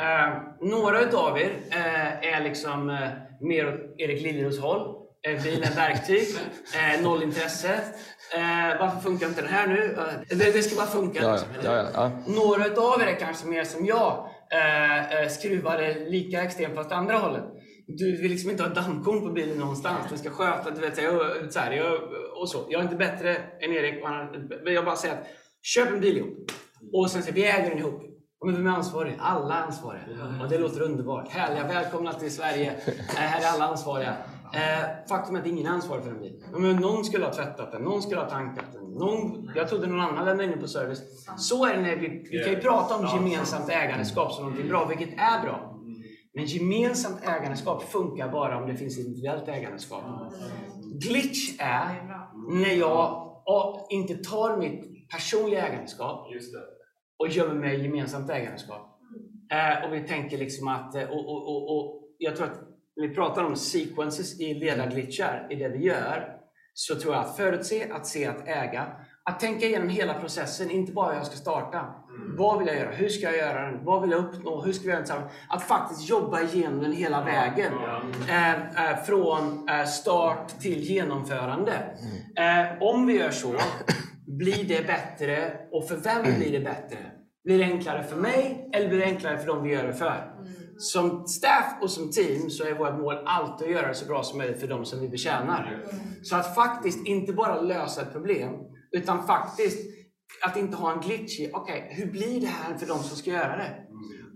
Eh, 0.01 0.43
några 0.61 1.01
utav 1.01 1.39
er 1.39 1.53
eh, 1.71 2.35
är 2.35 2.45
liksom 2.45 2.91
eh, 2.91 3.09
mer 3.41 3.69
åt 3.69 3.81
Erik 3.99 4.23
Liljeros 4.23 4.61
håll. 4.61 4.97
Eh, 5.29 5.43
bilen 5.43 5.63
är 5.63 5.77
verktyg, 5.77 6.29
eh, 6.75 7.03
noll 7.03 7.23
intresse. 7.23 7.75
Eh, 8.35 8.81
varför 8.81 9.01
funkar 9.01 9.27
inte 9.27 9.43
den 9.43 9.51
här 9.51 9.67
nu? 9.67 9.97
Eh, 9.99 10.37
det, 10.37 10.53
det 10.53 10.63
ska 10.63 10.77
bara 10.77 10.87
funka. 10.87 11.33
Liksom, 11.33 11.49
ja, 11.63 11.77
ja, 11.77 11.87
ja. 11.95 12.11
några 12.27 12.67
utav 12.67 13.03
er 13.03 13.07
är 13.07 13.21
kanske 13.21 13.47
mer 13.47 13.65
som 13.65 13.87
jag, 13.87 14.29
eh, 14.51 15.23
eh, 15.23 15.29
skruvade 15.29 15.97
lika 16.09 16.43
extremt 16.43 16.75
fast 16.75 16.93
andra 16.93 17.17
hållet. 17.17 17.45
Du 17.87 18.17
vill 18.17 18.31
liksom 18.31 18.51
inte 18.51 18.63
ha 18.63 18.71
dammkorn 18.71 19.21
på 19.21 19.31
bilen 19.31 19.59
någonstans. 19.59 20.07
Den 20.09 20.19
ska 20.19 20.31
sköta, 20.31 20.71
du 20.71 20.81
vet, 20.81 21.53
så 21.53 21.61
här, 21.61 21.73
jag, 21.73 22.01
och 22.41 22.49
så. 22.49 22.67
Jag 22.69 22.79
är 22.79 22.83
inte 22.83 22.97
bättre 22.97 23.37
än 23.37 23.73
Erik. 23.73 24.03
men 24.65 24.75
Jag 24.75 24.85
bara 24.85 24.97
säger 24.97 25.15
att 25.15 25.27
köp 25.63 25.89
en 25.89 26.01
bil 26.01 26.17
ihop. 26.17 26.51
Och 26.93 27.11
sen 27.11 27.23
säger 27.23 27.35
vi 27.35 27.45
äger 27.45 27.71
den 27.71 27.79
ihop. 27.79 28.03
Och 28.41 28.53
vem 28.53 28.67
är 28.67 28.71
ansvarig? 28.71 29.15
Alla 29.19 29.55
är 29.55 29.63
ansvariga. 29.63 30.03
Och 30.43 30.49
det 30.49 30.59
låter 30.59 30.81
underbart. 30.83 31.29
Härliga, 31.29 31.67
välkomna 31.67 32.13
till 32.13 32.31
Sverige. 32.31 32.81
Här 33.09 33.41
är 33.43 33.55
alla 33.55 33.65
ansvariga. 33.65 34.17
Eh, 34.53 35.09
faktum 35.09 35.37
är 35.37 35.41
att 35.41 35.47
ingen 35.47 35.67
är 35.67 35.71
ansvarig 35.71 36.05
för 36.05 36.11
en 36.11 36.21
bil. 36.21 36.45
Ja, 36.53 36.59
Men 36.59 36.77
någon 36.77 37.05
skulle 37.05 37.25
ha 37.25 37.33
tvättat 37.33 37.73
den, 37.73 37.83
någon 37.83 38.03
skulle 38.03 38.21
ha 38.21 38.29
tankat 38.29 38.73
den. 38.73 38.83
Någon, 38.83 39.51
jag 39.55 39.69
trodde 39.69 39.87
någon 39.87 40.01
annan 40.01 40.25
lämnade 40.25 40.45
in 40.45 40.51
den 40.51 40.61
på 40.61 40.69
service. 40.69 41.03
Så 41.39 41.67
är 41.67 41.75
det 41.75 41.83
när 41.83 41.97
vi, 41.97 42.29
vi 42.31 42.39
kan 42.45 42.53
ju 42.53 42.61
prata 42.61 42.97
om 42.97 43.07
gemensamt 43.17 43.69
ägandeskap 43.69 44.33
som 44.33 44.45
någonting 44.45 44.69
bra, 44.69 44.87
vilket 44.87 45.19
är 45.19 45.43
bra. 45.43 45.81
Men 46.35 46.45
gemensamt 46.45 47.25
ägandeskap 47.25 47.83
funkar 47.83 48.33
bara 48.33 48.59
om 48.59 48.69
det 48.69 48.77
finns 48.77 48.99
individuellt 48.99 49.49
ägandeskap. 49.49 50.05
Glitch 51.01 51.57
är 51.59 52.03
när 52.51 52.75
jag 52.75 53.25
ja, 53.45 53.87
inte 53.91 54.15
tar 54.15 54.57
mitt 54.57 55.09
personliga 55.11 55.67
ägandeskap 55.67 56.27
och 57.19 57.29
gömmer 57.29 57.55
mig 57.55 57.81
i 57.81 57.83
gemensamt 57.83 58.31
ägandeskap. 58.31 59.01
Eh, 59.53 59.85
och 59.85 59.95
vi 59.95 60.01
tänker 60.01 60.39
liksom 60.39 60.69
att, 60.69 60.95
eh, 60.95 61.03
och, 61.03 61.29
och, 61.29 61.49
och, 61.49 61.77
och 61.77 62.03
jag 62.19 62.37
tror 62.37 62.47
att 62.47 62.61
när 62.97 63.09
vi 63.09 63.15
pratar 63.15 63.45
om 63.45 63.57
sequences 63.57 64.41
i 64.41 64.55
ledarglitchar 64.55 65.47
i 65.51 65.55
det 65.55 65.69
vi 65.69 65.79
gör, 65.79 66.29
så 66.75 66.95
tror 66.95 67.15
jag 67.15 67.25
att 67.25 67.37
förutse, 67.37 67.91
att 67.93 68.07
se, 68.07 68.27
att 68.27 68.49
äga, 68.49 68.87
att 69.25 69.41
tänka 69.41 69.67
igenom 69.67 69.89
hela 69.89 70.15
processen, 70.15 70.71
inte 70.71 70.93
bara 70.93 71.09
hur 71.09 71.17
jag 71.17 71.27
ska 71.27 71.37
starta. 71.37 71.95
Vad 72.37 72.59
vill 72.59 72.69
jag 72.69 72.77
göra? 72.77 72.91
Hur 72.91 73.09
ska 73.09 73.27
jag 73.27 73.37
göra 73.37 73.71
den? 73.71 73.85
Vad 73.85 74.03
vill 74.03 74.11
jag 74.11 74.21
uppnå? 74.21 74.63
Hur 74.63 74.73
ska 74.73 74.83
vi 74.83 74.89
göra 74.89 74.97
den 74.97 75.05
tillsammans? 75.05 75.33
Att 75.49 75.63
faktiskt 75.63 76.09
jobba 76.11 76.41
igenom 76.41 76.83
den 76.83 76.93
hela 76.93 77.25
vägen. 77.25 77.73
Eh, 78.29 78.91
eh, 78.91 79.05
från 79.05 79.69
eh, 79.69 79.85
start 79.85 80.61
till 80.61 80.81
genomförande. 80.81 81.73
Eh, 82.37 82.83
om 82.83 83.07
vi 83.07 83.19
gör 83.19 83.31
så, 83.31 83.55
blir 84.27 84.65
det 84.65 84.87
bättre? 84.87 85.53
Och 85.73 85.89
för 85.89 85.97
vem 85.97 86.23
blir 86.39 86.53
det 86.53 86.65
bättre? 86.65 86.99
Blir 87.45 87.59
det 87.59 87.65
enklare 87.65 88.03
för 88.03 88.17
mig 88.17 88.71
eller 88.73 88.89
blir 88.89 88.99
det 88.99 89.05
enklare 89.05 89.39
för 89.39 89.47
dem 89.47 89.63
vi 89.63 89.73
gör 89.73 89.87
det 89.87 89.95
för? 89.95 90.31
Som 90.79 91.27
staff 91.27 91.75
och 91.83 91.91
som 91.91 92.11
team 92.11 92.51
så 92.51 92.65
är 92.65 92.75
vårt 92.75 92.99
mål 92.99 93.17
alltid 93.27 93.67
att 93.67 93.73
göra 93.73 93.89
det 93.89 93.95
så 93.95 94.07
bra 94.07 94.23
som 94.23 94.39
möjligt 94.39 94.61
för 94.61 94.69
dem 94.69 94.85
som 94.85 95.01
vi 95.01 95.09
betjänar. 95.09 95.85
Så 96.23 96.37
att 96.37 96.55
faktiskt 96.55 97.07
inte 97.07 97.33
bara 97.33 97.61
lösa 97.61 98.03
ett 98.03 98.13
problem, 98.13 98.51
utan 98.93 99.27
faktiskt 99.27 99.79
att 100.43 100.57
inte 100.57 100.77
ha 100.77 100.93
en 100.93 101.01
glitch 101.01 101.41
i, 101.41 101.51
okej, 101.53 101.89
hur 101.91 102.07
blir 102.07 102.41
det 102.41 102.47
här 102.47 102.79
för 102.79 102.87
de 102.87 103.03
som 103.03 103.17
ska 103.17 103.31
göra 103.31 103.57
det? 103.57 103.84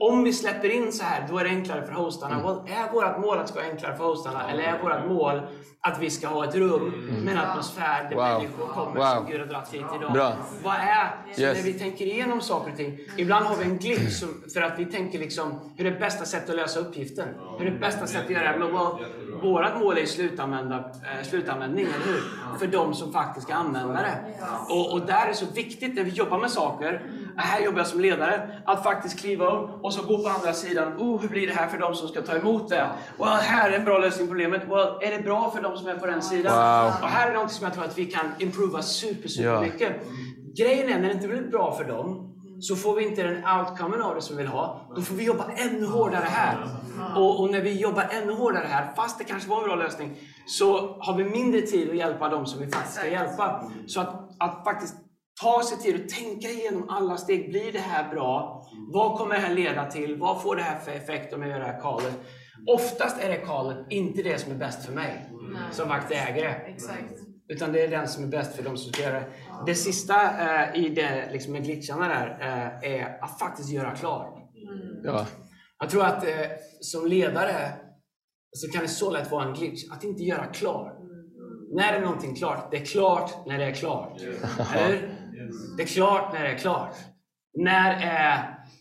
Om 0.01 0.25
vi 0.25 0.33
släpper 0.33 0.69
in 0.69 0.93
så 0.93 1.05
här, 1.05 1.27
då 1.31 1.39
är 1.39 1.45
det 1.45 1.51
enklare 1.51 1.87
för 1.87 1.93
hostarna. 1.93 2.37
Well, 2.37 2.77
är 2.77 2.93
vårt 2.93 3.19
mål 3.21 3.39
att 3.39 3.47
det 3.47 3.53
ska 3.53 3.61
vara 3.61 3.71
enklare 3.71 3.97
för 3.97 4.05
hostarna? 4.05 4.51
Eller 4.51 4.63
är 4.63 4.83
vårt 4.83 5.09
mål 5.09 5.41
att 5.81 5.99
vi 6.03 6.11
ska 6.11 6.29
ha 6.29 6.45
ett 6.45 6.55
rum 6.55 6.93
med 7.25 7.33
en 7.35 7.39
atmosfär 7.41 8.03
där 8.11 8.17
Wow. 8.17 8.25
människor 8.25 8.67
kommer 8.67 8.97
Wow. 9.01 9.17
som 9.17 9.27
Gud 9.27 9.41
har 9.41 9.47
dragit 9.47 9.69
hit 9.75 9.85
idag? 10.01 10.13
Bra. 10.13 10.33
Vad 10.65 10.75
är, 10.75 11.35
så 11.35 11.41
Yes. 11.43 11.57
när 11.59 11.65
vi 11.73 11.79
tänker 11.79 12.05
igenom 12.05 12.41
saker 12.41 12.71
och 12.71 12.77
ting, 12.77 12.99
ibland 13.17 13.47
har 13.47 13.57
vi 13.57 13.65
en 13.65 14.11
som, 14.11 14.29
för 14.55 14.63
att 14.63 14.79
vi 14.79 14.85
tänker 14.85 15.19
liksom, 15.19 15.73
hur 15.77 15.87
är 15.87 15.91
det 15.91 15.99
bästa 16.01 16.25
sättet 16.25 16.51
att 16.51 16.57
lösa 16.57 16.81
uppgiften? 16.81 17.29
Hur 17.59 17.67
är 17.67 17.71
det 17.71 17.79
bästa 17.79 18.07
sättet 18.07 18.25
att 18.25 18.31
göra 18.31 18.53
det? 18.53 18.59
Men 18.59 18.73
well, 18.73 19.05
vårat 19.43 19.81
mål 19.81 19.99
är 19.99 20.07
slutanvända, 20.07 20.77
eh, 20.79 21.27
slutanvändning, 21.29 21.85
eller 21.85 22.07
hur? 22.13 22.59
För 22.59 22.67
de 22.67 22.95
som 22.95 23.13
faktiskt 23.13 23.47
ska 23.47 23.55
använda 23.55 23.93
det. 23.93 24.19
Och, 24.69 24.93
och 24.93 25.01
där 25.07 25.23
är 25.25 25.29
det 25.29 25.35
så 25.35 25.47
viktigt 25.55 25.95
när 25.95 26.05
vi 26.05 26.11
jobbar 26.11 26.39
med 26.39 26.51
saker, 26.51 27.03
här 27.43 27.61
jobbar 27.61 27.79
jag 27.79 27.87
som 27.87 28.01
ledare, 28.01 28.63
att 28.67 28.83
faktiskt 28.83 29.21
kliva 29.21 29.47
upp 29.47 29.85
och 29.85 29.95
så 29.95 30.03
gå 30.03 30.23
på 30.23 30.29
andra 30.29 30.53
sidan. 30.53 30.93
Oh, 30.99 31.21
hur 31.21 31.29
blir 31.29 31.47
det 31.47 31.53
här 31.53 31.69
för 31.69 31.79
de 31.79 31.95
som 31.95 32.09
ska 32.09 32.23
ta 32.23 32.37
emot 32.37 32.69
det? 32.69 32.91
Well, 33.19 33.29
här 33.29 33.71
är 33.71 33.79
en 33.79 33.85
bra 33.85 33.99
lösning 33.99 34.27
på 34.27 34.31
problemet. 34.31 34.63
Well, 34.69 34.89
är 35.01 35.17
det 35.17 35.23
bra 35.23 35.51
för 35.51 35.63
de 35.63 35.77
som 35.77 35.89
är 35.89 35.95
på 35.95 36.07
den 36.07 36.23
sidan? 36.23 36.53
Wow. 36.53 36.93
Och 37.03 37.09
här 37.09 37.31
är 37.31 37.35
något 37.35 37.53
som 37.53 37.65
jag 37.65 37.75
tror 37.75 37.85
att 37.85 37.99
vi 37.99 38.07
kan 38.07 38.27
improva 38.39 38.83
super, 38.83 39.29
super 39.29 39.61
mycket. 39.61 39.93
Grejen 40.57 40.89
är, 40.89 40.99
när 40.99 41.09
det 41.09 41.15
inte 41.15 41.29
blir 41.29 41.51
bra 41.51 41.75
för 41.77 41.85
dem, 41.85 42.25
så 42.61 42.77
får 42.77 42.95
vi 42.95 43.09
inte 43.09 43.23
den 43.23 43.45
outcomen 43.59 44.03
av 44.03 44.15
det 44.15 44.23
som 44.23 44.37
vi 44.37 44.43
vill 44.43 44.53
ha. 44.53 44.81
Då 44.97 45.03
får 45.03 45.15
vi 45.15 45.25
jobba 45.25 45.45
ännu 45.57 45.87
hårdare 45.87 46.27
här. 46.29 46.57
Och, 47.17 47.41
och 47.41 47.51
när 47.51 47.61
vi 47.61 47.81
jobbar 47.81 48.09
ännu 48.11 48.33
hårdare 48.33 48.67
här, 48.69 48.93
fast 48.97 49.19
det 49.19 49.25
kanske 49.25 49.51
var 49.51 49.59
en 49.59 49.65
bra 49.65 49.75
lösning, 49.75 50.17
så 50.47 50.97
har 51.01 51.17
vi 51.17 51.25
mindre 51.25 51.61
tid 51.61 51.91
att 51.91 51.97
hjälpa 51.97 52.29
dem 52.29 52.47
som 52.47 52.61
vi 52.61 52.71
faktiskt 52.71 52.97
ska 52.99 53.09
hjälpa. 53.09 53.71
Så 53.87 54.01
att, 54.01 54.15
att 54.39 54.65
faktiskt 54.65 54.95
ta 55.43 55.63
sig 55.63 55.79
tid 55.79 56.05
och 56.05 56.09
tänka 56.09 56.49
igenom 56.49 56.89
alla 56.89 57.17
steg. 57.17 57.51
Blir 57.51 57.73
det 57.73 57.79
här 57.79 58.15
bra? 58.15 58.65
Vad 58.93 59.19
kommer 59.19 59.35
det 59.35 59.41
här 59.41 59.55
leda 59.55 59.91
till? 59.91 60.17
Vad 60.17 60.43
får 60.43 60.57
det 60.57 60.63
här 60.63 60.79
för 60.79 60.93
effekt 60.93 61.33
om 61.33 61.43
jag 61.43 61.51
gör 61.51 61.59
det 61.59 61.65
här 61.65 61.81
callet? 61.81 62.15
Oftast 62.67 63.25
är 63.25 63.29
det 63.29 63.37
callet 63.37 63.87
inte 63.91 64.23
det 64.23 64.39
som 64.39 64.53
är 64.53 64.57
bäst 64.57 64.87
för 64.87 64.93
mig, 64.93 65.31
som 65.71 65.89
vaktägare. 65.89 66.49
Exakt. 66.49 67.15
Utan 67.49 67.73
det 67.73 67.85
är 67.85 67.89
den 67.89 68.09
som 68.09 68.25
är 68.25 68.29
bäst 68.29 68.57
för 68.57 68.63
de 68.63 68.77
som 68.77 68.93
ska 68.93 69.03
göra 69.03 69.21
det. 69.21 69.27
Det 69.67 69.75
sista 69.75 70.15
eh, 70.15 70.85
i 70.85 70.89
det 70.89 71.29
liksom 71.33 71.53
med 71.53 71.65
glitcharna 71.65 72.09
där 72.09 72.39
eh, 72.41 72.93
är 72.93 73.25
att 73.25 73.39
faktiskt 73.39 73.71
göra 73.71 73.97
klart. 73.97 74.35
Ja. 75.05 75.27
Jag 75.79 75.91
tror 75.91 76.05
att 76.05 76.25
eh, 76.25 76.47
som 76.81 77.07
ledare 77.07 77.73
så 78.53 78.73
kan 78.73 78.83
det 78.83 78.89
så 78.89 79.11
lätt 79.11 79.31
vara 79.31 79.45
en 79.45 79.55
glitch 79.55 79.93
att 79.93 80.05
inte 80.05 80.23
göra 80.23 80.47
klart. 80.47 80.95
När 81.75 81.93
är 81.93 82.01
någonting 82.01 82.35
klart? 82.35 82.71
Det 82.71 82.77
är 82.77 82.85
klart 82.85 83.47
när 83.47 83.59
det 83.59 83.65
är 83.65 83.75
klart. 83.75 84.21
Eller 84.75 84.89
hur? 84.89 85.18
Det 85.77 85.83
är 85.83 85.87
klart 85.87 86.33
när 86.33 86.45
det 86.45 86.51
är 86.51 86.59
klart. 86.59 86.95
När 87.55 87.91
är, 88.03 88.35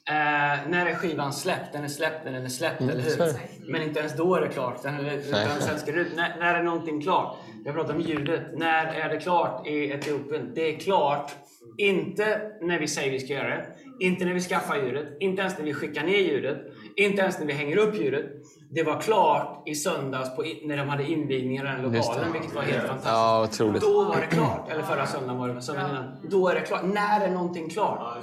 eh, 0.10 0.70
när 0.70 0.86
är 0.86 0.96
skivan 0.96 1.34
släppt? 1.34 1.74
Den 1.74 1.84
är 1.84 1.88
släppt 1.88 2.26
när 2.26 2.32
den 2.32 2.46
är 2.46 2.50
släppt, 2.50 2.82
eller 2.82 3.04
så 3.04 3.24
är 3.24 3.26
hur? 3.26 3.34
det. 3.34 3.72
Men 3.72 3.82
inte 3.82 4.00
ens 4.00 4.16
då 4.16 4.36
är 4.36 4.42
det 4.42 4.48
klart. 4.48 4.84
Den, 4.84 5.06
utan 5.06 5.62
sen 5.62 5.80
ska 5.80 5.92
ut. 5.92 6.16
När, 6.16 6.40
när 6.40 6.56
är 6.56 6.64
någonting 6.64 7.02
klart? 7.02 7.38
Jag 7.66 7.76
pratar 7.76 7.96
om 7.96 8.02
ljudet. 8.02 8.42
När 8.58 8.86
är 8.86 9.10
det 9.10 9.18
klart 9.18 9.68
i 9.68 9.92
Etiopien? 9.92 10.52
Det 10.56 10.76
är 10.76 10.80
klart. 10.80 11.32
Inte 11.78 12.52
när 12.62 12.80
vi 12.80 12.88
säger 12.88 13.12
vi 13.12 13.20
ska 13.20 13.34
göra 13.34 13.50
det. 13.50 13.66
Inte 14.00 14.26
när 14.26 14.34
vi 14.34 14.42
skaffar 14.42 14.78
ljudet. 14.78 15.18
Inte 15.20 15.42
ens 15.42 15.58
när 15.58 15.66
vi 15.66 15.74
skickar 15.74 16.04
ner 16.04 16.18
ljudet. 16.18 16.58
Inte 16.96 17.22
ens 17.22 17.40
när 17.40 17.46
vi 17.46 17.54
hänger 17.54 17.78
upp 17.78 17.96
ljudet. 17.96 18.26
Det 18.70 18.84
var 18.84 19.02
klart 19.02 19.64
i 19.66 19.76
söndags 19.76 20.36
på, 20.36 20.44
när 20.64 20.78
de 20.78 20.90
hade 20.90 21.04
invigning 21.04 21.58
i 21.58 21.62
den 21.62 21.82
lokalen, 21.82 22.34
vilket 22.34 22.56
var 22.56 22.62
helt 22.62 22.88
fantastiskt. 22.88 23.12
Ja, 23.12 23.44
otroligt. 23.44 23.82
Då 23.82 24.04
var 24.04 24.16
det 24.16 24.36
klart. 24.36 24.70
Eller 24.72 24.84
förra 24.84 25.06
söndagen 25.06 25.38
var 25.38 25.50
det, 25.50 25.62
söndagen 25.62 25.90
innan. 25.90 26.30
Då 26.30 26.48
är 26.48 26.56
det 26.56 26.62
klart. 26.62 26.82
När 26.84 27.22
är 27.22 27.32
någonting 27.32 27.70
klart? 27.70 28.18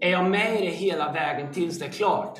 Är 0.00 0.10
jag 0.10 0.30
med 0.30 0.60
i 0.60 0.64
det 0.66 0.70
hela 0.70 1.12
vägen 1.12 1.52
tills 1.52 1.78
det 1.78 1.84
är 1.84 1.90
klart? 1.90 2.38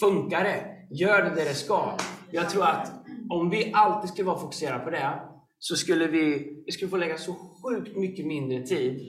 Funkar 0.00 0.44
det? 0.44 0.64
Gör 0.90 1.22
det 1.22 1.30
det 1.30 1.44
det 1.44 1.54
ska? 1.54 1.92
Jag 2.30 2.50
tror 2.50 2.64
att 2.64 2.92
om 3.30 3.50
vi 3.50 3.72
alltid 3.74 4.10
skulle 4.10 4.26
vara 4.26 4.38
fokuserade 4.38 4.84
på 4.84 4.90
det, 4.90 5.12
så 5.58 5.76
skulle 5.76 6.06
vi, 6.06 6.52
vi 6.66 6.72
skulle 6.72 6.90
få 6.90 6.96
lägga 6.96 7.18
så 7.18 7.32
sjukt 7.32 7.96
mycket 7.96 8.26
mindre 8.26 8.62
tid. 8.62 9.00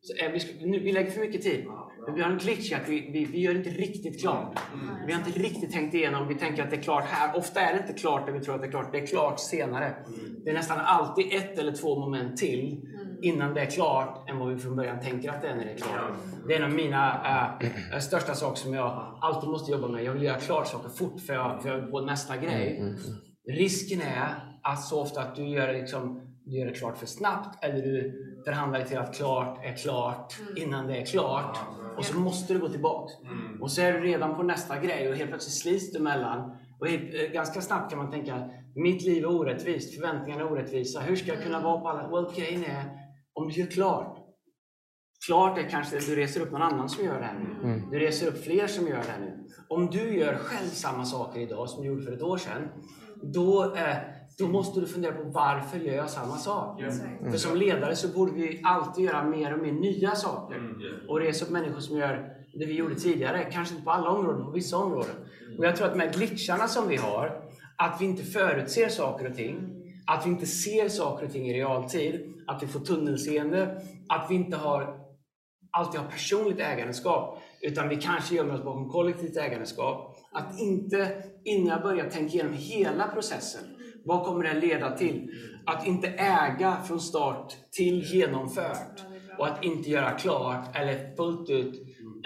Så, 0.00 0.24
eh, 0.24 0.32
vi, 0.32 0.40
skulle, 0.40 0.66
nu, 0.66 0.78
vi 0.78 0.92
lägger 0.92 1.10
för 1.10 1.20
mycket 1.20 1.42
tid. 1.42 1.66
Men 2.06 2.14
vi 2.14 2.22
har 2.22 2.30
en 2.30 2.38
glitch 2.38 2.72
att 2.72 2.88
vi, 2.88 3.10
vi, 3.12 3.24
vi 3.24 3.40
gör 3.40 3.54
inte 3.54 3.70
riktigt 3.70 4.20
klart. 4.20 4.58
Vi 5.06 5.12
har 5.12 5.20
inte 5.20 5.40
riktigt 5.40 5.72
tänkt 5.72 5.94
igenom. 5.94 6.28
Vi 6.28 6.34
tänker 6.34 6.62
att 6.62 6.70
det 6.70 6.76
är 6.76 6.82
klart 6.82 7.04
här. 7.04 7.38
Ofta 7.38 7.60
är 7.60 7.74
det 7.74 7.80
inte 7.80 7.92
klart 8.00 8.26
där 8.26 8.32
vi 8.32 8.40
tror 8.40 8.54
att 8.54 8.60
det 8.60 8.66
är 8.66 8.70
klart. 8.70 8.92
Det 8.92 8.98
är 8.98 9.06
klart 9.06 9.40
senare. 9.40 9.94
Det 10.44 10.50
är 10.50 10.54
nästan 10.54 10.78
alltid 10.80 11.32
ett 11.32 11.58
eller 11.58 11.72
två 11.72 11.98
moment 12.00 12.36
till 12.36 12.80
innan 13.22 13.54
det 13.54 13.60
är 13.60 13.66
klart 13.70 14.30
än 14.30 14.38
vad 14.38 14.48
vi 14.48 14.58
från 14.58 14.76
början 14.76 15.00
tänker 15.00 15.30
att 15.30 15.42
det 15.42 15.48
är 15.48 15.56
när 15.56 15.64
det 15.64 15.70
är 15.70 15.76
klart. 15.76 16.12
Det 16.48 16.54
är 16.54 16.58
en 16.58 16.64
av 16.64 16.70
mina 16.76 17.20
äh, 17.92 17.98
största 17.98 18.34
saker 18.34 18.56
som 18.56 18.74
jag 18.74 19.18
alltid 19.20 19.50
måste 19.50 19.72
jobba 19.72 19.88
med. 19.88 20.04
Jag 20.04 20.12
vill 20.12 20.22
göra 20.22 20.38
klart 20.38 20.68
saker 20.68 20.88
fort 20.88 21.20
för 21.20 21.34
jag, 21.34 21.62
för 21.62 21.68
jag 21.68 21.76
vill 21.76 21.90
på 21.90 22.00
nästa 22.00 22.36
grej. 22.36 22.94
Risken 23.48 24.00
är 24.00 24.34
att 24.62 24.82
så 24.84 25.00
ofta 25.02 25.20
att 25.20 25.36
du 25.36 25.48
gör 25.48 25.66
det, 25.66 25.72
liksom, 25.80 26.20
du 26.44 26.58
gör 26.58 26.66
det 26.66 26.72
klart 26.74 26.98
för 26.98 27.06
snabbt 27.06 27.64
eller 27.64 27.82
du 27.82 28.12
förhandlar 28.44 28.84
till 28.84 28.98
att 28.98 29.16
klart 29.16 29.64
är 29.64 29.76
klart 29.76 30.34
innan 30.56 30.86
det 30.86 30.96
är 30.96 31.04
klart. 31.06 31.58
Och 31.96 32.04
så 32.04 32.18
måste 32.18 32.54
du 32.54 32.60
gå 32.60 32.68
tillbaks. 32.68 33.12
Och 33.60 33.70
så 33.70 33.82
är 33.82 33.92
du 33.92 34.00
redan 34.00 34.36
på 34.36 34.42
nästa 34.42 34.78
grej 34.78 35.08
och 35.08 35.16
helt 35.16 35.30
plötsligt 35.30 35.54
slits 35.54 35.92
du 35.92 35.98
mellan. 35.98 36.56
Och 36.80 36.88
helt, 36.88 37.14
eh, 37.14 37.32
ganska 37.32 37.60
snabbt 37.60 37.90
kan 37.90 37.98
man 37.98 38.10
tänka, 38.10 38.50
mitt 38.74 39.02
liv 39.02 39.22
är 39.22 39.30
orättvist, 39.30 39.94
förväntningarna 39.94 40.42
är 40.42 40.52
orättvisa. 40.52 41.00
Hur 41.00 41.16
ska 41.16 41.34
jag 41.34 41.42
kunna 41.42 41.60
vara 41.60 41.80
på 41.80 41.88
alla... 41.88 42.08
Well, 42.08 42.34
grejen 42.36 42.64
är, 42.64 42.84
om 43.34 43.48
du 43.48 43.54
gör 43.54 43.66
klart. 43.66 44.18
Klart 45.26 45.58
är 45.58 45.62
kanske 45.62 45.96
att 45.96 46.06
du 46.06 46.16
reser 46.16 46.40
upp 46.40 46.52
någon 46.52 46.62
annan 46.62 46.88
som 46.88 47.04
gör 47.04 47.18
det 47.20 47.24
här 47.24 47.38
nu. 47.38 47.82
Du 47.90 47.98
reser 47.98 48.26
upp 48.26 48.44
fler 48.44 48.66
som 48.66 48.86
gör 48.86 48.96
det 48.96 49.10
här 49.10 49.20
nu. 49.20 49.48
Om 49.68 49.90
du 49.90 50.18
gör 50.18 50.34
själv 50.34 50.68
samma 50.68 51.04
saker 51.04 51.40
idag 51.40 51.68
som 51.68 51.82
du 51.82 51.88
gjorde 51.88 52.02
för 52.02 52.12
ett 52.12 52.22
år 52.22 52.36
sedan, 52.36 52.68
då, 53.22 53.74
eh, 53.74 53.96
då 54.42 54.48
måste 54.48 54.80
du 54.80 54.86
fundera 54.86 55.12
på 55.12 55.22
varför 55.22 55.78
gör 55.78 55.94
jag 55.94 56.10
samma 56.10 56.36
sak? 56.36 56.80
För 57.30 57.38
som 57.38 57.56
ledare 57.56 57.96
så 57.96 58.08
borde 58.08 58.32
vi 58.32 58.60
alltid 58.64 59.04
göra 59.04 59.24
mer 59.24 59.52
och 59.52 59.62
mer 59.62 59.72
nya 59.72 60.14
saker. 60.14 60.56
Och 61.08 61.20
resa 61.20 61.44
upp 61.44 61.50
människor 61.50 61.80
som 61.80 61.96
gör 61.96 62.36
det 62.54 62.66
vi 62.66 62.72
gjorde 62.74 62.94
tidigare. 62.94 63.48
Kanske 63.52 63.74
inte 63.74 63.84
på 63.84 63.90
alla 63.90 64.10
områden, 64.10 64.44
på 64.44 64.50
vissa 64.50 64.76
områden. 64.76 65.14
Och 65.58 65.64
jag 65.64 65.76
tror 65.76 65.86
att 65.86 65.96
med 65.96 66.14
glitcharna 66.14 66.68
som 66.68 66.88
vi 66.88 66.96
har, 66.96 67.42
att 67.76 68.00
vi 68.00 68.04
inte 68.04 68.22
förutser 68.22 68.88
saker 68.88 69.30
och 69.30 69.36
ting, 69.36 69.54
att 70.06 70.26
vi 70.26 70.30
inte 70.30 70.46
ser 70.46 70.88
saker 70.88 71.26
och 71.26 71.32
ting 71.32 71.48
i 71.48 71.54
realtid, 71.54 72.34
att 72.46 72.62
vi 72.62 72.66
får 72.66 72.80
tunnelseende, 72.80 73.82
att 74.08 74.26
vi 74.30 74.34
inte 74.34 74.56
har, 74.56 74.98
alltid 75.70 76.00
har 76.00 76.08
personligt 76.08 76.60
ägandeskap, 76.60 77.38
utan 77.60 77.88
vi 77.88 77.96
kanske 77.96 78.34
gömmer 78.34 78.54
oss 78.54 78.64
bakom 78.64 78.88
kollektivt 78.88 79.36
ägandeskap. 79.36 80.16
Att 80.32 80.60
inte 80.60 81.22
innan 81.44 81.68
jag 81.68 81.82
börjar 81.82 82.10
tänka 82.10 82.34
igenom 82.34 82.52
hela 82.52 83.08
processen. 83.08 83.62
Vad 84.04 84.24
kommer 84.24 84.44
det 84.44 84.60
leda 84.60 84.96
till? 84.96 85.30
Att 85.66 85.86
inte 85.86 86.08
äga 86.08 86.76
från 86.84 87.00
start 87.00 87.52
till 87.70 88.02
genomfört. 88.02 89.02
Och 89.38 89.46
att 89.46 89.64
inte 89.64 89.90
göra 89.90 90.10
klart 90.10 90.76
eller 90.76 91.16
fullt 91.16 91.50
ut 91.50 91.74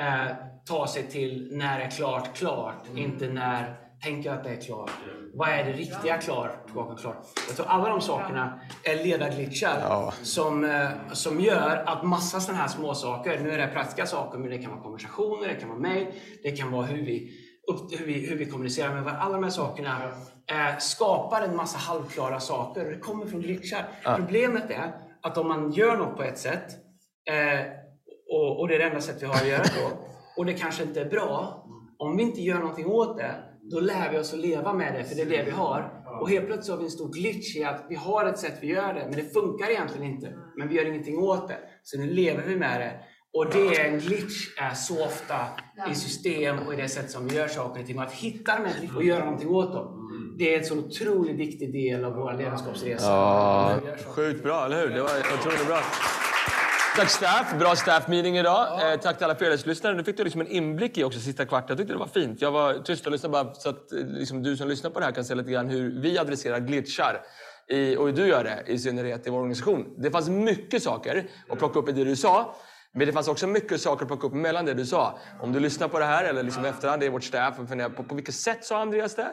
eh, 0.00 0.36
ta 0.68 0.86
sig 0.86 1.02
till 1.02 1.48
när 1.52 1.78
det 1.78 1.84
är 1.84 1.90
klart, 1.90 2.36
klart. 2.36 2.86
Inte 2.96 3.28
när 3.28 3.76
tänker 4.04 4.30
att 4.32 4.44
det 4.44 4.50
är 4.50 4.60
klart. 4.60 4.90
Vad 5.34 5.48
är 5.48 5.64
det 5.64 5.72
riktiga 5.72 6.18
klart 6.18 6.72
bakom 6.74 6.96
klart? 6.96 7.26
Jag 7.48 7.56
tror 7.56 7.66
alla 7.66 7.88
de 7.88 8.00
sakerna 8.00 8.60
är 8.84 9.04
ledarglitchar 9.04 9.78
Ja. 9.82 10.12
som, 10.22 10.64
eh, 10.64 10.88
som 11.12 11.40
gör 11.40 11.82
att 11.86 12.02
massa 12.04 12.40
sådana 12.40 12.60
här 12.62 12.68
små 12.68 12.94
saker, 12.94 13.40
nu 13.40 13.50
är 13.50 13.58
det 13.58 13.66
praktiska 13.66 14.06
saker, 14.06 14.38
men 14.38 14.50
det 14.50 14.58
kan 14.58 14.70
vara 14.70 14.82
konversationer, 14.82 15.48
det 15.48 15.54
kan 15.54 15.68
vara 15.68 15.78
mejl, 15.78 16.06
det 16.42 16.50
kan 16.50 16.70
vara 16.72 16.86
hur 16.86 17.06
vi, 17.06 17.32
upp, 17.66 18.00
hur 18.00 18.06
vi, 18.06 18.26
hur 18.26 18.36
vi 18.36 18.46
kommunicerar 18.46 18.94
med 18.94 19.02
varandra. 19.02 19.22
Alla 19.22 19.34
de 19.34 19.44
här 19.44 19.50
sakerna 19.50 20.02
eh, 20.46 20.78
skapar 20.78 21.42
en 21.42 21.56
massa 21.56 21.78
halvklara 21.78 22.40
saker 22.40 22.84
och 22.84 22.90
det 22.90 22.98
kommer 22.98 23.26
från 23.26 23.40
glitchar. 23.40 23.88
Problemet 24.16 24.70
är 24.70 24.92
att 25.22 25.38
om 25.38 25.48
man 25.48 25.72
gör 25.72 25.96
något 25.96 26.16
på 26.16 26.22
ett 26.22 26.38
sätt 26.38 26.66
eh, 27.30 27.66
och, 28.30 28.60
och 28.60 28.68
det 28.68 28.74
är 28.74 28.78
det 28.78 28.84
enda 28.84 29.00
sätt 29.00 29.22
vi 29.22 29.26
har 29.26 29.34
att 29.34 29.48
göra 29.48 29.62
på 29.62 29.98
och 30.36 30.46
det 30.46 30.54
kanske 30.54 30.82
inte 30.82 31.00
är 31.00 31.10
bra. 31.10 31.62
Om 31.98 32.16
vi 32.16 32.22
inte 32.22 32.40
gör 32.40 32.58
någonting 32.58 32.86
åt 32.86 33.18
det, 33.18 33.34
då 33.70 33.80
lär 33.80 34.12
vi 34.12 34.18
oss 34.18 34.32
att 34.32 34.38
leva 34.38 34.72
med 34.72 34.94
det, 34.94 35.04
för 35.04 35.14
det 35.14 35.22
är 35.22 35.38
det 35.38 35.42
vi 35.42 35.50
har. 35.50 36.02
Och 36.20 36.30
helt 36.30 36.46
plötsligt 36.46 36.70
har 36.70 36.78
vi 36.78 36.84
en 36.84 36.90
stor 36.90 37.12
glitch 37.12 37.56
i 37.56 37.64
att 37.64 37.86
vi 37.88 37.94
har 37.94 38.24
ett 38.24 38.38
sätt 38.38 38.58
vi 38.60 38.66
gör 38.66 38.94
det, 38.94 39.00
men 39.04 39.12
det 39.12 39.32
funkar 39.32 39.70
egentligen 39.70 40.06
inte. 40.12 40.32
Men 40.56 40.68
vi 40.68 40.74
gör 40.74 40.84
ingenting 40.84 41.18
åt 41.18 41.48
det. 41.48 41.58
Så 41.82 41.98
nu 41.98 42.06
lever 42.06 42.42
vi 42.42 42.56
med 42.56 42.80
det. 42.80 42.92
Och 43.36 43.50
det 43.50 43.76
är 43.76 43.84
en 43.84 43.98
glitch 43.98 44.48
är 44.56 44.74
så 44.74 45.04
ofta 45.04 45.36
i 45.90 45.94
system 45.94 46.58
och 46.58 46.74
i 46.74 46.76
det 46.76 46.88
sätt 46.88 47.10
som 47.10 47.28
vi 47.28 47.36
gör 47.36 47.48
saker 47.48 47.80
och 47.80 47.86
ting. 47.86 47.98
Att 47.98 48.12
hitta 48.12 48.56
de 48.56 48.64
här 48.64 48.80
glitch 48.80 48.94
och 48.96 49.04
göra 49.04 49.24
någonting 49.24 49.48
åt 49.48 49.72
dem. 49.72 50.02
Det 50.38 50.54
är 50.54 50.58
en 50.58 50.64
så 50.64 50.78
otroligt 50.78 51.36
viktig 51.36 51.72
del 51.72 52.04
av 52.04 52.12
vår 52.12 52.32
ledarskapsresa. 52.32 53.06
Ja, 53.06 53.80
sjukt 54.06 54.42
bra, 54.42 54.64
eller 54.64 54.80
hur? 54.80 54.88
Det 54.88 55.02
var 55.02 55.10
otroligt 55.38 55.66
bra. 55.66 55.80
Tack 56.96 57.10
staff, 57.10 57.58
bra 57.58 57.76
staff 57.76 58.08
meeting 58.08 58.38
idag. 58.38 58.92
Eh, 58.92 59.00
tack 59.00 59.16
till 59.16 59.24
alla 59.24 59.34
fredagslyssnare. 59.34 59.94
Nu 59.94 60.04
fick 60.04 60.16
du 60.16 60.24
liksom 60.24 60.40
en 60.40 60.46
inblick 60.46 60.98
i 60.98 61.04
också 61.04 61.20
sista 61.20 61.44
kvarten. 61.44 61.68
Jag 61.68 61.78
tyckte 61.78 61.92
det 61.92 61.98
var 61.98 62.06
fint. 62.06 62.42
Jag 62.42 62.50
var 62.50 62.74
tyst 62.74 63.06
och 63.06 63.12
lyssnade 63.12 63.32
bara 63.32 63.54
så 63.54 63.68
att 63.68 63.92
eh, 63.92 63.98
liksom, 63.98 64.42
du 64.42 64.56
som 64.56 64.68
lyssnar 64.68 64.90
på 64.90 64.98
det 65.00 65.04
här 65.04 65.12
kan 65.12 65.24
se 65.24 65.34
lite 65.34 65.50
grann 65.50 65.68
hur 65.68 66.00
vi 66.00 66.18
adresserar 66.18 66.60
glitchar. 66.60 67.20
I, 67.68 67.96
och 67.96 68.06
hur 68.06 68.12
du 68.12 68.26
gör 68.26 68.44
det, 68.44 68.72
i 68.72 68.78
synnerhet 68.78 69.26
i 69.26 69.30
vår 69.30 69.38
organisation. 69.38 69.94
Det 69.98 70.10
fanns 70.10 70.28
mycket 70.28 70.82
saker 70.82 71.26
att 71.48 71.58
plocka 71.58 71.78
upp 71.78 71.88
i 71.88 71.92
det 71.92 72.04
du 72.04 72.16
sa. 72.16 72.54
Men 72.96 73.06
det 73.06 73.12
fanns 73.12 73.28
också 73.28 73.46
mycket 73.46 73.80
saker 73.80 74.02
att 74.02 74.08
plocka 74.08 74.26
upp 74.26 74.32
mellan 74.32 74.64
det 74.64 74.74
du 74.74 74.86
sa. 74.86 75.18
Om 75.40 75.52
du 75.52 75.60
lyssnar 75.60 75.88
på 75.88 75.98
det 75.98 76.04
här 76.04 76.24
eller 76.24 76.42
liksom 76.42 76.64
efterhand, 76.64 77.00
det 77.02 77.06
är 77.06 77.10
vårt 77.10 77.24
staff 77.24 77.58
och 77.58 77.68
funderar 77.68 77.88
på 77.88 78.02
på 78.02 78.14
vilket 78.14 78.34
sätt 78.34 78.64
sa 78.64 78.78
Andreas 78.80 79.14
det? 79.14 79.28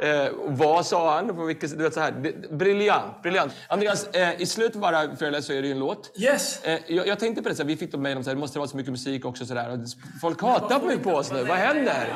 Eh, 0.00 0.32
vad 0.46 0.86
sa 0.86 1.14
han? 1.14 1.28
På 1.36 1.44
vilket, 1.44 1.70
du 1.78 1.84
vet, 1.84 1.94
så 1.94 2.00
här. 2.00 2.10
Det- 2.12 2.50
Briljant, 2.50 3.22
briljant. 3.22 3.52
Andreas, 3.68 4.06
eh, 4.06 4.40
i 4.40 4.46
slutet 4.46 4.76
av 4.76 4.82
varje 4.82 5.16
föreläsning 5.16 5.42
så 5.42 5.52
är 5.52 5.62
det 5.62 5.68
ju 5.68 5.72
en 5.72 5.78
låt. 5.78 6.12
Yes! 6.18 6.60
Eh, 6.64 6.78
jag, 6.86 7.06
jag 7.06 7.18
tänkte 7.18 7.42
på 7.42 7.48
det, 7.48 7.54
så 7.54 7.62
här, 7.62 7.68
vi 7.68 7.76
fick 7.76 7.92
de 7.92 8.02
mejl 8.02 8.16
om 8.16 8.20
att 8.20 8.26
det 8.26 8.34
måste 8.36 8.58
vara 8.58 8.68
så 8.68 8.76
mycket 8.76 8.90
musik 8.92 9.24
också. 9.24 9.46
Så 9.46 9.54
där. 9.54 9.84
Folk 10.20 10.42
hatar 10.42 10.80
mig 10.82 10.98
på 10.98 11.10
oss 11.10 11.32
nu. 11.32 11.44
Vad 11.44 11.56
händer? 11.56 12.12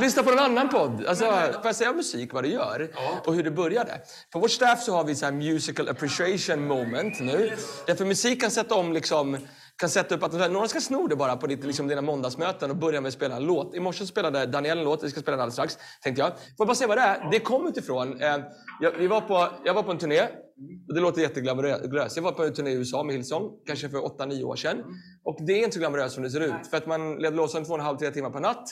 Lyssna 0.00 0.22
på 0.22 0.30
en 0.30 0.38
annan 0.38 0.68
podd. 0.68 1.06
Alltså, 1.06 1.24
får 1.24 1.60
jag 1.64 1.76
säga 1.76 1.92
musik, 1.92 2.32
vad 2.32 2.44
det 2.44 2.48
gör? 2.48 2.88
Och 3.26 3.34
hur 3.34 3.42
det 3.42 3.50
började? 3.50 4.00
På 4.32 4.38
vårt 4.38 4.50
staff 4.50 4.82
så 4.82 4.96
har 4.96 5.04
vi 5.04 5.14
så 5.14 5.24
här 5.24 5.32
musical 5.32 5.88
appreciation 5.88 6.66
moment 6.66 7.20
nu. 7.20 7.52
Därför 7.86 8.04
musik 8.04 8.40
kan 8.40 8.50
sätta 8.50 8.74
om 8.74 8.92
liksom 8.92 9.38
kan 9.78 9.88
sätta 9.88 10.14
upp 10.14 10.22
att 10.22 10.52
några 10.52 10.68
ska 10.68 10.80
sno 10.80 11.06
det 11.06 11.16
bara 11.16 11.36
på 11.36 11.46
ditt, 11.46 11.64
liksom, 11.64 11.88
dina 11.88 12.02
måndagsmöten 12.02 12.70
och 12.70 12.76
börja 12.76 13.00
med 13.00 13.08
att 13.08 13.14
spela 13.14 13.36
en 13.36 13.44
låt. 13.44 13.74
I 13.74 13.80
morse 13.80 14.06
spelade 14.06 14.46
Daniel 14.46 14.78
en 14.78 14.84
låt, 14.84 15.04
vi 15.04 15.10
ska 15.10 15.20
spela 15.20 15.36
den 15.36 15.42
alldeles 15.42 15.54
strax. 15.54 15.78
Tänkte 16.02 16.22
jag. 16.22 16.28
Får 16.30 16.38
jag 16.58 16.66
bara 16.66 16.74
säga 16.74 16.88
vad 16.88 16.98
det 16.98 17.02
är? 17.02 17.30
Det 17.30 17.40
kom 17.40 17.66
utifrån... 17.66 18.20
Eh, 18.20 18.36
jag, 18.80 18.92
vi 18.98 19.06
var 19.06 19.20
på, 19.20 19.48
jag 19.64 19.74
var 19.74 19.82
på 19.82 19.90
en 19.90 19.98
turné. 19.98 20.22
Och 20.88 20.94
det 20.94 21.00
låter 21.00 21.22
jätteglamoröst. 21.22 22.16
Jag 22.16 22.22
var 22.22 22.32
på 22.32 22.44
en 22.44 22.54
turné 22.54 22.70
i 22.70 22.74
USA 22.74 23.02
med 23.02 23.14
Hillsong, 23.14 23.50
kanske 23.66 23.88
för 23.88 23.98
8-9 23.98 24.42
år 24.42 24.56
sedan. 24.56 24.84
Och 25.24 25.38
det 25.46 25.52
är 25.52 25.58
inte 25.64 25.74
så 25.74 25.80
glamoröst 25.80 26.14
som 26.14 26.22
det 26.22 26.30
ser 26.30 26.40
ut. 26.40 26.66
För 26.70 26.76
att 26.76 26.86
man 26.86 27.14
leder 27.14 27.36
låsen 27.36 27.64
två 27.64 27.72
och 27.72 27.78
en 27.78 27.84
halv, 27.84 27.96
tre 27.96 28.10
timmar 28.10 28.30
per 28.30 28.40
natt. 28.40 28.64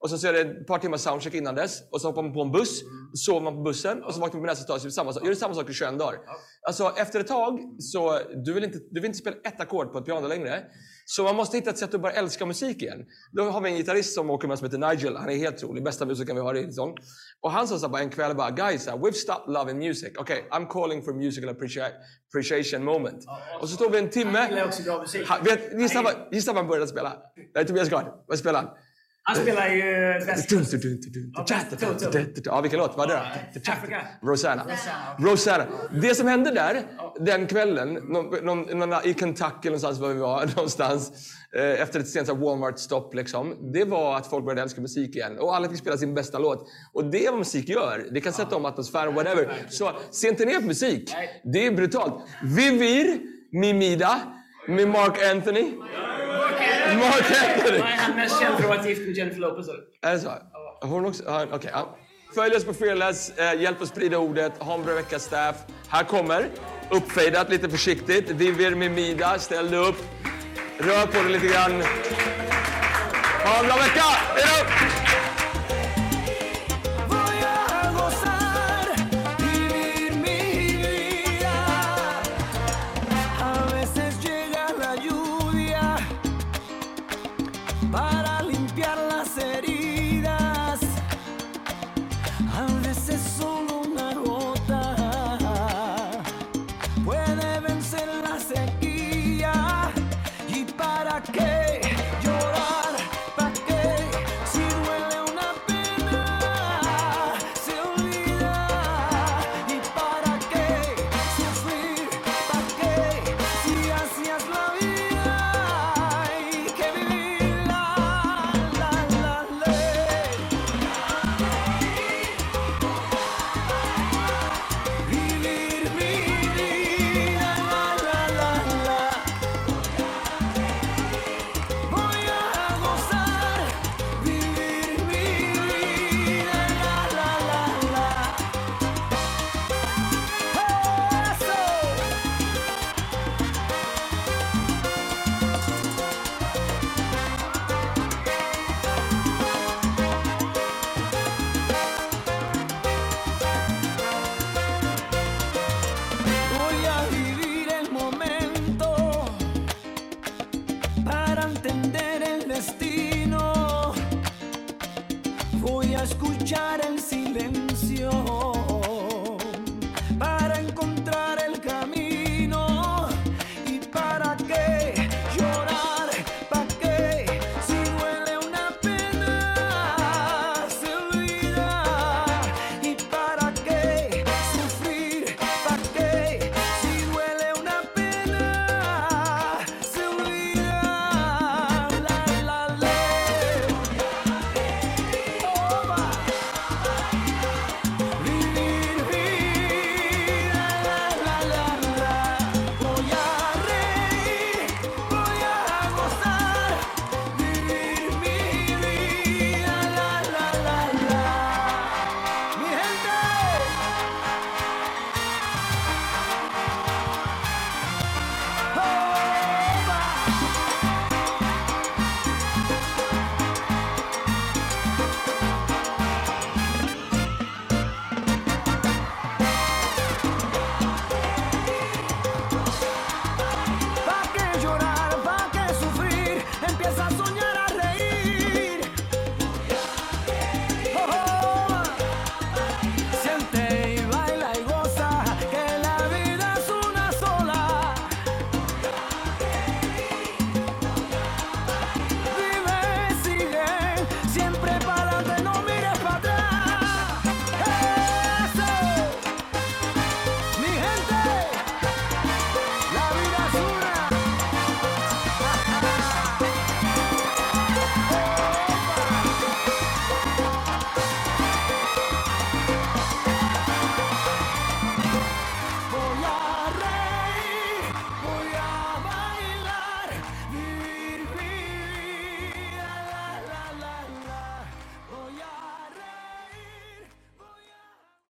Och 0.00 0.10
så, 0.10 0.18
så 0.18 0.26
är 0.28 0.32
det 0.32 0.40
ett 0.40 0.66
par 0.66 0.78
timmar 0.78 0.96
soundcheck 0.98 1.34
innan 1.34 1.54
dess. 1.54 1.82
Och 1.92 2.00
så 2.00 2.08
hoppar 2.08 2.22
man 2.22 2.32
på 2.32 2.42
en 2.42 2.52
buss. 2.52 2.80
Så 3.12 3.16
sover 3.16 3.40
man 3.40 3.54
på 3.54 3.62
bussen. 3.62 4.02
Och 4.04 4.14
så 4.14 4.20
vaknar 4.20 4.40
man 4.40 4.46
på 4.46 4.52
nästa 4.52 4.72
dag. 4.72 4.80
Så 4.80 4.86
gör 4.86 4.90
samma 4.90 5.12
sak. 5.12 5.26
Gör 5.26 5.34
samma 5.34 5.54
sak 5.54 5.70
i 5.70 5.72
21 5.72 5.98
dagar. 5.98 6.20
Alltså 6.66 6.92
efter 6.96 7.20
ett 7.20 7.26
tag 7.26 7.60
så 7.78 8.18
du 8.44 8.52
vill 8.52 8.64
inte, 8.64 8.78
du 8.90 9.00
vill 9.00 9.04
inte 9.04 9.18
spela 9.18 9.36
ett 9.44 9.60
ackord 9.60 9.92
på 9.92 9.98
ett 9.98 10.04
piano 10.04 10.28
längre. 10.28 10.64
Så 11.06 11.22
man 11.22 11.36
måste 11.36 11.56
hitta 11.56 11.70
ett 11.70 11.78
sätt 11.78 11.94
att 11.94 12.00
börja 12.00 12.14
älska 12.16 12.46
musik 12.46 12.82
igen. 12.82 12.98
Då 13.32 13.44
har 13.44 13.60
vi 13.60 13.70
en 13.70 13.76
gitarrist 13.76 14.14
som 14.14 14.30
åker 14.30 14.48
med 14.48 14.58
som 14.58 14.64
heter 14.64 14.78
Nigel. 14.78 15.16
Han 15.16 15.30
är 15.30 15.36
helt 15.36 15.56
otrolig. 15.56 15.84
Bästa 15.84 16.06
musikern 16.06 16.36
vi 16.36 16.42
har 16.42 16.54
i 16.54 16.60
Hillsong. 16.60 16.94
Och 17.40 17.50
han 17.52 17.68
sa 17.68 17.78
så 17.78 17.88
bara 17.88 18.02
en 18.02 18.10
kväll 18.10 18.34
bara 18.36 18.50
Guys, 18.50 18.88
uh, 18.88 18.94
we've 18.94 19.12
stopped 19.12 19.54
loving 19.54 19.78
music. 19.78 20.18
Okay, 20.18 20.40
I'm 20.50 20.66
calling 20.66 21.02
for 21.02 21.12
musical 21.12 21.50
apprecia- 21.50 21.92
appreciation 22.28 22.84
moment. 22.84 23.24
Och 23.60 23.68
så 23.68 23.74
står 23.74 23.90
vi 23.90 23.98
en 23.98 24.10
timme. 24.10 24.48
gillar 24.48 24.64
också 24.64 24.82
bra 24.82 25.00
musik. 25.00 25.22
Han, 25.28 25.44
vet, 25.44 25.80
gissa, 25.80 26.02
vad, 26.02 26.14
gissa 26.32 26.52
vad 26.52 26.62
han 26.62 26.68
började 26.68 26.86
spela? 26.86 27.16
Nej, 27.54 27.66
Tobias 27.66 27.88
Gard. 27.88 28.06
Vad 28.26 28.38
spelar 28.38 28.62
han? 28.62 28.70
Han 29.28 29.36
spelar 29.36 29.68
ju 29.68 29.82
bäst. 30.26 30.52
Ja, 32.44 32.60
vilken 32.60 32.78
låt? 32.78 32.96
Vad 32.96 33.10
är 33.10 33.14
det? 33.54 33.72
Africa. 33.72 34.00
Rosanna. 34.22 34.66
Rosanna. 35.18 35.66
Det 36.02 36.14
som 36.14 36.26
hände 36.26 36.50
där, 36.50 36.82
den 37.20 37.46
kvällen, 37.46 37.94
någon, 37.94 38.44
någon, 38.44 38.78
någon, 38.78 38.92
i 39.04 39.14
Kentucky 39.14 39.68
någonstans 39.68 39.98
var 39.98 40.08
vi 40.08 40.20
var, 40.20 40.46
någonstans, 40.56 41.12
eh, 41.56 41.82
efter 41.82 42.00
ett 42.00 42.08
sent 42.08 42.28
Walmart-stopp, 42.28 43.14
liksom, 43.14 43.72
det 43.72 43.84
var 43.84 44.16
att 44.16 44.26
folk 44.26 44.44
började 44.44 44.62
älska 44.62 44.80
musik 44.80 45.16
igen. 45.16 45.38
Och 45.38 45.56
alla 45.56 45.68
fick 45.68 45.78
spela 45.78 45.96
sin 45.96 46.14
bästa 46.14 46.38
låt. 46.38 46.68
Och 46.92 47.04
det 47.04 47.26
är 47.26 47.30
vad 47.30 47.38
musik 47.38 47.68
gör. 47.68 48.06
Det 48.10 48.20
kan 48.20 48.32
sätta 48.32 48.56
om 48.56 48.64
atmosfären, 48.64 49.14
whatever. 49.14 49.52
Så 49.68 49.92
se 50.10 50.28
inte 50.28 50.44
ner 50.44 50.60
på 50.60 50.66
musik. 50.66 51.14
Det 51.44 51.66
är 51.66 51.72
brutalt. 51.72 52.14
Vivir, 52.42 53.18
Mimida, 53.52 54.20
med 54.68 54.88
Mark 54.88 55.22
Anthony. 55.32 55.72
Mark 56.96 57.30
Anthony! 57.56 57.78
Vad 57.78 57.88
är 57.88 57.96
han 57.96 58.16
mest 58.16 58.40
känd 58.40 58.56
för 58.56 58.62
att 58.62 58.76
vara 58.78 58.88
gift 58.88 59.06
med 59.06 59.16
Jennifer 59.16 59.40
Lopez? 59.40 59.68
Är 60.02 60.12
det 60.12 60.20
så? 60.20 60.30
Hon 60.80 61.06
också? 61.06 61.22
Okej. 61.52 61.70
ja. 61.72 61.96
Följ 62.34 62.56
oss 62.56 62.64
på 62.64 62.74
Fearless, 62.74 63.30
eh, 63.38 63.60
hjälp 63.60 63.82
oss 63.82 63.88
sprida 63.88 64.18
ordet, 64.18 64.52
ha 64.58 64.74
en 64.74 64.84
bra 64.84 64.94
vecka 64.94 65.18
staff. 65.18 65.56
Här 65.88 66.04
kommer, 66.04 66.48
uppfejdat 66.90 67.50
lite 67.50 67.68
försiktigt, 67.68 68.30
Vivir 68.30 68.74
Mimida, 68.74 69.38
ställ 69.38 69.70
dig 69.70 69.80
upp, 69.80 69.96
rör 70.78 71.06
på 71.06 71.22
dig 71.22 71.32
lite 71.32 71.46
grann. 71.46 71.82
Ha 73.44 73.60
en 73.60 73.66
bra 73.66 73.76
vecka! 73.76 74.04
Hej 74.36 74.77